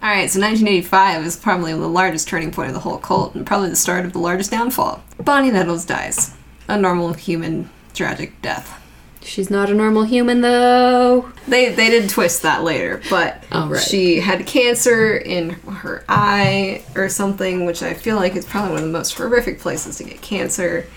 All 0.02 0.10
right, 0.10 0.30
so 0.30 0.40
1985 0.40 1.26
is 1.26 1.36
probably 1.36 1.74
the 1.74 1.88
largest 1.88 2.28
turning 2.28 2.52
point 2.52 2.70
of 2.70 2.74
the 2.74 2.80
whole 2.82 2.98
cult, 2.98 3.36
and 3.36 3.46
probably 3.46 3.70
the 3.70 3.76
start 3.76 4.06
of 4.06 4.14
the 4.14 4.20
largest 4.20 4.52
downfall. 4.52 5.04
Bonnie 5.20 5.52
Nettles 5.52 5.86
dies, 5.86 6.36
a 6.68 6.78
normal 6.80 7.14
human 7.14 7.70
tragic 7.94 8.42
death. 8.42 8.76
She's 9.22 9.50
not 9.52 9.70
a 9.70 9.74
normal 9.74 10.04
human 10.04 10.40
though. 10.42 11.30
They 11.48 11.74
they 11.74 11.90
did 11.90 12.10
twist 12.10 12.42
that 12.44 12.64
later, 12.64 13.02
but 13.10 13.44
Oh, 13.52 13.68
right. 13.70 13.82
she 13.82 14.22
had 14.22 14.48
cancer 14.48 15.18
in 15.18 15.50
her 15.52 16.06
eye 16.08 16.84
or 16.96 17.10
something, 17.10 17.66
which 17.66 17.84
I 17.84 17.94
feel 17.94 18.16
like 18.16 18.36
is 18.38 18.46
probably 18.46 18.72
one 18.72 18.80
of 18.84 18.86
the 18.86 18.94
most 18.98 19.14
horrific 19.16 19.60
places 19.60 19.98
to 19.98 20.06
get 20.06 20.22
cancer. 20.22 20.88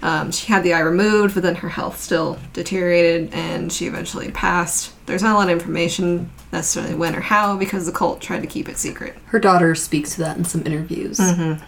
Um, 0.00 0.30
she 0.30 0.46
had 0.46 0.62
the 0.62 0.74
eye 0.74 0.80
removed, 0.80 1.34
but 1.34 1.42
then 1.42 1.56
her 1.56 1.68
health 1.68 2.00
still 2.00 2.38
deteriorated, 2.52 3.34
and 3.34 3.72
she 3.72 3.86
eventually 3.86 4.30
passed. 4.30 4.92
There's 5.06 5.22
not 5.22 5.34
a 5.34 5.38
lot 5.38 5.48
of 5.48 5.58
information 5.58 6.30
necessarily 6.52 6.94
when 6.94 7.14
or 7.14 7.20
how 7.20 7.56
because 7.56 7.84
the 7.86 7.92
cult 7.92 8.20
tried 8.20 8.40
to 8.40 8.46
keep 8.46 8.68
it 8.68 8.78
secret. 8.78 9.16
Her 9.26 9.38
daughter 9.38 9.74
speaks 9.74 10.14
to 10.14 10.20
that 10.20 10.36
in 10.36 10.44
some 10.44 10.62
interviews, 10.66 11.18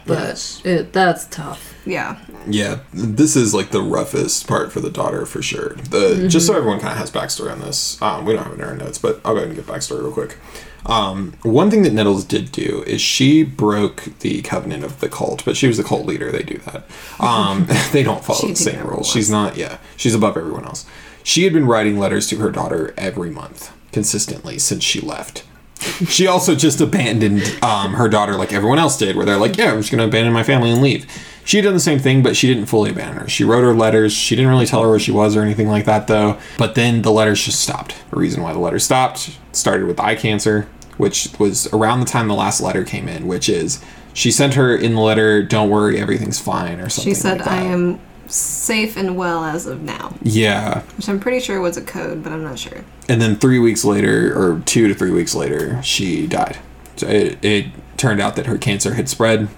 but 0.06 0.60
it, 0.64 0.92
that's 0.92 1.26
tough. 1.26 1.74
Yeah, 1.84 2.18
Yeah, 2.46 2.80
this 2.92 3.36
is 3.36 3.52
like 3.54 3.70
the 3.70 3.82
roughest 3.82 4.46
part 4.46 4.70
for 4.72 4.80
the 4.80 4.90
daughter 4.90 5.26
for 5.26 5.42
sure. 5.42 5.70
The 5.74 6.26
just 6.28 6.46
so 6.46 6.54
everyone 6.56 6.78
kind 6.80 6.92
of 6.92 6.98
has 6.98 7.10
backstory 7.10 7.50
on 7.50 7.60
this. 7.60 8.00
Um, 8.00 8.24
we 8.24 8.34
don't 8.34 8.44
have 8.44 8.52
it 8.52 8.60
in 8.60 8.64
our 8.64 8.76
notes, 8.76 8.98
but 8.98 9.20
I'll 9.24 9.32
go 9.32 9.38
ahead 9.38 9.48
and 9.48 9.56
get 9.56 9.66
backstory 9.66 10.02
real 10.02 10.12
quick. 10.12 10.36
Um, 10.86 11.34
one 11.42 11.70
thing 11.70 11.82
that 11.82 11.92
Nettles 11.92 12.24
did 12.24 12.52
do 12.52 12.82
is 12.86 13.00
she 13.00 13.42
broke 13.42 14.04
the 14.20 14.42
covenant 14.42 14.84
of 14.84 15.00
the 15.00 15.08
cult, 15.08 15.44
but 15.44 15.56
she 15.56 15.66
was 15.66 15.76
the 15.76 15.84
cult 15.84 16.06
leader. 16.06 16.30
They 16.32 16.42
do 16.42 16.58
that. 16.58 16.84
Um, 17.18 17.66
they 17.92 18.02
don't 18.02 18.24
follow 18.24 18.48
the 18.48 18.56
same 18.56 18.86
rules. 18.86 19.08
She's 19.08 19.30
not. 19.30 19.56
Yeah, 19.56 19.78
she's 19.96 20.14
above 20.14 20.36
everyone 20.36 20.64
else. 20.64 20.86
She 21.22 21.44
had 21.44 21.52
been 21.52 21.66
writing 21.66 21.98
letters 21.98 22.26
to 22.28 22.36
her 22.38 22.50
daughter 22.50 22.94
every 22.96 23.30
month 23.30 23.72
consistently 23.92 24.58
since 24.58 24.84
she 24.84 25.00
left. 25.00 25.44
She 26.08 26.26
also 26.26 26.54
just 26.54 26.80
abandoned 26.80 27.42
um, 27.62 27.94
her 27.94 28.08
daughter 28.08 28.34
like 28.34 28.52
everyone 28.52 28.78
else 28.78 28.98
did, 28.98 29.16
where 29.16 29.24
they're 29.24 29.38
like, 29.38 29.56
"Yeah, 29.56 29.72
I'm 29.72 29.78
just 29.78 29.90
gonna 29.90 30.06
abandon 30.06 30.32
my 30.32 30.42
family 30.42 30.70
and 30.70 30.82
leave." 30.82 31.06
She 31.44 31.56
had 31.56 31.64
done 31.64 31.74
the 31.74 31.80
same 31.80 31.98
thing, 31.98 32.22
but 32.22 32.36
she 32.36 32.46
didn't 32.46 32.66
fully 32.66 32.90
abandon 32.90 33.22
her. 33.22 33.28
She 33.28 33.44
wrote 33.44 33.62
her 33.62 33.74
letters. 33.74 34.12
She 34.12 34.36
didn't 34.36 34.50
really 34.50 34.66
tell 34.66 34.82
her 34.82 34.88
where 34.90 34.98
she 34.98 35.10
was 35.12 35.36
or 35.36 35.42
anything 35.42 35.68
like 35.68 35.84
that, 35.86 36.06
though. 36.06 36.38
But 36.58 36.74
then 36.74 37.02
the 37.02 37.10
letters 37.12 37.44
just 37.44 37.60
stopped. 37.60 37.94
The 38.10 38.16
reason 38.16 38.42
why 38.42 38.52
the 38.52 38.58
letters 38.58 38.84
stopped 38.84 39.38
started 39.52 39.86
with 39.86 39.98
eye 39.98 40.14
cancer, 40.14 40.68
which 40.96 41.28
was 41.38 41.66
around 41.72 42.00
the 42.00 42.06
time 42.06 42.28
the 42.28 42.34
last 42.34 42.60
letter 42.60 42.84
came 42.84 43.08
in, 43.08 43.26
which 43.26 43.48
is 43.48 43.82
she 44.12 44.30
sent 44.30 44.54
her 44.54 44.76
in 44.76 44.94
the 44.94 45.00
letter, 45.00 45.42
"Don't 45.42 45.70
worry, 45.70 45.98
everything's 45.98 46.38
fine," 46.38 46.78
or 46.80 46.88
something. 46.88 47.12
she 47.12 47.18
said, 47.18 47.38
like. 47.40 47.48
"I 47.48 47.62
am 47.62 47.98
safe 48.26 48.96
and 48.96 49.16
well 49.16 49.44
as 49.44 49.66
of 49.66 49.82
now," 49.82 50.14
Yeah, 50.22 50.82
which 50.96 51.08
I'm 51.08 51.18
pretty 51.20 51.40
sure 51.40 51.60
was 51.60 51.76
a 51.76 51.80
code, 51.82 52.22
but 52.22 52.32
I'm 52.32 52.42
not 52.44 52.58
sure. 52.58 52.84
and 53.08 53.20
then 53.20 53.36
three 53.36 53.58
weeks 53.58 53.84
later, 53.84 54.32
or 54.38 54.60
two 54.66 54.88
to 54.88 54.94
three 54.94 55.10
weeks 55.10 55.34
later, 55.34 55.80
she 55.82 56.26
died. 56.26 56.58
So 56.96 57.06
it, 57.08 57.42
it 57.44 57.66
turned 57.96 58.20
out 58.20 58.36
that 58.36 58.46
her 58.46 58.58
cancer 58.58 58.94
had 58.94 59.08
spread, 59.08 59.48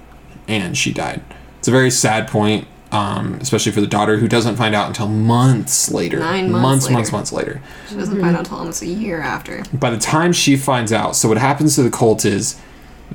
and 0.46 0.76
she 0.76 0.92
died. 0.92 1.22
It's 1.62 1.68
a 1.68 1.70
very 1.70 1.92
sad 1.92 2.26
point, 2.26 2.66
um, 2.90 3.34
especially 3.34 3.70
for 3.70 3.80
the 3.80 3.86
daughter 3.86 4.16
who 4.16 4.26
doesn't 4.26 4.56
find 4.56 4.74
out 4.74 4.88
until 4.88 5.06
months 5.06 5.92
later. 5.92 6.18
Nine 6.18 6.50
months 6.50 6.62
months, 6.62 6.84
later. 6.86 6.94
months, 6.96 7.12
months 7.12 7.32
later. 7.32 7.62
She 7.88 7.94
doesn't 7.94 8.20
find 8.20 8.34
out 8.34 8.40
until 8.40 8.58
almost 8.58 8.82
a 8.82 8.86
year 8.88 9.20
after. 9.20 9.62
By 9.72 9.90
the 9.90 9.96
time 9.96 10.32
she 10.32 10.56
finds 10.56 10.92
out, 10.92 11.14
so 11.14 11.28
what 11.28 11.38
happens 11.38 11.76
to 11.76 11.84
the 11.84 11.90
cult 11.90 12.24
is 12.24 12.60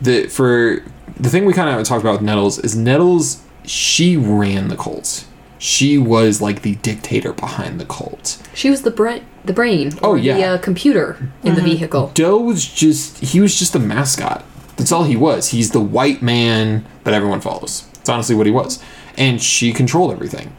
that 0.01 0.31
for 0.31 0.81
the 1.19 1.27
thing 1.27 1.43
we 1.43 1.51
kind 1.51 1.69
of 1.77 1.85
talked 1.85 2.01
about 2.05 2.13
with 2.13 2.21
Nettles 2.21 2.57
is 2.57 2.73
Nettles 2.73 3.43
she 3.65 4.15
ran 4.15 4.69
the 4.69 4.77
cult. 4.77 5.25
She 5.59 5.97
was 5.97 6.39
like 6.41 6.61
the 6.61 6.75
dictator 6.75 7.33
behind 7.33 7.81
the 7.81 7.85
cult. 7.85 8.41
She 8.53 8.69
was 8.69 8.83
the 8.83 8.91
brain, 8.91 9.25
the 9.43 9.51
brain, 9.51 9.91
Oh, 10.01 10.11
or 10.11 10.17
yeah. 10.17 10.37
the 10.37 10.43
uh, 10.45 10.57
computer 10.59 11.31
in 11.43 11.55
the 11.55 11.61
vehicle. 11.61 12.11
Doe 12.13 12.37
was 12.39 12.65
just 12.65 13.17
he 13.17 13.41
was 13.41 13.59
just 13.59 13.75
a 13.75 13.79
mascot. 13.79 14.45
That's 14.77 14.93
all 14.93 15.03
he 15.03 15.17
was. 15.17 15.49
He's 15.49 15.71
the 15.71 15.81
white 15.81 16.21
man 16.21 16.85
that 17.03 17.13
everyone 17.13 17.41
follows. 17.41 17.89
It's 18.07 18.13
honestly 18.13 18.35
what 18.35 18.45
he 18.45 18.53
was. 18.53 18.81
And 19.17 19.41
she 19.41 19.73
controlled 19.73 20.13
everything. 20.13 20.55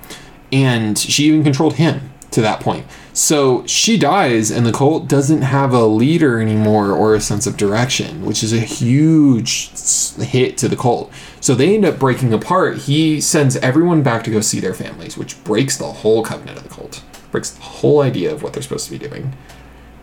And 0.53 0.99
she 0.99 1.25
even 1.25 1.43
controlled 1.43 1.77
him 1.77 2.13
to 2.31 2.43
that 2.43 2.61
point. 2.61 2.85
So 3.15 3.67
she 3.67 3.97
dies 3.97 4.51
and 4.51 4.67
the 4.67 4.73
cult 4.73 5.09
doesn't 5.09 5.41
have 5.41 5.73
a 5.73 5.87
leader 5.87 6.43
anymore 6.43 6.93
or 6.93 7.15
a 7.15 7.23
sense 7.23 7.47
of 7.47 7.57
direction, 7.57 8.27
which 8.27 8.43
is 8.43 8.53
a 8.53 8.61
huge 8.61 9.71
hit 10.19 10.59
to 10.59 10.69
the 10.69 10.77
cult. 10.77 11.11
So 11.41 11.55
they 11.55 11.75
end 11.75 11.87
up 11.87 11.99
breaking 11.99 12.35
apart. 12.35 12.81
He 12.81 13.19
sends 13.19 13.57
everyone 13.57 14.03
back 14.03 14.25
to 14.25 14.31
go 14.31 14.43
see 14.43 14.61
their 14.61 14.75
families, 14.75 15.17
which 15.17 15.43
breaks 15.43 15.79
the 15.79 15.87
whole 15.87 16.23
covenant 16.23 16.59
of 16.59 16.65
the 16.65 16.69
cult. 16.69 17.03
Breaks 17.31 17.49
the 17.53 17.63
whole 17.63 18.03
idea 18.03 18.31
of 18.31 18.43
what 18.43 18.53
they're 18.53 18.63
supposed 18.63 18.85
to 18.91 18.99
be 18.99 18.99
doing. 18.99 19.33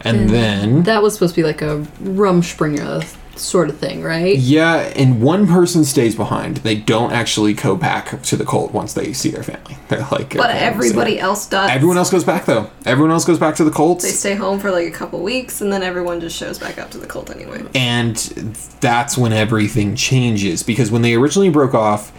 And 0.01 0.31
then 0.31 0.81
That 0.83 1.03
was 1.03 1.13
supposed 1.13 1.35
to 1.35 1.41
be 1.41 1.45
like 1.45 1.61
a 1.61 1.85
Rumspringa 2.01 3.15
sort 3.37 3.69
of 3.69 3.77
thing, 3.77 4.01
right? 4.03 4.37
Yeah, 4.37 4.77
and 4.95 5.21
one 5.21 5.47
person 5.47 5.83
stays 5.83 6.15
behind. 6.15 6.57
They 6.57 6.75
don't 6.75 7.11
actually 7.11 7.53
go 7.53 7.75
back 7.75 8.21
to 8.23 8.35
the 8.35 8.45
cult 8.45 8.71
once 8.73 8.93
they 8.93 9.13
see 9.13 9.29
their 9.29 9.43
family. 9.43 9.77
They're 9.89 10.07
like, 10.11 10.35
But 10.35 10.51
everybody 10.51 11.19
else 11.19 11.47
does. 11.47 11.69
Everyone 11.69 11.97
else 11.97 12.09
goes 12.09 12.23
back 12.23 12.45
though. 12.45 12.69
Everyone 12.85 13.11
else 13.11 13.25
goes 13.25 13.39
back 13.39 13.55
to 13.55 13.63
the 13.63 13.71
cult. 13.71 14.01
They 14.01 14.09
stay 14.09 14.35
home 14.35 14.59
for 14.59 14.71
like 14.71 14.87
a 14.87 14.91
couple 14.91 15.21
weeks, 15.21 15.61
and 15.61 15.71
then 15.71 15.83
everyone 15.83 16.19
just 16.19 16.35
shows 16.37 16.57
back 16.59 16.77
up 16.77 16.91
to 16.91 16.97
the 16.97 17.07
cult 17.07 17.29
anyway. 17.29 17.63
and 17.75 18.15
that's 18.79 19.17
when 19.17 19.33
everything 19.33 19.95
changes. 19.95 20.63
Because 20.63 20.91
when 20.91 21.01
they 21.01 21.13
originally 21.15 21.49
broke 21.49 21.73
off, 21.73 22.11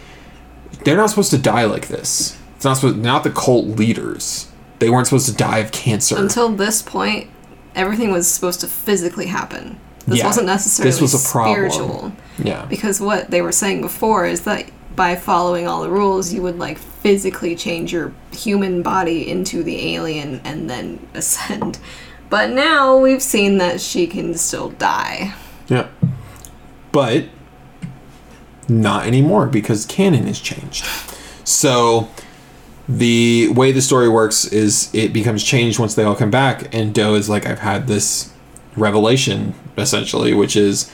they're 0.84 0.96
not 0.96 1.10
supposed 1.10 1.30
to 1.30 1.38
die 1.38 1.64
like 1.64 1.88
this. 1.88 2.38
It's 2.56 2.64
not 2.64 2.74
supposed. 2.76 2.98
Not 2.98 3.24
the 3.24 3.30
cult 3.30 3.66
leaders. 3.66 4.50
They 4.78 4.90
weren't 4.90 5.06
supposed 5.06 5.26
to 5.26 5.34
die 5.34 5.58
of 5.58 5.72
cancer. 5.72 6.16
Until 6.18 6.50
this 6.50 6.82
point, 6.82 7.30
everything 7.74 8.12
was 8.12 8.28
supposed 8.30 8.60
to 8.60 8.66
physically 8.66 9.26
happen. 9.26 9.80
This 10.06 10.18
Yeah, 10.18 10.26
wasn't 10.26 10.46
necessarily 10.46 10.90
this 10.90 11.00
was 11.00 11.14
a 11.14 11.28
problem. 11.30 11.70
spiritual. 11.70 12.12
yeah. 12.42 12.64
Because 12.66 13.00
what 13.00 13.30
they 13.30 13.42
were 13.42 13.52
saying 13.52 13.80
before 13.80 14.26
is 14.26 14.42
that 14.42 14.66
by 14.94 15.14
following 15.16 15.66
all 15.66 15.82
the 15.82 15.90
rules, 15.90 16.32
you 16.32 16.42
would 16.42 16.58
like 16.58 16.78
physically 16.78 17.54
change 17.56 17.92
your 17.92 18.12
human 18.32 18.82
body 18.82 19.28
into 19.28 19.62
the 19.62 19.94
alien 19.94 20.40
and 20.44 20.70
then 20.70 21.06
ascend. 21.14 21.78
But 22.30 22.50
now 22.50 22.96
we've 22.96 23.22
seen 23.22 23.58
that 23.58 23.80
she 23.80 24.06
can 24.06 24.34
still 24.34 24.70
die. 24.70 25.34
Yeah. 25.68 25.88
But 26.92 27.24
not 28.68 29.06
anymore 29.06 29.46
because 29.46 29.84
canon 29.86 30.26
has 30.26 30.40
changed. 30.40 30.84
So 31.44 32.08
the 32.88 33.48
way 33.50 33.70
the 33.72 33.82
story 33.82 34.08
works 34.08 34.44
is 34.44 34.88
it 34.94 35.12
becomes 35.12 35.44
changed 35.44 35.78
once 35.78 35.94
they 35.94 36.02
all 36.04 36.16
come 36.16 36.30
back 36.30 36.72
and 36.74 36.94
Doe 36.94 37.14
is 37.14 37.28
like 37.28 37.46
I've 37.46 37.58
had 37.60 37.86
this 37.86 38.32
revelation 38.76 39.54
essentially 39.76 40.32
which 40.34 40.56
is 40.56 40.90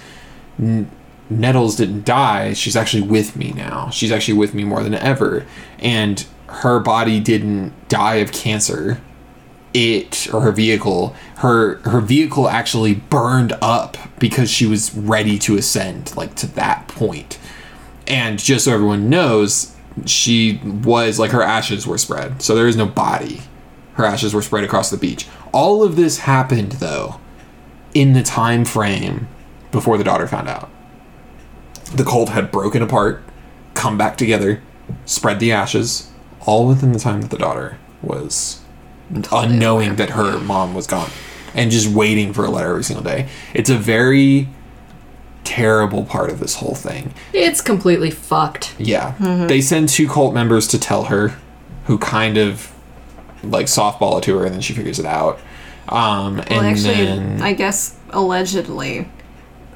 N- 0.58 0.90
Nettles 1.30 1.76
didn't 1.76 2.04
die. 2.04 2.52
She's 2.52 2.76
actually 2.76 3.02
with 3.02 3.36
me 3.36 3.52
now. 3.52 3.90
She's 3.90 4.12
actually 4.12 4.34
with 4.34 4.54
me 4.54 4.64
more 4.64 4.82
than 4.82 4.94
ever. 4.94 5.46
And 5.78 6.24
her 6.48 6.78
body 6.78 7.20
didn't 7.20 7.72
die 7.88 8.16
of 8.16 8.32
cancer. 8.32 9.00
It 9.74 10.28
or 10.34 10.42
her 10.42 10.52
vehicle 10.52 11.16
her 11.36 11.76
her 11.88 12.02
vehicle 12.02 12.46
actually 12.46 12.94
burned 12.94 13.56
up 13.62 13.96
because 14.18 14.50
she 14.50 14.66
was 14.66 14.94
ready 14.94 15.38
to 15.40 15.56
ascend 15.56 16.14
like 16.14 16.34
to 16.36 16.46
that 16.48 16.88
point. 16.88 17.38
And 18.06 18.38
just 18.38 18.66
so 18.66 18.74
everyone 18.74 19.08
knows 19.08 19.74
she 20.04 20.60
was 20.62 21.18
like 21.18 21.30
her 21.30 21.42
ashes 21.42 21.86
were 21.86 21.96
spread. 21.96 22.42
So 22.42 22.54
there 22.54 22.68
is 22.68 22.76
no 22.76 22.84
body. 22.84 23.40
Her 23.94 24.04
ashes 24.04 24.34
were 24.34 24.42
spread 24.42 24.64
across 24.64 24.90
the 24.90 24.98
beach. 24.98 25.26
All 25.52 25.82
of 25.82 25.96
this 25.96 26.18
happened 26.18 26.72
though 26.72 27.18
in 27.94 28.12
the 28.12 28.22
time 28.22 28.64
frame 28.64 29.28
before 29.70 29.98
the 29.98 30.04
daughter 30.04 30.26
found 30.26 30.48
out 30.48 30.70
the 31.94 32.04
cult 32.04 32.30
had 32.30 32.50
broken 32.50 32.82
apart 32.82 33.22
come 33.74 33.98
back 33.98 34.16
together 34.16 34.62
spread 35.04 35.40
the 35.40 35.52
ashes 35.52 36.10
all 36.40 36.66
within 36.66 36.92
the 36.92 36.98
time 36.98 37.20
that 37.20 37.30
the 37.30 37.38
daughter 37.38 37.78
was 38.02 38.60
unknowing 39.30 39.96
that 39.96 40.10
her 40.10 40.38
mom 40.38 40.74
was 40.74 40.86
gone 40.86 41.10
and 41.54 41.70
just 41.70 41.88
waiting 41.88 42.32
for 42.32 42.44
a 42.44 42.50
letter 42.50 42.70
every 42.70 42.84
single 42.84 43.04
day. 43.04 43.28
It's 43.54 43.70
a 43.70 43.76
very 43.76 44.48
terrible 45.44 46.04
part 46.04 46.30
of 46.30 46.40
this 46.40 46.56
whole 46.56 46.74
thing. 46.74 47.12
It's 47.32 47.60
completely 47.60 48.10
fucked. 48.10 48.74
Yeah. 48.78 49.14
Mm-hmm. 49.18 49.48
They 49.48 49.60
send 49.60 49.88
two 49.88 50.08
cult 50.08 50.32
members 50.32 50.66
to 50.68 50.78
tell 50.78 51.04
her 51.04 51.36
who 51.86 51.98
kind 51.98 52.38
of 52.38 52.72
like 53.42 53.66
softball 53.66 54.18
it 54.18 54.24
to 54.24 54.38
her 54.38 54.44
and 54.44 54.54
then 54.54 54.60
she 54.60 54.72
figures 54.72 54.98
it 54.98 55.06
out. 55.06 55.40
Um 55.88 56.38
and 56.40 56.50
Well, 56.50 56.60
actually, 56.62 56.94
then 56.94 57.42
I 57.42 57.52
guess 57.52 57.96
allegedly, 58.10 59.08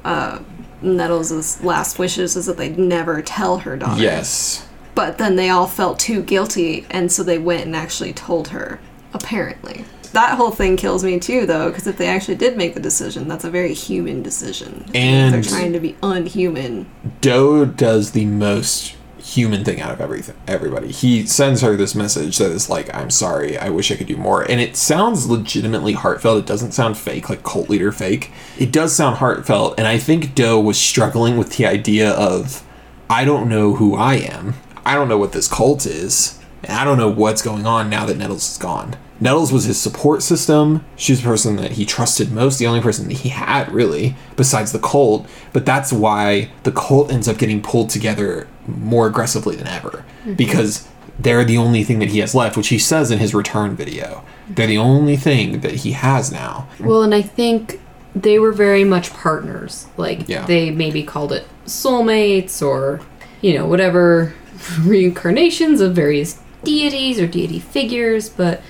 uh, 0.05 0.39
Nettles' 0.81 1.61
last 1.63 1.97
wishes 1.99 2.35
is 2.35 2.45
that 2.45 2.57
they'd 2.57 2.77
never 2.77 3.21
tell 3.21 3.59
her 3.59 3.75
daughter. 3.77 4.01
yes. 4.01 4.65
But 4.95 5.17
then 5.19 5.35
they 5.35 5.49
all 5.49 5.67
felt 5.67 5.99
too 5.99 6.21
guilty, 6.23 6.85
and 6.89 7.11
so 7.11 7.21
they 7.23 7.37
went 7.37 7.65
and 7.65 7.75
actually 7.75 8.13
told 8.13 8.47
her, 8.49 8.79
apparently. 9.13 9.85
That 10.13 10.37
whole 10.37 10.51
thing 10.51 10.75
kills 10.77 11.03
me 11.03 11.19
too, 11.19 11.45
though, 11.45 11.69
because 11.69 11.85
if 11.85 11.97
they 11.97 12.07
actually 12.07 12.35
did 12.35 12.57
make 12.57 12.73
the 12.73 12.79
decision, 12.79 13.27
that's 13.27 13.43
a 13.43 13.51
very 13.51 13.73
human 13.73 14.23
decision. 14.23 14.85
And- 14.95 15.33
they're 15.35 15.43
trying 15.43 15.73
to 15.73 15.79
be 15.79 15.95
unhuman. 16.01 16.87
Doe 17.21 17.65
does 17.65 18.11
the 18.11 18.25
most 18.25 18.95
human 19.27 19.65
thing 19.65 19.81
out 19.81 19.91
of 19.91 19.99
everything 19.99 20.35
everybody. 20.47 20.89
He 20.89 21.25
sends 21.25 21.61
her 21.61 21.75
this 21.75 21.93
message 21.93 22.37
that 22.37 22.49
is 22.49 22.69
like 22.69 22.93
i'm 22.95 23.09
sorry 23.09 23.57
i 23.57 23.69
wish 23.69 23.91
i 23.91 23.95
could 23.95 24.07
do 24.07 24.15
more. 24.15 24.41
And 24.49 24.61
it 24.61 24.77
sounds 24.77 25.29
legitimately 25.29 25.93
heartfelt. 25.93 26.39
It 26.39 26.45
doesn't 26.45 26.71
sound 26.71 26.97
fake 26.97 27.29
like 27.29 27.43
cult 27.43 27.69
leader 27.69 27.91
fake. 27.91 28.31
It 28.57 28.71
does 28.71 28.95
sound 28.95 29.17
heartfelt 29.17 29.75
and 29.77 29.85
i 29.85 29.97
think 29.97 30.33
doe 30.33 30.59
was 30.59 30.79
struggling 30.79 31.37
with 31.37 31.57
the 31.57 31.65
idea 31.65 32.11
of 32.11 32.65
i 33.09 33.25
don't 33.25 33.49
know 33.49 33.75
who 33.75 33.95
i 33.95 34.15
am. 34.15 34.55
I 34.85 34.95
don't 34.95 35.09
know 35.09 35.17
what 35.17 35.33
this 35.33 35.49
cult 35.49 35.85
is. 35.85 36.39
And 36.63 36.77
i 36.77 36.85
don't 36.85 36.97
know 36.97 37.09
what's 37.09 37.41
going 37.41 37.65
on 37.65 37.89
now 37.89 38.05
that 38.05 38.17
nettles 38.17 38.49
is 38.49 38.57
gone. 38.57 38.95
Nettles 39.19 39.51
was 39.51 39.65
his 39.65 39.81
support 39.81 40.21
system. 40.21 40.85
She 40.95 41.11
was 41.11 41.21
the 41.21 41.27
person 41.27 41.55
that 41.55 41.71
he 41.71 41.85
trusted 41.85 42.31
most, 42.31 42.59
the 42.59 42.67
only 42.67 42.81
person 42.81 43.07
that 43.07 43.15
he 43.15 43.29
had, 43.29 43.71
really, 43.71 44.15
besides 44.35 44.71
the 44.71 44.79
cult. 44.79 45.27
But 45.53 45.65
that's 45.65 45.91
why 45.91 46.51
the 46.61 46.71
cult 46.71 47.11
ends 47.11 47.27
up 47.27 47.39
getting 47.39 47.63
pulled 47.63 47.89
together 47.89 48.47
more 48.67 49.07
aggressively 49.07 49.55
than 49.55 49.67
ever. 49.67 50.03
Because 50.35 50.87
they're 51.19 51.45
the 51.45 51.57
only 51.57 51.83
thing 51.83 51.99
that 51.99 52.09
he 52.09 52.19
has 52.19 52.35
left, 52.35 52.55
which 52.57 52.67
he 52.67 52.77
says 52.77 53.09
in 53.11 53.19
his 53.19 53.33
return 53.33 53.75
video. 53.75 54.23
They're 54.49 54.67
the 54.67 54.77
only 54.77 55.15
thing 55.17 55.61
that 55.61 55.75
he 55.75 55.93
has 55.93 56.31
now. 56.31 56.67
Well, 56.79 57.01
and 57.03 57.13
I 57.15 57.21
think 57.21 57.79
they 58.15 58.39
were 58.39 58.51
very 58.51 58.83
much 58.83 59.11
partners. 59.13 59.87
Like 59.97 60.27
Yeah. 60.27 60.45
they 60.45 60.71
maybe 60.71 61.03
called 61.03 61.31
it 61.31 61.45
soulmates 61.65 62.65
or 62.65 63.01
you 63.41 63.53
know 63.57 63.65
whatever 63.67 64.33
reincarnations 64.81 65.81
of 65.81 65.93
various 65.95 66.39
deities 66.63 67.19
or 67.19 67.27
deity 67.27 67.59
figures, 67.59 68.29
but 68.29 68.61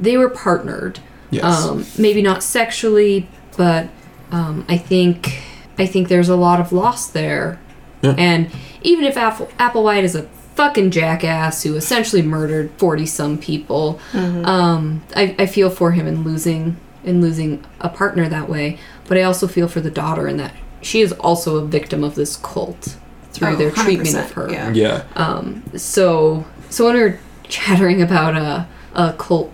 they 0.00 0.16
were 0.16 0.28
partnered. 0.30 1.00
Yes. 1.30 1.44
Um, 1.44 1.84
maybe 1.98 2.22
not 2.22 2.42
sexually, 2.42 3.28
but 3.56 3.88
um, 4.30 4.64
I 4.68 4.76
think 4.76 5.42
I 5.78 5.86
think 5.86 6.08
there's 6.08 6.28
a 6.28 6.36
lot 6.36 6.60
of 6.60 6.72
loss 6.72 7.08
there. 7.08 7.60
Yeah. 8.02 8.14
And 8.18 8.50
even 8.84 9.04
if 9.04 9.16
Apple, 9.16 9.46
Applewhite 9.58 10.04
is 10.04 10.14
a 10.14 10.22
fucking 10.54 10.92
jackass 10.92 11.64
who 11.64 11.74
essentially 11.74 12.22
murdered 12.22 12.70
forty 12.78 13.06
some 13.06 13.36
people, 13.38 13.98
um, 14.14 15.02
I, 15.16 15.34
I 15.38 15.46
feel 15.46 15.68
for 15.70 15.90
him 15.92 16.06
in 16.06 16.22
losing 16.22 16.76
in 17.02 17.20
losing 17.20 17.64
a 17.80 17.88
partner 17.88 18.28
that 18.28 18.48
way. 18.48 18.78
But 19.08 19.18
I 19.18 19.22
also 19.22 19.46
feel 19.48 19.68
for 19.68 19.80
the 19.80 19.90
daughter 19.90 20.26
in 20.28 20.36
that 20.38 20.54
she 20.80 21.00
is 21.00 21.12
also 21.12 21.56
a 21.56 21.64
victim 21.66 22.04
of 22.04 22.14
this 22.14 22.36
cult 22.36 22.96
through 23.32 23.48
Oh, 23.48 23.56
their 23.56 23.70
treatment 23.72 24.14
of 24.16 24.30
her. 24.32 24.50
yeah. 24.52 24.70
yeah. 24.72 25.56
So, 25.76 26.44
so 26.70 26.84
when 26.86 26.94
we 26.94 27.00
were 27.02 27.18
chattering 27.48 28.00
about 28.00 28.36
uh, 28.36 28.64
uh, 28.94 29.12
cult 29.12 29.52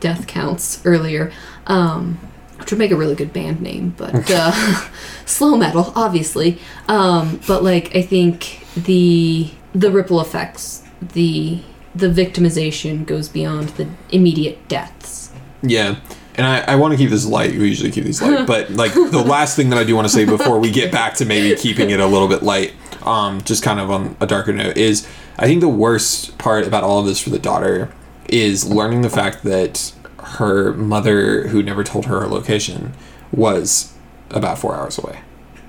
death 0.00 0.26
counts 0.26 0.80
earlier, 0.86 1.30
um, 1.66 2.18
which 2.58 2.70
would 2.70 2.78
make 2.78 2.90
a 2.90 2.96
really 2.96 3.14
good 3.14 3.32
band 3.32 3.60
name, 3.60 3.94
but 3.96 4.30
uh, 4.30 4.52
slow 5.26 5.56
metal, 5.56 5.92
obviously. 5.94 6.58
Um, 6.88 7.40
but 7.46 7.62
like, 7.62 7.94
I 7.94 8.02
think 8.02 8.66
the 8.74 9.50
the 9.74 9.90
ripple 9.90 10.20
effects, 10.20 10.82
the 11.00 11.60
the 11.94 12.08
victimization 12.08 13.06
goes 13.06 13.28
beyond 13.28 13.70
the 13.70 13.88
immediate 14.10 14.68
deaths. 14.68 15.32
Yeah. 15.62 15.96
And 16.36 16.46
I, 16.46 16.60
I 16.60 16.76
want 16.76 16.92
to 16.92 16.98
keep 16.98 17.10
this 17.10 17.26
light. 17.26 17.50
We 17.50 17.66
usually 17.66 17.90
keep 17.90 18.04
these 18.04 18.22
light. 18.22 18.46
But, 18.46 18.70
like, 18.70 18.94
the 18.94 19.24
last 19.26 19.56
thing 19.56 19.70
that 19.70 19.78
I 19.78 19.82
do 19.82 19.96
want 19.96 20.06
to 20.06 20.14
say 20.14 20.24
before 20.24 20.60
we 20.60 20.70
get 20.70 20.92
back 20.92 21.14
to 21.14 21.24
maybe 21.24 21.56
keeping 21.56 21.90
it 21.90 21.98
a 21.98 22.06
little 22.06 22.28
bit 22.28 22.44
light, 22.44 22.74
um, 23.02 23.40
just 23.42 23.64
kind 23.64 23.80
of 23.80 23.90
on 23.90 24.16
a 24.20 24.26
darker 24.26 24.52
note, 24.52 24.76
is 24.76 25.08
I 25.36 25.46
think 25.46 25.60
the 25.60 25.68
worst 25.68 26.38
part 26.38 26.64
about 26.64 26.84
all 26.84 27.00
of 27.00 27.06
this 27.06 27.20
for 27.20 27.30
the 27.30 27.40
daughter 27.40 27.92
is 28.28 28.68
learning 28.68 29.02
the 29.02 29.10
fact 29.10 29.42
that 29.42 29.92
her 30.20 30.72
mother, 30.74 31.48
who 31.48 31.62
never 31.62 31.84
told 31.84 32.06
her 32.06 32.20
her 32.20 32.26
location, 32.26 32.92
was 33.32 33.94
about 34.30 34.58
four 34.58 34.74
hours 34.74 34.98
away 34.98 35.20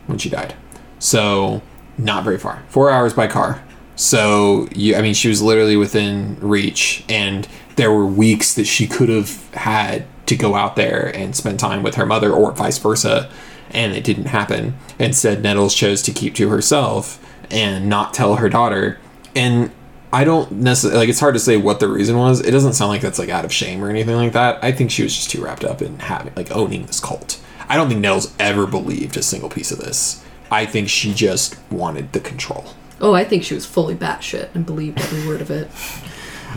when 0.08 0.18
she 0.18 0.30
died. 0.30 0.56
So, 1.00 1.62
not 1.98 2.24
very 2.24 2.38
far. 2.38 2.64
Four 2.70 2.90
hours 2.92 3.14
by 3.14 3.28
car. 3.28 3.64
So, 3.96 4.68
you, 4.74 4.96
I 4.96 5.02
mean, 5.02 5.14
she 5.14 5.28
was 5.28 5.42
literally 5.42 5.76
within 5.76 6.38
reach, 6.40 7.04
and 7.10 7.48
there 7.76 7.92
were 7.92 8.06
weeks 8.06 8.54
that 8.56 8.66
she 8.66 8.88
could 8.88 9.10
have 9.10 9.54
had 9.54 10.06
to 10.26 10.36
go 10.36 10.56
out 10.56 10.76
there 10.76 11.12
and 11.16 11.36
spend 11.36 11.60
time 11.60 11.84
with 11.84 11.96
her 11.96 12.06
mother, 12.06 12.32
or 12.32 12.52
vice 12.52 12.78
versa, 12.78 13.30
and 13.72 13.94
it 13.94 14.04
didn't 14.04 14.26
happen. 14.26 14.76
Instead, 14.98 15.44
Nettles 15.44 15.76
chose 15.76 16.02
to 16.04 16.12
keep 16.12 16.36
to 16.36 16.50
herself 16.50 17.24
and 17.52 17.90
not 17.90 18.14
tell 18.14 18.36
her 18.36 18.50
daughter. 18.50 19.00
And 19.36 19.72
I 20.12 20.24
don't 20.24 20.52
necessarily 20.52 21.00
like. 21.00 21.10
It's 21.10 21.20
hard 21.20 21.36
to 21.36 21.40
say 21.40 21.58
what 21.58 21.80
the 21.80 21.88
reason 21.88 22.18
was. 22.18 22.40
It 22.42 22.52
doesn't 22.52 22.74
sound 22.74 22.90
like 22.90 23.02
that's 23.02 23.20
like 23.20 23.30
out 23.30 23.46
of 23.46 23.54
shame 23.54 23.84
or 23.84 23.90
anything 23.90 24.16
like 24.16 24.34
that. 24.34 24.64
I 24.64 24.72
think 24.72 24.90
she 24.92 25.04
was 25.04 25.16
just 25.16 25.30
too 25.30 25.44
wrapped 25.44 25.64
up 25.64 25.82
in 25.82 26.00
having 26.00 26.34
like 26.36 26.52
owning 26.52 26.86
this 26.86 27.00
cult. 27.00 27.40
I 27.68 27.76
don't 27.78 27.88
think 27.90 28.02
Nettles 28.02 28.34
ever 28.40 28.66
believed 28.66 29.18
a 29.18 29.22
single 29.22 29.50
piece 29.50 29.72
of 29.72 29.78
this. 29.80 30.24
I 30.50 30.66
think 30.66 30.90
she 30.90 31.14
just 31.14 31.58
wanted 31.72 32.12
the 32.14 32.20
control. 32.20 32.66
Oh, 33.00 33.14
I 33.14 33.24
think 33.24 33.44
she 33.44 33.54
was 33.54 33.68
fully 33.68 33.96
batshit 33.96 34.50
and 34.56 34.66
believed 34.66 35.00
every 35.00 35.28
word 35.28 35.42
of 35.42 35.52
it. 35.52 35.70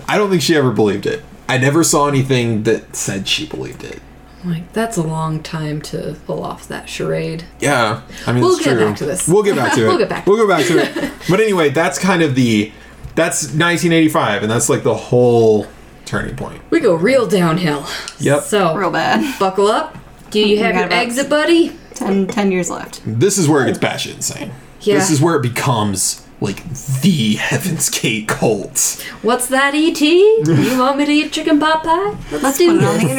I 0.09 0.17
don't 0.17 0.31
think 0.31 0.41
she 0.41 0.57
ever 0.57 0.73
believed 0.73 1.05
it. 1.05 1.23
I 1.49 1.59
never 1.59 1.85
saw 1.85 2.09
anything 2.09 2.63
that 2.63 2.97
said 2.97 3.29
she 3.29 3.47
believed 3.47 3.85
it. 3.85 4.01
Like 4.45 4.73
that's 4.73 4.97
a 4.97 5.03
long 5.03 5.43
time 5.43 5.83
to 5.83 6.17
pull 6.27 6.43
off 6.43 6.67
that 6.69 6.89
charade. 6.89 7.45
Yeah, 7.61 8.01
I 8.27 8.33
mean, 8.33 8.43
We'll 8.43 8.57
it's 8.57 8.65
get 8.65 8.73
true. 8.77 8.87
back 8.87 8.97
to 8.97 9.05
this. 9.05 9.29
We'll 9.29 9.43
get 9.43 9.55
back 9.57 9.75
to 9.75 9.83
it. 9.85 9.89
We'll 9.89 9.99
get 9.99 10.09
back. 10.09 10.27
We'll 10.27 10.39
go 10.39 10.49
back 10.49 10.67
to 10.67 10.79
it. 10.79 11.13
But 11.29 11.39
anyway, 11.41 11.69
that's 11.69 11.99
kind 11.99 12.23
of 12.23 12.35
the 12.35 12.73
that's 13.15 13.43
1985, 13.45 14.43
and 14.43 14.51
that's 14.51 14.69
like 14.69 14.83
the 14.83 14.95
whole 14.95 15.67
turning 16.05 16.37
point. 16.37 16.63
We 16.71 16.81
go 16.81 16.95
real 16.95 17.27
downhill. 17.27 17.87
Yep. 18.19 18.43
So 18.43 18.75
Real 18.77 18.91
bad. 18.91 19.39
buckle 19.39 19.69
up. 19.69 19.97
Do 20.31 20.41
you 20.41 20.59
have 20.59 20.73
got 20.75 20.79
your 20.79 20.87
about- 20.89 20.99
exit, 20.99 21.29
buddy? 21.31 21.77
Ten, 21.95 22.27
ten 22.27 22.51
years 22.51 22.71
left. 22.71 23.01
This 23.07 23.37
is 23.39 23.49
where 23.49 23.63
it 23.63 23.67
gets 23.67 23.79
batshit 23.79 24.15
insane. 24.17 24.51
Yeah. 24.81 24.95
This 24.97 25.11
is 25.11 25.21
where 25.21 25.37
it 25.37 25.43
becomes 25.43 26.27
like 26.41 26.65
the 27.03 27.35
Heaven's 27.35 27.89
Gate 27.91 28.27
cult. 28.29 29.05
What's 29.23 29.47
that, 29.49 29.75
ET? 29.75 30.01
you 30.01 30.79
want 30.79 30.99
me 30.99 31.05
to 31.05 31.13
eat 31.13 31.33
chicken 31.33 31.61
pot 31.61 31.85
pie? 31.85 32.17
Let's, 32.33 32.43
Let's 32.43 32.59
do 32.59 32.73
put 32.81 32.83
it 32.83 32.87
on 32.89 32.95
the 32.99 33.01
this. 33.01 33.11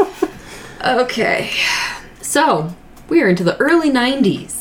internet. 0.00 0.30
Okay. 0.84 1.50
So 2.20 2.72
we 3.08 3.20
are 3.22 3.28
into 3.28 3.42
the 3.42 3.56
early 3.58 3.90
'90s. 3.90 4.57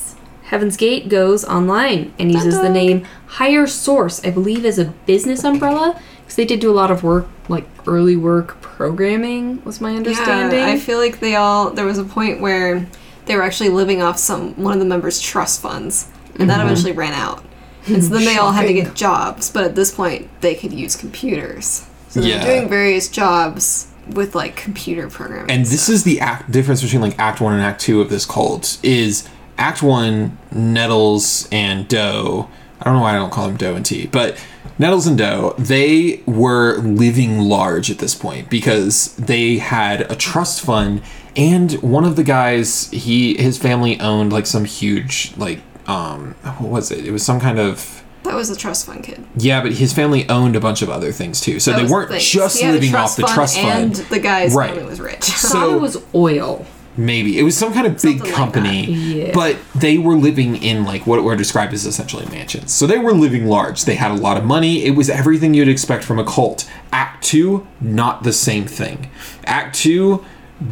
Heaven's 0.48 0.78
Gate 0.78 1.10
goes 1.10 1.44
online 1.44 2.14
and 2.18 2.32
uses 2.32 2.56
the 2.56 2.64
Dun-dun. 2.64 2.74
name 2.74 3.08
Higher 3.28 3.68
Source, 3.68 4.24
I 4.24 4.32
believe, 4.32 4.64
as 4.64 4.80
a 4.80 4.86
business 4.86 5.44
umbrella 5.44 6.02
because 6.22 6.38
they 6.38 6.46
did 6.46 6.62
do 6.62 6.72
a 6.72 6.74
lot 6.74 6.90
of 6.90 7.04
work, 7.04 7.28
like 7.50 7.68
early 7.86 8.16
work 8.16 8.62
programming, 8.62 9.64
was 9.66 9.82
my 9.82 9.96
understanding. 9.96 10.60
Yeah, 10.60 10.68
I 10.68 10.80
feel 10.80 11.00
like 11.00 11.20
they 11.20 11.36
all. 11.36 11.72
There 11.72 11.86
was 11.86 11.98
a 11.98 12.04
point 12.06 12.40
where 12.40 12.88
they 13.26 13.36
were 13.36 13.44
actually 13.44 13.70
living 13.70 14.02
off 14.02 14.18
some 14.18 14.54
one 14.62 14.74
of 14.74 14.80
the 14.80 14.86
members' 14.86 15.20
trust 15.20 15.62
funds, 15.62 16.10
and 16.36 16.50
that 16.50 16.60
mm-hmm. 16.60 16.68
eventually 16.68 16.94
ran 16.94 17.14
out. 17.14 17.44
And 17.88 18.02
so 18.04 18.14
then 18.14 18.24
they 18.26 18.38
all 18.38 18.52
had 18.54 18.68
to 18.68 18.74
get 18.74 18.94
jobs, 18.96 19.50
but 19.50 19.66
at 19.66 19.76
this 19.76 19.94
point 19.94 20.30
they 20.40 20.56
could 20.56 20.72
use 20.72 20.96
computers. 20.96 21.86
So 22.08 22.22
they're 22.22 22.30
Yeah. 22.30 22.46
doing 22.46 22.70
various 22.70 23.10
jobs 23.10 23.88
with 24.14 24.34
like 24.34 24.56
computer 24.56 25.10
programming. 25.10 25.52
And 25.52 25.66
this 25.66 25.90
is 25.90 26.04
the 26.06 26.22
act 26.22 26.52
difference 26.52 26.82
between 26.82 27.02
like 27.02 27.20
Act 27.20 27.42
One 27.42 27.54
and 27.54 27.62
Act 27.62 27.82
Two 27.82 28.00
of 28.00 28.10
this 28.10 28.26
cult 28.26 28.78
is 28.82 29.28
Act 29.58 29.82
One, 29.84 30.38
Nettles 30.52 31.48
and 31.52 31.88
Doe. 31.88 32.50
I 32.80 32.84
don't 32.86 32.96
know 32.96 33.02
why 33.02 33.12
I 33.16 33.18
don't 33.18 33.32
call 33.32 33.48
them 33.48 33.58
Doe 33.58 33.76
and 33.76 33.86
Ti, 33.86 34.08
but 34.08 34.38
Nettles 34.80 35.08
and 35.08 35.18
Doe, 35.18 35.56
they 35.58 36.22
were 36.28 36.78
living 36.78 37.40
large 37.40 37.90
at 37.90 37.98
this 37.98 38.14
point 38.14 38.50
because 38.50 39.16
they 39.16 39.58
had 39.58 40.02
a 40.12 40.16
trust 40.16 40.62
fund 40.62 41.02
and 41.36 41.74
one 41.84 42.04
of 42.06 42.16
the 42.16 42.24
guys, 42.24 42.90
he 42.92 43.36
his 43.38 43.58
family 43.60 44.00
owned 44.00 44.32
like 44.34 44.46
some 44.48 44.66
huge 44.66 45.34
like 45.38 45.60
um 45.88 46.34
what 46.60 46.70
was 46.72 46.92
it? 46.92 47.06
It 47.06 47.12
was 47.12 47.24
some 47.24 47.40
kind 47.40 47.60
of 47.60 48.04
that 48.24 48.36
was 48.36 48.50
a 48.50 48.56
trust 48.58 48.86
fund 48.88 49.04
kid. 49.04 49.24
yeah, 49.38 49.62
but 49.62 49.72
his 49.74 49.94
family 49.94 50.28
owned 50.30 50.56
a 50.56 50.60
bunch 50.60 50.82
of 50.82 50.90
other 50.90 51.12
things 51.12 51.40
too. 51.40 51.60
So 51.60 51.72
That 51.72 51.84
they 51.86 51.92
weren't 51.92 52.10
thing. 52.10 52.20
just 52.20 52.58
He 52.58 52.64
had 52.66 52.72
a 52.72 52.78
living 52.80 52.94
off 52.96 53.16
the 53.16 53.24
trust 53.24 53.58
fund. 53.58 53.96
and 53.96 53.96
the 54.10 54.20
guy's 54.20 54.54
Right. 54.54 54.72
family 54.72 54.86
was 54.90 55.00
rich. 55.00 55.26
thought 55.26 55.52
so- 55.52 55.76
it 55.76 55.82
was 55.82 55.98
oil. 56.14 56.66
Maybe 56.98 57.38
it 57.38 57.44
was 57.44 57.56
some 57.56 57.74
kind 57.74 57.86
of 57.86 57.94
big 58.02 58.18
Something 58.18 58.26
like 58.26 58.34
company, 58.34 58.86
that. 58.88 58.92
Yeah. 58.92 59.32
but 59.34 59.58
they 59.76 59.98
were 60.00 60.16
living 60.16 60.56
in 60.64 60.84
like 60.84 61.06
what 61.06 61.24
were 61.24 61.36
described 61.36 61.74
as 61.74 61.86
essentially 61.86 62.26
mansions. 62.26 62.74
So 62.74 62.88
they 62.88 62.98
were 62.98 63.14
living 63.14 63.46
large. 63.46 63.86
They 63.86 63.96
had 63.96 64.12
a 64.12 64.16
lot 64.16 64.36
of 64.38 64.44
money. 64.44 64.84
It 64.84 64.92
was 64.96 65.10
everything 65.10 65.54
you'd 65.54 65.68
expect 65.68 66.04
from 66.04 66.18
a 66.18 66.26
cult. 66.26 66.68
Act 66.92 67.24
two, 67.24 67.68
not 67.80 68.24
the 68.24 68.34
same 68.34 68.66
thing. 68.66 69.12
Act 69.46 69.76
two, 69.76 70.26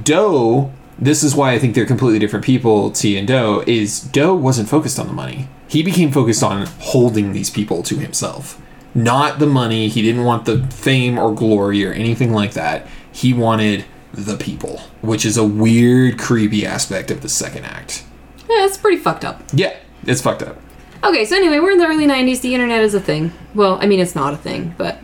Doe. 0.03 0.71
This 0.97 1.23
is 1.23 1.35
why 1.35 1.51
I 1.51 1.59
think 1.59 1.75
they're 1.75 1.85
completely 1.85 2.19
different 2.19 2.45
people. 2.45 2.89
Ti 2.91 3.17
and 3.17 3.27
Doe 3.27 3.63
is 3.67 3.99
Doe 3.99 4.33
wasn't 4.33 4.69
focused 4.69 4.97
on 4.97 5.07
the 5.07 5.13
money. 5.13 5.47
He 5.67 5.83
became 5.83 6.11
focused 6.11 6.41
on 6.41 6.65
holding 6.79 7.33
these 7.33 7.49
people 7.49 7.83
to 7.83 7.95
himself, 7.97 8.61
not 8.93 9.39
the 9.39 9.45
money. 9.47 9.89
He 9.89 10.01
didn't 10.01 10.23
want 10.23 10.45
the 10.45 10.63
fame 10.67 11.17
or 11.17 11.33
glory 11.35 11.85
or 11.85 11.91
anything 11.91 12.31
like 12.33 12.53
that. 12.53 12.87
He 13.11 13.33
wanted 13.33 13.83
the 14.15 14.37
people, 14.37 14.79
which 15.01 15.25
is 15.25 15.37
a 15.37 15.43
weird, 15.43 16.17
creepy 16.19 16.65
aspect 16.65 17.11
of 17.11 17.21
the 17.21 17.29
second 17.29 17.65
act. 17.65 18.03
Yeah, 18.49 18.65
it's 18.65 18.77
pretty 18.77 18.97
fucked 18.97 19.25
up. 19.25 19.41
Yeah, 19.53 19.75
it's 20.05 20.21
fucked 20.21 20.43
up. 20.43 20.57
Okay, 21.03 21.25
so 21.25 21.35
anyway, 21.35 21.59
we're 21.59 21.71
in 21.71 21.77
the 21.77 21.85
early 21.87 22.07
90s. 22.07 22.41
The 22.41 22.53
internet 22.53 22.81
is 22.81 22.93
a 22.93 22.99
thing. 22.99 23.31
Well, 23.53 23.77
I 23.81 23.85
mean, 23.85 23.99
it's 23.99 24.15
not 24.15 24.33
a 24.33 24.37
thing, 24.37 24.73
but 24.77 24.99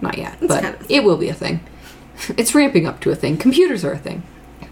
not 0.00 0.18
yet. 0.18 0.36
but 0.40 0.62
kind 0.62 0.74
of- 0.74 0.90
it 0.90 1.04
will 1.04 1.16
be 1.16 1.28
a 1.28 1.34
thing. 1.34 1.60
It's 2.38 2.54
ramping 2.54 2.86
up 2.86 3.00
to 3.00 3.10
a 3.10 3.14
thing. 3.14 3.36
Computers 3.36 3.84
are 3.84 3.92
a 3.92 3.98
thing. 3.98 4.22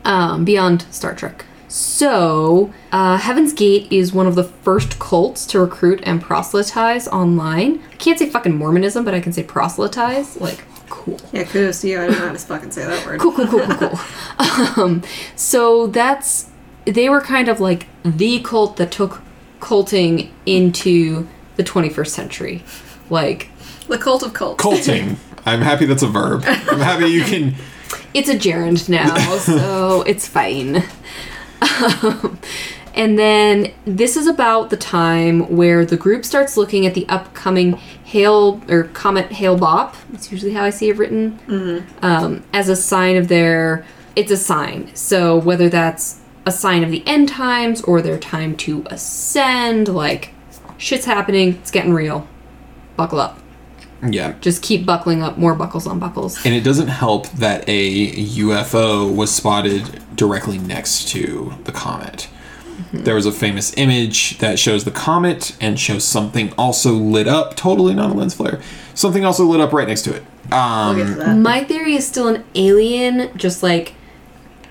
Um, 0.05 0.45
beyond 0.45 0.86
Star 0.90 1.14
Trek. 1.14 1.45
So, 1.68 2.72
uh, 2.92 3.18
Heaven's 3.18 3.53
Gate 3.53 3.90
is 3.92 4.12
one 4.12 4.26
of 4.26 4.34
the 4.34 4.45
first 4.45 4.99
cults 4.99 5.45
to 5.47 5.61
recruit 5.61 6.01
and 6.05 6.20
proselytize 6.22 7.07
online. 7.09 7.82
I 7.92 7.97
can't 7.97 8.18
say 8.18 8.28
fucking 8.30 8.57
Mormonism, 8.57 9.05
but 9.05 9.12
I 9.14 9.20
can 9.20 9.32
say 9.32 9.42
proselytize. 9.42 10.40
Like, 10.40 10.64
cool. 10.89 11.20
Yeah, 11.32 11.45
kudos 11.45 11.80
to 11.82 11.89
you. 11.89 12.01
I 12.01 12.07
don't 12.07 12.18
know 12.18 12.26
how 12.26 12.32
to 12.32 12.39
fucking 12.39 12.70
say 12.70 12.85
that 12.85 13.07
word. 13.07 13.20
Cool, 13.20 13.32
cool, 13.32 13.47
cool, 13.47 13.61
cool, 13.61 13.91
cool. 13.91 13.99
um, 14.85 15.03
so 15.37 15.87
that's 15.87 16.51
they 16.85 17.09
were 17.09 17.20
kind 17.20 17.49
of 17.49 17.61
like 17.61 17.87
the 18.05 18.41
cult 18.41 18.76
that 18.76 18.91
took 18.91 19.22
culting 19.61 20.32
into 20.47 21.26
the 21.57 21.64
21st 21.64 22.09
century. 22.09 22.62
Like 23.11 23.49
The 23.89 23.99
cult 23.99 24.22
of 24.22 24.32
cults. 24.35 24.62
Culting. 24.62 25.16
I'm 25.47 25.61
happy 25.61 25.85
that's 25.87 26.03
a 26.03 26.07
verb. 26.09 26.43
I'm 26.47 26.80
happy 26.80 27.07
you 27.07 27.22
can. 27.22 27.55
it's 28.14 28.28
a 28.28 28.35
gerund 28.39 28.89
now, 28.89 29.14
so 29.39 30.03
it's 30.03 30.26
fine. 30.26 30.82
Um, 31.61 32.39
and 32.95 33.18
then 33.18 33.72
this 33.84 34.16
is 34.16 34.26
about 34.26 34.70
the 34.70 34.76
time 34.76 35.57
where 35.57 35.84
the 35.84 35.97
group 35.97 36.24
starts 36.24 36.57
looking 36.57 36.86
at 36.86 36.95
the 36.95 37.07
upcoming 37.09 37.72
hail 37.72 38.62
or 38.68 38.84
Comet 38.84 39.32
Hale 39.32 39.59
Bopp. 39.59 39.95
That's 40.11 40.30
usually 40.30 40.53
how 40.53 40.62
I 40.64 40.70
see 40.70 40.88
it 40.90 40.97
written. 40.97 41.38
Um, 42.03 42.45
as 42.53 42.68
a 42.68 42.76
sign 42.76 43.16
of 43.16 43.28
their. 43.28 43.84
It's 44.16 44.30
a 44.30 44.36
sign. 44.36 44.95
So 44.95 45.36
whether 45.36 45.68
that's 45.68 46.20
a 46.47 46.53
sign 46.53 46.84
of 46.84 46.90
the 46.92 47.03
end 47.05 47.28
times 47.28 47.82
or 47.82 48.01
their 48.01 48.18
time 48.18 48.57
to 48.59 48.84
ascend, 48.86 49.88
like 49.88 50.32
shit's 50.78 51.05
happening, 51.05 51.55
it's 51.55 51.72
getting 51.72 51.92
real. 51.92 52.28
Buckle 52.97 53.18
up. 53.18 53.40
Yeah. 54.09 54.34
Just 54.40 54.62
keep 54.62 54.86
buckling 54.86 55.22
up, 55.22 55.38
more 55.38 55.55
buckles 55.55 55.86
on 55.86 55.99
buckles. 55.99 56.45
And 56.45 56.55
it 56.55 56.62
doesn't 56.62 56.88
help 56.88 57.28
that 57.30 57.64
a 57.66 58.12
UFO 58.12 59.12
was 59.12 59.34
spotted 59.34 60.01
directly 60.14 60.59
next 60.59 61.09
to 61.09 61.55
the 61.64 61.72
comet. 61.72 62.28
There 63.03 63.14
was 63.14 63.26
a 63.26 63.32
famous 63.32 63.72
image 63.76 64.38
that 64.38 64.59
shows 64.59 64.84
the 64.84 64.90
comet 64.90 65.57
and 65.61 65.78
shows 65.78 66.05
something 66.05 66.53
also 66.57 66.92
lit 66.92 67.26
up, 67.28 67.57
totally 67.57 67.95
not 67.95 68.11
a 68.11 68.14
lens 68.14 68.34
flare. 68.34 68.61
Something 68.95 69.24
also 69.24 69.45
lit 69.45 69.61
up 69.61 69.72
right 69.72 69.88
next 69.88 70.03
to 70.03 70.14
it. 70.14 70.22
Um, 70.53 70.97
We'll 70.97 71.14
to. 71.16 71.34
My 71.34 71.64
theory 71.64 71.95
is 71.95 72.07
still 72.07 72.28
an 72.28 72.45
alien 72.55 73.36
just 73.36 73.62
like 73.62 73.95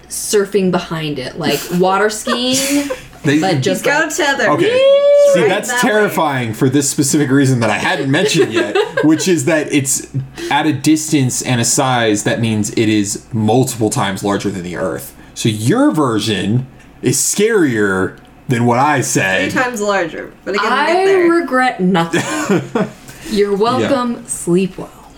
surfing 0.08 0.72
behind 0.72 1.20
it, 1.20 1.38
like 1.38 1.60
water 1.80 2.10
skiing, 2.10 2.90
they, 3.24 3.40
but 3.40 3.62
Just 3.62 3.84
just 3.84 3.86
go 3.86 3.92
like, 4.06 4.16
tether. 4.16 4.50
Okay. 4.52 5.00
See, 5.34 5.40
Right 5.42 5.50
that's 5.50 5.70
that 5.70 5.84
way. 5.84 5.90
terrifying 5.90 6.54
for 6.54 6.70
this 6.70 6.90
specific 6.90 7.30
reason 7.32 7.60
that 7.62 7.70
I 7.70 7.78
hadn't 7.78 8.12
mentioned 8.12 8.54
yet, 8.54 8.76
which 9.06 9.28
is 9.28 9.46
that 9.46 9.72
it's 9.74 10.08
at 10.52 10.68
a 10.68 10.74
distance 10.74 11.42
and 11.42 11.60
a 11.60 11.66
size 11.66 12.24
that 12.26 12.40
means 12.40 12.70
it 12.72 12.90
is 12.90 13.26
multiple 13.34 13.90
times 13.90 14.24
larger 14.24 14.52
than 14.52 14.64
the 14.64 14.76
Earth. 14.76 15.16
So 15.34 15.50
your 15.50 15.92
version 15.92 16.68
is 17.04 17.18
scarier 17.18 18.20
than 18.48 18.66
what 18.66 18.80
I 18.80 19.02
say. 19.02 19.50
Three 19.50 19.62
times 19.62 19.82
larger. 19.82 20.34
But 20.44 20.56
again, 20.56 20.64
we'll 20.64 20.86
get 20.88 20.98
I 20.98 21.06
there. 21.06 21.30
regret 21.30 21.80
nothing. 21.80 22.90
You're 23.30 23.56
welcome. 23.56 24.26
Sleep 24.28 24.78
well. 24.78 25.12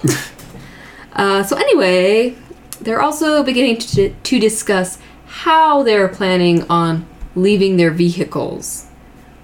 uh, 1.13 1.43
so 1.43 1.55
anyway, 1.55 2.35
they're 2.81 3.01
also 3.01 3.43
beginning 3.43 3.77
to, 3.77 4.09
to 4.13 4.39
discuss 4.39 4.99
how 5.25 5.83
they're 5.83 6.07
planning 6.07 6.63
on 6.69 7.05
leaving 7.35 7.77
their 7.77 7.91
vehicles. 7.91 8.87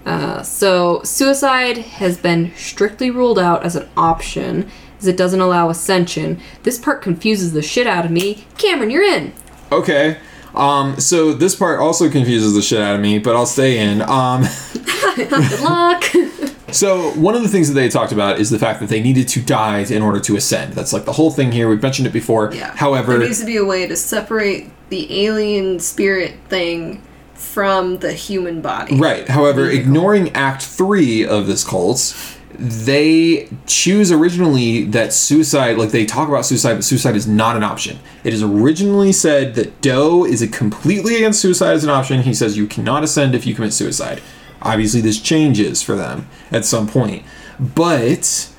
Uh, 0.05 0.41
so 0.41 1.01
suicide 1.03 1.77
has 1.77 2.17
been 2.17 2.51
strictly 2.55 3.11
ruled 3.11 3.37
out 3.37 3.63
as 3.63 3.75
an 3.75 3.87
option, 3.95 4.69
as 4.99 5.05
it 5.07 5.17
doesn't 5.17 5.41
allow 5.41 5.69
ascension. 5.69 6.39
This 6.63 6.79
part 6.79 7.01
confuses 7.01 7.53
the 7.53 7.61
shit 7.61 7.87
out 7.87 8.05
of 8.05 8.11
me. 8.11 8.45
Cameron, 8.57 8.89
you're 8.89 9.03
in. 9.03 9.33
Okay. 9.71 10.17
Um, 10.53 10.99
so 10.99 11.33
this 11.33 11.55
part 11.55 11.79
also 11.79 12.09
confuses 12.09 12.53
the 12.53 12.61
shit 12.61 12.81
out 12.81 12.95
of 12.95 13.01
me, 13.01 13.19
but 13.19 13.35
I'll 13.35 13.45
stay 13.45 13.79
in. 13.79 14.01
Um, 14.01 14.43
Good 15.15 15.61
luck. 15.61 16.03
so 16.71 17.11
one 17.11 17.35
of 17.35 17.41
the 17.41 17.49
things 17.49 17.67
that 17.69 17.73
they 17.73 17.89
talked 17.89 18.11
about 18.11 18.39
is 18.39 18.49
the 18.49 18.59
fact 18.59 18.79
that 18.79 18.89
they 18.89 19.01
needed 19.01 19.27
to 19.29 19.41
die 19.41 19.79
in 19.79 20.01
order 20.01 20.19
to 20.21 20.35
ascend. 20.35 20.73
That's 20.73 20.93
like 20.93 21.05
the 21.05 21.13
whole 21.13 21.31
thing 21.31 21.51
here. 21.51 21.69
We've 21.69 21.81
mentioned 21.81 22.07
it 22.07 22.13
before. 22.13 22.53
Yeah. 22.53 22.75
However, 22.75 23.17
there 23.17 23.27
needs 23.27 23.39
to 23.39 23.45
be 23.45 23.57
a 23.57 23.65
way 23.65 23.87
to 23.87 23.95
separate 23.95 24.69
the 24.89 25.25
alien 25.25 25.79
spirit 25.79 26.35
thing 26.49 27.01
from 27.33 27.97
the 27.97 28.13
human 28.13 28.61
body. 28.61 28.97
Right. 28.97 29.27
However, 29.27 29.69
ignoring 29.69 30.29
Act 30.35 30.63
3 30.63 31.25
of 31.25 31.47
this 31.47 31.63
cult, 31.65 32.15
they 32.61 33.49
choose 33.65 34.11
originally 34.11 34.83
that 34.85 35.13
suicide, 35.13 35.77
like 35.77 35.89
they 35.89 36.05
talk 36.05 36.29
about 36.29 36.45
suicide, 36.45 36.75
but 36.75 36.83
suicide 36.83 37.15
is 37.15 37.27
not 37.27 37.55
an 37.55 37.63
option. 37.63 37.97
It 38.23 38.33
is 38.33 38.43
originally 38.43 39.11
said 39.11 39.55
that 39.55 39.81
Doe 39.81 40.25
is 40.25 40.43
a 40.43 40.47
completely 40.47 41.15
against 41.15 41.41
suicide 41.41 41.73
as 41.73 41.83
an 41.83 41.89
option. 41.89 42.21
He 42.21 42.35
says 42.35 42.57
you 42.57 42.67
cannot 42.67 43.03
ascend 43.03 43.33
if 43.33 43.47
you 43.47 43.55
commit 43.55 43.73
suicide. 43.73 44.21
Obviously, 44.61 45.01
this 45.01 45.19
changes 45.19 45.81
for 45.81 45.95
them 45.95 46.27
at 46.51 46.63
some 46.63 46.87
point. 46.87 47.25
But 47.59 48.51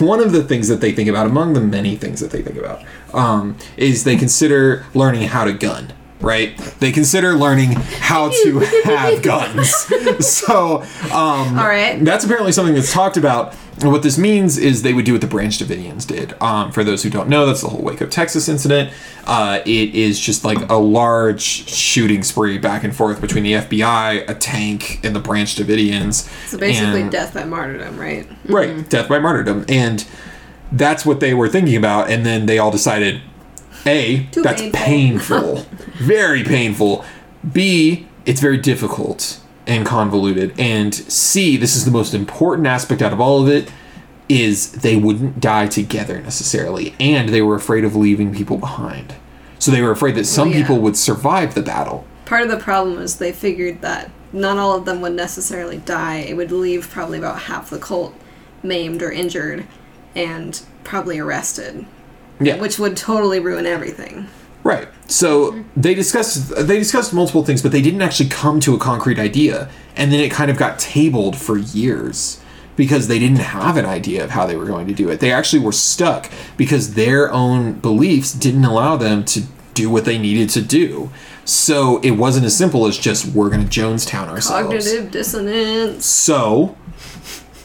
one 0.00 0.18
of 0.18 0.32
the 0.32 0.42
things 0.42 0.66
that 0.66 0.80
they 0.80 0.90
think 0.90 1.08
about, 1.08 1.26
among 1.26 1.52
the 1.52 1.60
many 1.60 1.94
things 1.94 2.18
that 2.18 2.32
they 2.32 2.42
think 2.42 2.56
about, 2.56 2.82
um, 3.14 3.56
is 3.76 4.02
they 4.02 4.16
consider 4.16 4.84
learning 4.94 5.28
how 5.28 5.44
to 5.44 5.52
gun. 5.52 5.92
Right? 6.20 6.56
They 6.80 6.90
consider 6.90 7.34
learning 7.34 7.72
how 7.72 8.30
to 8.44 8.58
have 8.84 9.22
guns. 9.22 9.72
So, 10.20 10.82
um, 11.12 11.58
All 11.58 11.66
right. 11.68 12.04
that's 12.04 12.24
apparently 12.24 12.50
something 12.52 12.74
that's 12.74 12.92
talked 12.92 13.16
about. 13.16 13.54
And 13.80 13.92
what 13.92 14.02
this 14.02 14.18
means 14.18 14.58
is 14.58 14.82
they 14.82 14.92
would 14.92 15.04
do 15.04 15.12
what 15.12 15.20
the 15.20 15.28
Branch 15.28 15.56
Davidians 15.56 16.04
did. 16.06 16.34
Um, 16.42 16.72
for 16.72 16.82
those 16.82 17.04
who 17.04 17.10
don't 17.10 17.28
know, 17.28 17.46
that's 17.46 17.60
the 17.62 17.68
whole 17.68 17.80
Waco 17.82 18.06
Texas 18.06 18.48
incident. 18.48 18.92
Uh, 19.24 19.60
it 19.64 19.94
is 19.94 20.18
just 20.18 20.44
like 20.44 20.58
a 20.68 20.74
large 20.74 21.40
shooting 21.42 22.24
spree 22.24 22.58
back 22.58 22.82
and 22.82 22.94
forth 22.96 23.20
between 23.20 23.44
the 23.44 23.52
FBI, 23.52 24.28
a 24.28 24.34
tank, 24.34 24.98
and 25.04 25.14
the 25.14 25.20
Branch 25.20 25.54
Davidians. 25.54 26.28
So 26.48 26.58
basically, 26.58 27.02
And- 27.02 27.12
death 27.12 27.34
by 27.34 27.44
martyrdom, 27.44 27.96
right? 27.96 28.26
Right, 28.46 28.88
death 28.88 29.08
by 29.08 29.20
martyrdom. 29.20 29.64
And 29.68 30.04
that's 30.72 31.06
what 31.06 31.20
they 31.20 31.32
were 31.34 31.48
thinking 31.48 31.76
about. 31.76 32.10
And 32.10 32.26
then 32.26 32.46
they 32.46 32.58
all 32.58 32.72
decided 32.72 33.20
A, 33.86 34.24
Too 34.30 34.42
that's 34.42 34.62
painful. 34.62 35.38
painful. 35.40 35.56
very 35.98 36.44
painful. 36.44 37.04
B, 37.52 38.06
it's 38.26 38.40
very 38.40 38.58
difficult 38.58 39.40
and 39.66 39.86
convoluted. 39.86 40.58
And 40.58 40.94
C, 40.94 41.56
this 41.56 41.76
is 41.76 41.84
the 41.84 41.90
most 41.90 42.14
important 42.14 42.66
aspect 42.66 43.02
out 43.02 43.12
of 43.12 43.20
all 43.20 43.42
of 43.42 43.48
it, 43.48 43.70
is 44.28 44.72
they 44.72 44.96
wouldn't 44.96 45.40
die 45.40 45.66
together 45.66 46.20
necessarily. 46.20 46.94
And 46.98 47.28
they 47.30 47.42
were 47.42 47.54
afraid 47.54 47.84
of 47.84 47.96
leaving 47.96 48.34
people 48.34 48.58
behind. 48.58 49.14
So 49.58 49.70
they 49.70 49.82
were 49.82 49.90
afraid 49.90 50.14
that 50.16 50.24
some 50.24 50.50
yeah. 50.50 50.60
people 50.60 50.78
would 50.80 50.96
survive 50.96 51.54
the 51.54 51.62
battle. 51.62 52.06
Part 52.26 52.42
of 52.42 52.50
the 52.50 52.58
problem 52.58 52.98
is 52.98 53.16
they 53.16 53.32
figured 53.32 53.80
that 53.80 54.10
not 54.32 54.58
all 54.58 54.76
of 54.76 54.84
them 54.84 55.00
would 55.00 55.14
necessarily 55.14 55.78
die. 55.78 56.18
It 56.18 56.36
would 56.36 56.52
leave 56.52 56.88
probably 56.90 57.18
about 57.18 57.42
half 57.42 57.70
the 57.70 57.78
cult 57.78 58.14
maimed 58.62 59.02
or 59.02 59.10
injured 59.10 59.66
and 60.14 60.60
probably 60.84 61.18
arrested, 61.18 61.86
Yeah. 62.40 62.56
which 62.56 62.78
would 62.78 62.96
totally 62.96 63.40
ruin 63.40 63.66
everything. 63.66 64.28
Right. 64.64 64.88
So 65.06 65.64
they 65.76 65.94
discussed 65.94 66.54
they 66.54 66.78
discussed 66.78 67.14
multiple 67.14 67.44
things, 67.44 67.62
but 67.62 67.72
they 67.72 67.80
didn't 67.80 68.02
actually 68.02 68.28
come 68.28 68.60
to 68.60 68.74
a 68.74 68.78
concrete 68.78 69.18
idea. 69.18 69.70
And 69.96 70.12
then 70.12 70.20
it 70.20 70.30
kind 70.30 70.50
of 70.50 70.56
got 70.56 70.78
tabled 70.78 71.36
for 71.36 71.56
years 71.56 72.40
because 72.76 73.08
they 73.08 73.18
didn't 73.18 73.38
have 73.38 73.76
an 73.76 73.86
idea 73.86 74.22
of 74.22 74.30
how 74.30 74.46
they 74.46 74.56
were 74.56 74.66
going 74.66 74.86
to 74.86 74.94
do 74.94 75.08
it. 75.08 75.20
They 75.20 75.32
actually 75.32 75.64
were 75.64 75.72
stuck 75.72 76.30
because 76.56 76.94
their 76.94 77.32
own 77.32 77.72
beliefs 77.72 78.32
didn't 78.32 78.64
allow 78.64 78.96
them 78.96 79.24
to 79.26 79.42
do 79.74 79.90
what 79.90 80.04
they 80.04 80.18
needed 80.18 80.50
to 80.50 80.60
do. 80.60 81.10
So 81.44 81.98
it 82.00 82.12
wasn't 82.12 82.46
as 82.46 82.56
simple 82.56 82.86
as 82.86 82.98
just 82.98 83.26
we're 83.34 83.48
going 83.48 83.66
to 83.66 83.80
Jonestown 83.80 84.28
ourselves. 84.28 84.66
Cognitive 84.68 85.10
dissonance. 85.10 86.04
So 86.04 86.76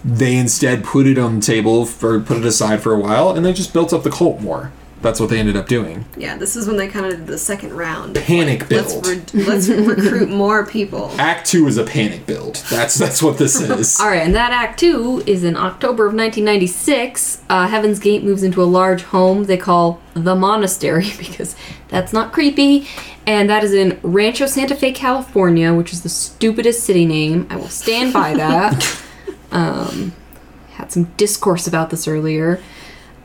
they 0.06 0.36
instead 0.36 0.84
put 0.84 1.08
it 1.08 1.18
on 1.18 1.40
the 1.40 1.42
table 1.46 1.86
for 1.86 2.20
put 2.20 2.38
it 2.38 2.46
aside 2.46 2.82
for 2.82 2.94
a 2.94 3.00
while 3.00 3.32
and 3.32 3.46
they 3.46 3.54
just 3.54 3.74
built 3.74 3.94
up 3.94 4.04
the 4.04 4.12
cult 4.12 4.42
more. 4.42 4.72
That's 5.02 5.20
what 5.20 5.30
they 5.30 5.38
ended 5.38 5.58
up 5.58 5.68
doing. 5.68 6.06
Yeah, 6.16 6.38
this 6.38 6.56
is 6.56 6.66
when 6.66 6.78
they 6.78 6.88
kind 6.88 7.06
of 7.06 7.12
did 7.18 7.28
the 7.28 7.38
second 7.38 7.74
round. 7.74 8.16
Panic 8.16 8.72
Let's 8.72 8.94
build. 8.94 9.34
re- 9.34 9.44
let's 9.44 9.68
recruit 9.70 10.30
more 10.30 10.66
people. 10.66 11.12
Act 11.20 11.46
two 11.46 11.68
is 11.68 11.76
a 11.78 11.84
panic 11.84 12.26
build. 12.26 12.56
That's 12.70 12.96
that's 12.96 13.22
what 13.22 13.38
this 13.38 13.60
is. 13.70 14.00
All 14.00 14.08
right, 14.08 14.22
and 14.22 14.34
that 14.34 14.54
act 14.54 14.80
two 14.80 15.22
is 15.26 15.44
in 15.44 15.58
October 15.58 16.06
of 16.06 16.14
1996. 16.14 17.42
Uh, 17.50 17.68
Heaven's 17.68 18.00
Gate 18.00 18.24
moves 18.24 18.44
into 18.44 18.62
a 18.62 18.66
large 18.66 19.04
home 19.04 19.44
they 19.44 19.58
call 19.58 20.00
the 20.14 20.36
monastery 20.36 21.12
because 21.18 21.58
that's 21.90 22.14
not 22.14 22.32
creepy, 22.32 22.88
and 23.28 23.50
that 23.50 23.62
is 23.62 23.74
in 23.74 24.00
Rancho 24.04 24.46
Santa 24.46 24.74
Fe, 24.74 24.94
California, 24.94 25.74
which 25.74 25.92
is 25.92 26.04
the 26.04 26.10
stupidest 26.10 26.82
city 26.82 27.06
name. 27.06 27.46
I 27.50 27.58
will 27.58 27.68
stand 27.68 28.14
by 28.14 28.36
that. 28.36 29.03
Um, 29.54 30.14
had 30.74 30.92
some 30.92 31.06
discourse 31.16 31.68
about 31.68 31.90
this 31.90 32.08
earlier. 32.08 32.62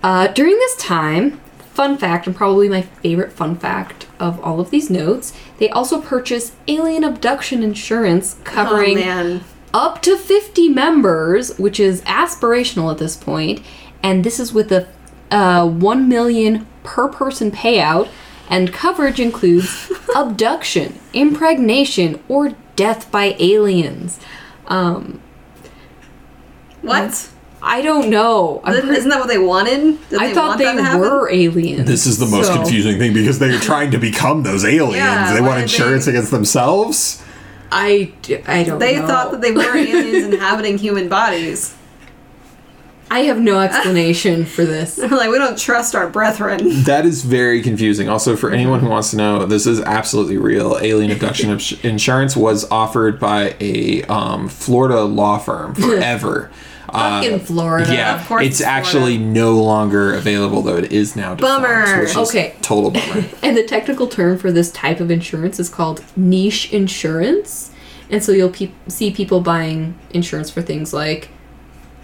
Uh, 0.03 0.29
during 0.29 0.55
this 0.55 0.77
time, 0.77 1.41
fun 1.59 1.99
fact, 1.99 2.27
and 2.27 2.37
probably 2.37 2.69
my 2.69 2.83
favorite 2.83 3.33
fun 3.33 3.57
fact 3.57 4.07
of 4.21 4.41
all 4.45 4.61
of 4.61 4.71
these 4.71 4.91
notes, 4.91 5.33
they 5.59 5.69
also 5.71 6.01
purchased 6.01 6.55
alien 6.69 7.03
abduction 7.03 7.63
insurance 7.63 8.37
covering 8.45 8.99
oh 8.99 9.41
up 9.75 10.01
to 10.03 10.17
50 10.17 10.69
members, 10.69 11.59
which 11.59 11.79
is 11.79 12.01
aspirational 12.03 12.91
at 12.91 12.99
this 12.99 13.17
point, 13.17 13.63
and 14.03 14.25
this 14.25 14.41
is 14.41 14.53
with 14.53 14.73
a 14.73 14.89
uh, 15.31 15.67
1 15.67 16.09
million 16.09 16.67
per 16.83 17.09
person 17.09 17.51
payout, 17.51 18.09
and 18.49 18.73
coverage 18.73 19.21
includes 19.21 19.93
abduction, 20.17 20.99
impregnation, 21.13 22.23
or 22.29 22.55
death 22.77 23.11
by 23.11 23.37
aliens. 23.39 24.19
Um, 24.69 25.21
What? 26.89 27.29
I 27.61 27.83
don't 27.83 28.09
know. 28.09 28.61
I'm 28.63 28.73
Isn't 28.75 28.87
pre- 28.87 28.97
isn't 28.99 29.11
that 29.11 29.19
what 29.19 29.29
they 29.29 29.39
wanted? 29.39 29.99
Did 30.11 30.21
I 30.23 30.33
thought 30.33 30.49
want 30.49 30.59
they 30.59 30.65
that 30.67 30.77
to 30.77 30.83
happen? 30.85 31.01
were 31.01 31.29
aliens. 31.31 31.87
This 31.89 32.07
is 32.07 32.19
the 32.19 32.27
most 32.27 32.47
so- 32.47 32.55
confusing 32.55 32.99
thing 32.99 33.13
because 33.13 33.39
they're 33.41 33.59
trying 33.59 33.91
to 33.91 33.99
become 33.99 34.45
those 34.45 34.65
aliens. 34.65 34.97
Yeah, 34.97 35.35
they 35.35 35.41
why 35.41 35.47
want 35.49 35.57
did 35.59 35.63
insurance 35.65 36.05
they- 36.05 36.13
against 36.13 36.31
themselves. 36.31 37.23
I, 37.73 38.13
d- 38.23 38.39
I 38.47 38.63
don't 38.63 38.79
They 38.79 38.97
know. 38.99 39.07
thought 39.07 39.31
that 39.33 39.41
they 39.43 39.51
were 39.53 39.61
aliens 39.77 40.25
inhabiting 40.33 40.79
human 40.79 41.09
bodies. 41.09 41.75
I 43.11 43.21
have 43.21 43.41
no 43.41 43.59
explanation 43.59 44.45
for 44.45 44.65
this. 44.65 44.97
They're 44.97 45.09
like, 45.09 45.31
we 45.31 45.39
don't 45.39 45.59
trust 45.59 45.95
our 45.95 46.09
brethren. 46.09 46.61
That 46.85 47.07
is 47.07 47.25
very 47.25 47.63
confusing. 47.63 48.09
Also, 48.09 48.37
for 48.37 48.51
anyone 48.51 48.81
who 48.81 48.89
wants 48.89 49.11
to 49.13 49.17
know, 49.17 49.47
this 49.47 49.67
is 49.67 49.81
absolutely 49.81 50.37
real. 50.37 50.79
Alien 50.81 51.11
abduction 51.11 51.51
ins- 51.51 51.83
insurance 51.85 52.37
was 52.37 52.71
offered 52.71 53.19
by 53.19 53.57
a 53.61 54.03
um, 54.05 54.49
Florida 54.49 55.03
law 55.03 55.39
firm 55.39 55.75
forever. 55.75 56.51
Uh, 56.89 57.39
Florida. 57.39 57.93
Yeah, 57.93 58.21
Of 58.21 58.27
course 58.27 58.45
it's 58.47 58.61
it's 58.61 58.67
actually 58.67 59.19
no 59.19 59.63
longer 59.63 60.15
available, 60.15 60.63
though 60.63 60.77
it 60.77 60.93
is 60.93 61.17
now. 61.17 61.35
Bummer. 61.35 62.07
Okay. 62.17 62.55
total 62.63 62.91
bummer. 62.91 63.25
And 63.43 63.57
the 63.57 63.65
technical 63.65 64.07
term 64.07 64.39
for 64.39 64.51
this 64.51 64.71
type 64.73 65.01
of 65.01 65.11
insurance 65.11 65.61
is 65.61 65.69
called 65.69 66.05
niche 66.17 66.73
insurance. 66.73 67.71
And 68.11 68.25
so 68.25 68.33
you'll 68.33 68.51
pe- 68.51 68.71
see 68.87 69.11
people 69.11 69.41
buying 69.41 69.99
insurance 70.11 70.51
for 70.51 70.63
things 70.63 70.95
like 70.95 71.29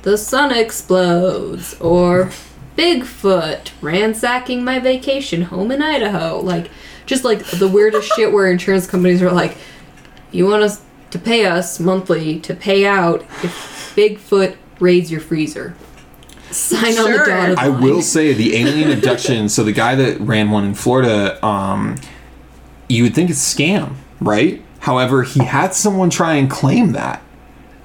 the 0.02 0.18
sun 0.18 0.52
explodes 0.52 1.80
or 1.80 2.30
Bigfoot 2.76 3.70
ransacking 3.80 4.64
my 4.64 4.78
vacation 4.80 5.42
home 5.42 5.70
in 5.70 5.80
Idaho. 5.80 6.40
Like, 6.40 6.70
just 7.06 7.24
like 7.24 7.44
the 7.46 7.68
weirdest 7.68 8.12
shit 8.14 8.32
where 8.32 8.50
insurance 8.50 8.86
companies 8.86 9.22
are 9.22 9.30
like, 9.32 9.56
you 10.30 10.46
want 10.46 10.62
us 10.62 10.82
to 11.10 11.18
pay 11.18 11.46
us 11.46 11.78
monthly 11.78 12.40
to 12.40 12.54
pay 12.54 12.84
out 12.84 13.22
if 13.42 13.94
Bigfoot 13.96 14.56
raids 14.80 15.10
your 15.10 15.20
freezer. 15.20 15.74
Sign 16.50 16.96
on 16.98 17.10
the 17.10 17.16
Sure. 17.16 17.26
dotted 17.26 17.58
I 17.58 17.68
will 17.68 18.02
say 18.02 18.32
the 18.32 18.56
alien 18.56 18.90
abduction. 18.96 19.48
So 19.48 19.64
the 19.64 19.72
guy 19.72 19.94
that 19.96 20.20
ran 20.20 20.50
one 20.50 20.64
in 20.64 20.74
Florida, 20.74 21.44
um, 21.44 21.96
you 22.88 23.02
would 23.04 23.14
think 23.14 23.30
it's 23.30 23.54
a 23.54 23.56
scam, 23.56 23.94
right? 24.20 24.62
However, 24.80 25.22
he 25.22 25.40
had 25.44 25.74
someone 25.74 26.10
try 26.10 26.34
and 26.34 26.48
claim 26.50 26.92
that, 26.92 27.22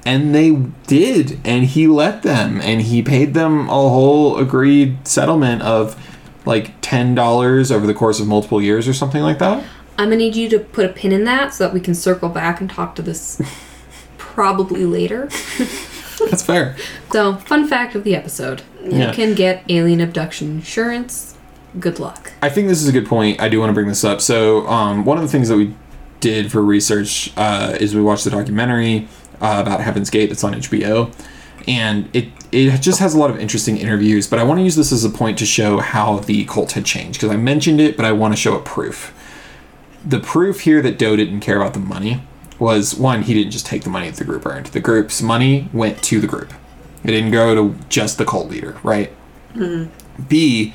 and 0.05 0.35
they 0.35 0.51
did, 0.87 1.39
and 1.45 1.63
he 1.65 1.87
let 1.87 2.23
them, 2.23 2.59
and 2.61 2.81
he 2.81 3.01
paid 3.01 3.33
them 3.33 3.69
a 3.69 3.71
whole 3.71 4.37
agreed 4.37 5.07
settlement 5.07 5.61
of 5.61 5.95
like 6.45 6.73
ten 6.81 7.15
dollars 7.15 7.71
over 7.71 7.87
the 7.87 7.93
course 7.93 8.19
of 8.19 8.27
multiple 8.27 8.61
years 8.61 8.87
or 8.87 8.93
something 8.93 9.21
like 9.23 9.39
that. 9.39 9.63
I'm 9.97 10.05
gonna 10.09 10.17
need 10.17 10.35
you 10.35 10.49
to 10.49 10.59
put 10.59 10.85
a 10.85 10.89
pin 10.89 11.11
in 11.11 11.23
that 11.23 11.53
so 11.53 11.63
that 11.65 11.73
we 11.73 11.79
can 11.79 11.95
circle 11.95 12.29
back 12.29 12.59
and 12.61 12.69
talk 12.69 12.95
to 12.95 13.01
this 13.01 13.41
probably 14.17 14.85
later. 14.85 15.29
That's 16.29 16.43
fair. 16.43 16.75
So, 17.11 17.35
fun 17.35 17.67
fact 17.67 17.95
of 17.95 18.03
the 18.03 18.15
episode 18.15 18.61
Yeah. 18.83 19.07
you 19.09 19.13
can 19.13 19.33
get 19.35 19.63
alien 19.69 20.01
abduction 20.01 20.49
insurance. 20.49 21.35
Good 21.79 21.99
luck. 21.99 22.31
I 22.41 22.49
think 22.49 22.67
this 22.67 22.81
is 22.81 22.87
a 22.87 22.91
good 22.91 23.05
point. 23.05 23.39
I 23.39 23.47
do 23.49 23.59
want 23.59 23.69
to 23.69 23.73
bring 23.73 23.87
this 23.87 24.03
up. 24.03 24.21
So, 24.21 24.67
um, 24.67 25.05
one 25.05 25.17
of 25.17 25.23
the 25.23 25.29
things 25.29 25.49
that 25.49 25.57
we 25.57 25.75
did 26.19 26.51
for 26.51 26.61
research 26.61 27.31
uh, 27.37 27.77
is 27.79 27.95
we 27.95 28.01
watched 28.01 28.23
the 28.25 28.31
documentary 28.31 29.07
uh, 29.41 29.59
about 29.65 29.79
Heaven's 29.81 30.09
Gate 30.09 30.27
that's 30.29 30.43
on 30.43 30.53
HBO, 30.53 31.13
and 31.67 32.09
it 32.13 32.29
it 32.51 32.81
just 32.81 32.99
has 32.99 33.13
a 33.13 33.19
lot 33.19 33.29
of 33.29 33.39
interesting 33.39 33.77
interviews. 33.77 34.27
But 34.27 34.39
I 34.39 34.43
want 34.43 34.59
to 34.59 34.63
use 34.63 34.75
this 34.75 34.91
as 34.91 35.05
a 35.05 35.09
point 35.09 35.37
to 35.37 35.45
show 35.45 35.77
how 35.77 36.17
the 36.19 36.43
cult 36.45 36.71
had 36.73 36.83
changed 36.85 37.19
because 37.21 37.33
I 37.33 37.37
mentioned 37.37 37.79
it, 37.79 37.95
but 37.95 38.05
I 38.05 38.11
want 38.11 38.33
to 38.33 38.37
show 38.37 38.55
a 38.57 38.59
proof. 38.59 39.13
The 40.05 40.19
proof 40.19 40.61
here 40.61 40.81
that 40.81 40.97
Doe 40.97 41.15
didn't 41.15 41.41
care 41.41 41.57
about 41.61 41.73
the 41.73 41.79
money 41.79 42.21
was 42.59 42.95
one, 42.95 43.23
he 43.23 43.33
didn't 43.33 43.51
just 43.51 43.65
take 43.65 43.83
the 43.83 43.89
money 43.89 44.09
that 44.09 44.17
the 44.17 44.25
group 44.25 44.45
earned. 44.45 44.67
The 44.67 44.79
group's 44.81 45.21
money 45.21 45.69
went 45.73 46.03
to 46.03 46.19
the 46.19 46.27
group. 46.27 46.53
It 47.03 47.07
didn't 47.07 47.31
go 47.31 47.55
to 47.55 47.75
just 47.87 48.17
the 48.17 48.25
cult 48.25 48.49
leader, 48.49 48.77
right? 48.83 49.11
B, 50.27 50.73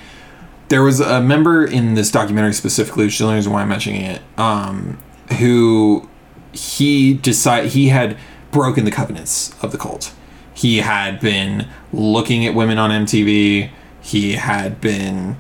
there 0.69 0.83
was 0.83 0.99
a 1.01 1.21
member 1.21 1.65
in 1.65 1.95
this 1.95 2.11
documentary 2.11 2.55
specifically, 2.55 3.05
which 3.05 3.15
is 3.15 3.19
the 3.19 3.25
only 3.27 3.37
reason 3.37 3.53
why 3.53 3.61
I'm 3.63 3.69
mentioning 3.69 4.01
it, 4.03 4.23
um, 4.39 4.99
who 5.39 6.09
he 6.53 7.15
decided 7.15 7.73
he 7.73 7.89
had 7.89 8.17
broken 8.51 8.85
the 8.85 8.91
covenants 8.91 9.55
of 9.63 9.71
the 9.73 9.79
cult. 9.79 10.15
He 10.55 10.79
had 10.79 11.21
been 11.21 11.69
looking 11.93 12.47
at 12.47 12.55
women 12.55 12.79
on 12.79 12.91
MTV. 12.91 13.71
He 14.01 14.33
had 14.35 14.81
been 14.81 15.37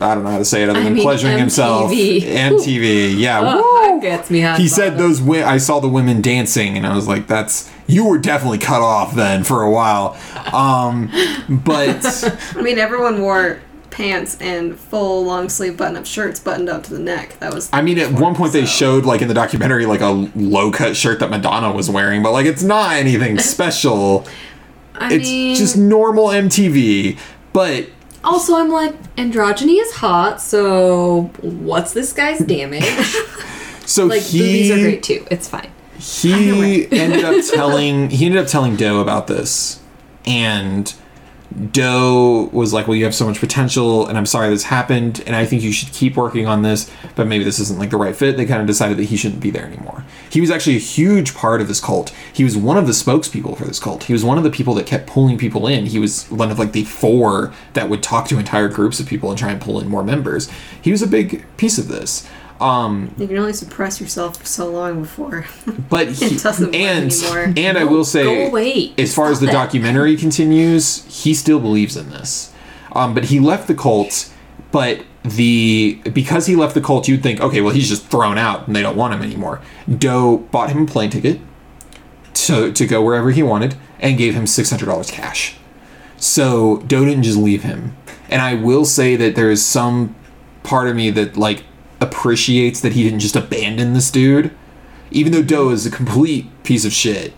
I 0.00 0.14
don't 0.14 0.24
know 0.24 0.30
how 0.30 0.38
to 0.38 0.44
say 0.44 0.62
it 0.64 0.68
other 0.68 0.80
I 0.80 0.82
than 0.84 0.94
mean, 0.94 1.02
pleasuring 1.02 1.38
himself. 1.38 1.90
MTV. 1.90 2.22
MTV, 2.22 3.14
yeah. 3.18 3.40
Oh, 3.42 3.88
that 3.88 4.02
gets 4.02 4.30
me 4.30 4.40
hot. 4.40 4.58
He 4.58 4.66
said 4.68 4.98
those. 4.98 5.20
Wi- 5.20 5.46
I 5.48 5.58
saw 5.58 5.78
the 5.80 5.88
women 5.88 6.20
dancing, 6.20 6.76
and 6.76 6.86
I 6.86 6.94
was 6.94 7.06
like, 7.06 7.26
"That's 7.28 7.70
you 7.86 8.06
were 8.06 8.18
definitely 8.18 8.58
cut 8.58 8.82
off 8.82 9.14
then 9.14 9.44
for 9.44 9.62
a 9.62 9.70
while." 9.70 10.16
Um, 10.52 11.10
but 11.48 12.04
I 12.56 12.62
mean, 12.62 12.78
everyone 12.78 13.20
wore 13.22 13.60
pants 13.90 14.36
and 14.40 14.76
full 14.76 15.24
long 15.24 15.48
sleeve 15.48 15.76
button 15.76 15.96
up 15.96 16.04
shirts 16.04 16.40
buttoned 16.40 16.68
up 16.68 16.82
to 16.82 16.92
the 16.92 16.98
neck. 16.98 17.38
That 17.38 17.54
was. 17.54 17.70
I 17.72 17.80
mean, 17.80 17.98
at 17.98 18.10
one 18.12 18.34
point 18.34 18.52
they 18.52 18.66
showed 18.66 19.04
like 19.04 19.22
in 19.22 19.28
the 19.28 19.34
documentary 19.34 19.86
like 19.86 20.00
a 20.00 20.10
low 20.34 20.72
cut 20.72 20.96
shirt 20.96 21.20
that 21.20 21.30
Madonna 21.30 21.72
was 21.72 21.88
wearing, 21.88 22.20
but 22.22 22.32
like 22.32 22.46
it's 22.46 22.64
not 22.64 22.94
anything 22.96 23.38
special. 23.54 24.26
I 24.96 25.12
it's 25.14 25.28
mean, 25.28 25.56
just 25.56 25.76
normal 25.76 26.26
MTV. 26.26 27.16
But 27.52 27.86
also, 28.24 28.56
I'm 28.56 28.70
like, 28.70 28.94
androgyny 29.14 29.80
is 29.80 29.92
hot, 29.92 30.40
so 30.40 31.30
what's 31.42 31.92
this 31.92 32.12
guy's 32.12 32.38
damage? 32.38 32.84
so 33.86 34.06
like, 34.06 34.22
he 34.22 34.38
boobies 34.38 34.70
are 34.70 34.80
great 34.80 35.02
too. 35.02 35.26
It's 35.30 35.48
fine. 35.48 35.70
he 35.98 36.90
ended 36.90 37.24
up 37.24 37.44
telling 37.52 38.10
he 38.10 38.26
ended 38.26 38.42
up 38.42 38.48
telling 38.48 38.76
Doe 38.76 39.00
about 39.00 39.26
this, 39.26 39.80
and 40.26 40.92
Doe 41.72 42.50
was 42.52 42.72
like, 42.72 42.88
"Well, 42.88 42.96
you 42.96 43.04
have 43.04 43.14
so 43.14 43.26
much 43.26 43.38
potential, 43.38 44.06
and 44.06 44.18
I'm 44.18 44.26
sorry 44.26 44.50
this 44.50 44.64
happened, 44.64 45.22
and 45.26 45.36
I 45.36 45.46
think 45.46 45.62
you 45.62 45.72
should 45.72 45.92
keep 45.92 46.16
working 46.16 46.46
on 46.46 46.62
this, 46.62 46.90
but 47.14 47.26
maybe 47.26 47.44
this 47.44 47.60
isn't 47.60 47.78
like 47.78 47.90
the 47.90 47.96
right 47.96 48.16
fit." 48.16 48.36
They 48.36 48.44
kind 48.44 48.60
of 48.60 48.66
decided 48.66 48.96
that 48.98 49.04
he 49.04 49.16
shouldn't 49.16 49.40
be 49.40 49.50
there 49.50 49.66
anymore. 49.66 50.04
He 50.30 50.40
was 50.40 50.50
actually 50.50 50.76
a 50.76 50.80
huge 50.80 51.34
part 51.34 51.60
of 51.60 51.68
this 51.68 51.80
cult. 51.80 52.12
He 52.32 52.42
was 52.42 52.56
one 52.56 52.76
of 52.76 52.86
the 52.86 52.92
spokespeople 52.92 53.56
for 53.56 53.64
this 53.64 53.78
cult. 53.78 54.04
He 54.04 54.12
was 54.12 54.24
one 54.24 54.36
of 54.36 54.44
the 54.44 54.50
people 54.50 54.74
that 54.74 54.86
kept 54.86 55.06
pulling 55.06 55.38
people 55.38 55.66
in. 55.66 55.86
He 55.86 55.98
was 55.98 56.24
one 56.30 56.50
of 56.50 56.58
like 56.58 56.72
the 56.72 56.84
four 56.84 57.52
that 57.74 57.88
would 57.88 58.02
talk 58.02 58.26
to 58.28 58.38
entire 58.38 58.68
groups 58.68 58.98
of 58.98 59.06
people 59.06 59.30
and 59.30 59.38
try 59.38 59.50
and 59.50 59.60
pull 59.60 59.78
in 59.80 59.88
more 59.88 60.02
members. 60.02 60.50
He 60.80 60.90
was 60.90 61.02
a 61.02 61.06
big 61.06 61.44
piece 61.56 61.78
of 61.78 61.88
this. 61.88 62.26
Um, 62.60 63.14
You 63.18 63.26
can 63.26 63.36
only 63.38 63.52
suppress 63.52 64.00
yourself 64.00 64.38
for 64.38 64.46
so 64.46 64.70
long 64.70 65.02
before. 65.02 65.46
but 65.90 66.08
he, 66.12 66.26
It 66.26 66.42
doesn't 66.42 66.74
and 66.74 67.12
and 67.58 67.76
I 67.76 67.84
will 67.84 68.04
say 68.04 68.92
as 68.96 69.14
far 69.14 69.30
as 69.30 69.40
the 69.40 69.46
Stop 69.46 69.54
it. 69.54 69.66
documentary 69.66 70.16
continues, 70.24 71.04
he 71.04 71.34
still 71.34 71.60
believes 71.60 71.96
in 71.96 72.10
this. 72.10 72.52
Um, 72.92 73.12
but 73.14 73.24
he 73.24 73.40
left 73.40 73.66
the 73.66 73.74
cult, 73.74 74.32
but 74.70 75.04
the 75.24 76.00
because 76.12 76.46
he 76.46 76.54
left 76.54 76.74
the 76.74 76.80
cult, 76.80 77.08
you'd 77.08 77.22
think, 77.22 77.40
okay, 77.40 77.60
well 77.60 77.74
he's 77.74 77.88
just 77.88 78.06
thrown 78.06 78.38
out 78.38 78.66
and 78.66 78.76
they 78.76 78.82
don't 78.82 78.96
want 78.96 79.14
him 79.14 79.22
anymore. 79.22 79.60
Doe 79.98 80.38
bought 80.38 80.70
him 80.70 80.82
a 80.84 80.86
plane 80.86 81.10
ticket 81.10 81.40
to 82.34 82.72
to 82.72 82.86
go 82.86 83.02
wherever 83.02 83.30
he 83.30 83.42
wanted 83.42 83.74
and 84.00 84.16
gave 84.18 84.34
him 84.34 84.46
six 84.46 84.70
hundred 84.70 84.86
dollars 84.86 85.10
cash. 85.10 85.56
So 86.16 86.78
Doe 86.86 87.04
didn't 87.04 87.24
just 87.24 87.38
leave 87.38 87.62
him. 87.64 87.96
And 88.28 88.40
I 88.42 88.54
will 88.54 88.84
say 88.84 89.16
that 89.16 89.34
there 89.34 89.50
is 89.50 89.64
some 89.64 90.14
part 90.62 90.88
of 90.88 90.96
me 90.96 91.10
that 91.10 91.36
like 91.36 91.64
appreciates 92.04 92.80
that 92.80 92.92
he 92.92 93.02
didn't 93.02 93.20
just 93.20 93.34
abandon 93.34 93.94
this 93.94 94.10
dude. 94.10 94.54
Even 95.10 95.32
though 95.32 95.42
Doe 95.42 95.70
is 95.70 95.86
a 95.86 95.90
complete 95.90 96.46
piece 96.62 96.84
of 96.84 96.92
shit, 96.92 97.32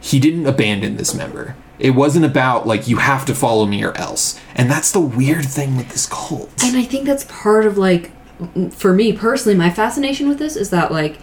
he 0.00 0.18
didn't 0.18 0.46
abandon 0.46 0.96
this 0.96 1.14
member. 1.14 1.56
It 1.78 1.90
wasn't 1.90 2.24
about 2.24 2.66
like 2.66 2.88
you 2.88 2.98
have 2.98 3.26
to 3.26 3.34
follow 3.34 3.66
me 3.66 3.84
or 3.84 3.92
else. 3.98 4.40
And 4.54 4.70
that's 4.70 4.92
the 4.92 5.00
weird 5.00 5.44
thing 5.44 5.76
with 5.76 5.90
this 5.90 6.06
cult. 6.06 6.50
And 6.64 6.76
I 6.76 6.82
think 6.82 7.06
that's 7.06 7.24
part 7.24 7.66
of 7.66 7.76
like, 7.76 8.12
for 8.70 8.94
me 8.94 9.12
personally, 9.12 9.56
my 9.56 9.70
fascination 9.70 10.28
with 10.28 10.38
this 10.38 10.56
is 10.56 10.70
that 10.70 10.90
like, 10.90 11.18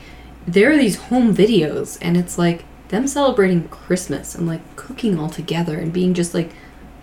there 0.45 0.71
are 0.71 0.77
these 0.77 0.97
home 0.97 1.33
videos, 1.33 1.97
and 2.01 2.17
it's 2.17 2.37
like 2.37 2.65
them 2.89 3.07
celebrating 3.07 3.67
Christmas 3.69 4.35
and 4.35 4.45
like 4.45 4.75
cooking 4.75 5.17
all 5.17 5.29
together 5.29 5.79
and 5.79 5.93
being 5.93 6.13
just 6.13 6.33
like 6.33 6.51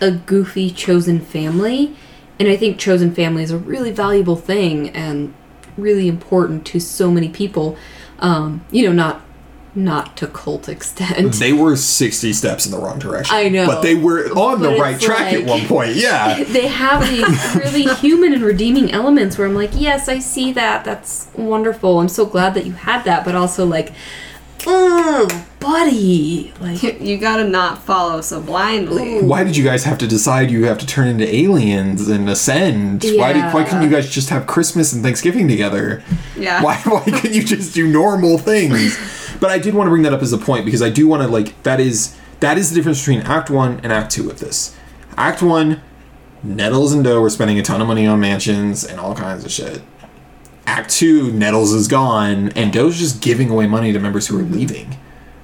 a 0.00 0.10
goofy 0.10 0.70
chosen 0.70 1.20
family. 1.20 1.96
And 2.38 2.48
I 2.48 2.56
think 2.56 2.78
chosen 2.78 3.14
family 3.14 3.42
is 3.42 3.50
a 3.50 3.58
really 3.58 3.90
valuable 3.90 4.36
thing 4.36 4.90
and 4.90 5.34
really 5.80 6.08
important 6.08 6.66
to 6.66 6.80
so 6.80 7.10
many 7.10 7.28
people. 7.28 7.76
Um, 8.18 8.64
you 8.70 8.84
know, 8.84 8.92
not 8.92 9.22
not 9.74 10.16
to 10.16 10.26
cult 10.26 10.68
extent. 10.68 11.34
They 11.34 11.52
were 11.52 11.76
60 11.76 12.32
steps 12.32 12.66
in 12.66 12.72
the 12.72 12.78
wrong 12.78 12.98
direction. 12.98 13.36
I 13.36 13.48
know. 13.48 13.66
But 13.66 13.82
they 13.82 13.94
were 13.94 14.26
on 14.30 14.60
the 14.60 14.70
right 14.70 15.00
track 15.00 15.32
at 15.32 15.44
one 15.44 15.66
point. 15.66 15.94
Yeah. 15.94 16.42
they 16.48 16.66
have 16.66 17.08
these 17.08 17.54
really 17.54 17.94
human 17.96 18.32
and 18.32 18.42
redeeming 18.42 18.90
elements 18.90 19.38
where 19.38 19.46
I'm 19.46 19.54
like, 19.54 19.70
yes, 19.74 20.08
I 20.08 20.18
see 20.18 20.52
that. 20.52 20.84
That's 20.84 21.28
wonderful. 21.34 22.00
I'm 22.00 22.08
so 22.08 22.26
glad 22.26 22.54
that 22.54 22.66
you 22.66 22.72
had 22.72 23.04
that. 23.04 23.24
But 23.24 23.34
also, 23.34 23.64
like, 23.64 23.92
oh, 24.66 25.46
buddy. 25.60 26.52
Like, 26.60 26.82
You 27.00 27.18
gotta 27.18 27.44
not 27.48 27.82
follow 27.82 28.20
so 28.20 28.40
blindly. 28.40 29.20
Why 29.22 29.44
did 29.44 29.56
you 29.56 29.64
guys 29.64 29.84
have 29.84 29.98
to 29.98 30.06
decide 30.06 30.50
you 30.50 30.64
have 30.64 30.78
to 30.78 30.86
turn 30.86 31.08
into 31.08 31.32
aliens 31.34 32.08
and 32.08 32.28
ascend? 32.28 33.02
Why 33.04 33.32
did, 33.32 33.52
why 33.52 33.64
couldn't 33.64 33.82
you 33.82 33.90
guys 33.90 34.10
just 34.10 34.30
have 34.30 34.46
Christmas 34.46 34.92
and 34.92 35.02
Thanksgiving 35.02 35.48
together? 35.48 36.02
Yeah. 36.36 36.62
Why 36.62 36.76
why 36.84 37.04
couldn't 37.04 37.34
you 37.34 37.42
just 37.42 37.74
do 37.74 37.86
normal 37.86 38.38
things? 38.38 38.98
But 39.40 39.50
I 39.50 39.58
did 39.58 39.72
want 39.72 39.86
to 39.86 39.90
bring 39.90 40.02
that 40.02 40.12
up 40.12 40.20
as 40.20 40.34
a 40.34 40.38
point 40.38 40.66
because 40.66 40.82
I 40.82 40.90
do 40.90 41.08
want 41.08 41.22
to 41.22 41.28
like 41.28 41.62
that 41.62 41.80
is 41.80 42.14
that 42.40 42.58
is 42.58 42.68
the 42.68 42.76
difference 42.76 43.00
between 43.00 43.22
Act 43.22 43.48
One 43.48 43.80
and 43.82 43.90
Act 43.90 44.10
Two 44.12 44.28
of 44.28 44.38
this. 44.38 44.76
Act 45.16 45.40
One, 45.40 45.80
Nettles 46.42 46.92
and 46.92 47.02
Doe 47.02 47.22
were 47.22 47.30
spending 47.30 47.58
a 47.58 47.62
ton 47.62 47.80
of 47.80 47.86
money 47.88 48.06
on 48.06 48.20
mansions 48.20 48.84
and 48.84 49.00
all 49.00 49.14
kinds 49.14 49.44
of 49.46 49.50
shit. 49.50 49.80
Act 50.70 50.90
Two, 50.90 51.32
Nettles 51.32 51.72
is 51.72 51.88
gone, 51.88 52.50
and 52.50 52.72
Doe's 52.72 52.96
just 52.96 53.20
giving 53.20 53.50
away 53.50 53.66
money 53.66 53.92
to 53.92 53.98
members 53.98 54.28
who 54.28 54.38
are 54.38 54.42
leaving. 54.44 54.96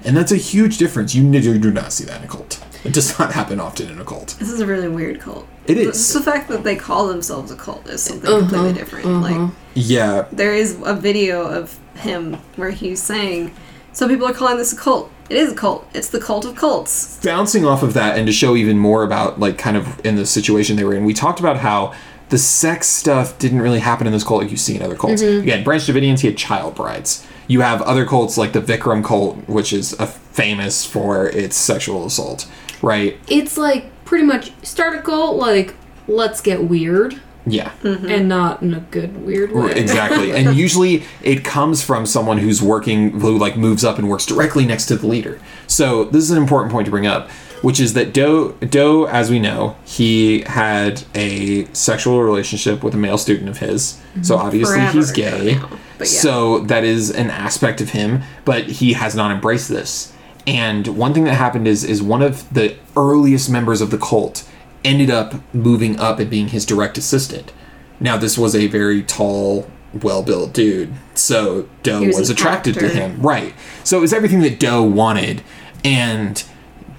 And 0.05 0.17
that's 0.17 0.31
a 0.31 0.37
huge 0.37 0.79
difference. 0.79 1.17
You 1.17 1.25
n- 1.27 1.33
you 1.33 1.59
do 1.59 1.73
not 1.73 1.93
see 1.93 2.05
that 2.05 2.19
in 2.21 2.25
a 2.29 2.31
cult. 2.31 2.63
It 2.85 2.93
does 2.93 3.19
not 3.19 3.33
happen 3.33 3.59
often 3.59 3.91
in 3.91 3.99
a 4.01 4.05
cult. 4.05 4.37
This 4.39 4.49
is 4.49 4.61
a 4.61 4.67
really 4.67 4.87
weird 4.89 5.19
cult. 5.21 5.49
It 5.67 5.79
is. 5.79 5.87
Just 5.89 6.15
the 6.15 6.21
fact 6.23 6.49
that 6.51 6.63
they 6.63 6.77
call 6.77 7.09
themselves 7.09 7.51
a 7.51 7.57
cult 7.57 7.89
is 7.89 8.01
something 8.05 8.31
Uh-huh, 8.31 8.39
completely 8.49 8.73
different. 8.75 9.07
Like 9.21 9.51
Yeah, 9.75 10.27
there 10.31 10.55
is 10.55 10.77
a 10.85 10.95
video 10.95 11.43
of 11.43 11.77
him 11.97 12.35
where 12.55 12.71
he's 12.71 13.03
saying, 13.03 13.51
"Some 13.93 14.09
people 14.09 14.29
are 14.29 14.33
calling 14.33 14.59
this 14.59 14.73
a 14.73 14.77
cult. 14.77 15.11
It 15.29 15.37
is 15.39 15.51
a 15.51 15.57
cult. 15.57 15.89
It's 15.93 16.09
the 16.09 16.21
cult 16.21 16.45
of 16.45 16.55
cults." 16.55 17.19
bouncing 17.25 17.65
off 17.67 17.83
of 17.83 17.95
that 17.95 18.17
and 18.17 18.29
to 18.29 18.33
show 18.33 18.55
even 18.55 18.79
more 18.79 19.03
about 19.03 19.41
like 19.41 19.59
kind 19.59 19.77
of 19.77 19.85
in 20.07 20.15
the 20.15 20.25
situation 20.25 20.77
they 20.77 20.85
were 20.85 20.95
in 20.95 21.05
we 21.05 21.13
talked 21.13 21.41
about 21.41 21.57
how 21.57 21.93
the 22.29 22.39
sex 22.39 22.87
stuff 22.89 23.39
didn't 23.39 23.61
really 23.61 23.81
happen 23.81 24.07
in 24.07 24.13
this 24.13 24.25
cult 24.25 24.43
like 24.43 24.51
you 24.51 24.57
see 24.57 24.77
in 24.77 24.83
other 24.83 24.97
cults. 24.97 25.23
Mm-hmm. 25.23 25.43
Again 25.43 25.65
branch 25.65 25.83
davidians 25.87 26.21
he 26.21 26.29
had 26.29 26.37
child 26.37 26.75
brides. 26.75 27.27
You 27.49 27.61
have 27.61 27.81
other 27.83 28.05
cults 28.05 28.37
like 28.37 28.53
the 28.53 28.61
Bikram 28.61 29.05
cult 29.05 29.49
which 29.49 29.73
is 29.73 29.93
a 29.95 30.07
famous 30.07 30.85
for 30.85 31.29
its 31.29 31.57
sexual 31.57 32.07
assault 32.07 32.49
right? 32.83 33.19
It's 33.29 33.57
like 33.57 33.91
pretty 34.05 34.25
much 34.25 34.53
start 34.65 34.97
a 34.99 35.03
cult, 35.03 35.37
like, 35.37 35.75
let's 36.09 36.41
get 36.41 36.65
weird. 36.65 37.21
yeah. 37.47 37.73
Mm-hmm. 37.83 38.09
And 38.09 38.29
not 38.29 38.63
in 38.63 38.75
a 38.75 38.81
good, 38.81 39.25
weird 39.25 39.53
way. 39.53 39.73
exactly. 39.73 40.33
And 40.37 40.57
usually 40.57 41.05
it 41.23 41.45
comes 41.45 41.83
from 41.83 42.07
someone 42.07 42.39
who's 42.39 42.63
working 42.63 43.21
who 43.21 43.39
like 43.39 43.57
moves 43.57 43.85
up 43.85 43.99
and 43.99 44.09
works 44.09 44.27
directly 44.27 44.67
next 44.67 44.87
to 44.87 44.97
the 44.97 45.07
leader. 45.07 45.41
So 45.67 46.05
this 46.05 46.23
is 46.23 46.31
an 46.31 46.39
important 46.39 46.73
point 46.73 46.85
to 46.87 46.91
bring 46.91 47.07
up 47.07 47.31
which 47.63 47.81
is 47.81 47.95
that 47.95 48.13
doe 48.13 48.53
doe 48.53 49.05
as 49.07 49.31
we 49.31 49.39
know 49.39 49.77
he 49.85 50.43
had 50.43 51.03
a 51.15 51.65
sexual 51.73 52.23
relationship 52.23 52.83
with 52.83 52.95
a 52.95 52.99
male 52.99 53.19
student 53.19 53.49
of 53.49 53.59
his 53.59 54.01
so 54.23 54.37
mm-hmm. 54.37 54.47
obviously 54.47 54.77
Forever 54.77 54.93
he's 54.93 55.11
ago 55.11 55.31
gay 55.31 55.55
now, 55.55 55.69
but 55.99 56.13
yeah. 56.13 56.21
so 56.21 56.59
that 56.61 56.85
is 56.85 57.11
an 57.11 57.31
aspect 57.31 57.81
of 57.81 57.91
him 57.91 58.23
but 58.45 58.65
he 58.65 58.93
has 58.95 59.15
not 59.15 59.31
embraced 59.31 59.69
this 59.69 60.13
and 60.47 60.87
one 60.89 61.13
thing 61.13 61.25
that 61.25 61.35
happened 61.35 61.67
is 61.67 61.85
is 61.85 62.03
one 62.03 62.23
of 62.23 62.53
the 62.53 62.77
earliest 62.97 63.51
members 63.51 63.81
of 63.81 63.91
the 63.91 63.99
cult 63.99 64.49
ended 64.85 65.11
up 65.11 65.35
moving 65.53 65.99
up 65.99 66.19
and 66.19 66.31
being 66.31 66.49
his 66.49 66.65
direct 66.65 66.97
assistant 66.97 67.53
now, 68.01 68.17
this 68.17 68.37
was 68.37 68.55
a 68.55 68.67
very 68.67 69.03
tall, 69.03 69.69
well 70.03 70.23
built 70.23 70.53
dude. 70.53 70.93
So 71.15 71.69
Doe 71.83 72.01
He 72.01 72.09
was, 72.09 72.19
was 72.19 72.31
an 72.31 72.37
attracted 72.37 72.75
to 72.75 72.87
actor. 72.87 72.95
him. 72.95 73.21
Right. 73.21 73.55
So 73.85 73.99
it 73.99 74.01
was 74.01 74.13
everything 74.13 74.41
that 74.41 74.61
Doe 74.61 74.83
wanted. 74.83 75.43
And 75.85 76.43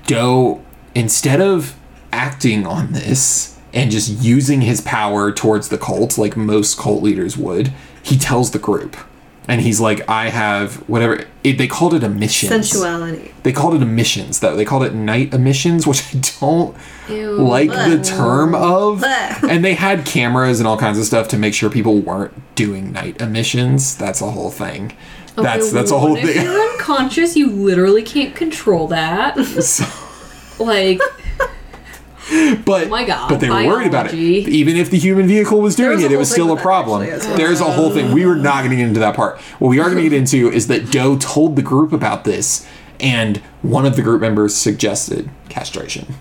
Doe, 0.07 0.63
instead 0.95 1.39
of 1.39 1.75
acting 2.11 2.65
on 2.65 2.93
this 2.93 3.59
and 3.73 3.91
just 3.91 4.23
using 4.23 4.61
his 4.61 4.81
power 4.81 5.31
towards 5.31 5.69
the 5.69 5.77
cult 5.77 6.17
like 6.17 6.35
most 6.35 6.79
cult 6.79 7.03
leaders 7.03 7.37
would, 7.37 7.71
he 8.01 8.17
tells 8.17 8.51
the 8.51 8.59
group. 8.59 8.97
And 9.49 9.61
he's 9.61 9.79
like, 9.79 10.07
I 10.09 10.29
have 10.29 10.75
whatever. 10.89 11.25
It, 11.43 11.57
they 11.57 11.67
called 11.67 11.93
it 11.93 12.03
emissions. 12.03 12.51
Sensuality. 12.51 13.31
They 13.43 13.53
called 13.53 13.75
it 13.75 13.81
emissions, 13.81 14.41
though. 14.41 14.57
They 14.57 14.65
called 14.65 14.83
it 14.83 14.93
night 14.93 15.33
emissions, 15.33 15.87
which 15.87 16.03
I 16.13 16.19
don't 16.41 16.75
Ew. 17.07 17.31
like 17.37 17.69
the 17.69 18.01
term 18.03 18.53
of. 18.53 18.99
Blech. 19.01 19.49
And 19.49 19.63
they 19.63 19.75
had 19.75 20.05
cameras 20.05 20.59
and 20.59 20.67
all 20.67 20.77
kinds 20.77 20.99
of 20.99 21.05
stuff 21.05 21.29
to 21.29 21.37
make 21.37 21.53
sure 21.53 21.69
people 21.69 21.99
weren't 21.99 22.33
doing 22.55 22.91
night 22.91 23.21
emissions. 23.21 23.95
That's 23.95 24.19
a 24.19 24.31
whole 24.31 24.51
thing. 24.51 24.91
That's 25.43 25.65
Okay, 25.67 25.73
that's 25.73 25.91
a 25.91 25.99
whole 25.99 26.15
thing. 26.15 26.27
If 26.27 26.43
you're 26.43 26.59
unconscious, 26.73 27.35
you 27.35 27.49
literally 27.49 28.03
can't 28.03 28.35
control 28.35 28.87
that. 28.89 29.35
So- 29.63 29.85
Like, 30.63 30.99
but 32.65 32.87
Oh 32.87 32.89
my 32.89 33.05
God, 33.05 33.29
but 33.29 33.39
they 33.39 33.49
were 33.49 33.65
worried 33.67 33.87
about 33.87 34.07
it. 34.07 34.13
Even 34.15 34.75
if 34.75 34.89
the 34.91 34.97
human 34.97 35.27
vehicle 35.27 35.61
was 35.61 35.75
doing 35.75 36.01
it, 36.01 36.11
it 36.11 36.17
was 36.17 36.29
still 36.29 36.51
a 36.51 36.59
problem. 36.59 37.03
actually. 37.03 37.37
There's 37.37 37.61
a 37.61 37.71
whole 37.71 37.89
thing. 37.91 38.11
We 38.11 38.25
were 38.25 38.35
not 38.35 38.59
going 38.59 38.71
to 38.71 38.75
get 38.75 38.87
into 38.87 38.99
that 38.99 39.15
part. 39.15 39.39
What 39.59 39.69
we 39.69 39.79
are 39.79 39.85
going 39.89 40.03
to 40.03 40.09
get 40.09 40.13
into 40.17 40.51
is 40.51 40.67
that 40.67 40.91
Doe 40.91 41.17
told 41.17 41.55
the 41.55 41.61
group 41.61 41.93
about 41.93 42.23
this, 42.25 42.67
and 42.99 43.37
one 43.61 43.85
of 43.85 43.95
the 43.95 44.01
group 44.01 44.19
members 44.21 44.55
suggested 44.55 45.29
castration. 45.49 46.15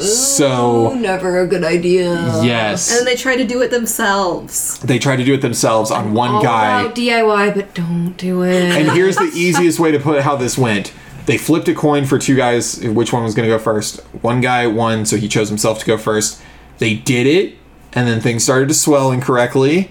So 0.00 0.94
never 0.94 1.40
a 1.40 1.46
good 1.46 1.64
idea. 1.64 2.14
yes, 2.42 2.96
And 2.96 3.06
they 3.06 3.16
try 3.16 3.36
to 3.36 3.44
do 3.44 3.60
it 3.62 3.70
themselves. 3.70 4.78
they 4.80 4.98
tried 4.98 5.16
to 5.16 5.24
do 5.24 5.34
it 5.34 5.42
themselves 5.42 5.90
on 5.90 6.14
one 6.14 6.30
All 6.30 6.42
guy. 6.42 6.80
about 6.82 6.94
DIY, 6.96 7.54
but 7.54 7.74
don't 7.74 8.14
do 8.16 8.42
it. 8.42 8.72
And 8.72 8.90
here's 8.92 9.16
the 9.16 9.24
easiest 9.34 9.78
way 9.78 9.92
to 9.92 9.98
put 9.98 10.22
how 10.22 10.36
this 10.36 10.56
went. 10.56 10.92
They 11.26 11.38
flipped 11.38 11.68
a 11.68 11.74
coin 11.74 12.04
for 12.04 12.18
two 12.18 12.34
guys, 12.36 12.80
which 12.80 13.12
one 13.12 13.22
was 13.22 13.34
going 13.34 13.48
to 13.48 13.54
go 13.54 13.58
first. 13.62 14.00
One 14.22 14.40
guy 14.40 14.66
won, 14.66 15.06
so 15.06 15.16
he 15.16 15.28
chose 15.28 15.48
himself 15.48 15.78
to 15.80 15.86
go 15.86 15.96
first. 15.96 16.42
They 16.78 16.94
did 16.94 17.26
it, 17.28 17.56
and 17.92 18.08
then 18.08 18.20
things 18.20 18.42
started 18.42 18.68
to 18.68 18.74
swell 18.74 19.12
incorrectly. 19.12 19.90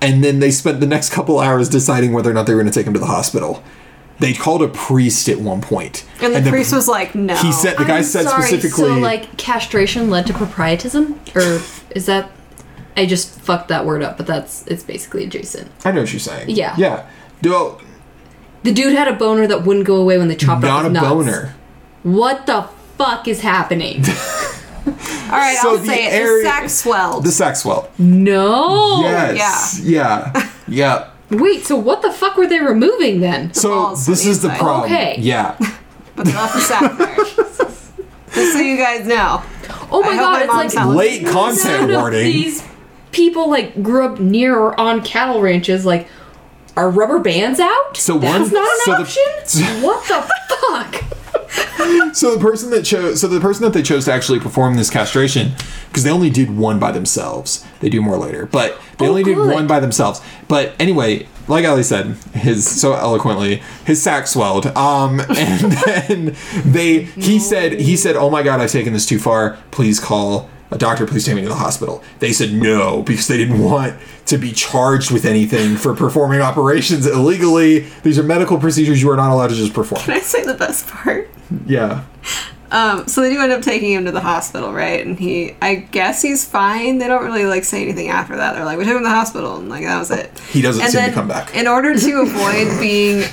And 0.00 0.24
then 0.24 0.40
they 0.40 0.50
spent 0.50 0.80
the 0.80 0.86
next 0.86 1.12
couple 1.12 1.38
hours 1.38 1.68
deciding 1.68 2.12
whether 2.12 2.30
or 2.30 2.34
not 2.34 2.46
they 2.46 2.54
were 2.54 2.62
going 2.62 2.72
to 2.72 2.76
take 2.76 2.86
him 2.86 2.94
to 2.94 2.98
the 2.98 3.06
hospital. 3.06 3.62
They 4.20 4.32
called 4.34 4.62
a 4.62 4.68
priest 4.68 5.28
at 5.28 5.38
one 5.38 5.60
point. 5.60 6.04
And 6.22 6.34
the 6.34 6.48
priest 6.50 6.72
was 6.72 6.86
like, 6.88 7.14
"No." 7.14 7.34
He 7.36 7.52
said 7.52 7.76
the 7.78 7.84
guy 7.84 7.98
I'm 7.98 8.02
said 8.04 8.24
sorry, 8.26 8.42
specifically. 8.46 8.84
So, 8.84 8.94
like, 8.98 9.36
castration 9.38 10.10
led 10.10 10.26
to 10.28 10.32
proprietism, 10.34 11.18
or 11.34 11.60
is 11.94 12.06
that? 12.06 12.30
I 12.96 13.06
just 13.06 13.40
fucked 13.40 13.68
that 13.68 13.86
word 13.86 14.02
up, 14.02 14.16
but 14.18 14.26
that's 14.26 14.66
it's 14.66 14.82
basically 14.82 15.24
adjacent. 15.24 15.70
I 15.84 15.92
know 15.92 16.00
what 16.02 16.12
you're 16.12 16.20
saying. 16.20 16.50
Yeah. 16.50 16.74
Yeah. 16.76 17.06
Well, 17.42 17.80
The 18.62 18.72
dude 18.72 18.92
had 18.94 19.08
a 19.08 19.14
boner 19.14 19.46
that 19.46 19.64
wouldn't 19.64 19.86
go 19.86 19.96
away 19.96 20.18
when 20.18 20.28
they 20.28 20.36
chopped 20.36 20.62
not 20.62 20.70
off 20.70 20.80
a 20.82 20.84
his 20.84 20.92
nuts. 20.94 21.08
boner. 21.08 21.54
What 22.02 22.44
the 22.46 22.68
fuck 22.98 23.26
is 23.26 23.40
happening? 23.40 24.04
All 24.86 24.92
right, 25.38 25.56
So 25.62 25.70
I'll 25.70 25.78
the 25.78 25.86
say 25.86 26.06
it. 26.06 26.12
area- 26.12 26.42
the 26.44 26.50
sack 26.50 26.68
swelled. 26.70 27.24
The 27.24 27.30
sack 27.32 27.56
swell. 27.56 27.88
no. 27.98 29.00
yes. 29.02 29.80
Yeah. 29.82 30.48
Yeah. 30.68 31.09
Wait. 31.30 31.64
So 31.64 31.76
what 31.76 32.02
the 32.02 32.12
fuck 32.12 32.36
were 32.36 32.46
they 32.46 32.60
removing 32.60 33.20
then? 33.20 33.52
So 33.54 33.70
balls 33.70 34.06
on 34.08 34.12
this 34.12 34.24
the 34.24 34.30
is 34.30 34.42
the 34.42 34.48
inside. 34.48 34.58
problem. 34.60 34.92
Okay. 34.92 35.16
Yeah. 35.18 35.56
but 36.16 36.26
they 36.26 36.32
left 36.34 36.54
the 36.54 36.60
sack 36.60 36.98
there. 36.98 37.16
Just 38.34 38.52
so 38.52 38.58
you 38.60 38.76
guys 38.76 39.06
know. 39.06 39.42
Oh 39.92 40.02
my 40.02 40.08
I 40.10 40.14
hope 40.14 40.24
god! 40.24 40.46
my 40.48 40.64
It's 40.64 40.74
like 40.76 40.84
not 40.86 40.94
Late 40.96 41.22
none 41.22 41.32
content 41.32 41.90
of 41.90 41.96
warning. 42.00 42.24
These 42.24 42.62
people 43.12 43.50
like 43.50 43.82
grew 43.82 44.04
up 44.06 44.20
near 44.20 44.56
or 44.58 44.78
on 44.78 45.02
cattle 45.02 45.40
ranches. 45.40 45.84
Like, 45.84 46.06
are 46.76 46.88
rubber 46.90 47.18
bands 47.18 47.58
out? 47.58 47.96
So 47.96 48.18
that's 48.18 48.52
one- 48.52 48.52
not 48.52 48.70
an 48.72 48.78
so 48.84 48.92
the- 48.92 49.02
option. 49.02 49.82
what 49.82 50.06
the 50.06 50.30
fuck? 50.54 51.04
So 52.12 52.34
the 52.34 52.40
person 52.40 52.70
that 52.70 52.84
chose, 52.84 53.20
so 53.20 53.28
the 53.28 53.38
person 53.40 53.62
that 53.62 53.72
they 53.72 53.82
chose 53.82 54.04
to 54.06 54.12
actually 54.12 54.40
perform 54.40 54.74
this 54.76 54.90
castration, 54.90 55.52
because 55.88 56.02
they 56.02 56.10
only 56.10 56.28
did 56.30 56.50
one 56.56 56.80
by 56.80 56.90
themselves. 56.90 57.64
They 57.80 57.88
do 57.88 58.02
more 58.02 58.16
later, 58.16 58.46
but 58.46 58.80
they 58.98 59.06
Oh, 59.06 59.10
only 59.10 59.22
did 59.22 59.38
one 59.38 59.68
by 59.68 59.78
themselves. 59.78 60.20
But 60.48 60.72
anyway, 60.80 61.28
like 61.46 61.64
Ali 61.64 61.84
said, 61.84 62.16
his 62.34 62.66
so 62.68 62.94
eloquently, 62.94 63.62
his 63.84 64.02
sack 64.02 64.26
swelled. 64.26 64.66
Um, 64.76 65.20
and 65.36 65.72
then 65.72 66.36
they, 66.64 67.02
he 67.02 67.38
said, 67.38 67.80
he 67.80 67.96
said, 67.96 68.16
"Oh 68.16 68.28
my 68.28 68.42
God, 68.42 68.60
I've 68.60 68.72
taken 68.72 68.92
this 68.92 69.06
too 69.06 69.18
far. 69.20 69.56
Please 69.70 70.00
call." 70.00 70.50
A 70.72 70.78
doctor, 70.78 71.04
please 71.04 71.24
take 71.26 71.34
me 71.34 71.42
to 71.42 71.48
the 71.48 71.54
hospital. 71.56 72.02
They 72.20 72.32
said 72.32 72.52
no 72.52 73.02
because 73.02 73.26
they 73.26 73.36
didn't 73.36 73.58
want 73.60 73.96
to 74.26 74.38
be 74.38 74.52
charged 74.52 75.10
with 75.10 75.24
anything 75.24 75.76
for 75.76 75.94
performing 75.94 76.40
operations 76.40 77.06
illegally. 77.08 77.80
These 78.04 78.20
are 78.20 78.22
medical 78.22 78.56
procedures 78.58 79.02
you 79.02 79.10
are 79.10 79.16
not 79.16 79.32
allowed 79.32 79.48
to 79.48 79.56
just 79.56 79.74
perform. 79.74 80.00
Can 80.02 80.14
I 80.14 80.20
say 80.20 80.44
the 80.44 80.54
best 80.54 80.86
part? 80.86 81.28
Yeah. 81.66 82.04
Um, 82.70 83.08
so 83.08 83.20
they 83.20 83.30
do 83.30 83.40
end 83.40 83.50
up 83.50 83.62
taking 83.62 83.92
him 83.92 84.04
to 84.04 84.12
the 84.12 84.20
hospital, 84.20 84.72
right? 84.72 85.04
And 85.04 85.18
he, 85.18 85.56
I 85.60 85.74
guess 85.74 86.22
he's 86.22 86.44
fine. 86.44 86.98
They 86.98 87.08
don't 87.08 87.24
really 87.24 87.44
like 87.44 87.64
say 87.64 87.82
anything 87.82 88.08
after 88.08 88.36
that. 88.36 88.54
They're 88.54 88.64
like, 88.64 88.78
we 88.78 88.84
took 88.84 88.94
him 88.94 89.00
to 89.00 89.04
the 89.04 89.10
hospital, 89.10 89.56
and 89.56 89.68
like 89.68 89.82
that 89.82 89.98
was 89.98 90.10
it. 90.10 90.38
He 90.50 90.62
doesn't 90.62 90.82
and 90.82 90.92
seem 90.92 91.00
then, 91.00 91.08
to 91.10 91.14
come 91.14 91.28
back. 91.28 91.54
In 91.54 91.66
order 91.66 91.98
to 91.98 92.20
avoid 92.20 92.80
being, 92.80 93.24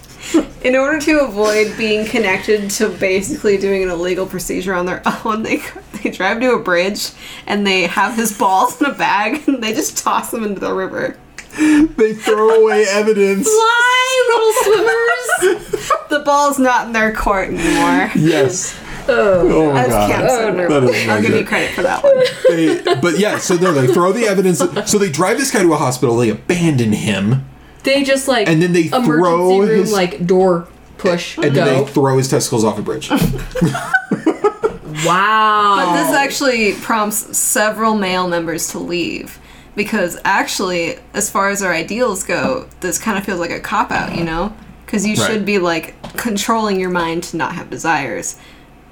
in 0.64 0.76
order 0.76 1.00
to 1.00 1.20
avoid 1.20 1.76
being 1.76 2.06
connected 2.06 2.70
to 2.70 2.88
basically 2.88 3.56
doing 3.56 3.82
an 3.82 3.90
illegal 3.90 4.26
procedure 4.26 4.74
on 4.74 4.86
their 4.86 5.02
own, 5.24 5.42
they 5.42 5.60
they 6.02 6.10
drive 6.10 6.40
to 6.40 6.52
a 6.52 6.62
bridge 6.62 7.10
and 7.46 7.66
they 7.66 7.82
have 7.82 8.14
his 8.14 8.36
balls 8.38 8.80
in 8.80 8.86
a 8.86 8.94
bag 8.94 9.48
and 9.48 9.62
they 9.62 9.72
just 9.72 9.98
toss 9.98 10.30
them 10.30 10.44
into 10.44 10.60
the 10.60 10.72
river. 10.72 11.18
they 11.96 12.14
throw 12.14 12.62
away 12.62 12.84
evidence. 12.88 13.48
Fly, 13.48 14.26
little 14.28 14.52
swimmers. 14.62 15.82
The 16.08 16.20
ball's 16.20 16.58
not 16.58 16.86
in 16.86 16.92
their 16.92 17.12
court 17.14 17.48
anymore. 17.48 18.10
Yes. 18.16 18.76
Oh 19.08 19.68
oh 19.68 19.72
my 19.72 19.82
As 19.82 19.88
god. 19.88 20.10
Cam 20.10 20.28
said, 20.28 20.54
That 20.70 20.82
is 20.84 21.08
I'll 21.08 21.16
really 21.16 21.26
give 21.28 21.36
you 21.40 21.44
credit 21.46 21.70
for 21.74 21.82
that 21.82 22.02
one. 22.02 22.16
They, 22.48 22.82
but 23.00 23.18
yeah, 23.18 23.38
so 23.38 23.54
no, 23.56 23.72
they 23.72 23.92
throw 23.92 24.12
the 24.12 24.24
evidence. 24.24 24.58
So 24.90 24.98
they 24.98 25.10
drive 25.10 25.36
this 25.38 25.50
guy 25.52 25.62
to 25.62 25.72
a 25.72 25.76
hospital. 25.76 26.16
They 26.16 26.30
abandon 26.30 26.92
him. 26.92 27.44
they 27.84 28.02
just 28.04 28.26
like 28.28 28.48
And 28.48 28.62
then 28.62 28.72
they 28.72 28.86
emergency 28.86 29.06
throw 29.06 29.58
room 29.60 29.68
his- 29.68 29.92
like 29.92 30.26
door 30.26 30.66
push 30.98 31.36
and 31.38 31.54
go. 31.54 31.64
then 31.64 31.84
they 31.84 31.90
throw 31.92 32.16
his 32.18 32.28
testicles 32.28 32.64
off 32.64 32.78
a 32.78 32.82
bridge. 32.82 33.10
wow. 35.04 35.76
But 35.76 35.96
this 36.04 36.12
actually 36.16 36.74
prompts 36.74 37.36
several 37.36 37.96
male 37.96 38.28
members 38.28 38.68
to 38.68 38.78
leave. 38.78 39.38
Because 39.76 40.18
actually, 40.24 40.98
as 41.14 41.30
far 41.30 41.50
as 41.50 41.62
our 41.62 41.72
ideals 41.72 42.24
go, 42.24 42.66
this 42.80 42.98
kind 42.98 43.16
of 43.18 43.24
feels 43.24 43.38
like 43.38 43.50
a 43.50 43.60
cop 43.60 43.92
out, 43.92 44.16
you 44.16 44.24
know? 44.24 44.52
Because 44.84 45.06
you 45.06 45.14
Right. 45.14 45.26
should 45.30 45.44
be 45.44 45.58
like 45.58 45.94
controlling 46.16 46.80
your 46.80 46.90
mind 46.90 47.22
to 47.24 47.36
not 47.36 47.54
have 47.54 47.70
desires. 47.70 48.36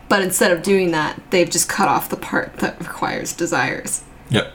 But 0.09 0.23
instead 0.23 0.53
of 0.53 0.63
doing 0.63 0.91
that, 0.93 1.21
they've 1.31 1.49
just 1.51 1.69
cut 1.69 1.89
off 1.89 2.09
the 2.11 2.17
part 2.17 2.59
that 2.59 2.79
requires 2.79 3.33
desires. 3.33 4.03
yep. 4.29 4.53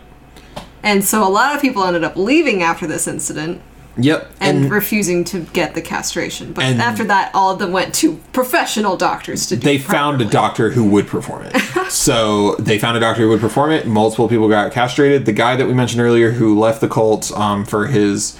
And 0.81 1.03
so 1.03 1.27
a 1.27 1.29
lot 1.29 1.53
of 1.55 1.61
people 1.61 1.83
ended 1.83 2.03
up 2.05 2.15
leaving 2.15 2.63
after 2.63 2.87
this 2.87 3.05
incident 3.07 3.61
Yep. 3.97 4.31
and, 4.39 4.57
And, 4.63 4.71
refusing 4.71 5.23
to 5.25 5.41
get 5.41 5.75
the 5.75 5.81
castration. 5.81 6.53
But 6.53 6.63
and- 6.65 6.81
after 6.81 7.03
that, 7.05 7.31
all 7.33 7.51
of 7.51 7.59
them 7.59 7.71
went 7.71 7.93
to 7.95 8.17
professional 8.33 8.95
doctors 8.97 9.47
to 9.47 9.55
do 9.57 9.65
they 9.65 9.75
it 9.75 9.81
found 9.81 10.21
a 10.21 10.25
doctor 10.25 10.71
who 10.71 10.85
would 10.89 11.07
perform 11.07 11.45
it. 11.45 11.57
so 11.91 12.55
they 12.55 12.79
found 12.79 12.97
a 12.97 12.99
doctor 12.99 13.23
who 13.23 13.29
would 13.29 13.41
perform 13.41 13.71
it. 13.71 13.87
Multiple 13.87 14.27
people 14.29 14.47
got 14.47 14.71
castrated. 14.71 15.25
The 15.25 15.33
guy 15.33 15.55
that 15.55 15.67
we 15.67 15.73
mentioned 15.73 16.01
earlier 16.01 16.31
who 16.31 16.57
left 16.57 16.81
the 16.81 16.87
cult 16.87 17.31
um, 17.33 17.65
for 17.65 17.87
his 17.87 18.37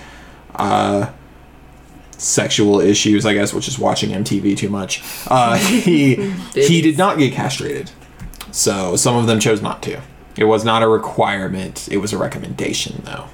uh, 0.56 1.12
sexual 2.18 2.80
issues, 2.80 3.26
I 3.26 3.34
guess, 3.34 3.54
which 3.54 3.68
is 3.68 3.80
watching 3.80 4.12
MTV 4.12 4.58
too 4.58 4.70
much. 4.70 5.04
Uh, 5.28 5.58
he 5.58 6.16
he 6.54 6.82
did 6.82 6.98
not 6.98 7.18
get 7.18 7.34
castrated. 7.34 7.92
So 8.52 8.96
some 8.96 9.16
of 9.16 9.28
them 9.28 9.40
chose 9.40 9.62
not 9.62 9.82
to. 9.84 10.02
It 10.36 10.46
was 10.46 10.64
not 10.64 10.84
a 10.84 10.88
requirement. 10.88 11.88
It 11.92 11.98
was 11.98 12.14
a 12.14 12.18
recommendation, 12.18 13.02
though. 13.06 13.26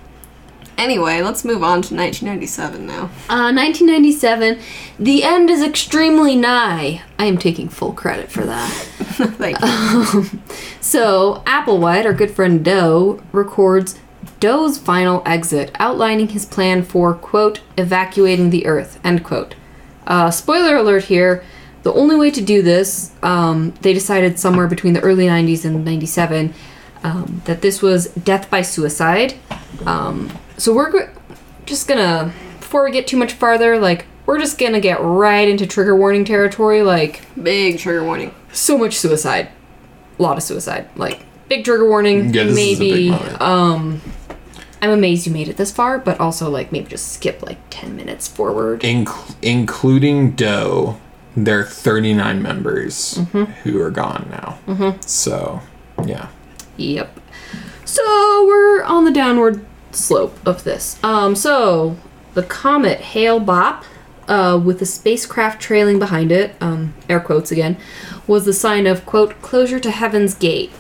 Anyway, 0.77 1.21
let's 1.21 1.45
move 1.45 1.63
on 1.63 1.81
to 1.81 1.95
1997 1.95 2.85
now. 2.85 3.03
Uh, 3.29 3.51
1997. 3.53 4.59
The 4.99 5.23
end 5.23 5.49
is 5.49 5.63
extremely 5.63 6.35
nigh. 6.35 7.01
I 7.17 7.25
am 7.25 7.37
taking 7.37 7.69
full 7.69 7.93
credit 7.93 8.31
for 8.31 8.45
that. 8.45 8.69
Thank 8.99 9.59
you. 9.61 10.39
So, 10.81 11.41
Applewhite, 11.45 12.05
our 12.05 12.13
good 12.13 12.31
friend 12.31 12.63
Doe, 12.63 13.21
records 13.31 13.99
Doe's 14.39 14.77
final 14.77 15.23
exit, 15.25 15.71
outlining 15.79 16.29
his 16.29 16.45
plan 16.45 16.83
for, 16.83 17.13
quote, 17.13 17.61
evacuating 17.77 18.49
the 18.49 18.65
Earth, 18.65 18.99
end 19.03 19.23
quote. 19.23 19.55
Uh, 20.05 20.29
spoiler 20.29 20.75
alert 20.75 21.05
here 21.05 21.43
the 21.85 21.93
only 21.93 22.15
way 22.15 22.31
to 22.31 22.41
do 22.41 22.63
this, 22.63 23.11
um, 23.21 23.71
they 23.81 23.93
decided 23.93 24.39
somewhere 24.39 24.65
between 24.65 24.93
the 24.93 25.01
early 25.01 25.27
90s 25.27 25.65
and 25.65 25.85
97 25.85 26.51
um, 27.03 27.43
that 27.45 27.61
this 27.61 27.79
was 27.79 28.07
death 28.07 28.49
by 28.49 28.63
suicide. 28.63 29.35
Um, 29.85 30.31
so, 30.57 30.73
we're 30.73 30.91
go- 30.91 31.09
just 31.65 31.87
gonna, 31.87 32.31
before 32.59 32.83
we 32.83 32.91
get 32.91 33.07
too 33.07 33.17
much 33.17 33.33
farther, 33.33 33.77
like, 33.79 34.05
we're 34.25 34.39
just 34.39 34.57
gonna 34.57 34.79
get 34.79 34.99
right 35.01 35.47
into 35.47 35.67
trigger 35.67 35.95
warning 35.95 36.25
territory. 36.25 36.81
Like, 36.81 37.21
Big 37.41 37.77
trigger 37.79 38.03
warning. 38.03 38.33
so 38.51 38.77
much 38.77 38.95
suicide. 38.95 39.49
A 40.17 40.23
lot 40.23 40.37
of 40.37 40.43
suicide. 40.43 40.87
Like 40.95 41.19
big 41.49 41.63
trigger 41.65 41.87
warning. 41.87 42.33
Yeah, 42.33 42.45
this 42.45 42.57
is 42.57 42.57
a 42.57 42.79
big 42.79 42.89
maybe 42.89 43.09
moment. 43.11 43.41
um 43.41 44.01
I'm 44.81 44.89
amazed 44.91 45.27
you 45.27 45.33
made 45.33 45.47
it 45.49 45.57
this 45.57 45.71
far, 45.71 45.99
but 45.99 46.19
also 46.19 46.49
like 46.49 46.71
maybe 46.71 46.87
just 46.87 47.11
skip 47.13 47.41
like 47.43 47.57
10 47.69 47.95
minutes 47.95 48.27
forward. 48.27 48.79
Inc- 48.81 49.35
including 49.41 50.31
Do, 50.31 50.95
there 51.35 51.59
are 51.59 51.63
39 51.65 52.41
members 52.41 53.19
who 53.63 53.81
are 53.81 53.91
gone 53.91 54.27
now. 54.31 54.97
So, 55.05 55.59
yeah. 56.05 56.27
Yep. 56.77 57.19
So 57.83 58.45
we're 58.47 58.83
on 58.83 59.03
the 59.05 59.11
downward 59.11 59.65
slope 59.95 60.37
of 60.45 60.63
this. 60.63 60.97
Um 61.03 61.35
so 61.35 61.97
the 62.33 62.43
comet 62.43 62.99
Hale 62.99 63.39
Bopp 63.39 63.83
uh, 64.27 64.59
with 64.63 64.79
the 64.79 64.85
spacecraft 64.85 65.61
trailing 65.61 65.99
behind 65.99 66.31
it, 66.31 66.55
um, 66.59 66.93
air 67.07 67.19
quotes 67.19 67.51
again, 67.51 67.77
was 68.25 68.43
the 68.45 68.53
sign 68.53 68.87
of 68.87 69.05
quote 69.05 69.39
closure 69.43 69.79
to 69.79 69.91
heaven's 69.91 70.33
gate, 70.33 70.71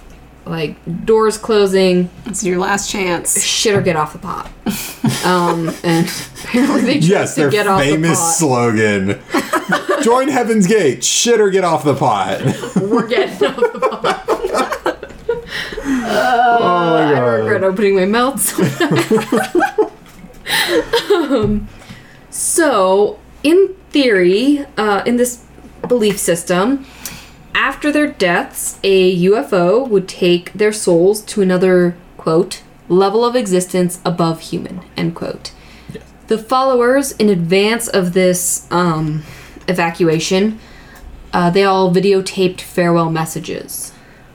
like 0.47 0.75
doors 1.05 1.37
closing, 1.37 2.09
It's 2.25 2.43
your 2.43 2.57
last 2.57 2.89
chance. 2.89 3.41
shit 3.43 3.75
or 3.75 3.81
get 3.81 3.95
off 3.95 4.13
the 4.13 4.19
pot. 4.19 4.51
Um, 5.23 5.71
and 5.83 6.07
apparently 6.43 6.81
they 6.81 6.93
chose 6.95 7.09
Yes, 7.09 7.35
to 7.35 7.41
their 7.41 7.49
get 7.51 7.67
off 7.67 7.79
the 7.79 7.85
famous 7.91 8.37
slogan 8.37 9.19
Join 10.03 10.27
Heaven's 10.27 10.67
Gate, 10.67 11.03
shit 11.03 11.39
or 11.39 11.49
get 11.49 11.63
off 11.63 11.83
the 11.83 11.95
pot. 11.95 12.41
We're 12.75 13.07
getting 13.07 13.47
off 13.47 13.55
the 13.73 13.79
pot. 13.79 14.25
oh 16.07 16.89
my 16.91 17.13
I 17.13 17.19
regret 17.19 17.63
opening 17.63 17.95
my 17.95 18.05
mouth. 18.05 18.41
so- 18.41 19.91
um, 21.15 21.67
so, 22.29 23.19
in 23.43 23.75
theory, 23.89 24.65
uh, 24.77 25.03
in 25.05 25.17
this 25.17 25.45
belief 25.87 26.17
system, 26.19 26.85
after 27.53 27.91
their 27.91 28.07
deaths, 28.07 28.79
a 28.83 29.17
UFO 29.23 29.87
would 29.87 30.07
take 30.07 30.51
their 30.53 30.73
souls 30.73 31.21
to 31.25 31.41
another 31.41 31.95
quote 32.17 32.61
level 32.89 33.23
of 33.23 33.35
existence 33.35 33.99
above 34.05 34.41
human 34.41 34.81
end 34.97 35.15
quote. 35.15 35.51
The 36.27 36.37
followers, 36.37 37.11
in 37.13 37.29
advance 37.29 37.87
of 37.87 38.13
this 38.13 38.67
um, 38.71 39.23
evacuation, 39.67 40.59
uh, 41.31 41.49
they 41.49 41.63
all 41.63 41.93
videotaped 41.93 42.61
farewell 42.61 43.09
messages. 43.09 43.91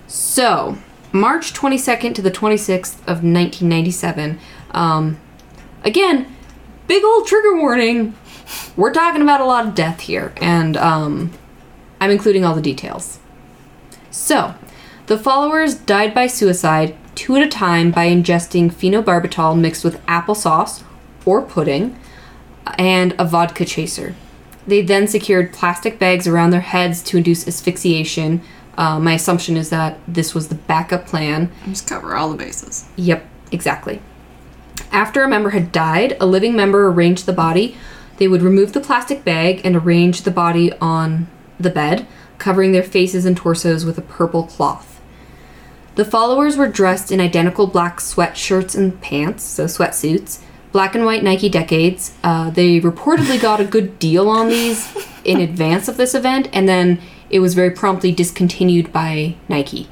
So, 0.07 0.79
March 1.13 1.53
22nd 1.53 2.15
to 2.15 2.23
the 2.23 2.31
26th 2.31 2.99
of 3.01 3.25
1997. 3.25 4.39
Um, 4.71 5.21
again, 5.85 6.35
big 6.87 7.05
old 7.05 7.27
trigger 7.27 7.57
warning. 7.57 8.15
We're 8.77 8.93
talking 8.93 9.23
about 9.23 9.41
a 9.41 9.45
lot 9.45 9.67
of 9.67 9.75
death 9.75 10.01
here, 10.01 10.33
and 10.37 10.77
um, 10.77 11.33
I'm 12.01 12.11
including 12.11 12.45
all 12.45 12.55
the 12.55 12.63
details. 12.63 13.19
So, 14.11 14.55
the 15.07 15.19
followers 15.19 15.75
died 15.75 16.15
by 16.15 16.27
suicide 16.27 16.97
two 17.15 17.37
at 17.37 17.43
a 17.43 17.49
time 17.49 17.91
by 17.91 18.09
ingesting 18.09 18.73
phenobarbital 18.73 19.59
mixed 19.59 19.85
with 19.85 20.05
applesauce 20.07 20.83
or 21.25 21.43
pudding 21.43 21.99
and 22.79 23.15
a 23.19 23.25
vodka 23.25 23.65
chaser. 23.65 24.15
They 24.67 24.83
then 24.83 25.07
secured 25.09 25.53
plastic 25.53 25.99
bags 25.99 26.27
around 26.27 26.51
their 26.51 26.61
heads 26.61 27.03
to 27.03 27.17
induce 27.17 27.47
asphyxiation. 27.47 28.43
Uh, 28.81 28.99
my 28.99 29.13
assumption 29.13 29.59
is 29.59 29.69
that 29.69 29.99
this 30.09 30.35
was 30.35 30.49
the 30.49 30.55
backup 30.55 31.07
plan. 31.07 31.53
Just 31.67 31.87
cover 31.87 32.17
all 32.17 32.31
the 32.31 32.37
bases. 32.39 32.89
Yep, 32.97 33.29
exactly. 33.53 34.01
After 34.91 35.23
a 35.23 35.29
member 35.29 35.51
had 35.51 35.71
died, 35.71 36.17
a 36.19 36.25
living 36.25 36.57
member 36.57 36.89
arranged 36.89 37.27
the 37.27 37.35
body. 37.35 37.77
They 38.17 38.27
would 38.27 38.41
remove 38.41 38.73
the 38.73 38.81
plastic 38.81 39.23
bag 39.23 39.61
and 39.65 39.77
arrange 39.77 40.23
the 40.23 40.31
body 40.31 40.73
on 40.81 41.29
the 41.59 41.69
bed, 41.69 42.07
covering 42.39 42.73
their 42.73 42.83
faces 42.83 43.27
and 43.27 43.37
torsos 43.37 43.85
with 43.85 43.99
a 43.99 44.03
purple 44.03 44.45
cloth. 44.45 45.03
The 45.97 46.05
followers 46.07 46.57
were 46.57 46.67
dressed 46.67 47.13
in 47.13 47.21
identical 47.21 47.67
black 47.67 47.99
sweatshirts 47.99 48.75
and 48.75 48.99
pants, 49.03 49.45
so 49.45 49.67
sweatsuits, 49.67 50.41
black 50.73 50.95
and 50.95 51.05
white 51.05 51.23
Nike 51.23 51.51
decades. 51.51 52.17
Uh, 52.25 52.49
they 52.49 52.81
reportedly 52.81 53.39
got 53.39 53.61
a 53.61 53.65
good 53.67 53.99
deal 53.99 54.31
on 54.31 54.49
these 54.49 54.91
in 55.25 55.39
advance 55.39 55.87
of 55.87 55.99
this 55.99 56.15
event, 56.15 56.49
and 56.55 56.67
then 56.67 56.99
it 57.31 57.41
was 57.41 57.55
very 57.55 57.71
promptly 57.71 58.13
discontinued 58.13 58.93
by 58.93 59.37
Nike. 59.49 59.89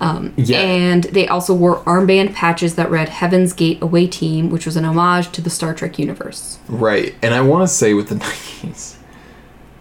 Um, 0.00 0.32
Yeah. 0.36 0.58
And 0.58 1.04
they 1.04 1.28
also 1.28 1.54
wore 1.54 1.78
armband 1.84 2.34
patches 2.34 2.74
that 2.74 2.90
read 2.90 3.08
Heaven's 3.08 3.52
Gate 3.52 3.80
Away 3.80 4.06
Team, 4.06 4.50
which 4.50 4.66
was 4.66 4.76
an 4.76 4.84
homage 4.84 5.30
to 5.32 5.40
the 5.40 5.50
Star 5.50 5.72
Trek 5.74 5.98
universe. 5.98 6.58
Right. 6.68 7.14
And 7.22 7.32
I 7.34 7.40
want 7.42 7.62
to 7.68 7.72
say 7.74 7.94
with 7.94 8.08
the 8.08 8.14
Nikes, 8.16 8.96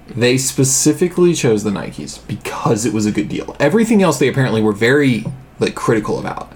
they 0.07 0.37
specifically 0.37 1.33
chose 1.33 1.63
the 1.63 1.71
Nikes 1.71 2.25
because 2.27 2.85
it 2.85 2.93
was 2.93 3.05
a 3.05 3.11
good 3.11 3.29
deal. 3.29 3.55
Everything 3.59 4.01
else 4.03 4.19
they 4.19 4.27
apparently 4.27 4.61
were 4.61 4.73
very 4.73 5.25
like 5.59 5.75
critical 5.75 6.19
about. 6.19 6.51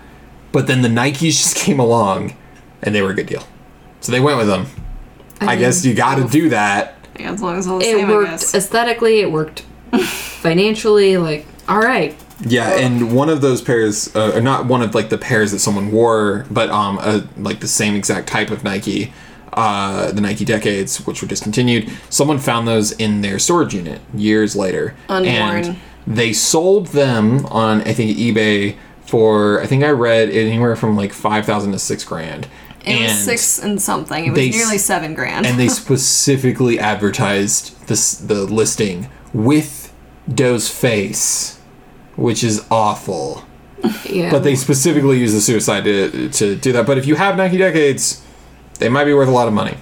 But 0.51 0.67
then 0.67 0.81
the 0.81 0.89
Nikes 0.89 1.19
just 1.19 1.55
came 1.65 1.79
along 1.79 2.35
and 2.81 2.93
they 2.93 3.01
were 3.01 3.11
a 3.11 3.15
good 3.15 3.27
deal. 3.27 3.43
So 4.01 4.11
they 4.11 4.19
went 4.19 4.37
with 4.37 4.47
them. 4.47 4.67
I, 5.41 5.47
mean, 5.47 5.59
guess 5.59 5.85
you 5.85 5.93
got 5.93 6.15
to 6.15 6.27
do 6.27 6.49
that. 6.49 6.95
Yeah, 7.19 7.31
as 7.31 7.41
long 7.41 7.57
as 7.57 7.67
all 7.67 7.79
the 7.79 7.85
It 7.85 7.95
same, 7.97 8.09
I 8.09 8.13
worked 8.13 8.29
guess. 8.31 8.53
aesthetically, 8.55 9.19
it 9.21 9.31
worked 9.31 9.63
financially, 10.41 11.17
like, 11.17 11.45
all 11.67 11.79
right. 11.79 12.15
Yeah, 12.45 12.77
and 12.77 13.15
one 13.15 13.29
of 13.29 13.41
those 13.41 13.61
pairs, 13.61 14.15
uh, 14.15 14.33
or 14.35 14.41
not 14.41 14.65
one 14.65 14.81
of 14.83 14.93
like 14.93 15.09
the 15.09 15.17
pairs 15.17 15.51
that 15.53 15.59
someone 15.59 15.91
wore, 15.91 16.45
but 16.51 16.69
um, 16.69 16.99
a, 16.99 17.27
like 17.37 17.61
the 17.61 17.67
same 17.67 17.95
exact 17.95 18.27
type 18.27 18.51
of 18.51 18.63
Nike, 18.63 19.11
uh, 19.53 20.11
the 20.11 20.21
Nike 20.21 20.45
Decades, 20.45 20.97
which 21.07 21.21
were 21.23 21.27
discontinued. 21.27 21.89
Someone 22.11 22.37
found 22.37 22.67
those 22.67 22.91
in 22.91 23.21
their 23.21 23.39
storage 23.39 23.73
unit 23.73 24.01
years 24.13 24.55
later, 24.55 24.93
Unworn. 25.09 25.25
and 25.65 25.77
they 26.05 26.31
sold 26.31 26.87
them 26.87 27.43
on 27.47 27.81
I 27.81 27.93
think 27.93 28.15
eBay 28.17 28.75
for 29.07 29.59
I 29.61 29.65
think 29.65 29.83
I 29.83 29.89
read 29.89 30.29
anywhere 30.29 30.75
from 30.75 30.95
like 30.95 31.13
five 31.13 31.43
thousand 31.45 31.71
to 31.71 31.79
six 31.79 32.03
grand. 32.03 32.47
It 32.85 33.01
was 33.01 33.11
And- 33.11 33.19
six 33.19 33.59
and 33.59 33.81
something. 33.81 34.25
It 34.25 34.29
was 34.29 34.37
they 34.37 34.49
nearly 34.51 34.77
seven 34.77 35.15
grand. 35.15 35.47
and 35.47 35.59
they 35.59 35.67
specifically 35.83 36.79
advertised 36.79 37.87
this 37.87 38.13
the 38.13 38.43
listing 38.43 39.09
with 39.33 39.93
Do's 40.33 40.69
face, 40.69 41.59
which 42.15 42.43
is 42.43 42.65
awful. 42.71 43.43
Yeah. 44.09 44.31
But 44.31 44.39
they 44.43 44.55
specifically 44.55 45.19
use 45.19 45.33
the 45.33 45.41
suicide 45.41 45.83
to, 45.83 46.29
to 46.29 46.55
do 46.55 46.71
that. 46.73 46.85
But 46.87 46.97
if 46.97 47.05
you 47.05 47.15
have 47.15 47.37
Nike 47.37 47.57
Decades, 47.57 48.23
they 48.79 48.89
might 48.89 49.05
be 49.05 49.13
worth 49.13 49.27
a 49.27 49.31
lot 49.31 49.47
of 49.47 49.53
money. 49.53 49.77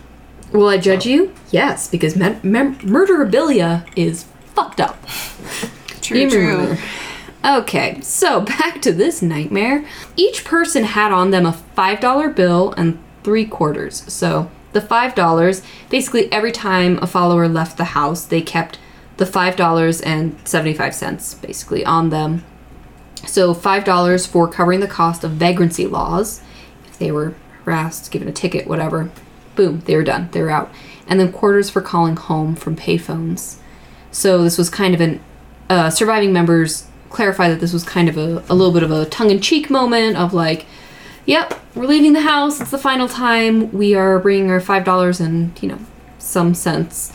Will 0.51 0.67
I 0.67 0.77
judge 0.77 1.05
you? 1.05 1.33
Yes, 1.51 1.87
because 1.89 2.15
me- 2.15 2.37
mem- 2.43 2.77
murderabilia 2.79 3.87
is 3.95 4.25
fucked 4.53 4.79
up. 4.81 4.97
True, 6.01 6.19
You 6.19 6.29
true. 6.29 6.47
remember. 6.47 6.81
Okay, 7.43 7.99
so 8.01 8.41
back 8.59 8.81
to 8.81 8.91
this 8.91 9.21
nightmare. 9.21 9.85
Each 10.15 10.43
person 10.43 10.83
had 10.83 11.11
on 11.11 11.31
them 11.31 11.45
a 11.45 11.57
$5 11.77 12.35
bill 12.35 12.73
and 12.77 12.99
three 13.23 13.45
quarters. 13.45 14.03
So 14.11 14.49
the 14.73 14.81
$5, 14.81 15.65
basically 15.89 16.31
every 16.31 16.51
time 16.51 16.99
a 17.01 17.07
follower 17.07 17.47
left 17.47 17.77
the 17.77 17.85
house, 17.85 18.25
they 18.25 18.41
kept 18.41 18.77
the 19.18 19.26
$5.75 19.26 21.41
basically 21.41 21.86
on 21.86 22.09
them. 22.09 22.43
So 23.26 23.53
$5 23.53 24.28
for 24.28 24.47
covering 24.47 24.82
the 24.82 24.88
cost 24.88 25.24
of 25.24 25.32
vagrancy 25.32 25.88
laws. 25.88 26.41
If 26.88 26.99
they 26.99 27.11
were 27.11 27.34
harassed, 27.63 28.11
given 28.11 28.28
a 28.28 28.32
ticket, 28.32 28.68
whatever, 28.68 29.09
boom, 29.55 29.82
they 29.86 29.95
were 29.95 30.03
done. 30.03 30.30
They 30.32 30.41
were 30.41 30.51
out. 30.51 30.72
And 31.07 31.20
then 31.20 31.32
quarters 31.32 31.70
for 31.70 31.82
calling 31.82 32.16
home 32.16 32.55
from 32.55 32.76
payphones. 32.76 33.57
So 34.11 34.43
this 34.43 34.57
was 34.57 34.70
kind 34.70 34.93
of 34.93 35.01
an 35.01 35.22
uh, 35.70 35.89
surviving 35.89 36.32
members 36.32 36.88
clarify 37.09 37.49
that 37.49 37.59
this 37.59 37.74
was 37.74 37.84
kind 37.84 38.09
of 38.09 38.18
a, 38.18 38.43
a 38.49 38.53
little 38.53 38.74
bit 38.74 38.84
of 38.84 38.91
a 38.91 39.05
tongue-in-cheek 39.05 39.70
moment 39.70 40.18
of 40.18 40.34
like, 40.34 40.66
yep, 41.26 41.59
we're 41.74 41.86
leaving 41.86 42.13
the 42.13 42.22
house. 42.22 42.61
It's 42.61 42.72
the 42.72 42.78
final 42.78 43.07
time. 43.07 43.72
We 43.72 43.95
are 43.95 44.20
bringing 44.20 44.51
our 44.51 44.59
five 44.59 44.84
dollars 44.84 45.20
and 45.20 45.51
you 45.61 45.70
know 45.70 45.80
some 46.20 46.53
cents 46.53 47.13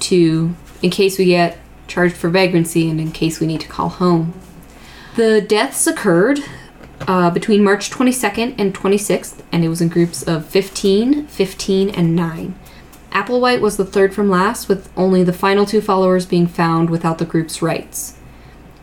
to 0.00 0.54
in 0.82 0.90
case 0.90 1.18
we 1.18 1.26
get 1.26 1.58
charged 1.86 2.16
for 2.16 2.28
vagrancy 2.28 2.90
and 2.90 3.00
in 3.00 3.12
case 3.12 3.40
we 3.40 3.46
need 3.46 3.60
to 3.60 3.68
call 3.68 3.88
home. 3.88 4.34
The 5.16 5.40
deaths 5.40 5.86
occurred 5.86 6.40
uh, 7.06 7.30
between 7.30 7.64
March 7.64 7.90
22nd 7.90 8.54
and 8.58 8.74
26th, 8.74 9.42
and 9.50 9.64
it 9.64 9.68
was 9.68 9.80
in 9.80 9.88
groups 9.88 10.22
of 10.22 10.46
15, 10.46 11.26
15, 11.26 11.90
and 11.90 12.16
9. 12.16 12.54
Applewhite 13.10 13.60
was 13.60 13.76
the 13.76 13.84
third 13.84 14.14
from 14.14 14.30
last, 14.30 14.68
with 14.68 14.90
only 14.96 15.22
the 15.22 15.32
final 15.32 15.66
two 15.66 15.82
followers 15.82 16.24
being 16.24 16.46
found 16.46 16.88
without 16.88 17.18
the 17.18 17.26
group's 17.26 17.60
rites. 17.60 18.16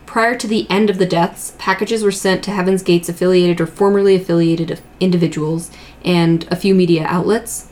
Prior 0.06 0.36
to 0.36 0.46
the 0.46 0.68
end 0.70 0.90
of 0.90 0.98
the 0.98 1.06
deaths, 1.06 1.54
packages 1.58 2.02
were 2.02 2.12
sent 2.12 2.44
to 2.44 2.50
Heaven's 2.50 2.82
Gates 2.82 3.08
affiliated 3.08 3.60
or 3.60 3.66
formerly 3.66 4.14
affiliated 4.14 4.80
individuals 4.98 5.70
and 6.04 6.46
a 6.50 6.56
few 6.56 6.74
media 6.74 7.06
outlets. 7.06 7.68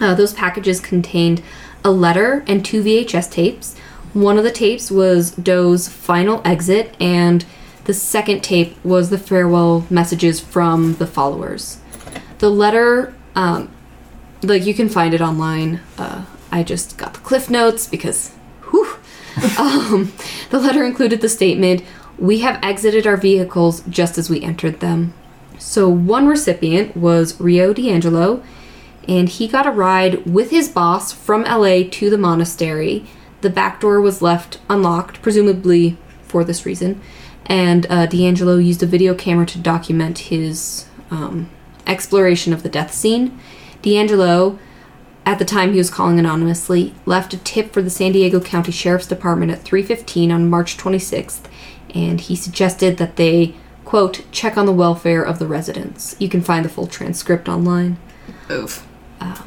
Uh, 0.00 0.14
those 0.14 0.32
packages 0.32 0.80
contained 0.80 1.42
a 1.84 1.90
letter 1.90 2.44
and 2.46 2.64
two 2.64 2.82
VHS 2.82 3.30
tapes. 3.30 3.76
One 4.12 4.38
of 4.38 4.44
the 4.44 4.50
tapes 4.50 4.90
was 4.90 5.30
Do's 5.32 5.88
final 5.88 6.40
exit, 6.44 6.94
and 7.00 7.44
the 7.84 7.94
second 7.94 8.42
tape 8.42 8.82
was 8.84 9.10
the 9.10 9.18
farewell 9.18 9.86
messages 9.90 10.40
from 10.40 10.94
the 10.94 11.06
followers. 11.06 11.78
The 12.38 12.50
letter, 12.50 13.14
um, 13.34 13.70
like 14.42 14.66
you 14.66 14.74
can 14.74 14.88
find 14.88 15.14
it 15.14 15.20
online. 15.20 15.80
Uh, 15.96 16.24
I 16.50 16.62
just 16.62 16.96
got 16.96 17.14
the 17.14 17.20
cliff 17.20 17.48
notes 17.50 17.86
because, 17.86 18.30
whew. 18.70 18.96
um, 19.58 20.12
the 20.50 20.58
letter 20.58 20.84
included 20.84 21.20
the 21.20 21.28
statement, 21.28 21.82
"We 22.18 22.40
have 22.40 22.58
exited 22.62 23.06
our 23.06 23.16
vehicles 23.16 23.82
just 23.88 24.18
as 24.18 24.30
we 24.30 24.42
entered 24.42 24.80
them." 24.80 25.12
So 25.58 25.88
one 25.88 26.26
recipient 26.26 26.96
was 26.96 27.38
Rio 27.40 27.72
D'Angelo, 27.72 28.42
and 29.08 29.28
he 29.28 29.46
got 29.48 29.66
a 29.66 29.70
ride 29.70 30.26
with 30.26 30.50
his 30.50 30.68
boss 30.68 31.12
from 31.12 31.42
LA 31.44 31.82
to 31.90 32.10
the 32.10 32.18
monastery. 32.18 33.06
The 33.40 33.50
back 33.50 33.80
door 33.80 34.00
was 34.00 34.22
left 34.22 34.58
unlocked, 34.68 35.22
presumably 35.22 35.96
for 36.22 36.44
this 36.44 36.66
reason, 36.66 37.00
and 37.46 37.86
uh, 37.88 38.06
D'Angelo 38.06 38.56
used 38.56 38.82
a 38.82 38.86
video 38.86 39.14
camera 39.14 39.46
to 39.46 39.58
document 39.58 40.18
his 40.18 40.86
um, 41.10 41.48
exploration 41.86 42.52
of 42.52 42.62
the 42.62 42.68
death 42.68 42.92
scene. 42.92 43.38
D'Angelo, 43.82 44.58
at 45.24 45.38
the 45.38 45.44
time 45.44 45.72
he 45.72 45.78
was 45.78 45.90
calling 45.90 46.18
anonymously, 46.18 46.94
left 47.04 47.34
a 47.34 47.38
tip 47.38 47.72
for 47.72 47.82
the 47.82 47.90
San 47.90 48.12
Diego 48.12 48.40
County 48.40 48.72
Sheriff's 48.72 49.06
Department 49.06 49.52
at 49.52 49.64
3:15 49.64 50.32
on 50.32 50.50
March 50.50 50.76
26th, 50.76 51.42
and 51.94 52.20
he 52.20 52.34
suggested 52.34 52.96
that 52.96 53.16
they 53.16 53.54
quote 53.84 54.24
check 54.32 54.56
on 54.56 54.66
the 54.66 54.72
welfare 54.72 55.22
of 55.22 55.38
the 55.38 55.46
residents. 55.46 56.16
You 56.18 56.28
can 56.28 56.40
find 56.40 56.64
the 56.64 56.68
full 56.68 56.88
transcript 56.88 57.48
online. 57.48 57.98
Oof. 58.50 58.86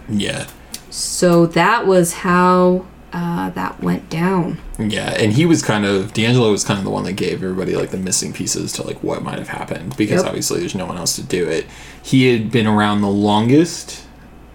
Yeah. 0.10 0.48
So 0.90 1.46
that 1.48 1.86
was 1.86 2.14
how 2.14 2.86
uh, 3.14 3.50
that 3.52 3.82
went 3.82 4.10
down. 4.10 4.60
Yeah, 4.78 5.12
and 5.18 5.34
he 5.34 5.46
was 5.46 5.62
kind 5.64 5.86
of 5.86 6.14
D'Angelo 6.14 6.52
was 6.52 6.64
kind 6.64 6.78
of 6.78 6.84
the 6.84 6.92
one 6.92 7.04
that 7.06 7.14
gave 7.14 7.44
everybody 7.44 7.76
like 7.76 7.90
the 7.90 7.98
missing 7.98 8.34
pieces 8.34 8.72
to 8.74 8.84
like 8.84 9.02
what 9.04 9.24
might 9.24 9.40
have 9.40 9.48
happened 9.50 9.96
because 9.98 10.18
Yep. 10.22 10.28
obviously 10.28 10.60
there's 10.60 10.76
no 10.76 10.86
one 10.86 10.98
else 10.98 11.16
to 11.16 11.24
do 11.24 11.48
it. 11.48 11.66
He 12.02 12.32
had 12.32 12.52
been 12.52 12.68
around 12.68 13.02
the 13.02 13.10
longest, 13.10 14.04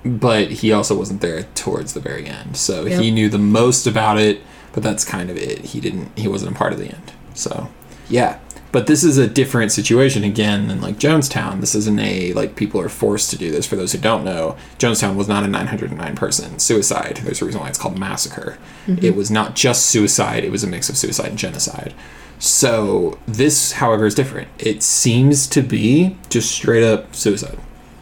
but 0.05 0.51
he 0.51 0.73
also 0.73 0.97
wasn't 0.97 1.21
there 1.21 1.45
towards 1.55 1.95
the 1.95 2.01
very 2.01 2.27
end. 2.27 2.57
So 2.57 2.85
Yep. 2.87 3.01
he 3.01 3.11
knew 3.11 3.29
the 3.29 3.39
most 3.39 3.87
about 3.87 4.19
it, 4.19 4.41
but 4.73 4.83
that's 4.83 5.05
kind 5.05 5.31
of 5.31 5.37
it. 5.37 5.59
He 5.67 5.81
didn't 5.81 6.17
he 6.17 6.29
wasn't 6.29 6.53
a 6.53 6.55
part 6.59 6.73
of 6.73 6.79
the 6.79 6.87
end. 6.87 7.12
So, 7.35 7.69
yeah. 8.09 8.39
But 8.75 8.89
this 8.89 9.05
is 9.05 9.18
a 9.18 9.29
different 9.29 9.70
situation 9.70 10.25
again 10.25 10.66
than 10.66 10.81
like 10.81 10.97
Jonestown. 10.97 11.61
This 11.61 11.77
isn't 11.77 12.01
a 12.01 12.33
like 12.33 12.57
people 12.57 12.81
are 12.81 12.89
forced 12.89 13.31
to 13.31 13.39
do 13.39 13.53
this. 13.53 13.66
For 13.68 13.77
those 13.77 13.93
who 13.93 13.99
don't 13.99 14.25
know, 14.25 14.57
Jonestown 14.79 15.14
was 15.14 15.29
not 15.29 15.45
a 15.45 15.47
909 15.47 16.16
person 16.16 16.59
suicide. 16.59 17.20
There's 17.22 17.41
a 17.41 17.45
reason 17.45 17.61
why 17.61 17.68
it's 17.68 17.79
called 17.79 17.97
massacre. 17.97 18.59
Mm-hmm. 18.89 19.05
It 19.05 19.14
was 19.14 19.31
not 19.31 19.55
just 19.55 19.87
suicide. 19.87 20.43
It 20.43 20.51
was 20.51 20.64
a 20.64 20.66
mix 20.66 20.89
of 20.89 20.97
suicide 20.97 21.29
and 21.29 21.39
genocide. 21.39 21.95
So 22.41 23.16
this, 23.29 23.75
however, 23.75 24.07
is 24.07 24.14
different. 24.16 24.49
It 24.59 24.83
seems 24.83 25.47
to 25.51 25.62
be 25.62 26.16
just 26.29 26.51
straight 26.51 26.83
up 26.83 27.14
suicide. 27.14 27.61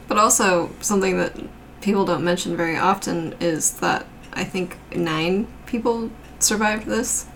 But 0.09 0.17
also, 0.17 0.71
something 0.81 1.19
that 1.19 1.37
people 1.83 2.07
don't 2.07 2.25
mention 2.25 2.57
very 2.57 2.79
often 2.79 3.35
is 3.41 3.73
that 3.81 4.07
I 4.33 4.45
think 4.45 4.79
nine 4.97 5.49
people 5.67 6.11
survived 6.39 6.87
this. 6.87 7.27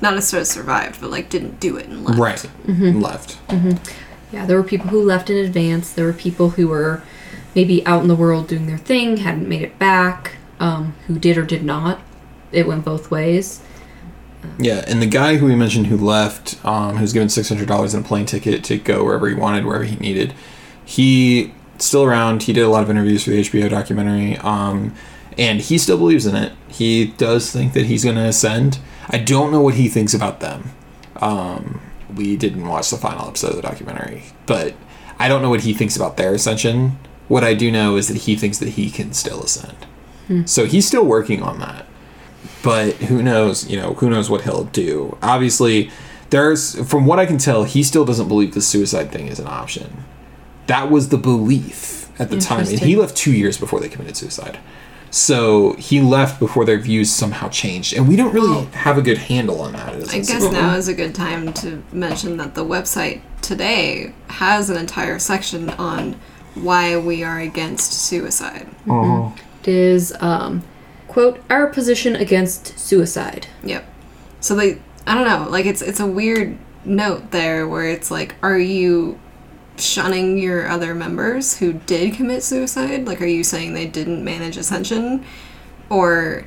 Not 0.00 0.14
necessarily 0.14 0.44
survived, 0.44 1.00
but 1.00 1.10
like 1.10 1.30
didn't 1.30 1.60
do 1.60 1.76
it 1.76 1.86
and 1.86 2.04
left. 2.04 2.18
Right. 2.18 2.50
Left. 2.94 3.38
Yeah, 4.32 4.46
there 4.46 4.56
were 4.56 4.64
people 4.64 4.88
who 4.88 5.02
left 5.02 5.30
in 5.30 5.36
advance. 5.36 5.92
There 5.92 6.06
were 6.06 6.12
people 6.12 6.50
who 6.50 6.68
were 6.68 7.02
maybe 7.54 7.86
out 7.86 8.02
in 8.02 8.08
the 8.08 8.16
world 8.16 8.48
doing 8.48 8.66
their 8.66 8.78
thing, 8.78 9.18
hadn't 9.18 9.48
made 9.48 9.62
it 9.62 9.78
back, 9.78 10.36
um, 10.58 10.94
who 11.06 11.18
did 11.18 11.38
or 11.38 11.44
did 11.44 11.64
not. 11.64 12.00
It 12.50 12.66
went 12.66 12.84
both 12.84 13.10
ways. 13.10 13.62
Yeah, 14.58 14.84
and 14.86 15.00
the 15.00 15.06
guy 15.06 15.36
who 15.36 15.46
we 15.46 15.54
mentioned 15.54 15.86
who 15.86 15.96
left, 15.96 16.62
um, 16.64 16.96
who 16.96 17.02
was 17.02 17.12
given 17.12 17.28
six 17.28 17.48
hundred 17.48 17.68
dollars 17.68 17.94
and 17.94 18.04
a 18.04 18.08
plane 18.08 18.26
ticket 18.26 18.62
to 18.64 18.76
go 18.76 19.04
wherever 19.04 19.28
he 19.28 19.34
wanted, 19.34 19.64
wherever 19.64 19.84
he 19.84 19.96
needed, 19.96 20.34
he 20.84 21.54
still 21.78 22.04
around. 22.04 22.42
He 22.42 22.52
did 22.52 22.62
a 22.62 22.68
lot 22.68 22.82
of 22.82 22.90
interviews 22.90 23.24
for 23.24 23.30
the 23.30 23.40
HBO 23.40 23.70
documentary, 23.70 24.36
um, 24.38 24.94
and 25.38 25.60
he 25.60 25.78
still 25.78 25.96
believes 25.96 26.26
in 26.26 26.36
it. 26.36 26.52
He 26.68 27.06
does 27.06 27.50
think 27.50 27.72
that 27.72 27.86
he's 27.86 28.04
going 28.04 28.16
to 28.16 28.24
ascend. 28.24 28.78
I 29.08 29.18
don't 29.18 29.52
know 29.52 29.60
what 29.60 29.74
he 29.74 29.88
thinks 29.88 30.14
about 30.14 30.40
them. 30.40 30.70
Um, 31.16 31.80
we 32.14 32.36
didn't 32.36 32.66
watch 32.66 32.90
the 32.90 32.96
final 32.96 33.28
episode 33.28 33.50
of 33.50 33.56
the 33.56 33.62
documentary, 33.62 34.24
but 34.46 34.74
I 35.18 35.28
don't 35.28 35.42
know 35.42 35.50
what 35.50 35.62
he 35.62 35.74
thinks 35.74 35.96
about 35.96 36.16
their 36.16 36.34
ascension. 36.34 36.98
What 37.28 37.44
I 37.44 37.54
do 37.54 37.70
know 37.70 37.96
is 37.96 38.08
that 38.08 38.18
he 38.18 38.36
thinks 38.36 38.58
that 38.58 38.70
he 38.70 38.90
can 38.90 39.12
still 39.12 39.42
ascend. 39.42 39.76
So 40.46 40.64
he's 40.64 40.86
still 40.86 41.04
working 41.04 41.42
on 41.42 41.60
that. 41.60 41.86
But 42.62 42.94
who 42.94 43.22
knows 43.22 43.68
you 43.68 43.76
know 43.78 43.94
who 43.94 44.08
knows 44.08 44.30
what 44.30 44.42
he'll 44.42 44.64
do. 44.64 45.18
Obviously 45.22 45.90
there's 46.30 46.82
from 46.88 47.06
what 47.06 47.18
i 47.18 47.26
can 47.26 47.38
tell 47.38 47.64
he 47.64 47.82
still 47.82 48.04
doesn't 48.04 48.26
believe 48.26 48.54
the 48.54 48.60
suicide 48.62 49.12
thing 49.12 49.28
is 49.28 49.38
an 49.38 49.46
option. 49.46 50.04
That 50.66 50.90
was 50.90 51.10
the 51.10 51.18
belief 51.18 52.10
at 52.18 52.30
the 52.30 52.40
time. 52.40 52.60
And 52.60 52.80
he 52.80 52.96
left 52.96 53.16
two 53.16 53.32
years 53.32 53.58
before 53.58 53.80
they 53.80 53.88
committed 53.88 54.16
suicide 54.16 54.58
so 55.14 55.74
he 55.74 56.00
left 56.00 56.40
before 56.40 56.64
their 56.64 56.78
views 56.78 57.08
somehow 57.08 57.48
changed 57.48 57.92
and 57.94 58.08
we 58.08 58.16
don't 58.16 58.34
really 58.34 58.48
Well, 58.50 58.64
have 58.72 58.98
a 58.98 59.02
good 59.02 59.18
handle 59.18 59.60
on 59.62 59.72
that 59.74 59.94
as 59.94 60.08
I 60.12 60.16
a 60.16 60.18
guess 60.18 60.26
society. 60.28 60.56
now 60.56 60.74
is 60.74 60.88
a 60.88 60.94
good 60.94 61.14
time 61.14 61.52
to 61.52 61.84
mention 61.92 62.36
that 62.38 62.56
the 62.56 62.64
website 62.64 63.20
today 63.40 64.12
has 64.28 64.70
an 64.70 64.76
entire 64.76 65.20
section 65.20 65.70
on 65.70 66.18
why 66.54 66.96
we 66.96 67.22
are 67.22 67.38
against 67.38 67.92
suicide. 67.92 68.66
It 69.62 69.68
is, 69.68 70.12
um, 70.20 70.62
quote, 71.06 71.40
our 71.48 71.68
position 71.68 72.16
against 72.16 72.76
suicide. 72.76 73.46
Yep. 73.62 73.84
So 74.40 74.56
they, 74.56 74.78
I 75.06 75.14
don't 75.14 75.28
know, 75.28 75.48
like 75.48 75.64
it's 75.66 75.80
it's 75.80 76.00
a 76.00 76.06
weird 76.06 76.58
note 76.84 77.30
there 77.30 77.68
where 77.68 77.88
it's 77.88 78.10
like, 78.10 78.34
are 78.42 78.58
you 78.58 79.18
shunning 79.76 80.38
your 80.38 80.68
other 80.68 80.94
members 80.94 81.58
who 81.58 81.72
did 81.72 82.14
commit 82.14 82.42
suicide? 82.42 83.06
Like, 83.06 83.20
are 83.20 83.26
you 83.26 83.44
saying 83.44 83.74
they 83.74 83.86
didn't 83.86 84.24
manage 84.24 84.56
ascension, 84.56 85.24
or 85.90 86.44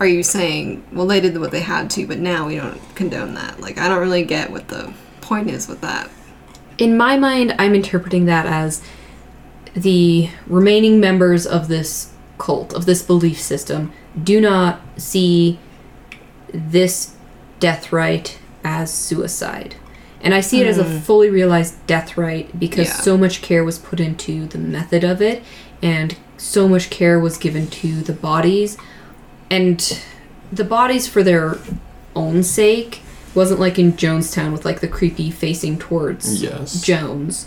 are 0.00 0.06
you 0.06 0.22
saying, 0.22 0.84
well, 0.92 1.06
they 1.06 1.20
did 1.20 1.38
what 1.38 1.50
they 1.50 1.60
had 1.60 1.90
to, 1.90 2.06
but 2.06 2.18
now 2.18 2.46
we 2.46 2.56
don't 2.56 2.80
condone 2.94 3.34
that? 3.34 3.60
Like, 3.60 3.78
I 3.78 3.88
don't 3.88 4.00
really 4.00 4.24
get 4.24 4.50
what 4.50 4.68
the 4.68 4.92
point 5.20 5.50
is 5.50 5.68
with 5.68 5.80
that. 5.82 6.10
In 6.78 6.96
my 6.96 7.16
mind, 7.16 7.54
I'm 7.58 7.74
interpreting 7.74 8.24
that 8.26 8.46
as 8.46 8.82
the 9.74 10.30
remaining 10.46 11.00
members 11.00 11.46
of 11.46 11.68
this 11.68 12.12
cult, 12.38 12.74
of 12.74 12.86
this 12.86 13.02
belief 13.02 13.40
system, 13.40 13.92
do 14.22 14.40
not 14.40 14.80
see 14.96 15.58
this 16.52 17.14
death 17.60 17.92
rite 17.92 18.38
as 18.64 18.92
suicide. 18.92 19.76
And 20.24 20.34
I 20.34 20.40
see 20.40 20.60
it 20.62 20.66
as 20.66 20.78
a 20.78 20.84
fully 20.84 21.28
realized 21.30 21.86
death 21.86 22.16
rite 22.16 22.58
because 22.58 22.88
Yeah. 22.88 22.94
so 22.94 23.16
much 23.18 23.42
care 23.42 23.62
was 23.62 23.78
put 23.78 24.00
into 24.00 24.46
the 24.46 24.58
method 24.58 25.04
of 25.04 25.20
it 25.20 25.42
and 25.82 26.16
so 26.38 26.66
much 26.66 26.88
care 26.90 27.20
was 27.20 27.36
given 27.36 27.66
to 27.68 28.00
the 28.00 28.14
bodies 28.14 28.76
and 29.50 30.00
the 30.50 30.64
bodies 30.64 31.06
for 31.06 31.22
their 31.22 31.58
own 32.16 32.42
sake 32.42 33.02
wasn't 33.34 33.60
like 33.60 33.78
in 33.78 33.92
Jonestown 33.92 34.50
with 34.52 34.64
like 34.64 34.80
the 34.80 34.88
creepy 34.88 35.30
facing 35.30 35.78
towards 35.78 36.42
Yes. 36.42 36.80
Jones. 36.80 37.46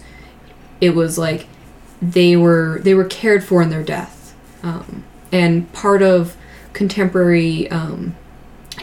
It 0.80 0.94
was 0.95 1.18
like 1.18 1.48
they 2.02 2.36
were 2.38 2.80
they 2.84 2.94
were 2.94 3.06
cared 3.06 3.44
for 3.44 3.62
in 3.64 3.70
their 3.72 3.82
death, 3.84 4.36
um, 4.62 5.04
and 5.32 5.72
part 5.74 6.04
of 6.04 6.36
contemporary 6.74 7.70
um, 7.72 8.16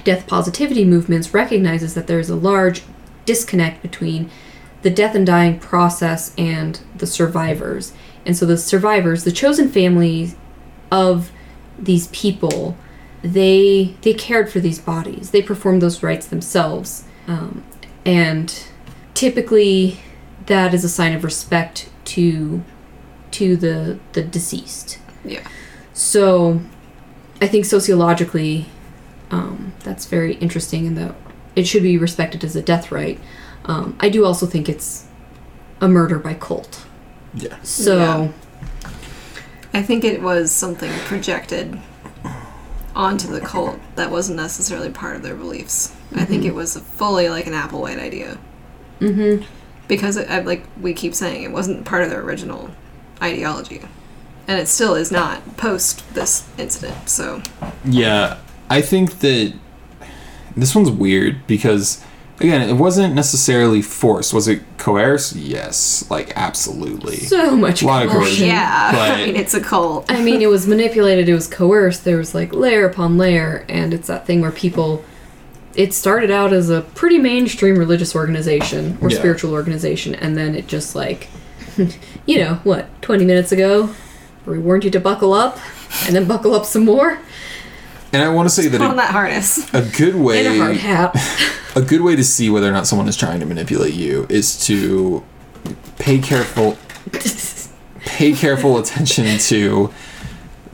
death 0.02 0.26
positivity 0.26 0.84
movements 0.84 1.32
recognizes 1.32 1.94
that 1.94 2.06
there's 2.08 2.28
a 2.30 2.34
large 2.34 2.82
disconnect 3.24 3.82
between 3.82 4.30
the 4.82 4.90
death 4.90 5.14
and 5.14 5.26
dying 5.26 5.58
process 5.58 6.34
and 6.36 6.80
the 6.96 7.06
survivors. 7.06 7.92
And 8.26 8.36
so 8.36 8.46
the 8.46 8.58
survivors, 8.58 9.24
the 9.24 9.32
chosen 9.32 9.68
families 9.68 10.36
of 10.90 11.30
these 11.78 12.08
people, 12.08 12.76
they 13.22 13.96
they 14.02 14.14
cared 14.14 14.50
for 14.50 14.60
these 14.60 14.78
bodies. 14.78 15.30
They 15.30 15.42
performed 15.42 15.80
those 15.80 16.02
rites 16.02 16.26
themselves, 16.26 17.04
um, 17.26 17.64
and 18.04 18.66
typically 19.14 19.98
that 20.46 20.74
is 20.74 20.84
a 20.84 20.88
sign 20.88 21.14
of 21.14 21.24
respect 21.24 21.88
to 22.04 22.62
to 23.32 23.56
the 23.56 23.98
the 24.12 24.22
deceased. 24.22 24.98
Yeah. 25.24 25.46
So, 25.94 26.60
I 27.40 27.46
think 27.46 27.64
sociologically, 27.64 28.66
um, 29.30 29.72
that's 29.84 30.06
very 30.06 30.34
interesting, 30.34 30.86
in 30.86 30.94
that 30.96 31.14
it 31.56 31.66
should 31.66 31.82
be 31.82 31.96
respected 31.98 32.44
as 32.44 32.56
a 32.56 32.62
death 32.62 32.90
rite. 32.92 33.20
Um, 33.64 33.96
I 34.00 34.08
do 34.08 34.24
also 34.24 34.46
think 34.46 34.68
it's 34.68 35.06
a 35.80 35.88
murder 35.88 36.18
by 36.18 36.34
cult. 36.34 36.86
Yeah. 37.34 37.56
So, 37.62 37.96
Yeah. 37.98 38.32
I 39.72 39.82
think 39.82 40.04
it 40.04 40.22
was 40.22 40.52
something 40.52 40.90
projected 41.06 41.80
onto 42.94 43.26
the 43.26 43.40
cult 43.40 43.78
that 43.96 44.10
wasn't 44.10 44.36
necessarily 44.36 44.88
part 44.90 45.16
of 45.16 45.22
their 45.22 45.34
beliefs. 45.34 45.92
I 46.14 46.24
think 46.24 46.44
it 46.44 46.54
was 46.54 46.76
fully 46.78 47.28
like 47.28 47.46
an 47.48 47.52
Applewhite 47.54 47.98
idea 47.98 48.38
Mm-hmm. 49.00 49.44
because, 49.88 50.16
it, 50.16 50.46
like 50.46 50.64
we 50.80 50.94
keep 50.94 51.14
saying, 51.14 51.42
it 51.42 51.50
wasn't 51.50 51.84
part 51.84 52.04
of 52.04 52.10
their 52.10 52.20
original 52.20 52.70
ideology, 53.20 53.82
and 54.46 54.60
it 54.60 54.68
still 54.68 54.94
is 54.94 55.10
not 55.10 55.56
post 55.56 56.14
this 56.14 56.48
incident. 56.56 57.08
So 57.08 57.42
Yeah, 57.84 58.38
I 58.70 58.80
think 58.80 59.18
that 59.18 59.54
this 60.56 60.74
one's 60.74 60.90
weird 60.90 61.46
because 61.46 62.02
again, 62.40 62.68
it 62.68 62.74
wasn't 62.74 63.14
necessarily 63.14 63.80
forced. 63.80 64.34
Was 64.34 64.48
it 64.48 64.62
coerced? 64.76 65.36
Yes, 65.36 66.08
like 66.10 66.32
absolutely. 66.36 67.16
so 67.18 67.56
much 67.56 67.82
A 67.82 67.86
lot 67.86 68.04
of 68.04 68.10
coercion. 68.10 68.26
coercion. 68.28 68.46
yeah, 68.48 68.92
But- 68.92 69.10
I 69.20 69.26
mean 69.26 69.36
it's 69.36 69.54
a 69.54 69.60
cult. 69.60 70.10
I 70.10 70.22
mean, 70.22 70.42
it 70.42 70.48
was 70.48 70.66
manipulated, 70.66 71.28
it 71.28 71.34
was 71.34 71.46
coerced, 71.46 72.04
there 72.04 72.16
was 72.18 72.34
like 72.34 72.52
layer 72.52 72.86
upon 72.86 73.16
layer, 73.18 73.64
and 73.68 73.94
it's 73.94 74.08
that 74.08 74.26
thing 74.26 74.40
where 74.40 74.50
people. 74.52 75.04
It 75.76 75.92
started 75.92 76.30
out 76.30 76.52
as 76.52 76.70
a 76.70 76.82
pretty 76.82 77.18
mainstream 77.18 77.76
religious 77.76 78.14
organization 78.14 78.96
or 79.00 79.10
Yeah. 79.10 79.18
spiritual 79.18 79.52
organization, 79.52 80.14
and 80.14 80.36
then 80.36 80.54
it 80.54 80.68
just 80.68 80.94
like, 80.94 81.26
you 82.26 82.38
know, 82.38 82.60
what, 82.62 82.86
20 83.02 83.24
minutes 83.24 83.50
ago, 83.50 83.90
we 84.46 84.56
warned 84.60 84.84
you 84.84 84.90
to 84.92 85.00
buckle 85.00 85.32
up, 85.32 85.58
and 86.06 86.14
then 86.14 86.26
buckle 86.28 86.54
up 86.54 86.64
some 86.64 86.84
more 86.84 87.18
And 88.14 88.22
I 88.22 88.28
want 88.28 88.48
to 88.48 88.54
say 88.54 88.68
that 88.68 88.80
on 88.80 88.92
a, 88.92 88.96
that 88.96 89.10
harness. 89.10 89.72
a 89.74 89.82
good 89.82 90.14
way 90.14 90.46
a 90.46 90.56
hard 90.56 90.76
a 91.76 91.82
good 91.82 92.00
way 92.00 92.14
to 92.14 92.22
see 92.22 92.48
whether 92.48 92.68
or 92.68 92.72
not 92.72 92.86
someone 92.86 93.08
is 93.08 93.16
trying 93.16 93.40
to 93.40 93.46
manipulate 93.46 93.94
you 93.94 94.26
is 94.28 94.64
to 94.66 95.24
pay 95.98 96.18
careful 96.18 96.78
pay 98.00 98.32
careful 98.32 98.78
attention 98.78 99.38
to 99.38 99.92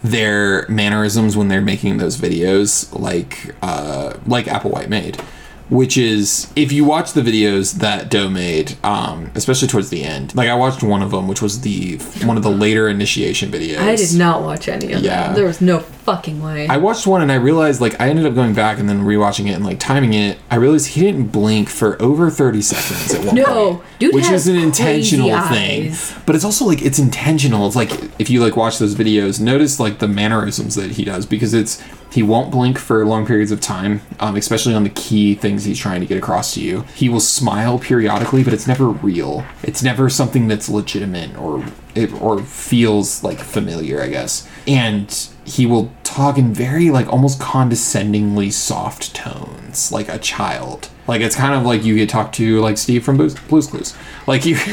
their 0.03 0.67
mannerisms 0.69 1.37
when 1.37 1.49
they're 1.49 1.63
making 1.63 1.97
those 1.97 2.17
videos 2.19 2.93
like 2.99 3.55
uh, 3.63 4.15
like 4.27 4.47
Applewhite 4.47 4.89
made 4.89 5.19
which 5.71 5.97
is 5.97 6.53
if 6.57 6.71
you 6.73 6.85
watch 6.85 7.13
the 7.13 7.21
videos 7.23 7.75
that 7.79 8.11
Do 8.11 8.29
made 8.29 8.77
um, 8.85 9.31
especially 9.35 9.69
towards 9.69 9.89
the 9.91 10.03
end 10.05 10.35
like 10.35 10.49
I 10.49 10.55
watched 10.55 10.83
one 10.83 11.01
of 11.03 11.11
them 11.13 11.29
which 11.29 11.41
was 11.41 11.61
the 11.63 11.97
one 12.25 12.37
of 12.37 12.43
the 12.43 12.51
later 12.51 12.89
initiation 12.89 13.51
videos 13.51 13.79
I 13.79 13.97
did 13.97 14.15
not 14.19 14.43
watch 14.43 14.69
any 14.69 14.93
of 14.93 15.01
Yeah. 15.03 15.27
them. 15.29 15.37
There 15.37 15.45
was 15.47 15.61
no 15.61 15.79
fucking 15.81 16.43
way. 16.43 16.67
I 16.67 16.77
watched 16.79 17.07
one 17.07 17.23
and 17.23 17.31
I 17.31 17.37
realized 17.37 17.81
like 17.81 18.01
I 18.01 18.09
ended 18.09 18.27
up 18.27 18.35
going 18.35 18.53
back 18.55 18.79
and 18.79 18.89
then 18.89 19.05
rewatching 19.05 19.47
it 19.49 19.53
and 19.53 19.65
like 19.65 19.79
timing 19.79 20.13
it. 20.15 20.39
I 20.51 20.57
realized 20.57 20.89
he 20.89 21.01
didn't 21.03 21.29
blink 21.29 21.69
for 21.69 22.01
over 22.03 22.31
thirty 22.31 22.63
seconds 22.63 23.15
at 23.15 23.19
one 23.25 23.37
point. 23.37 23.47
No, 23.47 23.75
point, 23.77 23.85
dude 24.01 24.15
which 24.15 24.29
is 24.29 24.49
an 24.49 24.57
intentional 24.57 25.29
thing. 25.49 25.91
eyes. 25.91 26.15
But 26.27 26.35
it's 26.35 26.45
also 26.45 26.65
like 26.65 26.83
it's 26.83 26.99
intentional. 26.99 27.67
It's 27.67 27.77
like 27.77 27.91
if 28.19 28.29
you 28.29 28.43
like 28.43 28.57
watch 28.57 28.79
those 28.79 28.95
videos, 28.95 29.41
notice 29.41 29.79
like 29.79 29.99
the 30.01 30.09
mannerisms 30.09 30.75
that 30.75 30.93
he 30.93 31.05
does 31.05 31.27
because 31.27 31.55
it's 31.55 31.81
he 32.13 32.23
won't 32.23 32.51
blink 32.51 32.79
for 32.79 33.05
long 33.07 33.27
periods 33.27 33.53
of 33.53 33.61
time, 33.61 34.03
um, 34.19 34.37
especially 34.37 34.75
on 34.75 34.85
the 34.85 34.91
key 34.91 35.35
things 35.35 35.65
he's 35.65 35.79
trying 35.79 36.01
to 36.01 36.07
get 36.07 36.19
across 36.19 36.55
to 36.55 36.61
you. 36.61 36.83
He 36.95 37.09
will 37.09 37.21
smile 37.21 37.79
periodically, 37.79 38.43
but 38.43 38.53
it's 38.53 38.67
never 38.67 38.89
real. 38.89 39.45
It's 39.63 39.83
never 39.83 40.11
something 40.11 40.49
that's 40.49 40.69
legitimate 40.69 41.37
or 41.37 41.65
it 41.95 42.13
or 42.21 42.43
feels 42.43 43.23
like 43.23 43.39
familiar, 43.39 44.01
I 44.01 44.09
guess. 44.09 44.49
And 44.67 45.29
he 45.45 45.67
will 45.67 45.93
talk 46.05 46.39
in 46.39 46.53
very 46.53 46.91
like 46.91 47.09
almost 47.13 47.41
condescendingly 47.41 48.51
soft 48.51 49.15
tones, 49.15 49.93
like 49.93 50.09
a 50.09 50.19
child. 50.19 50.89
Like 51.11 51.23
it's 51.23 51.35
kind 51.35 51.55
of 51.55 51.65
like 51.65 51.83
you 51.85 51.97
get 51.97 52.09
talked 52.09 52.37
to 52.37 52.61
like 52.61 52.79
Steve 52.79 53.05
from 53.05 53.17
Blues, 53.17 53.35
Blue's 53.35 53.67
Clues. 53.67 53.97
Like 54.29 54.47
you, 54.47 54.55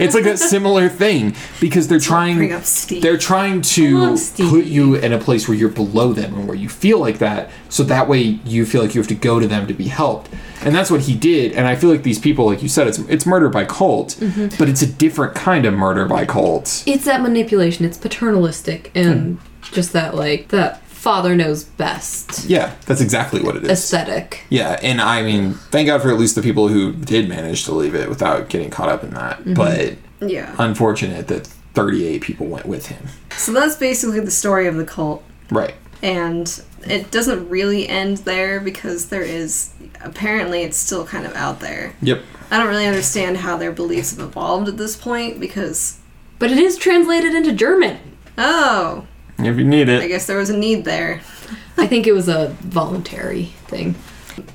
it's 0.00 0.14
like 0.14 0.24
a 0.26 0.36
similar 0.36 0.88
thing 0.88 1.34
because 1.60 1.86
they're 1.86 2.00
trying. 2.00 2.36
bring 2.36 2.52
up 2.52 2.64
Steve. 2.64 3.00
They're 3.00 3.16
trying 3.16 3.62
to 3.62 4.16
put 4.50 4.64
you 4.64 4.96
in 4.96 5.12
a 5.12 5.18
place 5.18 5.46
where 5.48 5.56
you're 5.56 5.68
below 5.68 6.12
them 6.12 6.34
and 6.34 6.48
where 6.48 6.56
you 6.56 6.68
feel 6.68 6.98
like 6.98 7.18
that, 7.18 7.50
so 7.68 7.84
that 7.84 8.08
way 8.08 8.20
you 8.44 8.66
feel 8.66 8.82
like 8.82 8.94
you 8.94 9.00
have 9.00 9.08
to 9.08 9.14
go 9.14 9.38
to 9.38 9.46
them 9.46 9.66
to 9.68 9.72
be 9.74 9.84
helped. 9.84 10.30
And 10.64 10.74
that's 10.74 10.90
what 10.90 11.02
he 11.02 11.14
did. 11.14 11.52
And 11.52 11.66
I 11.68 11.76
feel 11.76 11.90
like 11.90 12.02
these 12.02 12.18
people, 12.18 12.46
like 12.46 12.62
you 12.62 12.68
said, 12.68 12.88
it's 12.88 12.98
it's 12.98 13.24
murder 13.24 13.48
by 13.48 13.64
cult, 13.64 14.16
Mm-hmm. 14.18 14.56
but 14.58 14.68
it's 14.68 14.82
a 14.82 14.86
different 14.86 15.34
kind 15.36 15.64
of 15.64 15.74
murder 15.74 16.06
by 16.06 16.24
cult. 16.26 16.82
it's 16.86 17.04
that 17.04 17.20
manipulation. 17.22 17.84
It's 17.84 17.98
paternalistic 17.98 18.90
and 18.96 19.38
just 19.62 19.92
that 19.92 20.14
like 20.14 20.48
that 20.48 20.80
father 21.04 21.36
knows 21.36 21.64
best 21.64 22.46
Yeah, 22.48 22.72
that's 22.86 23.00
exactly 23.02 23.40
what 23.42 23.56
it 23.56 23.64
is. 23.64 23.70
aesthetic. 23.70 24.44
Yeah, 24.48 24.78
and 24.82 25.00
I 25.02 25.22
mean, 25.22 25.54
thank 25.70 25.86
God 25.86 26.00
for 26.02 26.08
at 26.10 26.18
least 26.18 26.34
the 26.34 26.42
people 26.42 26.68
who 26.68 26.92
did 26.92 27.28
manage 27.28 27.64
to 27.66 27.72
leave 27.74 27.94
it 27.94 28.08
without 28.08 28.48
getting 28.48 28.70
caught 28.70 28.88
up 28.88 29.04
in 29.04 29.10
that. 29.10 29.38
Mm-hmm. 29.40 29.54
But 29.54 29.96
Yeah. 30.26 30.54
unfortunate 30.58 31.28
that 31.28 31.46
38 31.74 32.22
people 32.22 32.46
went 32.46 32.64
with 32.66 32.86
him. 32.86 33.04
So 33.36 33.52
that's 33.52 33.76
basically 33.76 34.20
the 34.20 34.30
story 34.30 34.66
of 34.66 34.76
the 34.76 34.84
cult. 34.84 35.22
Right. 35.50 35.74
and 36.02 36.62
it 36.86 37.10
doesn't 37.10 37.48
really 37.48 37.88
end 37.88 38.18
there 38.18 38.60
because 38.60 39.06
there 39.08 39.22
is 39.22 39.70
apparently 40.02 40.62
it's 40.62 40.76
still 40.76 41.04
kind 41.06 41.24
of 41.26 41.34
out 41.34 41.60
there. 41.60 41.94
Yep. 42.02 42.20
I 42.50 42.58
don't 42.58 42.68
really 42.68 42.86
understand 42.86 43.38
how 43.38 43.56
their 43.58 43.72
beliefs 43.72 44.10
have 44.16 44.20
evolved 44.26 44.68
at 44.68 44.76
this 44.78 44.96
point 44.96 45.38
because 45.40 45.98
But 46.38 46.50
it 46.50 46.58
is 46.58 46.76
translated 46.78 47.34
into 47.34 47.52
German. 47.52 47.98
oh, 48.38 49.06
If 49.38 49.58
you 49.58 49.64
need 49.64 49.88
I 49.90 50.08
guess 50.08 50.26
there 50.26 50.38
was 50.38 50.50
a 50.50 50.56
need 50.56 50.84
there. 50.84 51.20
I 51.76 51.86
think 51.86 52.06
it 52.06 52.12
was 52.12 52.28
a 52.28 52.48
voluntary 52.60 53.46
thing. 53.66 53.96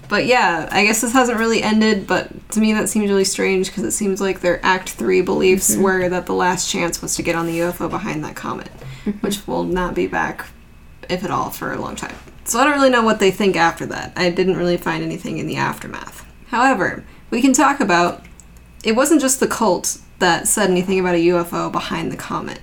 But 0.07 0.25
yeah, 0.25 0.67
I 0.71 0.85
guess 0.85 1.01
this 1.01 1.13
hasn't 1.13 1.37
really 1.37 1.61
ended, 1.61 2.07
but 2.07 2.49
to 2.51 2.59
me 2.59 2.73
that 2.73 2.89
seems 2.89 3.09
really 3.09 3.23
strange 3.23 3.67
because 3.67 3.83
it 3.83 3.91
seems 3.91 4.19
like 4.19 4.41
their 4.41 4.63
Act 4.65 4.89
3 4.89 5.21
beliefs 5.21 5.71
mm-hmm. 5.71 5.83
were 5.83 6.09
that 6.09 6.25
the 6.25 6.33
last 6.33 6.69
chance 6.69 7.01
was 7.01 7.15
to 7.15 7.23
get 7.23 7.35
on 7.35 7.45
the 7.45 7.59
UFO 7.59 7.89
behind 7.89 8.23
that 8.23 8.35
comet, 8.35 8.69
mm-hmm. 9.05 9.11
which 9.19 9.45
will 9.47 9.63
not 9.63 9.95
be 9.95 10.07
back, 10.07 10.47
if 11.09 11.23
at 11.23 11.31
all, 11.31 11.49
for 11.49 11.71
a 11.71 11.79
long 11.79 11.95
time. 11.95 12.15
So 12.45 12.59
I 12.59 12.63
don't 12.63 12.73
really 12.73 12.89
know 12.89 13.03
what 13.03 13.19
they 13.19 13.31
think 13.31 13.55
after 13.55 13.85
that. 13.87 14.13
I 14.15 14.31
didn't 14.31 14.57
really 14.57 14.77
find 14.77 15.03
anything 15.03 15.37
in 15.37 15.47
the 15.47 15.57
aftermath. 15.57 16.25
However, 16.47 17.05
we 17.29 17.41
can 17.41 17.53
talk 17.53 17.79
about 17.79 18.25
it 18.83 18.95
wasn't 18.95 19.21
just 19.21 19.39
the 19.39 19.47
cult 19.47 19.99
that 20.19 20.47
said 20.47 20.69
anything 20.69 20.99
about 20.99 21.15
a 21.15 21.27
UFO 21.27 21.71
behind 21.71 22.11
the 22.11 22.17
comet, 22.17 22.59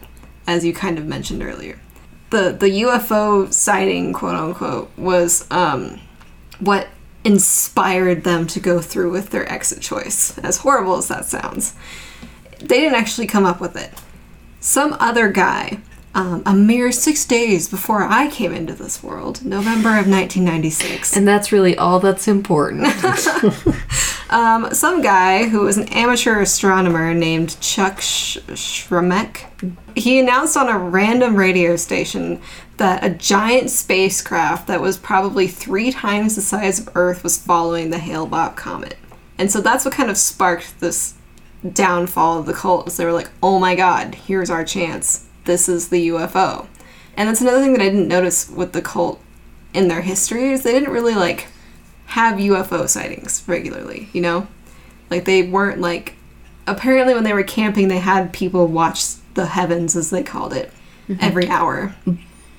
as 0.47 0.65
you 0.65 0.73
kind 0.73 0.99
of 0.99 1.07
mentioned 1.07 1.43
earlier. 1.43 1.79
The 2.31 2.53
the 2.53 2.82
UFO 2.82 3.53
sighting, 3.53 4.12
quote 4.12 4.35
unquote, 4.35 4.90
was 4.97 5.47
um, 5.51 6.01
what 6.59 6.89
inspired 7.24 8.24
them 8.24 8.47
to 8.47 8.61
go 8.61 8.81
through 8.81 9.11
with 9.11 9.31
their 9.31 9.51
exit 9.51 9.81
choice. 9.81 10.36
As 10.39 10.59
horrible 10.59 10.97
as 10.97 11.09
that 11.09 11.24
sounds, 11.27 11.74
they 12.61 12.81
didn't 12.81 12.98
actually 12.98 13.27
come 13.27 13.44
up 13.44 13.61
with 13.61 13.77
it. 13.77 13.93
Some 14.61 14.97
other 14.98 15.28
guy, 15.28 15.78
um, 16.17 16.43
a 16.47 16.55
mere 16.55 16.91
six 16.93 17.27
days 17.27 17.69
before 17.69 18.03
I 18.03 18.31
came 18.31 18.55
into 18.55 18.73
this 18.73 19.03
world, 19.03 19.45
November 19.45 19.91
of 19.91 20.09
1996, 20.09 21.15
And 21.15 21.29
that's 21.29 21.53
really 21.53 21.77
all 21.77 22.01
that's 22.01 22.27
important. 22.27 22.87
um, 24.31 24.73
some 24.73 25.03
guy 25.03 25.47
who 25.47 25.61
was 25.61 25.77
an 25.77 25.87
amateur 25.89 26.41
astronomer 26.41 27.13
named 27.13 27.61
Chuck 27.61 28.01
Sh- 28.01 28.39
he 29.95 30.19
announced 30.19 30.57
on 30.57 30.71
a 30.71 30.79
random 30.79 31.37
radio 31.37 31.77
station 31.77 32.41
that 32.79 33.05
a 33.05 33.11
giant 33.11 33.69
spacecraft 33.69 34.69
that 34.69 34.81
was 34.81 34.97
probably 34.97 35.47
three 35.47 35.93
times 35.93 36.35
the 36.35 36.41
size 36.41 36.81
of 36.81 36.89
Earth 36.95 37.23
was 37.23 37.37
following 37.37 37.91
the 37.91 37.99
Hale-Bopp 37.99 38.57
comet. 38.57 38.97
And 39.37 39.53
so 39.53 39.61
that's 39.61 39.85
what 39.85 39.93
kind 39.93 40.09
of 40.09 40.17
sparked 40.17 40.81
this 40.81 41.13
downfall 41.75 42.39
of 42.39 42.47
the 42.47 42.55
cult. 42.55 42.87
Was 42.87 42.97
they 42.97 43.05
were 43.05 43.13
like, 43.13 43.31
"Oh 43.43 43.59
my 43.59 43.75
God, 43.75 44.15
here's 44.15 44.49
our 44.49 44.65
chance. 44.65 45.26
This 45.47 45.68
is 45.68 45.89
the 45.89 46.09
UFO." 46.09 46.66
And 47.16 47.28
that's 47.28 47.40
another 47.40 47.60
thing 47.60 47.73
that 47.73 47.81
I 47.81 47.89
didn't 47.89 48.09
notice 48.09 48.48
with 48.51 48.73
the 48.73 48.82
cult 48.82 49.20
in 49.73 49.89
their 49.89 50.02
history 50.02 50.52
is 50.52 50.62
they 50.62 50.73
didn't 50.73 50.93
really 50.93 51.14
like 51.14 51.48
have 52.06 52.39
UFO 52.39 52.89
sightings 52.89 53.43
regularly, 53.47 54.09
you 54.12 54.20
know? 54.20 54.47
Like 55.10 55.24
they 55.24 55.43
weren't 55.43 55.81
like 55.81 56.14
apparently 56.66 57.14
when 57.14 57.24
they 57.24 57.32
were 57.32 57.43
camping 57.43 57.89
they 57.89 57.98
had 57.98 58.32
people 58.32 58.66
watch 58.66 59.16
the 59.35 59.47
heavens 59.47 59.97
as 59.97 60.10
they 60.10 60.23
called 60.23 60.52
it 60.52 60.73
every 61.20 61.48
hour. 61.48 61.94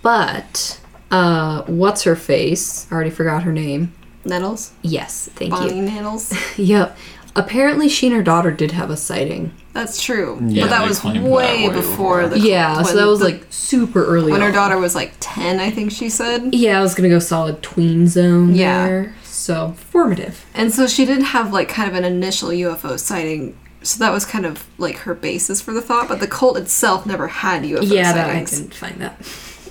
But 0.01 0.79
uh 1.11 1.63
what's 1.63 2.03
her 2.03 2.15
face? 2.15 2.87
I 2.91 2.95
already 2.95 3.09
forgot 3.09 3.43
her 3.43 3.53
name. 3.53 3.93
Nettles? 4.25 4.71
Yes, 4.81 5.29
thank 5.33 5.51
Bonnie 5.51 5.75
you. 5.75 5.81
Bonnie 5.81 5.91
Nettles. 5.91 6.33
Yep. 6.57 6.97
Apparently 7.35 7.87
she 7.87 8.07
and 8.07 8.15
her 8.15 8.23
daughter 8.23 8.51
did 8.51 8.71
have 8.71 8.89
a 8.89 8.97
sighting. 8.97 9.53
That's 9.77 10.01
true. 10.01 10.39
Yeah, 10.41 10.63
but 10.63 10.69
that 10.71 10.87
was 10.87 10.99
claimed 11.01 11.23
that 11.25 11.29
way 11.29 11.67
way 11.67 11.73
before 11.73 12.23
before. 12.23 12.27
the 12.29 12.39
yeah, 12.39 12.73
cult, 12.73 12.87
so 12.87 12.95
that 12.95 13.05
was 13.05 13.19
the- 13.19 13.25
like 13.25 13.45
super 13.51 14.03
early. 14.03 14.31
when 14.31 14.41
her 14.41 14.51
daughter 14.51 14.77
was 14.79 14.95
like 14.95 15.13
10, 15.19 15.59
I 15.59 15.69
think 15.69 15.91
she 15.91 16.09
said. 16.09 16.55
Yeah, 16.55 16.79
I 16.79 16.81
was 16.81 16.95
gonna 16.95 17.09
go 17.09 17.19
solid 17.19 17.61
tween 17.61 18.07
zone 18.07 18.55
Yeah. 18.55 18.87
there. 18.87 19.15
So 19.23 19.75
formative. 19.91 20.45
And 20.55 20.73
so 20.73 20.87
she 20.87 21.05
did 21.05 21.21
have 21.21 21.53
like 21.53 21.69
kind 21.69 21.87
of 21.87 21.95
an 21.95 22.03
initial 22.03 22.49
UFO 22.49 22.97
sighting. 22.99 23.55
So 23.83 23.99
that 24.03 24.11
was 24.11 24.25
kind 24.25 24.47
of 24.47 24.65
like 24.79 24.97
her 25.05 25.13
basis 25.13 25.61
for 25.61 25.73
the 25.73 25.81
thought, 25.81 26.07
but 26.07 26.19
the 26.21 26.27
cult 26.27 26.57
itself 26.57 27.05
never 27.05 27.27
had 27.27 27.61
UFO 27.61 27.83
yeah, 27.83 28.13
that 28.13 28.29
I 28.31 28.43
didn't 28.43 28.73
find 28.73 28.99
that. 28.99 29.21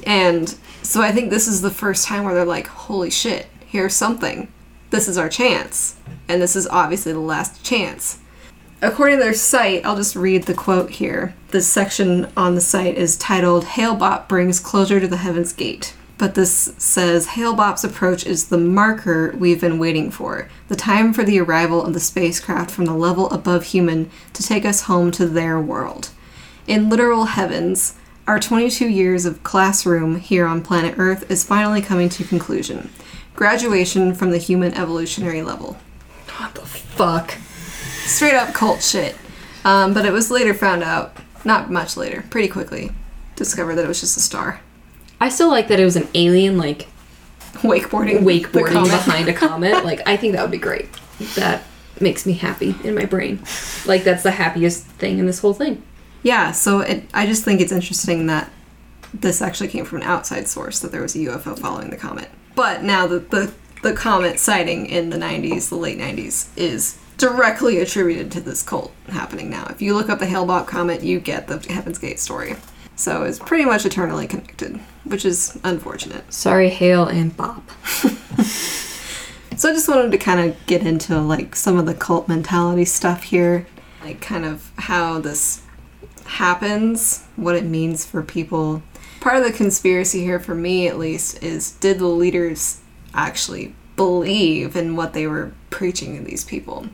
And 0.07 0.55
so 0.83 1.03
I 1.03 1.11
think 1.11 1.31
this 1.31 1.49
is 1.49 1.63
the 1.63 1.71
first 1.71 2.07
time 2.07 2.23
where 2.23 2.33
they're 2.33 2.45
like, 2.45 2.69
holy 2.69 3.11
shit, 3.11 3.47
here's 3.67 3.95
something. 3.95 4.47
This 4.91 5.09
is 5.09 5.19
our 5.19 5.29
chance. 5.29 5.97
And 6.29 6.41
this 6.41 6.55
is 6.55 6.69
obviously 6.69 7.13
the 7.13 7.19
last 7.19 7.65
chance. 7.65 8.21
According 8.83 9.19
to 9.19 9.25
their 9.25 9.35
site, 9.35 9.87
I'll 9.87 9.97
just 9.97 10.15
read 10.15 10.43
the 10.43 10.53
quote 10.53 10.91
here. 10.91 11.35
This 11.49 11.67
section 11.67 12.31
on 12.37 12.55
the 12.55 12.61
site 12.61 12.97
is 12.97 13.17
titled 13.17 13.65
Hale 13.65 13.97
Bopp 13.97 14.29
Brings 14.29 14.61
Closure 14.61 15.01
to 15.01 15.09
the 15.09 15.17
Heaven's 15.17 15.55
Gate. 15.55 15.95
But 16.19 16.35
this 16.35 16.75
says 16.77 17.29
Hale 17.29 17.55
Bopp's 17.55 17.85
approach 17.85 18.27
is 18.27 18.49
the 18.49 18.59
marker 18.59 19.35
we've 19.39 19.63
been 19.63 19.79
waiting 19.79 20.11
for, 20.11 20.51
the 20.69 20.77
time 20.77 21.15
for 21.15 21.25
the 21.25 21.41
arrival 21.41 21.83
of 21.83 21.95
the 21.95 22.01
spacecraft 22.01 22.71
from 22.71 22.85
the 22.85 22.95
level 22.95 23.31
above 23.31 23.65
human 23.65 24.11
to 24.35 24.43
take 24.43 24.67
us 24.67 24.83
home 24.83 25.11
to 25.13 25.27
their 25.27 25.59
world. 25.59 26.11
In 26.67 26.91
literal 26.91 27.25
heavens, 27.25 27.95
our 28.27 28.39
22 28.39 28.89
years 28.89 29.25
of 29.25 29.43
classroom 29.43 30.17
here 30.19 30.47
on 30.47 30.63
planet 30.63 30.97
Earth 30.99 31.31
is 31.31 31.45
finally 31.45 31.81
coming 31.81 32.11
to 32.11 32.25
conclusion. 32.25 32.91
Graduation 33.35 34.15
from 34.15 34.33
the 34.33 34.39
human 34.39 34.75
evolutionary 34.75 35.43
level. 35.43 35.79
What 36.39 36.55
the 36.55 36.63
fuck? 36.63 37.39
Straight 38.07 38.35
up 38.35 38.55
cult 38.55 38.83
shit. 38.83 39.17
Um, 39.65 39.93
but 39.95 40.07
it 40.07 40.13
was 40.13 40.31
later 40.31 40.55
found 40.55 40.83
out, 40.83 41.17
not 41.45 41.71
much 41.71 41.97
later, 41.97 42.25
pretty 42.31 42.49
quickly, 42.49 42.93
discovered 43.35 43.75
that 43.77 43.85
it 43.85 43.89
was 43.89 44.01
just 44.01 44.17
a 44.17 44.21
star. 44.21 44.61
I 45.21 45.29
still 45.29 45.49
like 45.49 45.69
that 45.69 45.81
it 45.81 45.85
was 45.85 45.97
an 45.97 46.09
alien 46.15 46.57
like 46.59 46.89
Wakeboarding. 47.55 48.21
wakeboarding 48.21 48.85
behind 48.85 49.29
a 49.29 49.33
comet. 49.35 49.85
Like 49.85 50.07
I 50.07 50.17
think 50.17 50.35
that 50.35 50.43
would 50.43 50.51
be 50.51 50.59
great. 50.59 50.89
That 51.37 51.63
makes 52.01 52.27
me 52.27 52.35
happy 52.35 52.75
in 52.85 52.95
my 52.95 53.07
brain. 53.07 53.43
Like 53.87 54.05
that's 54.05 54.23
the 54.23 54.33
happiest 54.33 54.85
thing 54.85 55.19
in 55.19 55.27
this 55.27 55.41
whole 55.41 55.55
thing. 55.55 55.83
Yeah, 56.23 56.53
so 56.53 56.81
it, 56.81 57.05
I 57.15 57.27
just 57.27 57.45
think 57.45 57.61
it's 57.61 57.73
interesting 57.73 58.27
that 58.27 58.51
this 59.15 59.41
actually 59.41 59.69
came 59.69 59.85
from 59.85 59.99
an 59.99 60.05
outside 60.05 60.49
source, 60.49 60.81
that 60.81 60.93
there 60.93 61.03
was 61.03 61.15
a 61.15 61.19
UFO 61.21 61.59
following 61.59 61.91
the 61.91 61.97
comet. 61.97 62.29
But 62.55 62.83
now 62.83 63.07
the, 63.07 63.21
the, 63.21 63.53
the 63.83 63.93
comet 63.93 64.39
sighting 64.39 64.87
in 64.87 65.11
the 65.11 65.17
90s, 65.17 65.69
the 65.69 65.77
late 65.77 65.99
90s, 65.99 66.49
is 66.57 66.99
directly 67.19 67.79
attributed 67.79 68.31
to 68.33 68.41
this 68.41 68.63
cult 68.63 68.93
happening 69.09 69.51
now. 69.51 69.67
If 69.71 69.81
you 69.81 69.95
look 69.95 70.09
up 70.09 70.19
the 70.19 70.27
Hale-Bopp 70.27 70.67
comet, 70.67 71.03
you 71.03 71.21
get 71.21 71.49
the 71.49 71.59
Heaven's 71.73 71.99
Gate 71.99 72.21
story. 72.21 72.57
So 72.95 73.25
it's 73.25 73.39
pretty 73.39 73.65
much 73.65 73.85
eternally 73.85 74.27
connected, 74.27 74.81
which 75.05 75.25
is 75.25 75.59
unfortunate. 75.65 76.33
Sorry, 76.33 76.71
Hale 76.71 77.07
and 77.07 77.37
Bob. 77.37 77.63
So 79.57 79.71
I 79.71 79.73
just 79.73 79.89
wanted 79.89 80.13
to 80.13 80.19
kind 80.19 80.39
of 80.51 80.67
get 80.67 80.87
into 80.87 81.19
like 81.19 81.57
some 81.57 81.79
of 81.79 81.87
the 81.87 81.95
cult 81.95 82.29
mentality 82.29 82.85
stuff 82.85 83.23
here, 83.23 83.67
like 84.03 84.21
kind 84.21 84.45
of 84.45 84.71
how 84.77 85.19
this 85.19 85.63
happens, 86.27 87.25
what 87.37 87.57
it 87.57 87.65
means 87.65 88.05
for 88.05 88.23
people. 88.23 88.83
Part 89.21 89.39
of 89.39 89.45
the 89.45 89.53
conspiracy 89.53 90.23
here 90.23 90.39
for 90.39 90.55
me 90.55 90.87
at 90.89 90.99
least 90.99 91.43
is 91.43 91.71
did 91.73 91.99
the 91.99 92.07
leaders 92.07 92.83
actually 93.15 93.75
believe 93.97 94.77
in 94.77 94.95
what 94.95 95.15
they 95.15 95.27
were 95.27 95.55
preaching 95.71 96.19
to 96.19 96.23
these 96.23 96.45
people? 96.45 96.89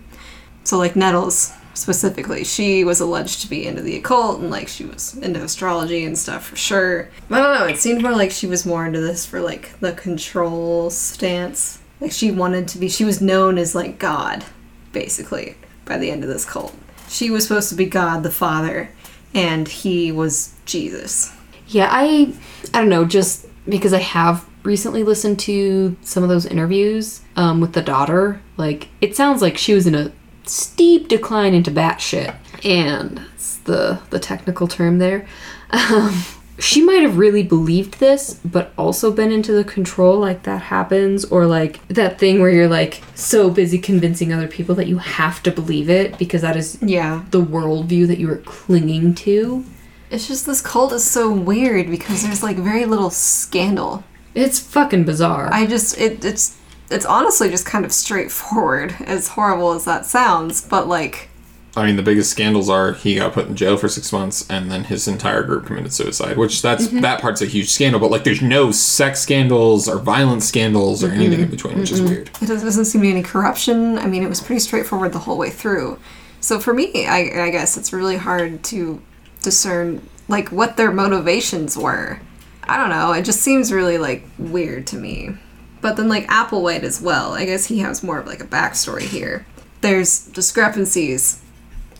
So 0.64 0.78
like 0.78 0.96
Nettles 0.96 1.52
specifically, 1.74 2.44
she 2.44 2.84
was 2.84 3.00
alleged 3.00 3.40
to 3.42 3.48
be 3.48 3.66
into 3.66 3.82
the 3.82 3.96
occult 3.96 4.40
and 4.40 4.50
like 4.50 4.68
she 4.68 4.84
was 4.84 5.16
into 5.16 5.42
astrology 5.42 6.04
and 6.04 6.16
stuff 6.16 6.46
for 6.46 6.56
sure. 6.56 7.08
I 7.30 7.38
don't 7.38 7.58
know, 7.58 7.66
it 7.66 7.78
seemed 7.78 8.02
more 8.02 8.12
like 8.12 8.30
she 8.30 8.46
was 8.46 8.66
more 8.66 8.86
into 8.86 9.00
this 9.00 9.24
for 9.26 9.40
like 9.40 9.78
the 9.80 9.92
control 9.92 10.90
stance. 10.90 11.80
Like 12.00 12.12
she 12.12 12.30
wanted 12.30 12.68
to 12.68 12.78
be 12.78 12.88
she 12.88 13.04
was 13.04 13.20
known 13.20 13.58
as 13.58 13.74
like 13.74 13.98
God, 13.98 14.44
basically, 14.92 15.56
by 15.84 15.98
the 15.98 16.10
end 16.10 16.24
of 16.24 16.28
this 16.28 16.44
cult. 16.44 16.74
She 17.08 17.30
was 17.30 17.46
supposed 17.46 17.68
to 17.68 17.74
be 17.74 17.86
God 17.86 18.22
the 18.22 18.30
Father, 18.30 18.90
and 19.34 19.68
he 19.68 20.10
was 20.10 20.54
Jesus. 20.64 21.32
Yeah, 21.68 21.88
I 21.90 22.34
I 22.74 22.80
don't 22.80 22.88
know, 22.88 23.04
just 23.04 23.46
because 23.68 23.92
I 23.92 24.00
have 24.00 24.44
recently 24.64 25.02
listened 25.02 25.38
to 25.40 25.96
some 26.02 26.22
of 26.22 26.28
those 26.28 26.46
interviews 26.46 27.20
um, 27.36 27.60
with 27.60 27.72
the 27.72 27.82
daughter, 27.82 28.40
like 28.56 28.88
it 29.00 29.16
sounds 29.16 29.42
like 29.42 29.56
she 29.56 29.74
was 29.74 29.86
in 29.86 29.94
a 29.94 30.12
steep 30.52 31.08
decline 31.08 31.54
into 31.54 31.70
batshit, 31.70 32.34
and 32.64 33.18
that's 33.18 33.56
the 33.58 34.00
the 34.10 34.18
technical 34.18 34.68
term 34.68 34.98
there. 34.98 35.26
Um, 35.70 36.22
she 36.58 36.82
might 36.82 37.00
have 37.02 37.16
really 37.16 37.42
believed 37.42 37.98
this, 37.98 38.34
but 38.44 38.72
also 38.76 39.10
been 39.10 39.32
into 39.32 39.52
the 39.52 39.64
control 39.64 40.18
like 40.20 40.42
that 40.42 40.62
happens, 40.62 41.24
or 41.24 41.46
like 41.46 41.86
that 41.88 42.18
thing 42.18 42.40
where 42.40 42.50
you're 42.50 42.68
like 42.68 43.02
so 43.14 43.50
busy 43.50 43.78
convincing 43.78 44.32
other 44.32 44.46
people 44.46 44.74
that 44.74 44.86
you 44.86 44.98
have 44.98 45.42
to 45.44 45.50
believe 45.50 45.88
it 45.88 46.18
because 46.18 46.42
that 46.42 46.56
is 46.56 46.78
Yeah. 46.82 47.24
the 47.30 47.42
worldview 47.42 48.06
that 48.08 48.18
you 48.18 48.30
are 48.30 48.36
clinging 48.44 49.14
to. 49.26 49.64
It's 50.10 50.28
just 50.28 50.44
this 50.44 50.60
cult 50.60 50.92
is 50.92 51.02
so 51.04 51.30
weird 51.32 51.90
because 51.90 52.22
there's 52.22 52.42
like 52.42 52.58
very 52.58 52.84
little 52.84 53.08
scandal. 53.10 54.04
It's 54.34 54.58
fucking 54.60 55.04
bizarre. 55.04 55.48
I 55.52 55.64
just 55.66 55.98
it 55.98 56.22
it's 56.24 56.56
it's 56.92 57.06
honestly 57.06 57.50
just 57.50 57.66
kind 57.66 57.84
of 57.84 57.92
straightforward, 57.92 58.94
as 59.06 59.28
horrible 59.28 59.72
as 59.72 59.84
that 59.84 60.06
sounds, 60.06 60.60
but 60.60 60.88
like 60.88 61.28
I 61.74 61.86
mean, 61.86 61.96
the 61.96 62.02
biggest 62.02 62.30
scandals 62.30 62.68
are 62.68 62.92
he 62.92 63.14
got 63.14 63.32
put 63.32 63.46
in 63.48 63.56
jail 63.56 63.78
for 63.78 63.88
six 63.88 64.12
months, 64.12 64.48
and 64.50 64.70
then 64.70 64.84
his 64.84 65.08
entire 65.08 65.42
group 65.42 65.66
committed 65.66 65.92
suicide. 65.92 66.36
Which 66.36 66.60
that's 66.60 66.88
mm-hmm. 66.88 67.00
that 67.00 67.20
part's 67.20 67.40
a 67.40 67.46
huge 67.46 67.70
scandal. 67.70 67.98
But 67.98 68.10
like, 68.10 68.24
there's 68.24 68.42
no 68.42 68.70
sex 68.72 69.20
scandals 69.20 69.88
or 69.88 69.98
violence 69.98 70.46
scandals 70.46 71.02
or 71.02 71.10
anything 71.10 71.40
in 71.40 71.50
between, 71.50 71.78
which 71.78 71.90
is 71.90 72.02
weird. 72.02 72.28
it 72.28 72.46
doesn't, 72.46 72.66
doesn't 72.66 72.84
seem 72.84 73.00
to 73.00 73.06
be 73.06 73.10
any 73.10 73.22
corruption. 73.22 73.98
I 73.98 74.06
mean, 74.06 74.22
it 74.22 74.28
was 74.28 74.42
pretty 74.42 74.60
straightforward 74.60 75.12
the 75.12 75.20
whole 75.20 75.38
way 75.38 75.48
through. 75.48 75.98
So 76.40 76.58
for 76.60 76.74
me, 76.74 77.06
I, 77.06 77.44
I 77.44 77.50
guess 77.50 77.78
it's 77.78 77.92
really 77.92 78.16
hard 78.16 78.62
to 78.64 79.00
discern 79.42 80.06
like 80.28 80.50
what 80.50 80.76
their 80.76 80.92
motivations 80.92 81.76
were. 81.76 82.20
I 82.64 82.76
don't 82.76 82.90
know. 82.90 83.12
It 83.12 83.22
just 83.24 83.40
seems 83.40 83.72
really 83.72 83.96
like 83.96 84.24
weird 84.38 84.86
to 84.88 84.96
me. 84.96 85.36
But 85.82 85.96
then 85.96 86.08
like 86.08 86.26
Applewhite 86.28 86.84
as 86.84 87.02
well. 87.02 87.32
I 87.32 87.44
guess 87.44 87.66
he 87.66 87.80
has 87.80 88.02
more 88.02 88.18
of 88.18 88.26
like 88.26 88.42
a 88.42 88.46
backstory 88.46 89.02
here. 89.02 89.44
There's 89.82 90.26
discrepancies 90.28 91.42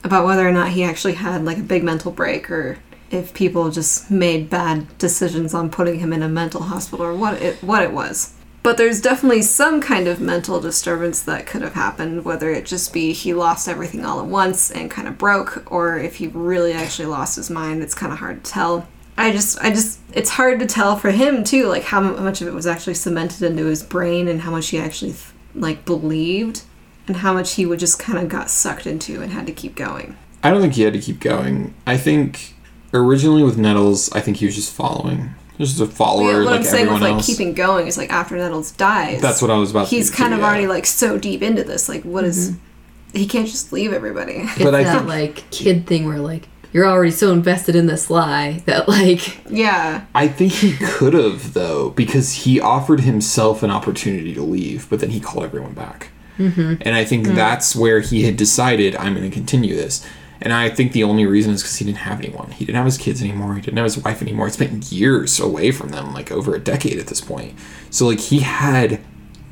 about 0.04 0.24
whether 0.24 0.48
or 0.48 0.52
not 0.52 0.70
he 0.70 0.82
actually 0.82 1.14
had 1.14 1.44
like 1.44 1.58
a 1.58 1.62
big 1.62 1.84
mental 1.84 2.12
break 2.12 2.50
or 2.50 2.78
if 3.10 3.34
people 3.34 3.70
just 3.70 4.10
made 4.10 4.48
bad 4.48 4.96
decisions 4.98 5.52
on 5.52 5.68
putting 5.68 5.98
him 5.98 6.12
in 6.12 6.22
a 6.22 6.28
mental 6.28 6.62
hospital 6.62 7.04
or 7.04 7.14
what 7.14 7.42
it 7.42 7.62
what 7.62 7.82
it 7.82 7.92
was. 7.92 8.34
But 8.62 8.76
there's 8.76 9.00
definitely 9.00 9.42
some 9.42 9.80
kind 9.80 10.06
of 10.06 10.20
mental 10.20 10.60
disturbance 10.60 11.20
that 11.22 11.46
could 11.46 11.62
have 11.62 11.74
happened, 11.74 12.24
whether 12.24 12.50
it 12.50 12.64
just 12.64 12.92
be 12.92 13.12
he 13.12 13.34
lost 13.34 13.68
everything 13.68 14.04
all 14.04 14.20
at 14.20 14.26
once 14.26 14.70
and 14.70 14.88
kind 14.88 15.08
of 15.08 15.18
broke, 15.18 15.64
or 15.70 15.98
if 15.98 16.16
he 16.16 16.28
really 16.28 16.72
actually 16.72 17.06
lost 17.06 17.34
his 17.34 17.50
mind. 17.50 17.82
It's 17.82 17.94
kind 17.94 18.12
of 18.12 18.20
hard 18.20 18.44
to 18.44 18.50
tell. 18.50 18.86
I 19.16 19.30
just, 19.32 19.58
I 19.62 19.70
just, 19.70 20.00
it's 20.14 20.30
hard 20.30 20.58
to 20.60 20.66
tell 20.66 20.96
for 20.96 21.10
him 21.10 21.44
too, 21.44 21.66
like 21.66 21.84
how 21.84 22.00
much 22.00 22.40
of 22.40 22.48
it 22.48 22.54
was 22.54 22.66
actually 22.66 22.94
cemented 22.94 23.42
into 23.42 23.66
his 23.66 23.82
brain 23.82 24.26
and 24.28 24.40
how 24.42 24.50
much 24.50 24.68
he 24.68 24.78
actually 24.78 25.14
like 25.54 25.84
believed, 25.84 26.62
and 27.06 27.18
how 27.18 27.32
much 27.34 27.54
he 27.54 27.66
would 27.66 27.78
just 27.78 27.98
kind 27.98 28.18
of 28.18 28.28
got 28.28 28.48
sucked 28.48 28.86
into 28.86 29.20
and 29.22 29.32
had 29.32 29.46
to 29.46 29.52
keep 29.52 29.74
going. 29.74 30.16
I 30.42 30.50
don't 30.50 30.60
think 30.60 30.74
he 30.74 30.82
had 30.82 30.92
to 30.94 30.98
keep 31.00 31.20
going. 31.20 31.74
I 31.86 31.96
think 31.96 32.54
originally 32.94 33.42
with 33.42 33.58
Nettles, 33.58 34.10
I 34.12 34.20
think 34.20 34.38
he 34.38 34.46
was 34.46 34.54
just 34.54 34.72
following. 34.72 35.34
He 35.56 35.62
was 35.62 35.76
just 35.76 35.80
a 35.82 35.94
follower 35.94 36.38
what 36.42 36.46
like 36.46 36.56
I'm 36.60 36.64
saying 36.64 36.90
with 36.90 37.02
like 37.02 37.12
else. 37.14 37.26
keeping 37.26 37.52
going 37.54 37.86
is 37.86 37.98
like 37.98 38.10
after 38.10 38.36
Nettles 38.36 38.72
dies. 38.72 39.20
That's 39.20 39.42
what 39.42 39.50
I 39.50 39.56
was 39.58 39.70
about 39.70 39.88
He's 39.88 40.08
get 40.10 40.16
kind 40.16 40.30
to, 40.30 40.36
of 40.36 40.40
yeah. 40.40 40.46
already 40.48 40.66
like 40.66 40.86
so 40.86 41.18
deep 41.18 41.42
into 41.42 41.62
this. 41.64 41.88
Like, 41.88 42.02
what 42.04 42.24
is? 42.24 42.52
Mm-hmm. 42.52 43.18
He 43.18 43.26
can't 43.26 43.46
just 43.46 43.72
leave 43.72 43.92
everybody. 43.92 44.36
It's 44.38 44.58
But 44.58 44.74
I 44.74 44.84
that 44.84 44.96
think- 44.98 45.08
like 45.08 45.50
kid 45.50 45.86
thing 45.86 46.06
where 46.06 46.18
like 46.18 46.48
you're 46.72 46.86
already 46.86 47.10
so 47.10 47.32
invested 47.32 47.76
in 47.76 47.86
this 47.86 48.10
lie 48.10 48.62
that 48.66 48.88
like 48.88 49.50
yeah, 49.50 50.06
I 50.14 50.28
think 50.28 50.52
he 50.52 50.76
could 50.76 51.14
have 51.14 51.54
though, 51.54 51.90
because 51.90 52.32
he 52.32 52.60
offered 52.60 53.00
himself 53.00 53.62
an 53.62 53.70
opportunity 53.70 54.34
to 54.34 54.42
leave, 54.42 54.88
but 54.88 55.00
then 55.00 55.10
he 55.10 55.20
called 55.20 55.44
everyone 55.44 55.74
back. 55.74 56.08
Mm-hmm. 56.38 56.76
And 56.80 56.94
I 56.94 57.04
think 57.04 57.26
that's 57.26 57.76
where 57.76 58.00
he 58.00 58.24
had 58.24 58.36
decided 58.36 58.96
I'm 58.96 59.14
going 59.14 59.28
to 59.28 59.34
continue 59.34 59.76
this. 59.76 60.04
And 60.40 60.52
I 60.52 60.70
think 60.70 60.92
the 60.92 61.04
only 61.04 61.24
reason 61.24 61.52
is 61.52 61.62
because 61.62 61.76
he 61.76 61.84
didn't 61.84 61.98
have 61.98 62.18
anyone. 62.18 62.50
He 62.50 62.64
didn't 62.64 62.76
have 62.76 62.86
his 62.86 62.98
kids 62.98 63.22
anymore. 63.22 63.54
He 63.54 63.60
didn't 63.60 63.76
have 63.76 63.84
his 63.84 63.98
wife 63.98 64.22
anymore. 64.22 64.46
He 64.46 64.52
spent 64.52 64.90
years 64.90 65.38
away 65.38 65.70
from 65.70 65.90
them, 65.90 66.12
like 66.12 66.32
over 66.32 66.54
a 66.54 66.58
decade 66.58 66.98
at 66.98 67.06
this 67.06 67.20
point. 67.20 67.56
So 67.90 68.06
like 68.06 68.18
he 68.18 68.40
had 68.40 69.00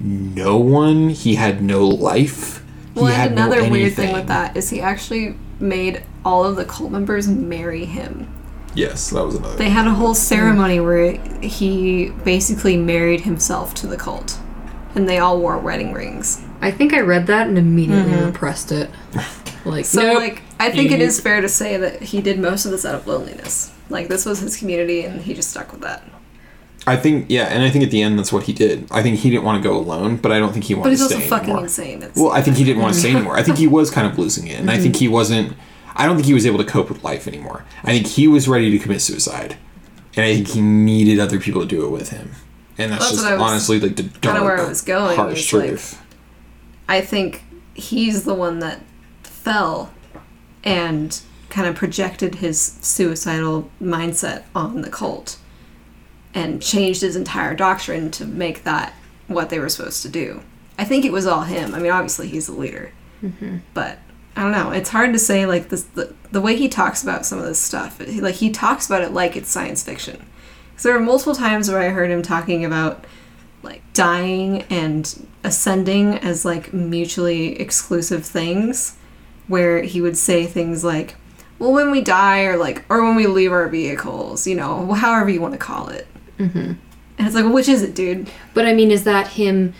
no 0.01 0.59
one. 0.59 1.11
He 1.11 1.37
had 1.37 1.63
no 1.63 1.87
life. 1.87 2.65
Well, 2.95 3.07
he 3.07 3.13
and 3.13 3.21
had 3.21 3.35
no 3.37 3.47
another 3.47 3.71
weird 3.71 3.95
thing 3.95 4.13
with 4.13 4.27
that 4.27 4.57
is 4.57 4.71
he 4.71 4.81
actually 4.81 5.37
made 5.61 6.03
all 6.25 6.45
of 6.45 6.57
the 6.57 6.65
cult 6.65 6.91
members 6.91 7.29
marry 7.29 7.85
him. 7.85 8.33
Yes, 8.75 9.11
that 9.11 9.25
was 9.25 9.35
another. 9.35 9.57
They 9.57 9.71
had 9.71 9.87
a 9.87 9.95
whole 9.95 10.09
hmm. 10.09 10.15
ceremony 10.15 10.81
where 10.81 11.13
he 11.41 12.11
basically 12.25 12.77
married 12.77 13.23
himself 13.23 13.75
to 13.75 13.87
the 13.87 13.97
cult, 13.97 14.39
and 14.95 15.09
they 15.09 15.19
all 15.19 15.41
wore 15.41 15.59
wedding 15.59 15.93
rings. 15.93 16.43
I 16.61 16.71
think 16.71 16.93
I 16.93 17.01
read 17.01 17.27
that 17.29 17.49
and 17.49 17.59
immediately 17.59 18.13
mm-hmm. 18.13 18.27
repressed 18.27 18.73
it. 18.73 18.91
Like, 19.63 19.85
So, 19.85 20.01
nope. 20.01 20.15
like, 20.17 20.43
I 20.59 20.71
think 20.71 20.91
it 20.91 21.01
You- 21.01 21.05
is 21.05 21.21
fair 21.21 21.43
to 21.43 21.49
say 21.49 21.77
that 21.77 22.01
he 22.01 22.23
did 22.23 22.39
most 22.39 22.65
of 22.65 22.71
this 22.71 22.87
out 22.87 22.95
of 22.95 23.07
loneliness. 23.07 23.71
Like, 23.91 24.09
this 24.09 24.25
was 24.25 24.41
his 24.41 24.57
community, 24.57 25.03
and 25.03 25.21
he 25.21 25.35
just 25.35 25.51
stuck 25.51 25.71
with 25.71 25.83
that. 25.83 26.03
I 26.87 26.97
think 26.97 27.27
yeah, 27.29 27.45
and 27.45 27.63
I 27.63 27.71
think 27.71 27.85
at 27.85 27.91
the 27.91 28.01
end 28.01 28.19
that's 28.19 28.33
what 28.33 28.45
he 28.45 28.53
did. 28.53 28.89
I 28.91 29.03
think 29.03 29.19
he 29.19 29.29
didn't 29.29 29.45
want 29.45 29.63
to 29.63 29.69
go 29.69 29.77
alone, 29.77 30.17
but 30.17 30.33
I 30.33 30.39
don't 30.39 30.53
think 30.53 30.65
he 30.65 30.75
wanted 30.75 30.85
But 30.85 30.91
he's 30.91 30.99
to 31.01 31.05
also 31.05 31.19
stay 31.19 31.29
fucking 31.29 31.45
anymore. 31.51 31.65
insane. 31.65 32.03
It's, 32.03 32.19
Well, 32.19 32.33
I 32.33 32.41
think 32.41 32.57
he 32.57 32.65
didn't 32.65 32.81
want 32.81 32.95
to 32.95 33.01
stay 33.01 33.11
anymore. 33.15 33.37
I 33.37 33.43
think 33.43 33.59
he 33.59 33.67
was 33.67 33.91
kind 33.91 34.07
of 34.07 34.19
losing 34.19 34.47
it, 34.47 34.59
and 34.59 34.71
I 34.71 34.79
think 34.79 34.95
mm-hmm. 34.95 35.01
he 35.01 35.09
wasn't. 35.09 35.57
I 36.01 36.07
don't 36.07 36.17
think 36.17 36.27
he 36.27 36.35
was 36.35 36.47
able 36.47 36.59
to 36.59 36.65
cope 36.65 36.89
with 36.89 37.05
life 37.05 37.29
anymore. 37.29 37.65
I 37.85 37.93
think 37.93 38.07
he 38.07 38.27
was 38.27 38.49
ready 38.49 38.71
to 38.71 38.79
commit 38.79 39.03
suicide, 39.03 39.57
and 40.17 40.25
I 40.25 40.35
think 40.35 40.49
he 40.49 40.61
needed 40.63 41.21
other 41.21 41.39
people 41.39 41.61
to 41.61 41.67
do 41.67 41.85
it 41.85 41.91
with 41.91 42.09
him. 42.09 42.31
And 42.79 42.93
that's, 42.93 43.05
That's 43.05 43.13
just 43.17 43.25
what 43.25 43.33
I 43.35 43.37
was- 43.37 43.51
honestly 43.51 43.81
like 43.81 43.97
the 43.97 44.05
dark, 44.05 44.43
where 44.43 44.59
I 44.59 44.67
was 44.67 44.81
going, 44.81 45.17
harsh 45.17 45.47
is, 45.47 45.53
like, 45.53 45.69
truth. 45.69 46.03
I 46.89 47.03
think 47.03 47.45
he's 47.75 48.25
the 48.25 48.33
one 48.33 48.61
that 48.61 48.81
fell 49.23 49.93
and 50.65 51.21
kind 51.51 51.67
of 51.69 51.75
projected 51.75 52.37
his 52.37 52.59
suicidal 52.81 53.71
mindset 53.83 54.45
on 54.55 54.81
the 54.81 54.89
cult 54.89 55.37
and 56.33 56.63
changed 56.63 57.03
his 57.03 57.17
entire 57.17 57.55
doctrine 57.55 58.11
to 58.13 58.25
make 58.25 58.65
that 58.65 58.95
what 59.27 59.51
they 59.51 59.59
were 59.59 59.69
supposed 59.69 60.01
to 60.03 60.09
do. 60.09 60.41
I 60.79 60.85
think 60.85 61.05
it 61.05 61.13
was 61.13 61.27
all 61.27 61.43
him. 61.43 61.75
I 61.75 61.79
mean, 61.79 61.93
obviously 61.93 62.29
he's 62.29 62.47
the 62.47 62.53
leader, 62.53 62.93
mm-hmm. 63.23 63.59
but 63.75 63.99
I 64.37 64.43
don't 64.43 64.53
know. 64.53 64.71
It's 64.71 64.91
hard 64.91 65.13
to 65.13 65.19
say 65.19 65.47
like 65.47 65.69
this 65.69 65.83
the 65.83 66.15
the 66.31 66.41
way 66.41 66.57
he 66.57 66.69
talks 66.69 67.03
about 67.03 67.27
some 67.27 67.39
of 67.39 67.45
this 67.45 67.59
stuff. 67.59 68.01
Like 68.01 68.37
he 68.37 68.51
talks 68.51 68.87
about 68.87 69.03
it 69.03 69.13
like 69.13 69.37
it's 69.37 69.51
science 69.51 69.83
fiction. 69.83 70.25
Because 70.71 70.85
there 70.85 70.95
were 70.95 71.01
multiple 71.01 71.35
times 71.35 71.69
where 71.69 71.81
I 71.81 71.89
heard 71.89 72.11
him 72.11 72.23
talking 72.23 72.65
about 72.65 73.05
like 73.63 73.83
dying 73.93 74.63
and 74.71 75.27
ascending 75.45 76.15
as 76.19 76.45
like 76.45 76.73
mutually 76.73 77.61
exclusive 77.61 78.25
things 78.25 78.97
where 79.49 79.83
he 79.83 80.01
would 80.01 80.17
say 80.17 80.47
things 80.47 80.85
like 80.85 81.17
well 81.59 81.73
when 81.73 81.91
we 81.91 82.01
die 82.01 82.45
or 82.45 82.57
like 82.57 82.85
or 82.89 83.03
when 83.03 83.17
we 83.17 83.27
leave 83.27 83.53
our 83.53 83.69
vehicles 83.69 84.47
you 84.47 84.55
know 84.55 84.93
however 84.93 85.29
you 85.29 85.41
want 85.41 85.53
to 85.53 85.59
call 85.59 85.89
it 85.89 86.07
mm-hmm. 86.39 86.59
and 86.59 86.79
it's 87.19 87.35
like 87.35 87.45
well, 87.45 87.53
which 87.53 87.69
is 87.69 87.83
it 87.83 87.95
dude 87.95 88.31
But 88.55 88.67
I 88.67 88.73
mean, 88.73 88.91
is 88.91 89.05
that 89.05 89.29
him 89.29 89.75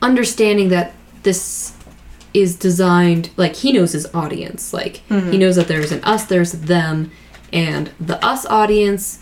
understanding 0.00 0.68
that 0.68 0.92
this 1.22 1.72
is 2.34 2.56
designed 2.56 3.30
like 3.36 3.56
he 3.56 3.72
knows 3.72 3.92
his 3.92 4.06
audience? 4.14 4.72
Like 4.72 4.96
he 5.08 5.38
knows 5.38 5.56
that 5.56 5.68
there's 5.68 5.92
an 5.92 6.02
us, 6.04 6.24
there's 6.24 6.52
them, 6.52 7.10
and 7.52 7.90
the 8.00 8.24
us 8.24 8.46
audience 8.46 9.20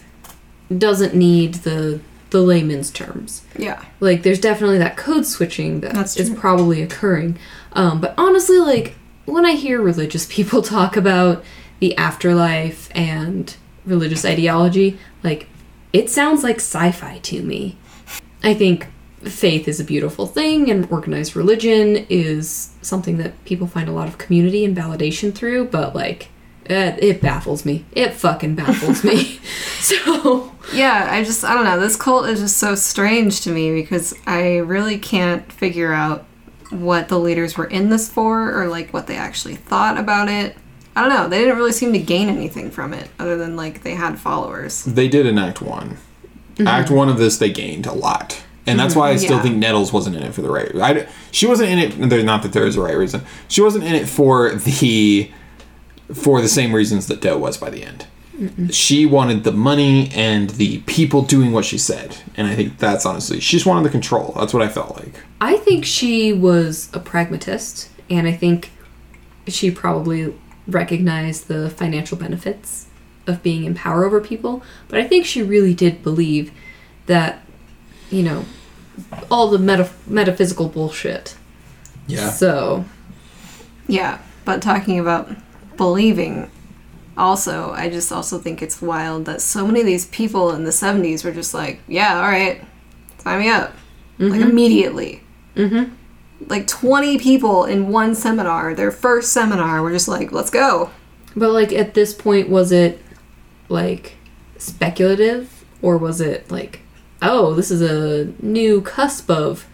doesn't 0.77 1.15
need 1.15 1.55
the 1.55 2.01
the 2.31 2.41
layman's 2.41 2.93
terms. 2.93 3.43
yeah 3.57 3.85
Like 3.99 4.23
there's 4.23 4.39
definitely 4.41 4.78
that 4.78 4.97
code 4.97 5.27
switching 5.27 5.81
that 5.81 5.93
That's 5.95 6.16
is 6.16 6.28
true. 6.28 6.39
probably 6.39 6.81
occurring. 6.81 7.37
Um, 7.73 8.01
but 8.01 8.15
honestly, 8.16 8.59
like 8.59 8.95
when 9.24 9.45
I 9.45 9.53
hear 9.53 9.81
religious 9.81 10.27
people 10.31 10.62
talk 10.62 10.97
about 10.97 11.45
the 11.81 11.97
afterlife 11.97 12.89
and 12.95 13.57
religious 13.85 14.24
ideology, 14.24 14.99
like 15.24 15.49
it 15.93 16.09
sounds 16.09 16.45
like 16.45 16.57
sci-fi 16.57 17.19
to 17.19 17.43
me. 17.43 17.77
I 18.45 18.55
think 18.55 18.87
faith 19.21 19.69
is 19.69 19.81
a 19.81 19.85
beautiful 19.85 20.27
thing 20.27 20.71
and 20.71 20.91
organized 20.91 21.37
religion 21.37 22.07
is 22.09 22.73
something 22.83 23.19
that 23.19 23.45
people 23.45 23.67
find 23.67 23.89
a 23.89 23.93
lot 23.93 24.09
of 24.09 24.19
community 24.19 24.65
and 24.65 24.77
validation 24.77 25.35
through, 25.35 25.67
but 25.67 25.95
like 25.95 26.29
it, 26.65 27.03
it 27.03 27.21
baffles 27.21 27.65
me. 27.65 27.85
It 27.93 28.15
fucking 28.15 28.55
baffles 28.55 29.05
me. 29.05 29.41
So, 29.81 30.53
yeah 30.75 31.09
i 31.11 31.25
just 31.25 31.45
i 31.45 31.55
don't 31.55 31.65
know 31.65 31.81
this 31.81 31.97
cult 31.97 32.27
is 32.29 32.41
just 32.41 32.59
so 32.59 32.75
strange 32.75 33.41
to 33.43 33.51
me 33.51 33.73
because 33.73 34.15
i 34.27 34.59
really 34.59 34.99
can't 34.99 35.51
figure 35.51 35.93
out 35.93 36.27
what 36.71 37.09
the 37.09 37.19
leaders 37.19 37.57
were 37.57 37.67
in 37.67 37.91
this 37.91 38.09
for 38.09 38.53
or 38.53 38.69
like 38.69 38.93
what 38.93 39.07
they 39.07 39.17
actually 39.17 39.57
thought 39.57 39.99
about 39.99 40.29
it 40.29 40.57
i 40.95 41.01
don't 41.01 41.11
know 41.11 41.29
they 41.29 41.39
didn't 41.39 41.57
really 41.57 41.73
seem 41.73 41.93
to 41.93 41.99
gain 41.99 42.29
anything 42.29 42.71
from 42.71 42.93
it 42.93 43.09
other 43.19 43.37
than 43.37 43.57
like 43.57 43.83
they 43.83 43.95
had 43.95 44.19
followers 44.19 44.85
They 44.85 45.09
did 45.09 45.27
in 45.27 45.39
Act 45.39 45.61
One. 45.61 45.97
Mm-hmm. 46.55 46.69
Act 46.69 46.91
One 46.91 47.09
of 47.09 47.19
this, 47.19 47.39
they 47.39 47.51
gained 47.51 47.87
a 47.87 47.93
lot, 47.93 48.43
and 48.66 48.78
that's 48.78 48.95
why 48.95 49.11
I 49.11 49.16
still 49.16 49.37
Yeah. 49.37 49.43
think 49.43 49.57
Nettles 49.57 49.93
wasn't 49.93 50.16
in 50.16 50.23
it 50.23 50.35
for 50.35 50.43
the 50.43 50.51
right. 50.51 50.70
I, 50.77 51.07
she 51.31 51.47
wasn't 51.47 51.70
in 51.70 51.78
it. 51.78 52.09
There's 52.11 52.24
not 52.24 52.43
that 52.43 52.53
there 52.53 52.66
is 52.66 52.77
a 52.77 52.81
right 52.81 52.97
reason. 52.97 53.23
She 53.49 53.61
wasn't 53.62 53.85
in 53.85 53.95
it 53.95 54.09
for 54.09 54.55
the 54.55 55.31
for 56.15 56.41
the 56.43 56.49
same 56.49 56.73
reasons 56.74 57.07
that 57.07 57.20
Do 57.20 57.39
was 57.39 57.57
by 57.57 57.70
the 57.70 57.85
end. 57.85 58.07
She 58.70 59.05
wanted 59.05 59.45
the 59.45 59.53
money 59.53 60.11
and 60.15 60.49
the 60.51 60.78
people 60.87 61.20
doing 61.23 61.53
what 61.53 61.65
she 61.66 61.77
said, 61.77 62.16
and 62.37 62.47
I 62.49 62.55
think 62.55 62.78
that's 62.78 63.05
honestly 63.05 63.39
she 63.39 63.57
just 63.57 63.66
wanted 63.66 63.85
the 63.85 63.91
control. 63.91 64.32
That's 64.39 64.55
what 64.55 64.62
I 64.62 64.69
felt 64.69 64.97
like. 64.97 65.20
I 65.43 65.57
think 65.59 65.85
she 65.85 66.32
was 66.32 66.89
a 66.95 67.01
pragmatist, 67.01 67.91
and 68.09 68.27
I 68.27 68.32
think 68.32 68.70
she 69.47 69.70
probably 69.70 70.35
recognized 70.66 71.49
the 71.49 71.69
financial 71.69 72.16
benefits 72.16 72.87
of 73.27 73.43
being 73.43 73.65
in 73.65 73.74
power 73.74 74.05
over 74.05 74.20
people. 74.23 74.62
But 74.89 75.01
I 75.01 75.07
think 75.07 75.27
she 75.27 75.43
really 75.43 75.74
did 75.74 76.03
believe 76.03 76.51
that, 77.07 77.43
you 78.11 78.23
know, 78.23 78.45
all 79.31 79.49
the 79.51 79.59
meta- 79.59 79.91
metaphysical 80.07 80.69
bullshit. 80.69 81.37
Yeah. 82.07 82.31
So, 82.31 82.85
Yeah, 83.87 84.19
but 84.45 84.62
talking 84.62 84.99
about 84.99 85.31
believing, 85.77 86.51
also, 87.16 87.70
I 87.73 87.89
just 87.91 88.11
also 88.12 88.39
think 88.39 88.62
it's 88.62 88.81
wild 88.82 89.24
that 89.27 89.41
so 89.43 89.66
many 89.66 89.81
of 89.81 89.87
these 89.87 90.07
people 90.07 90.53
in 90.53 90.65
the 90.65 90.70
70s 90.70 91.24
were 91.24 91.32
just 91.32 91.55
like, 91.55 91.81
yeah, 91.89 92.16
all 92.16 92.28
right, 92.28 92.62
sign 93.19 93.41
me 93.41 93.49
up. 93.49 93.73
Like, 94.19 94.41
immediately. 94.43 95.23
Mhm. 95.57 95.91
Like, 96.49 96.66
20 96.66 97.19
people 97.19 97.65
in 97.65 97.89
one 97.89 98.15
seminar, 98.15 98.74
their 98.74 98.91
first 98.91 99.32
seminar, 99.32 99.82
were 99.82 99.91
just 99.93 100.09
like, 100.09 100.31
let's 100.32 100.51
go. 100.51 100.91
but 101.37 101.51
like 101.53 101.73
at 101.73 101.95
this 101.95 102.12
point, 102.12 102.49
was 102.49 102.73
it 102.73 103.01
like 103.69 104.16
speculative, 104.59 105.65
or 105.82 105.97
was 105.97 106.20
it 106.20 106.51
like, 106.51 106.81
oh, 107.23 107.55
this 107.55 107.71
is 107.71 107.83
a 107.83 108.33
new 108.43 108.81
cusp 108.81 109.31
of 109.31 109.67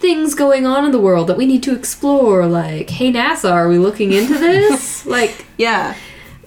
things 0.00 0.34
going 0.34 0.64
on 0.66 0.84
in 0.84 0.92
the 0.92 1.00
world 1.00 1.26
that 1.28 1.36
we 1.36 1.46
need 1.46 1.62
to 1.64 1.74
explore? 1.74 2.46
Like, 2.46 2.90
hey 2.90 3.12
NASA, 3.12 3.50
are 3.50 3.68
we 3.68 3.78
looking 3.78 4.12
into 4.12 4.34
this? 4.38 5.04
like, 5.16 5.46
Yeah. 5.56 5.94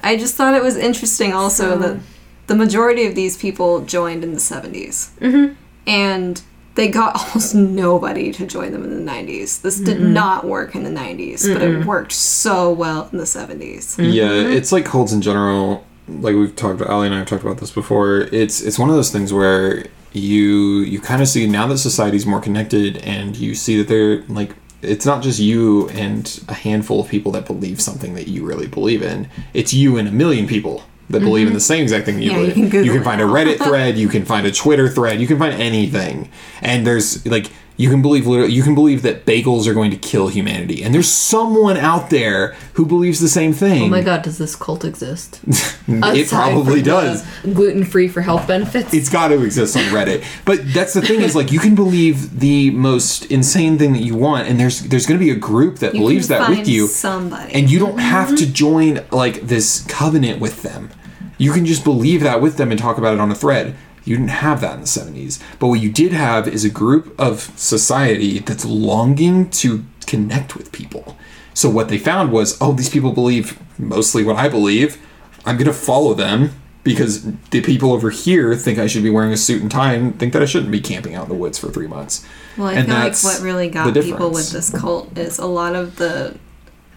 I 0.04 0.16
just 0.18 0.34
thought 0.36 0.56
it 0.56 0.64
was 0.64 0.78
interesting 0.78 1.32
also 1.34 1.72
So- 1.74 1.78
that 1.78 2.00
the 2.48 2.56
majority 2.56 3.06
of 3.06 3.14
these 3.16 3.38
people 3.38 3.82
joined 3.82 4.24
in 4.24 4.34
the 4.34 4.40
70s. 4.40 5.12
Mhm. 5.22 5.56
And 5.88 6.42
they 6.76 6.88
got 6.88 7.16
almost 7.20 7.54
nobody 7.54 8.32
to 8.34 8.46
join 8.48 8.72
them 8.72 8.84
in 8.84 9.06
the 9.06 9.12
90s. 9.12 9.62
This 9.62 9.78
did 9.80 10.02
not 10.02 10.46
work 10.46 10.74
in 10.76 10.84
the 10.84 10.90
90s, 10.90 11.54
but 11.54 11.62
it 11.62 11.86
worked 11.86 12.14
so 12.14 12.72
well 12.72 13.10
in 13.12 13.18
the 13.20 13.26
70s. 13.26 13.96
Yeah, 14.00 14.32
it's 14.32 14.72
like 14.72 14.86
cults 14.86 15.12
in 15.14 15.22
general. 15.22 15.86
Like 16.08 16.36
we've 16.36 16.56
talked, 16.56 16.82
Ali 16.82 17.08
and 17.08 17.16
I 17.16 17.20
have 17.20 17.28
talked 17.28 17.44
about 17.44 17.60
this 17.60 17.72
before. 17.72 18.22
It's 18.32 18.60
it's 18.62 18.80
one 18.80 18.90
of 18.90 18.96
those 18.96 19.12
things 19.12 19.32
where 19.32 19.86
you 20.14 20.80
you 20.80 21.00
kind 21.00 21.22
of 21.22 21.28
see 21.28 21.48
now 21.48 21.68
that 21.68 21.78
society's 21.78 22.26
more 22.26 22.42
connected, 22.42 22.98
and 22.98 23.36
you 23.38 23.56
see 23.56 23.78
that 23.78 23.88
they're 23.88 24.24
like 24.24 24.56
it's 24.82 25.06
not 25.06 25.22
just 25.22 25.40
you 25.40 25.90
and 25.90 26.44
a 26.48 26.54
handful 26.54 27.02
of 27.02 27.08
people 27.08 27.32
that 27.34 27.46
believe 27.46 27.80
something 27.80 28.16
that 28.16 28.28
you 28.28 28.44
really 28.44 28.68
believe 28.68 29.04
in. 29.04 29.30
It's 29.54 29.74
you 29.74 29.98
and 29.98 30.08
a 30.08 30.12
million 30.12 30.48
people 30.48 30.84
that 31.10 31.20
believe 31.20 31.44
in 31.44 31.50
mm-hmm. 31.50 31.56
the 31.56 31.62
same 31.62 31.84
exact 31.84 32.06
thing 32.06 32.22
you 32.22 32.32
Yeah, 32.32 32.40
you 32.40 32.54
believe. 32.54 32.72
can 32.72 32.84
you 32.86 32.92
can 32.92 33.04
find 33.04 33.22
a 33.22 33.26
Reddit 33.26 33.58
thread, 33.64 33.98
you 33.98 34.08
can 34.08 34.26
find 34.26 34.46
a 34.48 34.52
Twitter 34.52 34.90
thread, 34.90 35.22
you 35.22 35.28
can 35.28 35.38
find 35.38 35.54
anything, 35.62 36.30
and 36.62 36.86
there's 36.86 37.26
like 37.26 37.52
you 37.82 37.90
can 37.90 38.02
believe 38.02 38.28
literally- 38.28 38.54
you 38.54 38.62
can 38.62 38.76
believe 38.76 39.02
that 39.02 39.26
bagels 39.26 39.66
are 39.66 39.74
going 39.74 39.90
to 39.90 39.98
kill 39.98 40.28
humanity, 40.28 40.84
and 40.84 40.94
there's 40.94 41.10
someone 41.10 41.78
out 41.78 42.12
there 42.12 42.56
who 42.74 42.86
believes 42.86 43.20
the 43.20 43.28
same 43.28 43.54
thing. 43.54 43.84
oh 43.84 43.88
my 43.88 44.02
god, 44.02 44.22
does 44.22 44.38
this 44.38 44.56
cult 44.56 44.86
exist? 44.86 45.40
it 45.88 46.30
probably 46.30 46.82
does. 46.82 47.26
Gluten 47.42 47.84
free 47.84 48.08
for 48.08 48.22
health 48.22 48.48
benefits. 48.48 48.94
It's 48.94 49.10
got 49.10 49.30
to 49.30 49.42
exist 49.44 49.76
on 49.76 49.84
Reddit. 49.86 50.24
But 50.46 50.74
that's 50.74 50.94
the 50.94 51.02
thing 51.02 51.22
is 51.22 51.36
like 51.36 51.52
you 51.52 51.60
can 51.60 51.74
believe 51.74 52.40
the 52.40 52.70
most 52.72 53.26
insane 53.32 53.80
thing 53.80 53.94
that 53.94 54.04
you 54.04 54.16
want, 54.16 54.48
and 54.48 54.60
there's 54.60 54.82
there's 54.82 55.08
going 55.08 55.20
to 55.20 55.26
be 55.26 55.32
a 55.32 55.36
group 55.36 55.80
that 55.80 55.96
You 55.96 56.02
believes 56.02 56.28
can 56.28 56.40
that 56.40 56.50
with 56.50 56.68
you, 56.68 56.88
Somebody. 56.88 57.54
and 57.54 57.70
you 57.72 57.80
don't 57.80 57.98
have 57.98 58.30
to 58.30 58.44
mm-hmm. 58.44 58.54
join 58.54 59.06
like 59.12 59.42
this 59.42 59.84
covenant 59.88 60.40
with 60.40 60.62
them. 60.62 60.92
You 61.40 61.52
can 61.52 61.66
just 61.66 61.84
believe 61.84 62.22
that 62.22 62.40
with 62.42 62.58
them 62.58 62.70
and 62.70 62.80
talk 62.80 63.00
about 63.00 63.16
it 63.16 63.20
on 63.20 63.32
a 63.32 63.36
thread. 63.36 63.76
You 64.04 64.18
didn't 64.18 64.30
have 64.30 64.62
that 64.62 64.76
in 64.76 64.82
the 64.82 64.88
70s. 64.88 65.42
But 65.60 65.68
what 65.68 65.80
you 65.80 65.92
did 65.92 66.12
have 66.12 66.48
is 66.48 66.66
a 66.66 66.70
group 66.70 67.14
of 67.20 67.52
society 67.56 68.40
that's 68.40 68.66
longing 68.66 69.50
to 69.52 69.86
connect 70.08 70.56
with 70.56 70.72
people. 70.72 71.18
So 71.54 71.70
what 71.70 71.90
they 71.90 71.98
found 71.98 72.32
was, 72.32 72.58
oh, 72.62 72.74
these 72.74 72.90
people 72.90 73.12
believe 73.12 73.60
mostly 73.78 74.24
what 74.24 74.38
I 74.38 74.48
believe, 74.48 74.98
I'm 75.46 75.58
going 75.58 75.68
to 75.68 75.74
follow 75.74 76.14
them 76.14 76.52
because 76.84 77.24
the 77.52 77.62
people 77.62 77.94
over 77.94 78.10
here 78.10 78.56
think 78.56 78.80
I 78.80 78.88
should 78.88 79.04
be 79.04 79.10
wearing 79.10 79.32
a 79.32 79.38
suit 79.38 79.62
and 79.62 79.70
tie 79.70 79.94
and 79.94 80.18
think 80.18 80.34
that 80.34 80.42
I 80.42 80.46
shouldn't 80.46 80.72
be 80.72 80.82
camping 80.82 81.14
out 81.14 81.24
in 81.24 81.30
the 81.30 81.36
woods 81.36 81.58
for 81.60 81.70
three 81.70 81.88
months. 81.88 82.26
Well, 82.58 82.68
I 82.68 82.74
And 82.74 82.88
feel 82.88 82.96
like 82.96 83.04
that's 83.04 83.24
what 83.24 83.42
really 83.42 83.70
got 83.70 83.94
people 83.94 84.32
with 84.32 84.52
this 84.52 84.70
cult 84.72 85.18
is 85.18 85.38
a 85.38 85.46
lot 85.46 85.76
of 85.76 85.98
the. 85.98 86.38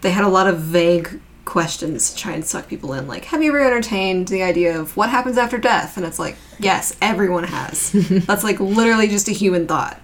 They 0.00 0.10
had 0.10 0.24
a 0.24 0.28
lot 0.28 0.46
of 0.46 0.58
vague 0.58 1.20
questions 1.44 2.12
to 2.12 2.16
try 2.16 2.32
and 2.32 2.44
suck 2.44 2.68
people 2.68 2.92
in. 2.94 3.06
Like, 3.06 3.26
have 3.26 3.42
you 3.42 3.50
ever 3.50 3.60
entertained 3.64 4.28
the 4.28 4.42
idea 4.42 4.78
of 4.78 4.96
what 4.96 5.10
happens 5.10 5.38
after 5.38 5.58
death? 5.58 5.96
And 5.96 6.06
it's 6.06 6.18
like, 6.18 6.36
yes, 6.58 6.96
everyone 7.00 7.44
has. 7.44 7.92
That's 8.26 8.44
like 8.44 8.60
literally 8.60 9.08
just 9.08 9.28
a 9.28 9.32
human 9.32 9.66
thought. 9.66 10.00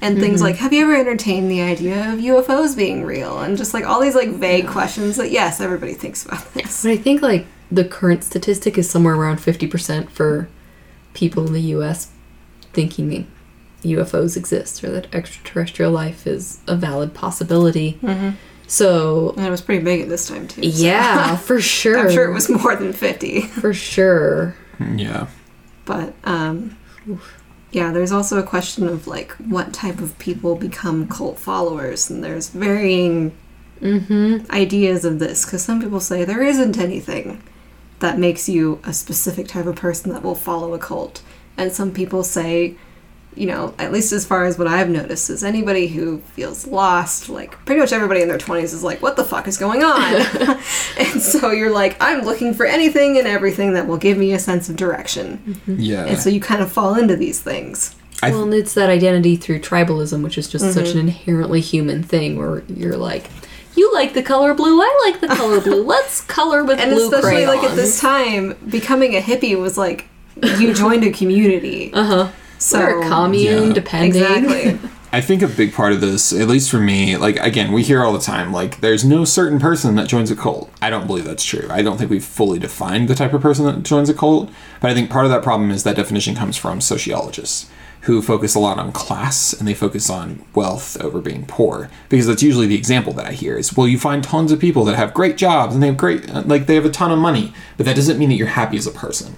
And 0.00 0.18
things 0.18 0.36
mm-hmm. 0.36 0.44
like, 0.44 0.56
have 0.56 0.72
you 0.72 0.82
ever 0.82 0.94
entertained 0.94 1.50
the 1.50 1.62
idea 1.62 2.12
of 2.12 2.18
UFOs 2.20 2.76
being 2.76 3.04
real? 3.04 3.40
And 3.40 3.56
just 3.56 3.74
like 3.74 3.84
all 3.84 4.00
these 4.00 4.14
like 4.14 4.28
vague 4.28 4.68
questions 4.68 5.16
that, 5.16 5.30
yes, 5.30 5.60
everybody 5.60 5.94
thinks 5.94 6.24
about 6.24 6.52
this. 6.54 6.82
But 6.82 6.92
I 6.92 6.96
think 6.96 7.22
like 7.22 7.46
the 7.70 7.84
current 7.84 8.22
statistic 8.22 8.78
is 8.78 8.88
somewhere 8.88 9.14
around 9.14 9.38
50% 9.38 10.10
for 10.10 10.48
people 11.14 11.46
in 11.46 11.54
the 11.54 11.62
US 11.62 12.12
thinking 12.72 13.26
UFOs 13.82 14.36
exist 14.36 14.84
or 14.84 14.90
that 14.90 15.12
extraterrestrial 15.14 15.90
life 15.90 16.26
is 16.26 16.60
a 16.66 16.76
valid 16.76 17.14
possibility. 17.14 17.98
Mm-hmm. 18.02 18.36
So, 18.68 19.32
And 19.36 19.46
it 19.46 19.50
was 19.50 19.60
pretty 19.60 19.84
big 19.84 20.00
at 20.00 20.08
this 20.08 20.28
time, 20.28 20.48
too. 20.48 20.62
so 20.62 20.68
yeah, 20.82 21.36
for 21.36 21.60
sure. 21.76 21.98
I'm 21.98 22.12
sure 22.12 22.28
it 22.28 22.34
was 22.34 22.48
more 22.48 22.74
than 22.76 22.92
50. 22.92 23.42
For 23.42 23.72
sure. 23.72 24.56
Yeah. 24.94 25.28
But 25.84 26.14
um, 26.24 26.76
yeah, 27.70 27.92
there's 27.92 28.10
also 28.12 28.38
a 28.38 28.42
question 28.42 28.88
of 28.88 29.06
like 29.06 29.32
what 29.34 29.72
type 29.72 30.00
of 30.00 30.18
people 30.18 30.56
become 30.56 31.06
cult 31.08 31.38
followers, 31.38 32.10
and 32.10 32.24
there's 32.24 32.48
varying 32.48 33.36
ideas 34.50 35.04
of 35.04 35.18
this 35.18 35.44
because 35.44 35.62
some 35.62 35.80
people 35.80 36.00
say 36.00 36.24
there 36.24 36.42
isn't 36.42 36.78
anything 36.78 37.42
that 38.00 38.18
makes 38.18 38.48
you 38.48 38.80
a 38.84 38.92
specific 38.92 39.46
type 39.48 39.66
of 39.66 39.76
person 39.76 40.12
that 40.12 40.22
will 40.22 40.34
follow 40.34 40.74
a 40.74 40.78
cult, 40.78 41.22
and 41.56 41.72
some 41.72 41.92
people 41.92 42.22
say. 42.24 42.76
You 43.36 43.46
know, 43.46 43.74
at 43.78 43.92
least 43.92 44.12
as 44.12 44.24
far 44.24 44.46
as 44.46 44.58
what 44.58 44.66
I've 44.66 44.88
noticed, 44.88 45.28
is 45.28 45.44
anybody 45.44 45.88
who 45.88 46.18
feels 46.34 46.66
lost, 46.66 47.28
like 47.28 47.52
pretty 47.66 47.80
much 47.80 47.92
everybody 47.92 48.22
in 48.22 48.28
their 48.28 48.38
20s 48.38 48.64
is 48.72 48.82
like, 48.82 49.02
what 49.02 49.16
the 49.16 49.24
fuck 49.24 49.46
is 49.46 49.58
going 49.58 49.82
on? 49.84 50.02
and 50.98 51.20
so 51.20 51.50
you're 51.50 51.70
like, 51.70 51.96
I'm 52.00 52.24
looking 52.24 52.54
for 52.54 52.64
anything 52.64 53.18
and 53.18 53.26
everything 53.26 53.74
that 53.74 53.86
will 53.86 53.98
give 53.98 54.16
me 54.16 54.32
a 54.32 54.38
sense 54.38 54.68
of 54.70 54.76
direction. 54.76 55.60
Yeah. 55.66 56.06
And 56.06 56.18
so 56.18 56.30
you 56.30 56.40
kind 56.40 56.62
of 56.62 56.72
fall 56.72 56.94
into 56.94 57.14
these 57.14 57.40
things. 57.40 57.94
I- 58.22 58.30
well, 58.30 58.44
and 58.44 58.54
it's 58.54 58.72
that 58.74 58.88
identity 58.88 59.36
through 59.36 59.60
tribalism, 59.60 60.22
which 60.24 60.38
is 60.38 60.48
just 60.48 60.72
such 60.72 60.92
an 60.92 60.98
inherently 60.98 61.60
human 61.60 62.02
thing 62.02 62.38
where 62.38 62.62
you're 62.68 62.96
like, 62.96 63.28
you 63.76 63.92
like 63.92 64.14
the 64.14 64.22
color 64.22 64.54
blue, 64.54 64.80
I 64.80 65.10
like 65.10 65.20
the 65.20 65.28
color 65.28 65.60
blue. 65.60 65.82
Let's 65.86 66.22
color 66.22 66.64
with 66.64 66.78
And 66.80 66.90
blue 66.92 67.04
And 67.04 67.12
especially 67.14 67.44
crayons. 67.44 67.62
like 67.62 67.70
at 67.70 67.76
this 67.76 68.00
time, 68.00 68.54
becoming 68.70 69.14
a 69.14 69.20
hippie 69.20 69.60
was 69.60 69.76
like 69.76 70.06
you 70.58 70.72
joined 70.72 71.04
a 71.04 71.10
community. 71.12 71.92
Uh 71.92 72.04
huh. 72.04 72.30
So 72.58 72.80
or 72.82 73.00
a 73.02 73.08
commune, 73.08 73.68
Yeah. 73.68 73.72
depending. 73.74 74.22
exactly. 74.22 74.78
I 75.12 75.20
think 75.20 75.40
a 75.40 75.48
big 75.48 75.72
part 75.72 75.92
of 75.92 76.00
this, 76.00 76.32
at 76.32 76.48
least 76.48 76.70
for 76.70 76.78
me, 76.78 77.16
like 77.16 77.36
again, 77.36 77.72
we 77.72 77.82
hear 77.82 78.02
all 78.02 78.12
the 78.12 78.18
time, 78.18 78.52
like 78.52 78.80
there's 78.80 79.04
no 79.04 79.24
certain 79.24 79.58
person 79.58 79.94
that 79.94 80.08
joins 80.08 80.30
a 80.30 80.36
cult. 80.36 80.70
I 80.82 80.90
don't 80.90 81.06
believe 81.06 81.24
that's 81.24 81.44
true. 81.44 81.66
I 81.70 81.80
don't 81.82 81.96
think 81.96 82.10
we've 82.10 82.24
fully 82.24 82.58
defined 82.58 83.08
the 83.08 83.14
type 83.14 83.32
of 83.32 83.40
person 83.40 83.64
that 83.66 83.82
joins 83.82 84.10
a 84.10 84.14
cult. 84.14 84.50
But 84.80 84.90
I 84.90 84.94
think 84.94 85.08
part 85.08 85.24
of 85.24 85.30
that 85.30 85.42
problem 85.42 85.70
is 85.70 85.84
that 85.84 85.96
definition 85.96 86.34
comes 86.34 86.56
from 86.56 86.80
sociologists 86.82 87.70
who 88.02 88.20
focus 88.20 88.54
a 88.54 88.58
lot 88.60 88.78
on 88.78 88.92
class 88.92 89.52
and 89.54 89.66
they 89.66 89.74
focus 89.74 90.10
on 90.10 90.44
wealth 90.54 91.00
over 91.02 91.20
being 91.20 91.46
poor 91.46 91.90
because 92.08 92.26
that's 92.26 92.42
usually 92.42 92.66
the 92.66 92.76
example 92.76 93.12
that 93.14 93.26
I 93.26 93.32
hear 93.32 93.56
is 93.56 93.76
well 93.76 93.88
you 93.88 93.98
find 93.98 94.22
tons 94.22 94.52
of 94.52 94.60
people 94.60 94.84
that 94.84 94.94
have 94.96 95.12
great 95.14 95.36
jobs 95.36 95.74
and 95.74 95.82
they 95.82 95.88
have 95.88 95.96
great 95.96 96.30
uh, 96.30 96.42
like 96.46 96.66
they 96.66 96.76
have 96.76 96.84
a 96.84 96.90
ton 96.90 97.10
of 97.10 97.18
money 97.18 97.52
but 97.76 97.84
that 97.86 97.96
doesn't 97.96 98.16
mean 98.18 98.28
that 98.28 98.36
you're 98.36 98.46
happy 98.48 98.76
as 98.76 98.86
a 98.86 98.92
person 98.92 99.34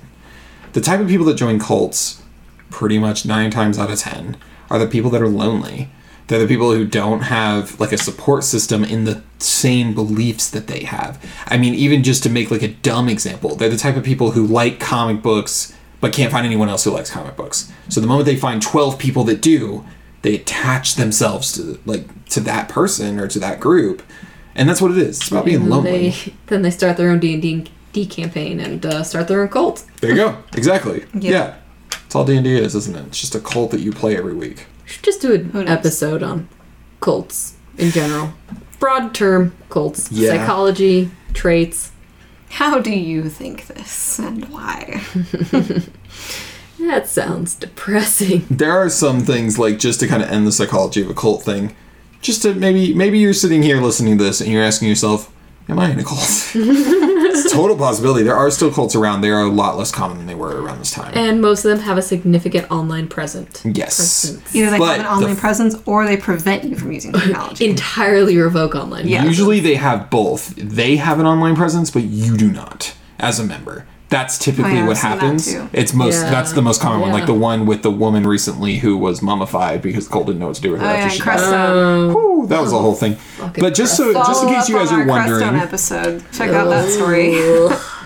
the 0.74 0.82
type 0.82 1.01
of 1.01 1.09
people 1.09 1.24
that 1.27 1.36
join 1.36 1.59
cults 1.59 2.23
pretty 2.70 2.99
much 2.99 3.24
nine 3.27 3.51
times 3.51 3.78
out 3.78 3.90
of 3.90 3.99
ten 3.99 4.36
are 4.70 4.78
the 4.78 4.86
people 4.86 5.11
that 5.11 5.23
are 5.23 5.28
lonely. 5.28 5.90
They're 6.27 6.39
the 6.39 6.47
people 6.47 6.73
who 6.74 6.85
don't 6.85 7.23
have 7.23 7.81
like 7.81 7.93
a 7.93 7.99
support 7.99 8.45
system 8.45 8.85
in 8.85 9.05
the 9.05 9.23
same 9.39 9.95
beliefs 9.95 10.51
that 10.51 10.66
they 10.66 10.85
have. 10.85 11.24
I 11.47 11.57
mean 11.57 11.74
even 11.74 12.03
just 12.03 12.23
to 12.24 12.31
make 12.31 12.51
like 12.51 12.62
a 12.62 12.69
dumb 12.69 13.09
example 13.09 13.57
they're 13.57 13.69
the 13.69 13.77
type 13.77 13.97
of 13.97 14.05
people 14.05 14.32
who 14.32 14.47
like 14.47 14.78
comic 14.78 15.23
books 15.23 15.74
but 16.01 16.12
can't 16.12 16.31
find 16.31 16.47
anyone 16.47 16.69
else 16.69 16.85
who 16.85 16.90
likes 16.90 17.11
comic 17.11 17.36
books. 17.36 17.73
So 17.89 18.01
the 18.01 18.07
moment 18.07 18.27
they 18.27 18.36
find 18.36 18.61
12 18.62 18.99
people 18.99 19.24
that 19.24 19.40
do 19.40 19.85
they 20.23 20.35
attach 20.35 20.97
themselves 20.97 21.53
to 21.53 21.81
like 21.86 22.24
to 22.27 22.40
that 22.40 22.69
person 22.69 23.19
or 23.19 23.28
to 23.28 23.39
that 23.39 23.61
group. 23.61 24.03
And 24.55 24.69
that's 24.69 24.82
what 24.82 24.90
it 24.90 24.99
is. 24.99 25.20
It's 25.20 25.31
about 25.31 25.45
being 25.45 25.69
lonely. 25.69 26.11
They, 26.11 26.35
then 26.47 26.62
they 26.62 26.70
start 26.70 26.97
their 26.97 27.11
own 27.11 27.20
D 27.20 27.35
and 27.35 27.70
D 27.93 28.05
campaign 28.05 28.59
and 28.61 28.85
uh, 28.85 29.05
start 29.05 29.28
their 29.28 29.40
own 29.40 29.49
cult. 29.49 29.85
there 30.01 30.11
you 30.11 30.16
go. 30.16 30.43
Exactly. 30.55 31.05
Yeah. 31.15 31.31
yeah 31.31 31.55
that's 32.09 32.14
all 32.14 32.24
d&d 32.24 32.48
is 32.56 32.74
isn't 32.74 32.97
it 32.97 33.06
it's 33.06 33.20
just 33.20 33.35
a 33.35 33.40
cult 33.40 33.70
that 33.70 33.80
you 33.80 33.93
play 33.93 34.16
every 34.16 34.35
week 34.35 34.66
Should 34.86 35.05
just 35.05 35.20
do 35.20 35.35
an 35.35 35.68
episode 35.68 36.22
on 36.22 36.48
cults 37.01 37.55
in 37.76 37.90
general. 37.93 38.32
Broad 38.80 39.14
term 39.14 39.52
cults, 39.68 40.10
Yeah. 40.10 40.30
psychology, 40.30 41.10
traits. 41.35 41.93
How 42.51 42.80
do 42.80 42.90
you 42.90 43.28
think 43.28 43.66
this 43.66 44.18
and 44.18 44.44
why? 44.47 45.02
That 46.80 47.09
sounds 47.09 47.55
depressing. 47.56 48.47
there 48.48 48.72
are 48.72 48.89
some 48.89 49.20
things 49.20 49.59
like 49.59 49.78
just 49.78 49.98
to 50.01 50.06
kind 50.06 50.22
of 50.22 50.30
end 50.30 50.47
the 50.47 50.52
psychology 50.52 51.02
of 51.02 51.10
a 51.10 51.14
cult 51.14 51.43
thing 51.43 51.74
just 52.22 52.43
to 52.43 52.55
maybe 52.55 52.94
maybe 52.94 53.18
you're 53.18 53.35
sitting 53.35 53.62
here 53.64 53.80
listening 53.80 54.16
to 54.16 54.24
this 54.24 54.40
and 54.40 54.51
you're 54.51 54.62
asking 54.62 54.89
yourself 54.89 55.30
am 55.68 55.78
i 55.78 55.90
in 55.90 55.98
a 55.98 56.05
cult 56.05 56.20
it's 57.36 57.52
a 57.52 57.55
total 57.55 57.76
possibility 57.76 58.24
there 58.24 58.34
are 58.36 58.50
still 58.50 58.70
cults 58.72 58.94
around 58.94 59.20
they 59.20 59.30
are 59.30 59.42
a 59.42 59.48
lot 59.50 59.76
less 59.76 59.90
common 59.92 60.18
than 60.18 60.26
they 60.26 60.34
were 60.34 60.60
around 60.62 60.78
this 60.78 60.90
time 60.90 61.12
And 61.16 61.40
most 61.40 61.64
of 61.64 61.70
them 61.70 61.80
have 61.80 61.96
a 61.98 62.02
significant 62.02 62.70
online 62.70 63.09
present. 63.09 63.62
yes 63.64 63.96
presence. 64.30 64.55
Either 64.55 64.70
they 64.70 64.78
But 64.78 64.96
have 64.98 65.00
an 65.00 65.06
online 65.06 65.34
the- 65.34 65.40
presence 65.40 65.74
or 65.86 66.06
they 66.06 66.16
prevent 66.16 66.64
you 66.64 66.76
from 66.76 66.92
using 66.92 67.12
technology. 67.12 67.66
Entirely 67.70 68.36
revoke 68.38 68.74
online. 68.74 69.06
Yeah. 69.09 69.24
usually 69.24 69.60
they 69.60 69.74
have 69.76 70.10
both 70.10 70.55
they 70.56 70.96
have 70.96 71.18
an 71.20 71.26
online 71.26 71.56
presence 71.56 71.90
but 71.90 72.02
you 72.05 72.36
do 72.36 72.50
not 72.50 72.94
as 73.18 73.38
a 73.38 73.44
member 73.44 73.86
that's 74.10 74.39
typically 74.39 74.70
Oh, 74.70 74.74
yeah, 74.74 74.80
I've 74.82 74.86
what 74.89 74.97
seen 74.97 75.10
that 75.10 75.20
happens. 75.20 75.55
it's 75.72 75.93
most 75.93 76.22
Yeah. 76.22 76.30
that's 76.30 76.52
the 76.52 76.62
most 76.62 76.80
common 76.80 77.01
one. 77.01 77.12
Like 77.12 77.26
the 77.26 77.35
one 77.35 77.66
with 77.66 77.82
the 77.82 77.90
woman 77.90 78.26
recently 78.26 78.78
who 78.78 78.97
was 78.97 79.20
mummified 79.22 79.82
because 79.82 80.09
Cole 80.09 80.24
didn't 80.24 80.39
know 80.40 80.47
what 80.47 80.56
to 80.56 80.62
do 80.62 80.72
with 80.72 80.80
her 80.80 80.86
oh 80.86 80.90
after 80.90 81.02
yeah, 81.02 81.09
she 81.09 81.18
died. 81.18 81.39
Crestone. 81.39 81.52
Oh. 81.52 82.09
Whew, 82.39 82.47
that 82.48 82.60
was 82.60 82.70
the 82.70 82.78
whole 82.78 82.94
thing. 82.94 83.16
But 83.59 83.74
just 83.74 83.97
so 83.97 84.12
just 84.14 84.43
in 84.43 84.48
Follow 84.48 84.55
case 84.59 84.68
you 84.68 84.76
guys 84.76 84.89
on 84.93 85.01
are 85.01 85.02
our 85.02 85.06
wondering 85.09 85.43
Crestone 85.43 85.60
episode. 85.60 86.24
Check 86.32 86.51
out 86.51 86.68
that 86.70 86.89
story. 86.90 87.35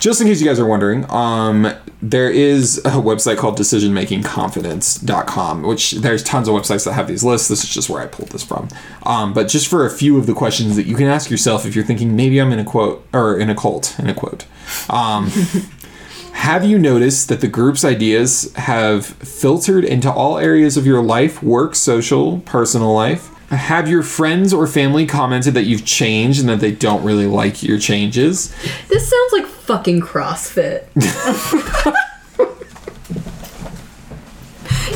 just 0.00 0.20
in 0.20 0.26
case 0.26 0.40
you 0.40 0.46
guys 0.46 0.58
are 0.58 0.66
wondering, 0.66 1.08
um, 1.10 1.72
there 2.00 2.30
is 2.30 2.78
a 2.78 2.92
website 2.92 3.36
called 3.36 3.58
decisionmakingconfidence.com, 3.58 5.62
which 5.62 5.90
there's 5.92 6.24
tons 6.24 6.48
of 6.48 6.54
websites 6.54 6.86
that 6.86 6.94
have 6.94 7.06
these 7.06 7.22
lists. 7.22 7.48
This 7.48 7.62
is 7.62 7.68
just 7.68 7.90
where 7.90 8.00
I 8.02 8.06
pulled 8.06 8.30
this 8.30 8.42
from. 8.42 8.68
Um, 9.04 9.34
but 9.34 9.48
just 9.48 9.68
for 9.68 9.84
a 9.84 9.90
few 9.90 10.16
of 10.16 10.26
the 10.26 10.32
questions 10.32 10.76
that 10.76 10.86
you 10.86 10.96
can 10.96 11.06
ask 11.06 11.30
yourself 11.30 11.66
if 11.66 11.76
you're 11.76 11.84
thinking 11.84 12.16
maybe 12.16 12.40
I'm 12.40 12.50
in 12.50 12.58
a 12.58 12.64
quote 12.64 13.06
or 13.12 13.38
in 13.38 13.50
a 13.50 13.54
cult, 13.54 13.94
in 13.98 14.08
a 14.08 14.14
quote. 14.14 14.46
Um, 14.88 15.30
have 16.32 16.64
you 16.64 16.78
noticed 16.78 17.28
that 17.28 17.42
the 17.42 17.48
group's 17.48 17.84
ideas 17.84 18.50
have 18.54 19.04
filtered 19.04 19.84
into 19.84 20.10
all 20.10 20.38
areas 20.38 20.78
of 20.78 20.86
your 20.86 21.02
life, 21.02 21.42
work, 21.42 21.74
social, 21.74 22.38
personal 22.40 22.94
life? 22.94 23.28
Have 23.50 23.88
your 23.88 24.02
friends 24.02 24.52
or 24.52 24.66
family 24.66 25.06
commented 25.06 25.54
that 25.54 25.64
you've 25.64 25.84
changed 25.84 26.40
and 26.40 26.48
that 26.48 26.60
they 26.60 26.70
don't 26.72 27.02
really 27.02 27.26
like 27.26 27.62
your 27.62 27.78
changes? 27.78 28.54
This 28.88 29.08
sounds 29.10 29.32
like 29.32 29.46
fucking 29.46 30.00
CrossFit. 30.00 30.86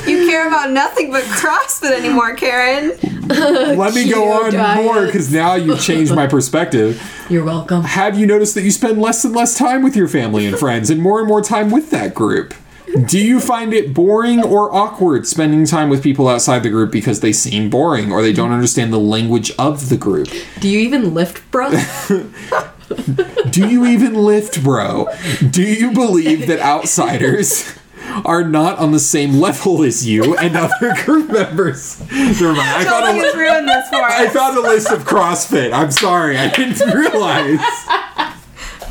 You 0.07 0.29
care 0.29 0.47
about 0.47 0.71
nothing 0.71 1.11
but 1.11 1.25
CrossFit 1.25 1.93
anymore, 1.93 2.35
Karen. 2.35 2.93
Let 3.29 3.95
me 3.95 4.11
go 4.11 4.33
on 4.33 4.53
diet. 4.53 4.85
more 4.85 5.07
because 5.07 5.33
now 5.33 5.55
you've 5.55 5.81
changed 5.81 6.15
my 6.15 6.27
perspective. 6.27 7.03
You're 7.31 7.45
welcome. 7.45 7.85
Have 7.85 8.19
you 8.19 8.27
noticed 8.27 8.55
that 8.55 8.63
you 8.63 8.71
spend 8.71 9.01
less 9.01 9.25
and 9.25 9.35
less 9.35 9.57
time 9.57 9.83
with 9.83 9.97
your 9.97 10.09
family 10.09 10.45
and 10.47 10.59
friends 10.59 10.91
and 10.91 11.01
more 11.01 11.21
and 11.21 11.29
more 11.29 11.41
time 11.41 11.71
with 11.71 11.91
that 11.91 12.15
group? 12.15 12.53
Do 13.07 13.19
you 13.19 13.41
find 13.41 13.75
it 13.75 13.93
boring 13.93 14.43
or 14.45 14.73
awkward 14.75 15.27
spending 15.27 15.67
time 15.67 15.89
with 15.89 16.03
people 16.03 16.29
outside 16.29 16.63
the 16.63 16.71
group 16.71 16.93
because 16.93 17.21
they 17.21 17.33
seem 17.33 17.69
boring 17.69 18.13
or 18.13 18.23
they 18.23 18.33
don't 18.33 18.53
understand 18.53 18.93
the 18.93 18.99
language 19.01 19.51
of 19.59 19.89
the 19.89 19.97
group? 19.97 20.29
Do 20.61 20.69
you 20.69 20.79
even 20.81 21.13
lift, 21.13 21.51
bro? 21.51 21.71
Do 23.51 23.69
you 23.69 23.87
even 23.87 24.15
lift, 24.15 24.63
bro? 24.63 25.09
Do 25.51 25.63
you 25.63 25.93
believe 25.93 26.47
that 26.47 26.61
outsiders 26.61 27.75
are 28.25 28.45
not 28.45 28.79
on 28.79 28.93
the 28.93 28.99
same 29.01 29.41
level 29.41 29.83
as 29.83 30.07
you 30.07 30.37
and 30.37 30.57
other 30.57 30.95
group 31.05 31.31
members? 31.31 31.99
Never 32.13 32.53
mind. 32.53 32.61
I 32.61 32.85
found 32.85 33.19
a 33.19 33.23
li- 33.23 33.33
ruined 33.35 33.69
this 33.69 33.89
for 33.89 33.97
I 33.97 34.29
found 34.29 34.57
a 34.57 34.61
list 34.61 34.91
of 34.93 35.05
CrossFit. 35.05 35.73
I'm 35.73 35.91
sorry, 35.91 36.37
I 36.39 36.49
didn't 36.51 36.95
realize. 36.95 37.59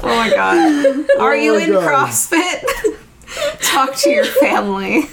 Oh 0.05 0.07
my 0.17 0.30
god. 0.31 1.05
Oh 1.15 1.21
are 1.21 1.34
you 1.34 1.53
my 1.53 1.61
in 1.63 1.71
God. 1.71 2.09
CrossFit? 2.09 2.97
Talk 3.73 3.95
to 3.97 4.09
your 4.09 4.25
family. 4.25 5.03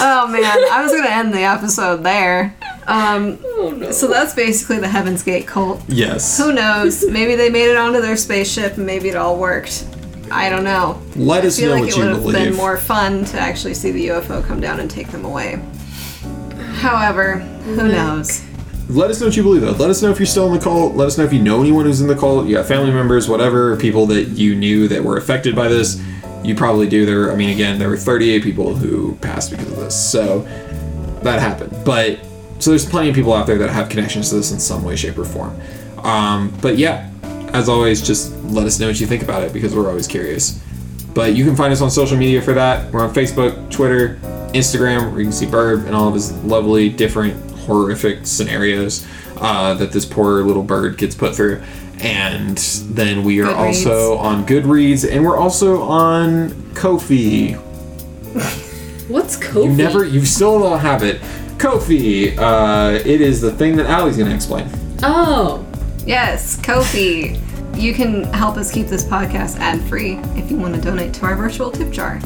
Oh 0.00 0.26
man, 0.30 0.44
I 0.72 0.82
was 0.82 0.92
gonna 0.92 1.08
end 1.10 1.34
the 1.34 1.42
episode 1.42 1.98
there. 2.02 2.56
Um, 2.86 3.38
Oh 3.44 3.70
no. 3.76 3.90
so 3.90 4.06
that's 4.08 4.34
basically 4.34 4.78
the 4.78 4.88
Heaven's 4.88 5.22
Gate 5.22 5.46
cult. 5.46 5.82
Yes. 5.88 6.38
Who 6.38 6.52
knows? 6.54 7.04
Maybe 7.06 7.34
they 7.34 7.50
made 7.50 7.68
it 7.70 7.76
onto 7.76 8.00
their 8.00 8.16
spaceship 8.16 8.76
and 8.78 8.86
maybe 8.86 9.10
it 9.10 9.16
all 9.16 9.36
worked. 9.38 9.86
I 10.30 10.48
don't 10.48 10.64
know. 10.64 11.02
Let 11.16 11.44
us 11.44 11.58
I 11.58 11.62
feel 11.62 11.76
know 11.76 11.82
like 11.82 11.96
what 11.96 12.06
it 12.06 12.22
would 12.24 12.34
have 12.34 12.44
been 12.48 12.54
more 12.54 12.78
fun 12.78 13.24
to 13.26 13.38
actually 13.38 13.74
see 13.74 13.90
the 13.90 14.08
UFO 14.08 14.42
come 14.46 14.60
down 14.60 14.80
and 14.80 14.90
take 14.90 15.08
them 15.08 15.24
away. 15.26 15.60
However, 16.76 17.38
who 17.38 17.88
knows? 17.88 18.42
Let 18.88 19.10
us 19.10 19.20
know 19.20 19.26
what 19.26 19.36
you 19.36 19.42
believe 19.42 19.60
though. 19.62 19.72
Let 19.72 19.90
us 19.90 20.00
know 20.02 20.10
if 20.10 20.18
you're 20.18 20.26
still 20.26 20.46
in 20.46 20.54
the 20.54 20.60
cult. 20.64 20.94
Let 20.94 21.08
us 21.08 21.18
know 21.18 21.24
if 21.24 21.32
you 21.32 21.42
know 21.42 21.60
anyone 21.60 21.84
who's 21.84 22.00
in 22.00 22.06
the 22.08 22.16
cult. 22.16 22.46
You 22.46 22.56
got 22.56 22.66
family 22.66 22.90
members, 22.90 23.28
whatever, 23.28 23.76
people 23.76 24.06
that 24.06 24.28
you 24.28 24.54
knew 24.54 24.88
that 24.88 25.02
were 25.04 25.16
affected 25.18 25.54
by 25.54 25.68
this. 25.68 26.00
You 26.44 26.54
probably 26.54 26.88
do. 26.88 27.04
There, 27.04 27.32
I 27.32 27.36
mean, 27.36 27.50
again, 27.50 27.78
there 27.78 27.88
were 27.88 27.96
38 27.96 28.42
people 28.42 28.74
who 28.74 29.16
passed 29.16 29.50
because 29.50 29.70
of 29.70 29.76
this, 29.76 30.10
so 30.10 30.40
that 31.22 31.40
happened. 31.40 31.76
But 31.84 32.18
so 32.58 32.70
there's 32.70 32.88
plenty 32.88 33.08
of 33.08 33.14
people 33.14 33.32
out 33.32 33.46
there 33.46 33.58
that 33.58 33.70
have 33.70 33.88
connections 33.88 34.30
to 34.30 34.36
this 34.36 34.52
in 34.52 34.60
some 34.60 34.82
way, 34.82 34.96
shape, 34.96 35.18
or 35.18 35.24
form. 35.24 35.58
Um, 35.98 36.56
but 36.60 36.78
yeah, 36.78 37.10
as 37.52 37.68
always, 37.68 38.06
just 38.06 38.32
let 38.44 38.66
us 38.66 38.78
know 38.78 38.86
what 38.86 39.00
you 39.00 39.06
think 39.06 39.22
about 39.22 39.42
it 39.42 39.52
because 39.52 39.74
we're 39.74 39.88
always 39.88 40.06
curious. 40.06 40.62
But 41.14 41.34
you 41.34 41.44
can 41.44 41.56
find 41.56 41.72
us 41.72 41.80
on 41.80 41.90
social 41.90 42.16
media 42.16 42.40
for 42.40 42.52
that. 42.54 42.92
We're 42.92 43.04
on 43.04 43.12
Facebook, 43.12 43.70
Twitter, 43.70 44.18
Instagram, 44.52 45.10
where 45.10 45.20
you 45.20 45.26
can 45.26 45.32
see 45.32 45.46
Bird 45.46 45.84
and 45.86 45.94
all 45.94 46.08
of 46.08 46.14
his 46.14 46.32
lovely, 46.44 46.88
different, 46.88 47.48
horrific 47.68 48.26
scenarios 48.26 49.06
uh, 49.36 49.74
that 49.74 49.92
this 49.92 50.06
poor 50.06 50.42
little 50.42 50.62
bird 50.62 50.96
gets 50.96 51.14
put 51.14 51.36
through. 51.36 51.62
And 52.00 52.56
then 52.94 53.24
we 53.24 53.40
are 53.40 53.46
Goodreads. 53.46 53.56
also 53.56 54.16
on 54.18 54.46
Goodreads, 54.46 55.10
and 55.10 55.24
we're 55.24 55.36
also 55.36 55.82
on 55.82 56.72
Ko-fi. 56.74 57.52
What's 59.08 59.36
Ko-fi? 59.36 59.68
You 59.68 59.74
never, 59.76 60.04
you 60.04 60.24
still 60.24 60.58
don't 60.60 60.78
have 60.80 61.02
it. 61.02 61.20
Ko-fi. 61.58 62.36
Uh, 62.36 62.92
it 63.04 63.20
is 63.20 63.40
the 63.40 63.50
thing 63.50 63.76
that 63.76 63.86
Allie's 63.86 64.16
gonna 64.16 64.34
explain. 64.34 64.68
Oh. 65.02 65.64
Yes, 66.06 66.60
Ko-fi. 66.62 67.38
You 67.74 67.94
can 67.94 68.24
help 68.32 68.56
us 68.56 68.72
keep 68.72 68.86
this 68.86 69.04
podcast 69.04 69.58
ad 69.58 69.80
free 69.88 70.14
if 70.36 70.50
you 70.50 70.56
want 70.56 70.74
to 70.74 70.80
donate 70.80 71.12
to 71.14 71.26
our 71.26 71.36
virtual 71.36 71.70
tip 71.70 71.90
jar, 71.90 72.16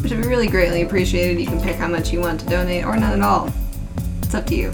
which 0.00 0.12
would 0.12 0.22
be 0.22 0.28
really 0.28 0.46
greatly 0.48 0.82
appreciated. 0.82 1.40
You 1.40 1.46
can 1.46 1.60
pick 1.60 1.76
how 1.76 1.88
much 1.88 2.12
you 2.12 2.20
want 2.20 2.40
to 2.40 2.46
donate 2.46 2.84
or 2.84 2.96
none 2.96 3.12
at 3.12 3.20
all. 3.20 3.52
It's 4.22 4.34
up 4.34 4.46
to 4.46 4.54
you. 4.54 4.72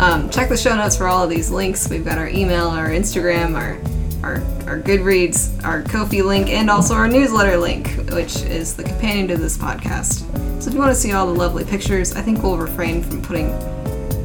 Um, 0.00 0.30
check 0.30 0.48
the 0.48 0.56
show 0.56 0.74
notes 0.74 0.96
for 0.96 1.06
all 1.06 1.22
of 1.22 1.28
these 1.28 1.50
links. 1.50 1.88
We've 1.90 2.04
got 2.04 2.16
our 2.16 2.28
email, 2.28 2.68
our 2.68 2.88
Instagram, 2.88 3.54
our 3.54 3.78
our, 4.22 4.36
our 4.68 4.80
Goodreads, 4.80 5.62
our 5.64 5.82
Ko-fi 5.82 6.22
link, 6.22 6.50
and 6.50 6.70
also 6.70 6.94
our 6.94 7.08
newsletter 7.08 7.56
link, 7.56 7.88
which 8.10 8.42
is 8.42 8.76
the 8.76 8.84
companion 8.84 9.28
to 9.28 9.36
this 9.36 9.56
podcast. 9.56 10.20
So 10.62 10.68
if 10.68 10.74
you 10.74 10.80
want 10.80 10.94
to 10.94 11.00
see 11.00 11.12
all 11.12 11.26
the 11.26 11.34
lovely 11.34 11.64
pictures, 11.64 12.14
I 12.14 12.22
think 12.22 12.42
we'll 12.42 12.58
refrain 12.58 13.02
from 13.02 13.22
putting 13.22 13.50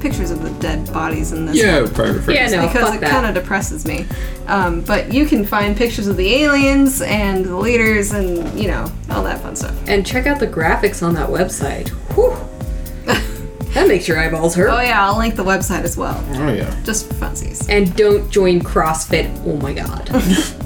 pictures 0.02 0.32
of 0.32 0.44
the 0.44 0.52
dead 0.60 0.92
bodies 0.94 1.32
in 1.32 1.46
this 1.46 1.56
Yeah, 1.56 1.88
private 1.94 2.32
Yeah, 2.32 2.48
no, 2.48 2.68
because 2.68 2.90
fuck 2.90 3.02
it 3.02 3.10
kind 3.10 3.26
of 3.26 3.34
depresses 3.34 3.86
me. 3.86 4.06
Um, 4.48 4.82
but 4.82 5.14
you 5.14 5.26
can 5.26 5.46
find 5.46 5.76
pictures 5.76 6.08
of 6.08 6.18
the 6.18 6.44
aliens 6.44 7.02
and 7.02 7.46
the 7.46 7.56
leaders 7.56 8.12
and 8.12 8.60
you 8.60 8.68
know 8.68 8.92
all 9.10 9.24
that 9.24 9.42
fun 9.42 9.56
stuff. 9.56 9.76
And 9.88 10.06
check 10.06 10.28
out 10.28 10.40
the 10.40 10.48
graphics 10.48 11.02
on 11.02 11.16
that 11.16 11.30
website. 11.30 11.90
Whew. 12.16 12.55
That 13.76 13.88
makes 13.88 14.08
your 14.08 14.18
eyeballs 14.20 14.56
hurt. 14.56 14.70
Oh 14.70 14.82
yeah, 14.82 15.06
I'll 15.06 15.18
link 15.18 15.36
the 15.36 15.44
website 15.44 15.84
as 15.84 15.96
well, 15.96 16.22
Oh 16.34 16.52
yeah. 16.52 16.76
just 16.84 17.08
for 17.08 17.14
funsies. 17.14 17.70
And 17.70 17.96
don't 17.96 18.30
join 18.32 18.60
CrossFit. 18.62 19.30
Oh 19.46 19.58
my 19.58 19.74
god. 19.74 20.10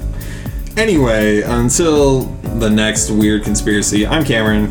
Anyway, 0.76 1.42
until 1.42 2.22
the 2.58 2.70
next 2.70 3.10
weird 3.10 3.42
conspiracy, 3.42 4.06
I'm 4.06 4.24
Cameron. 4.24 4.70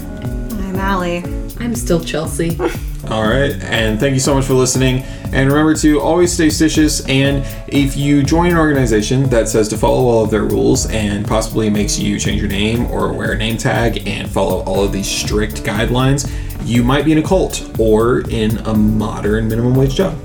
I'm 0.65 0.75
Allie. 0.77 1.23
I'm 1.59 1.75
still 1.75 1.99
Chelsea. 1.99 2.57
All 3.09 3.23
right, 3.23 3.51
and 3.63 3.99
thank 3.99 4.13
you 4.13 4.19
so 4.19 4.33
much 4.33 4.45
for 4.45 4.53
listening. 4.53 5.03
And 5.33 5.49
remember 5.49 5.75
to 5.75 5.99
always 5.99 6.31
stay 6.31 6.47
stitious. 6.47 7.07
And 7.09 7.45
if 7.67 7.97
you 7.97 8.23
join 8.23 8.51
an 8.51 8.57
organization 8.57 9.29
that 9.29 9.49
says 9.49 9.67
to 9.69 9.77
follow 9.77 10.05
all 10.07 10.23
of 10.23 10.31
their 10.31 10.43
rules 10.43 10.89
and 10.89 11.27
possibly 11.27 11.69
makes 11.69 11.99
you 11.99 12.17
change 12.19 12.39
your 12.41 12.49
name 12.49 12.85
or 12.87 13.11
wear 13.13 13.33
a 13.33 13.37
name 13.37 13.57
tag 13.57 14.07
and 14.07 14.29
follow 14.29 14.63
all 14.63 14.83
of 14.83 14.91
these 14.91 15.07
strict 15.07 15.63
guidelines, 15.63 16.29
you 16.63 16.83
might 16.83 17.05
be 17.05 17.11
in 17.11 17.17
a 17.17 17.23
cult 17.23 17.69
or 17.79 18.21
in 18.29 18.57
a 18.59 18.73
modern 18.73 19.47
minimum 19.47 19.75
wage 19.75 19.95
job. 19.95 20.17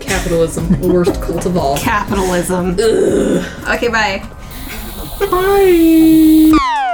Capitalism, 0.00 0.80
the 0.80 0.88
worst 0.88 1.20
cult 1.22 1.46
of 1.46 1.56
all. 1.56 1.76
Capitalism. 1.78 2.72
Okay, 3.68 3.88
bye. 3.88 4.26
Bye. 5.30 6.88